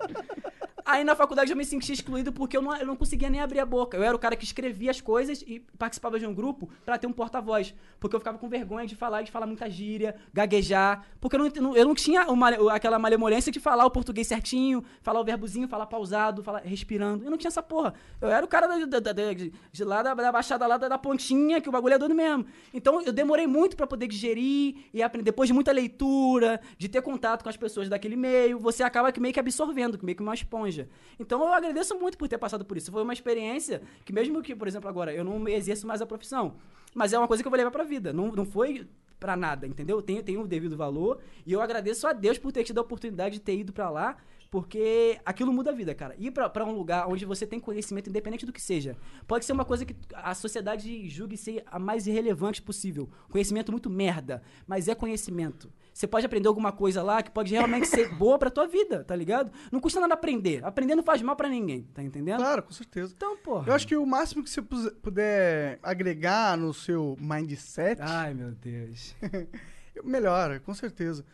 [0.85, 3.59] Aí na faculdade eu me senti excluído porque eu não, eu não conseguia nem abrir
[3.59, 3.95] a boca.
[3.95, 7.07] Eu era o cara que escrevia as coisas e participava de um grupo pra ter
[7.07, 7.73] um porta-voz.
[7.99, 11.05] Porque eu ficava com vergonha de falar, de falar muita gíria, gaguejar.
[11.21, 15.21] Porque eu não, eu não tinha uma, aquela malemolência de falar o português certinho, falar
[15.21, 17.23] o verbozinho, falar pausado, falar respirando.
[17.23, 17.93] Eu não tinha essa porra.
[18.19, 20.97] Eu era o cara da- da- da- de, lá da, da baixada lá da, da
[20.97, 22.45] pontinha, que o bagulho é doido mesmo.
[22.73, 25.23] Então eu demorei muito pra poder digerir e aprender.
[25.23, 29.19] Depois de muita leitura, de ter contato com as pessoas daquele meio, você acaba que
[29.19, 30.72] meio que absorvendo, meio que uma esponja.
[31.19, 32.91] Então eu agradeço muito por ter passado por isso.
[32.91, 36.55] Foi uma experiência que, mesmo que, por exemplo, agora eu não exerço mais a profissão,
[36.93, 38.11] mas é uma coisa que eu vou levar pra vida.
[38.11, 38.87] Não, não foi
[39.19, 40.01] pra nada, entendeu?
[40.01, 43.35] Tem, tem o devido valor e eu agradeço a Deus por ter tido a oportunidade
[43.35, 44.17] de ter ido pra lá.
[44.53, 46.13] Porque aquilo muda a vida, cara.
[46.15, 48.95] Ir pra, pra um lugar onde você tem conhecimento, independente do que seja.
[49.25, 53.09] Pode ser uma coisa que a sociedade julgue ser a mais irrelevante possível.
[53.31, 55.73] Conhecimento muito merda, mas é conhecimento.
[55.91, 59.15] Você pode aprender alguma coisa lá que pode realmente ser boa pra tua vida, tá
[59.15, 59.51] ligado?
[59.71, 60.63] Não custa nada aprender.
[60.63, 62.37] Aprender não faz mal pra ninguém, tá entendendo?
[62.37, 63.11] Claro, com certeza.
[63.17, 63.69] Então, porra.
[63.69, 69.15] Eu acho que o máximo que você puder agregar no seu mindset, Ai, meu Deus.
[70.05, 71.25] melhora, com certeza.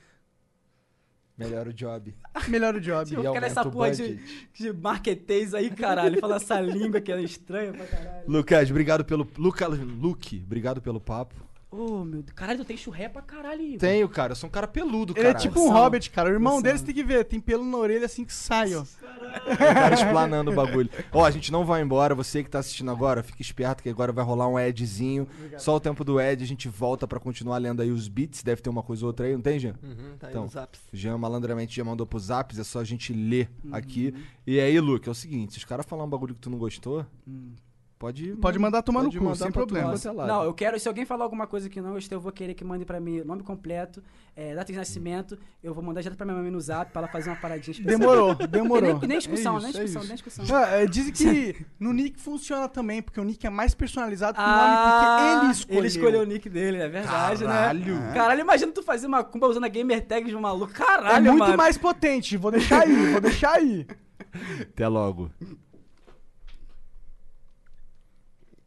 [1.39, 2.13] Melhora o job.
[2.49, 3.13] Melhora o job.
[3.13, 4.19] Eu E quero essa porra de,
[4.53, 6.19] de marketês aí, caralho.
[6.19, 8.23] Falar essa língua que é estranha pra caralho.
[8.27, 9.25] Lucas, obrigado pelo.
[9.37, 11.48] Luca, Luke, obrigado pelo papo.
[11.71, 12.33] Ô, meu Deus.
[12.35, 13.77] Caralho, tu tem churré pra caralho, Igor.
[13.79, 14.31] Tenho, cara.
[14.31, 15.37] Eu sou um cara peludo, Ele cara.
[15.37, 16.27] é tipo um hobbit, cara.
[16.29, 16.63] O irmão Noção.
[16.63, 18.83] dele você tem que ver, tem pelo na orelha assim que sai, ó.
[19.53, 20.89] O cara explanando o bagulho.
[21.11, 22.15] Ó, a gente não vai embora.
[22.15, 25.27] Você que tá assistindo agora, fica esperto que agora vai rolar um adzinho.
[25.59, 28.41] Só o tempo do ad, a gente volta pra continuar lendo aí os beats.
[28.41, 29.75] Deve ter uma coisa ou outra aí, não tem, Jean?
[29.83, 30.45] Uhum, tá aí Então.
[30.45, 30.81] nos apps.
[30.91, 33.75] O Jean malandramente já mandou pros zaps, é só a gente ler Uhum.
[33.75, 34.15] aqui.
[34.47, 36.57] E aí, Luke, é o seguinte: se os caras falar um bagulho que tu não
[36.57, 37.05] gostou,
[37.99, 38.31] pode.
[38.37, 39.93] Pode mandar tomar no pode cu, mandar sem problema.
[39.93, 40.27] é.
[40.27, 40.79] Não, eu quero.
[40.79, 43.21] Se alguém falar alguma coisa que não gostei, eu vou querer que mande pra mim
[43.23, 44.01] nome completo,
[44.35, 45.37] é, data de nascimento.
[45.61, 47.99] Eu vou mandar direto pra minha mãe no zap pra ela fazer uma paradinha especial.
[47.99, 48.99] Demorou, demorou.
[48.99, 50.07] Nem, nem discussão, É nem isso, é discussão, isso.
[50.07, 50.57] nem discussão.
[50.65, 54.43] É, dizem que no nick funciona também, porque o nick é mais personalizado que o
[54.45, 55.79] Ah, nome, porque ele escolheu.
[55.79, 57.95] Ele escolheu o nick dele, é verdade, Caralho.
[57.99, 58.13] né?
[58.13, 60.71] Caralho, imagina tu fazer uma cumba usando a gamer tag de um maluco.
[60.71, 61.57] É Caralho, muito mano.
[61.57, 63.85] mais potente, vou deixar aí, vou deixar aí.
[64.61, 65.29] Até logo.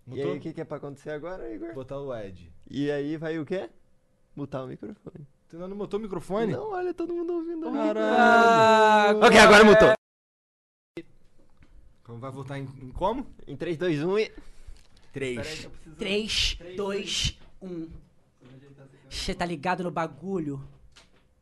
[0.08, 1.72] E aí, o que, que é pra acontecer agora, Igor?
[1.74, 2.52] Botar o ad.
[2.68, 3.70] E aí vai o quê?
[4.34, 5.26] Mutar o microfone.
[5.48, 6.52] Tu não botou o microfone?
[6.52, 7.70] Não, olha, todo mundo ouvindo.
[7.70, 9.22] Caralho.
[9.22, 9.92] Ah, Ok, agora mutou.
[12.04, 13.26] Como vai votar em, em como?
[13.46, 14.32] Em 3, 2, 1 e.
[15.12, 15.68] 3.
[15.98, 17.88] 3, 2, 1.
[19.08, 20.62] Você tá ligado no bagulho?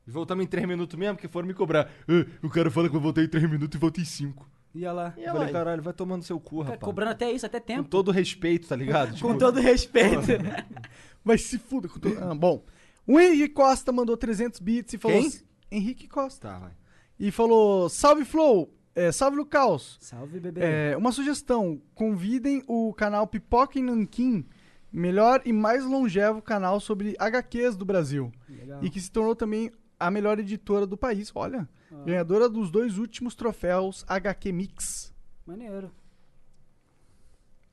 [0.07, 1.89] Voltamos em 3 minutos mesmo, porque foram me cobrar.
[2.09, 4.47] Ah, o cara fala que eu voltei em 3 minutos e voltei em 5.
[4.75, 5.15] Ia lá.
[5.17, 5.53] E Eu falei, aí?
[5.53, 6.83] caralho, vai tomando seu cu, Cara, rapaz.
[6.85, 7.89] cobrando até isso, até Com tempo.
[7.89, 9.09] todo respeito, tá ligado?
[9.21, 10.21] Com Tipo, todo respeito.
[11.25, 11.91] Vai se fuder.
[11.91, 12.65] com todo- Ah, bom,
[13.07, 15.21] o Henrique Costa mandou 300 bits e falou...
[15.21, 15.31] Quem?
[15.71, 16.49] Henrique Costa.
[16.49, 16.71] Tá, vai.
[17.19, 19.99] E falou, salve Flow, é, salve Lucaus.
[20.01, 20.61] Salve, bebê.
[20.63, 24.47] É, uma sugestão, convidem o canal Pipoca e Nanquim,
[24.91, 28.33] melhor e mais longevo canal sobre HQs do Brasil.
[28.49, 28.83] Legal.
[28.83, 31.31] E que se tornou também a melhor editora do país.
[31.35, 31.69] Olha,
[32.05, 35.13] ganhadora dos dois últimos troféus HQ Mix.
[35.47, 35.93] Maneiro.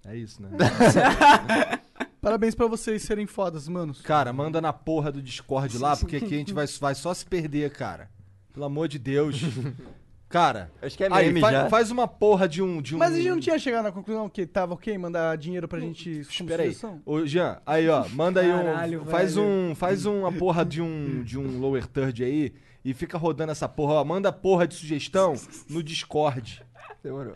[0.06, 0.50] É isso, né?
[2.22, 4.02] Parabéns pra vocês serem fodas, manos.
[4.02, 7.26] Cara, manda na porra do Discord lá, porque aqui a gente vai, vai só se
[7.26, 8.10] perder, cara.
[8.54, 9.40] Pelo amor de Deus.
[10.30, 11.70] Cara, Acho que é aí, meme fa- já.
[11.70, 12.98] faz uma porra de um, de um.
[12.98, 16.20] Mas a gente não tinha chegado na conclusão que tava ok mandar dinheiro pra gente
[16.20, 16.70] Espera aí.
[16.74, 17.02] sugestão?
[17.06, 18.58] Ô, Jean, aí, ó, manda aí um.
[18.64, 19.48] Caralho, faz velho.
[19.48, 19.74] um.
[19.76, 23.94] Faz uma porra de um, de um lower third aí e fica rodando essa porra,
[23.94, 24.04] ó.
[24.04, 25.34] Manda porra de sugestão
[25.70, 26.62] no Discord.
[27.02, 27.34] Demorou.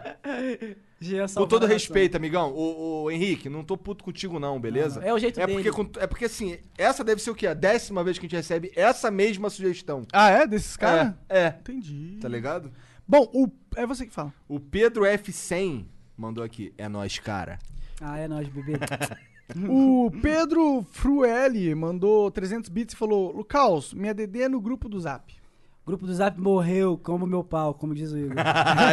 [1.01, 2.53] Jean Com todo respeito, amigão.
[2.53, 4.99] O, o Henrique, não tô puto contigo, não, beleza?
[4.99, 5.71] Não, é o jeito é dele.
[5.71, 7.47] porque, é porque assim, essa deve ser o quê?
[7.47, 10.05] A décima vez que a gente recebe essa mesma sugestão.
[10.13, 10.45] Ah, é?
[10.45, 11.15] Desses caras?
[11.27, 11.55] É, é.
[11.59, 12.19] Entendi.
[12.21, 12.71] Tá ligado?
[13.07, 13.49] Bom, o...
[13.75, 14.31] é você que fala.
[14.47, 16.71] O Pedro F100 mandou aqui.
[16.77, 17.57] É nós, cara.
[17.99, 18.73] Ah, é nóis, bebê.
[19.67, 24.97] O Pedro Frueli mandou 300 bits e falou: Lucaus, minha DD é no grupo do
[24.97, 25.40] Zap.
[25.91, 28.37] O grupo do Zap morreu como meu pau, como diz o Igor.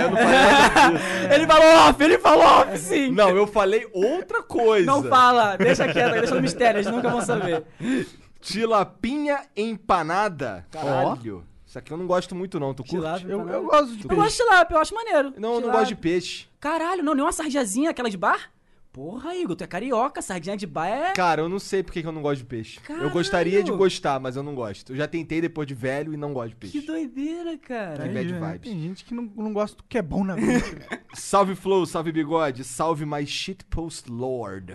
[0.03, 3.13] eu não falei ele falou off, ele falou off, sim.
[3.13, 4.85] Não, eu falei outra coisa.
[4.85, 7.65] Não fala, deixa quieto, deixa no mistério, eles nunca vão saber.
[8.41, 10.67] Tilapinha empanada.
[10.73, 11.45] Caralho.
[11.65, 12.75] Isso aqui eu não gosto muito, não.
[12.75, 12.97] Tu curte?
[12.97, 13.59] Tilápia, Eu, empanada.
[13.59, 14.15] eu gosto de Eu peixe.
[14.23, 15.35] gosto de tilápia, eu acho maneiro.
[15.39, 16.49] Não, eu não gosto de peixe.
[16.59, 18.51] Caralho, não, nem uma sardinhazinha, aquela de bar?
[18.93, 21.13] Porra, Igor, tu é carioca, sardinha de bar é...
[21.13, 22.79] Cara, eu não sei porque que eu não gosto de peixe.
[22.79, 23.11] Eu Caralho.
[23.11, 24.93] gostaria de gostar, mas eu não gosto.
[24.93, 26.87] Eu já tentei depois de velho e não gosto de Que peixe.
[26.87, 28.03] doideira, cara.
[28.03, 28.61] Que bad vibes.
[28.73, 31.01] Tem gente que não, não gosta do que é bom na vida.
[31.15, 34.75] Salve Flow, salve Bigode, salve my shitpost lord.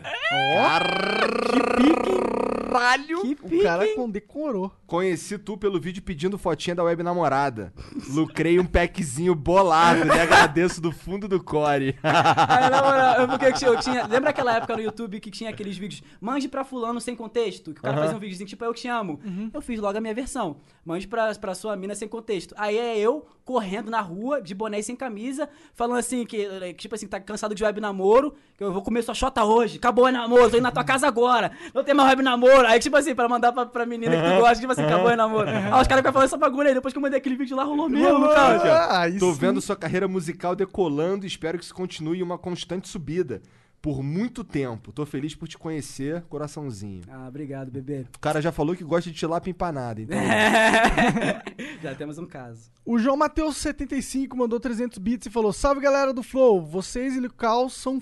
[2.74, 3.22] Caralho!
[3.22, 3.96] Que o pique, cara hein?
[3.96, 4.72] condecorou.
[4.88, 7.74] Conheci tu pelo vídeo pedindo fotinha da web namorada.
[8.10, 11.96] Lucrei um packzinho bolado, lhe agradeço do fundo do core.
[12.04, 15.78] Aí, na moral, eu, porque eu tinha, Lembra aquela época no YouTube que tinha aqueles
[15.78, 17.74] vídeos Mande pra fulano sem contexto?
[17.74, 19.20] Que o cara fazia um videozinho tipo Eu Te Amo.
[19.54, 20.58] Eu fiz logo a minha versão.
[20.86, 22.54] Mande pra, pra sua mina sem contexto.
[22.58, 26.74] Aí é eu correndo na rua, de boné e sem camisa, falando assim, que que,
[26.74, 30.06] tipo assim, tá cansado de web namoro, que eu vou comer sua xota hoje, acabou
[30.06, 32.68] o namoro, tô indo na tua casa agora, não tem mais web namoro.
[32.68, 35.16] Aí, tipo assim, pra mandar pra, pra menina que tu gosta, tipo assim, acabou o
[35.16, 35.50] namoro.
[35.50, 37.64] Aí os caras ficam falando essa bagulho aí, depois que eu mandei aquele vídeo lá,
[37.64, 39.04] rolou mesmo, cara.
[39.04, 39.40] Ah, Tô sim.
[39.40, 43.42] vendo sua carreira musical decolando e espero que isso continue em uma constante subida.
[43.84, 44.94] Por muito tempo.
[44.94, 47.02] Tô feliz por te conhecer, coraçãozinho.
[47.10, 48.06] Ah, obrigado, bebê.
[48.16, 50.18] O cara já falou que gosta de tilápia empanada, então.
[51.84, 52.72] Já temos um caso.
[52.86, 57.20] O João Matheus 75 mandou 300 bits e falou: Salve galera do Flow, vocês e
[57.20, 58.02] Lucas são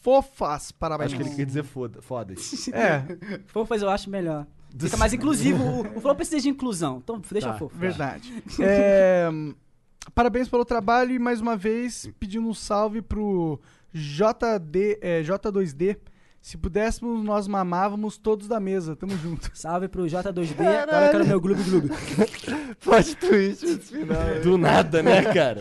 [0.00, 0.72] fofas.
[0.72, 1.12] Parabéns.
[1.12, 2.70] Acho que ele quer dizer foda, foda-se.
[2.74, 3.04] É,
[3.46, 4.48] Fofas eu acho melhor.
[4.76, 5.62] Fica mais inclusivo.
[5.62, 6.98] O, o Flow precisa de inclusão.
[7.04, 7.54] Então deixa Tá.
[7.58, 7.78] fofo.
[7.78, 8.42] verdade.
[8.58, 9.28] É,
[10.12, 13.60] parabéns pelo trabalho e mais uma vez pedindo um salve pro
[13.92, 15.98] JD, é, J2D.
[16.40, 18.96] Se pudéssemos, nós mamávamos todos da mesa.
[18.96, 19.50] Tamo junto.
[19.54, 20.60] Salve pro J2D.
[20.60, 21.88] Agora eu quero meu Gloob Gloob.
[22.80, 24.40] Plot twist nesse final.
[24.42, 25.60] Do nada, né, cara?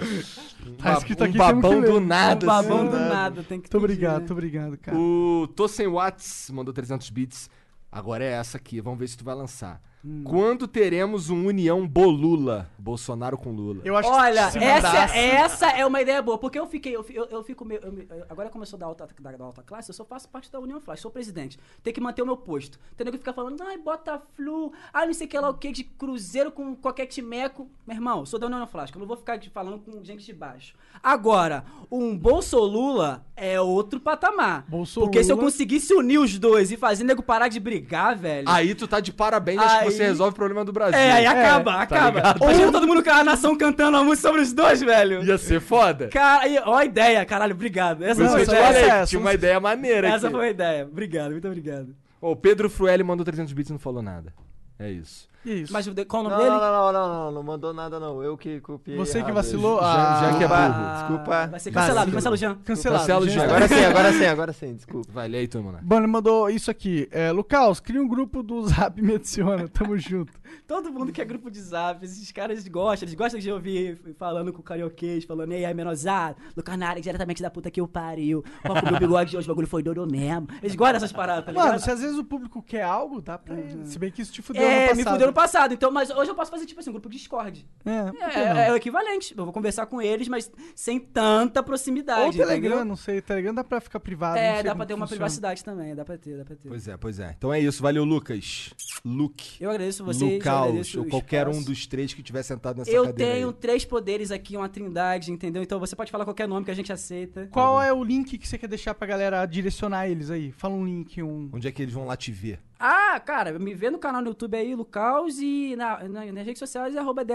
[0.77, 2.45] Tá escrito um aqui, babão do nada.
[2.45, 2.91] Um babão assim.
[2.91, 3.43] do nada.
[3.43, 4.19] Tem que Muito pedir, obrigado, né?
[4.19, 4.97] muito obrigado, cara.
[4.97, 7.49] O Tossen Watts mandou 300 bits.
[7.91, 9.81] Agora é essa aqui, vamos ver se tu vai lançar.
[10.03, 10.23] Hum.
[10.23, 12.69] Quando teremos um União Bolula?
[12.77, 13.81] Bolsonaro com Lula.
[13.83, 17.05] Eu acho Olha, que essa, mandasse- essa é uma ideia boa, porque eu fiquei, eu,
[17.09, 17.81] eu, eu fico meio.
[17.83, 20.49] eu agora como eu sou da alta, da, da alta classe, eu só faço parte
[20.49, 21.59] da União Flash, sou presidente.
[21.83, 22.79] Tem que manter o meu posto.
[22.95, 25.53] Tem nego que fica falando, ai, bota flu, ai, não sei o que lá o
[25.55, 27.67] que, de cruzeiro com qualquer timeco.
[27.85, 30.75] Meu irmão, sou da União Flash, eu não vou ficar falando com gente de baixo.
[31.03, 34.65] Agora, um Bolsolula é outro patamar.
[34.67, 38.47] Bolsolula- Porque se eu conseguisse unir os dois e fazer nego parar de brigar, velho.
[38.49, 40.97] Aí tu tá de parabéns, Aí- você resolve o problema do Brasil.
[40.99, 42.19] É, aí acaba, acaba.
[42.19, 42.43] ligado?
[42.43, 45.23] Imagina todo mundo com a nação cantando uma música sobre os dois, velho.
[45.23, 46.07] Ia ser foda.
[46.09, 48.03] Cara, ó a ideia, caralho, obrigado.
[48.03, 48.93] Essa foi a te ideia.
[48.93, 50.35] é, tinha uma ideia maneira Essa aqui.
[50.35, 50.85] foi a ideia.
[50.85, 51.95] Obrigado, muito obrigado.
[52.21, 54.33] Ô, o Pedro Frueli mandou 300 bits e não falou nada.
[54.77, 55.28] É isso.
[55.45, 55.71] É isso.
[55.73, 56.65] Mas de- qual o Não, nome não, dele?
[56.65, 58.21] não, não, não, não, não mandou nada não.
[58.21, 58.97] Eu que copiei.
[58.97, 59.79] Você que vacilou.
[59.79, 60.93] Já- ah, já que é Desculpa, burro.
[60.97, 61.47] desculpa.
[61.47, 62.55] Vai ser cancelado, cancela o Jean.
[62.65, 62.99] Cancelado.
[63.01, 63.29] Cancela o.
[63.29, 63.43] Jean.
[63.43, 65.07] Agora sim, agora sim, agora sim, desculpa.
[65.11, 65.79] Vai, lê aí, tu, mano.
[65.81, 67.07] Mano, ele mandou isso aqui.
[67.11, 69.67] É, Lucas, cria um grupo do Zap e me adiciona.
[69.67, 70.33] Tamo junto.
[70.67, 74.51] Todo mundo que é grupo de zap, esses caras gostam, eles gostam de ouvir falando
[74.51, 78.43] com o carioquês, falando, ei, aí, menosado, Lucas Nares, diretamente da puta que eu pariu.
[78.63, 80.47] Qual que o meu bigode de hoje, o bagulho foi doido mesmo.
[80.61, 81.67] Eles gostam dessas paradas, tá ligado?
[81.67, 83.77] Mano, se às vezes o público quer algo, dá pra ir.
[83.85, 84.97] Se bem que isso te fudeu no é, passado.
[84.97, 87.65] me fudeu no passado, então, mas hoje eu posso fazer tipo assim, um grupo Discord.
[87.85, 89.33] É, É, é o equivalente.
[89.37, 92.21] Eu vou conversar com eles, mas sem tanta proximidade.
[92.25, 92.85] Ou Telegram, entendeu?
[92.85, 93.21] não sei.
[93.21, 94.35] Telegram dá pra ficar privado.
[94.35, 95.17] não É, sei dá pra ter uma funciona.
[95.19, 96.67] privacidade também, dá pra ter, dá pra ter.
[96.67, 97.33] Pois é, pois é.
[97.37, 97.81] Então é isso.
[97.81, 98.73] Valeu, Lucas.
[99.05, 99.61] Luke.
[99.63, 101.67] Eu agradeço vocês, eu Lucaus, agradeço ou qualquer um espaço.
[101.69, 103.53] dos três que tiver sentado nessa Eu cadeira tenho aí.
[103.53, 105.61] três poderes aqui, uma trindade, entendeu?
[105.63, 107.47] Então você pode falar qualquer nome que a gente aceita.
[107.51, 110.51] Qual é o link que você quer deixar pra galera direcionar eles aí?
[110.51, 111.49] Fala um link, um.
[111.53, 112.59] Onde é que eles vão lá te ver?
[112.81, 116.59] Ah, cara, me vê no canal no YouTube aí, Lucaus, e na, na- nas redes
[116.59, 117.25] sociais é arroba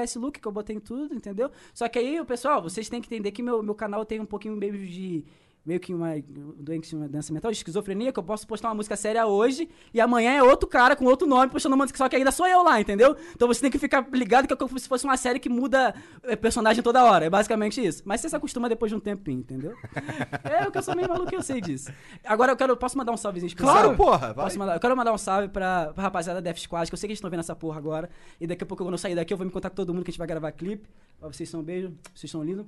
[0.40, 1.50] que eu botei em tudo, entendeu?
[1.74, 4.56] Só que aí, pessoal, vocês têm que entender que meu, meu canal tem um pouquinho
[4.56, 5.22] meio de.
[5.64, 6.14] Meio que uma
[6.58, 10.00] doença, uma doença mental, de esquizofrenia, que eu posso postar uma música séria hoje e
[10.00, 12.62] amanhã é outro cara com outro nome postando uma música, só que ainda sou eu
[12.62, 13.16] lá, entendeu?
[13.34, 15.94] Então você tem que ficar ligado que é como se fosse uma série que muda
[16.24, 17.24] é, personagem toda hora.
[17.24, 18.02] É basicamente isso.
[18.04, 19.74] Mas você se acostuma depois de um tempinho, entendeu?
[20.44, 21.90] é, o que eu sou meio maluco, eu sei disso.
[22.24, 22.76] Agora eu quero.
[22.76, 23.74] Posso mandar um salvezinho especial?
[23.74, 24.44] Claro, porra, vai.
[24.44, 24.74] Posso mandar?
[24.74, 27.12] Eu quero mandar um salve pra, pra rapaziada da Death Squad, que eu sei que
[27.12, 28.10] eles estão vendo essa porra agora.
[28.38, 30.04] E daqui a pouco, quando eu sair daqui, eu vou me contar com todo mundo
[30.04, 30.86] que a gente vai gravar clipe.
[31.22, 32.66] Vocês são um beijo, vocês são lindos.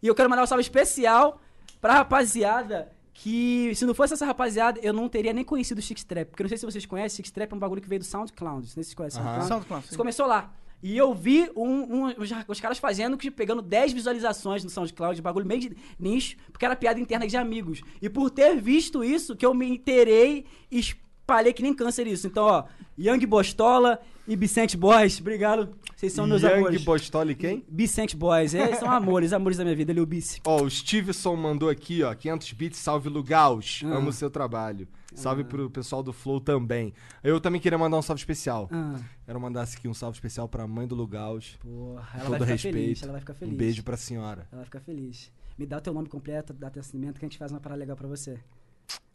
[0.00, 1.40] E eu quero mandar um salve especial
[1.80, 6.04] pra rapaziada que, se não fosse essa rapaziada, eu não teria nem conhecido o Six
[6.04, 6.28] Trap.
[6.28, 8.04] Porque eu não sei se vocês conhecem, Six Trap é um bagulho que veio do
[8.04, 8.60] SoundCloud.
[8.60, 9.30] Não sei se vocês conhecem Aham.
[9.32, 9.48] SoundCloud.
[9.48, 9.86] SoundCloud.
[9.88, 10.52] Isso começou lá.
[10.80, 15.20] E eu vi um, um- os, os caras fazendo, que pegando 10 visualizações no SoundCloud,
[15.20, 17.82] bagulho meio de nicho, porque era piada interna de amigos.
[18.00, 22.28] E por ter visto isso, que eu me interei e espalhei que nem câncer isso.
[22.28, 22.64] Então, ó,
[22.98, 25.70] Young Bostola e Vicente Boys, obrigado.
[25.96, 26.84] Vocês são meus Young amores.
[26.84, 27.64] Bostoli quem?
[27.68, 30.40] Vicente Boys, é, são amores, amores da minha vida, ele é o Bice.
[30.44, 33.82] Ó, o Stevenson mandou aqui, ó, 500 bits, salve Lugaus.
[33.84, 33.96] Ah.
[33.96, 34.86] Amo o seu trabalho.
[35.14, 36.92] Salve pro pessoal do Flow também.
[37.24, 38.68] Eu também queria mandar um salve especial.
[38.70, 41.58] Ah, Quero mandar aqui um salve especial pra mãe do Lugaus.
[41.60, 42.74] porra, ela Todo vai ficar respeito.
[42.74, 43.54] feliz, ela vai ficar feliz.
[43.54, 44.46] Um beijo pra senhora.
[44.52, 45.32] Ela vai ficar feliz.
[45.56, 47.80] Me dá o teu nome completo, dá teu nascimento, que a gente faz uma parada
[47.80, 48.38] legal pra você.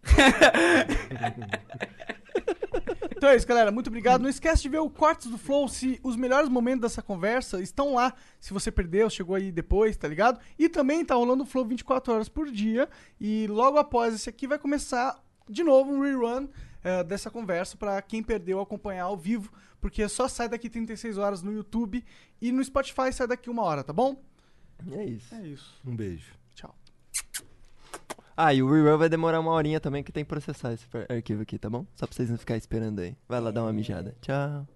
[3.24, 3.72] Então é isso, galera.
[3.72, 4.22] Muito obrigado.
[4.22, 7.94] Não esquece de ver o Cortes do Flow, se os melhores momentos dessa conversa estão
[7.94, 8.14] lá.
[8.38, 10.41] Se você perdeu, chegou aí depois, tá ligado?
[10.60, 12.90] E também tá rolando o Flow 24 horas por dia.
[13.22, 16.50] E logo após esse aqui vai começar de novo um rerun
[16.84, 19.54] eh, dessa conversa pra quem perdeu acompanhar ao vivo.
[19.80, 22.04] Porque só sai daqui 36 horas no YouTube
[22.41, 24.22] e no Spotify sai daqui uma hora, tá bom?
[24.86, 25.34] E é isso.
[25.34, 25.80] É isso.
[25.86, 26.43] Um beijo.
[28.35, 31.43] Ah, e o rerun vai demorar uma horinha também, que tem que processar esse arquivo
[31.43, 31.85] aqui, tá bom?
[31.95, 33.15] Só pra vocês não ficarem esperando aí.
[33.27, 34.15] Vai lá dar uma mijada.
[34.22, 34.68] Tchau.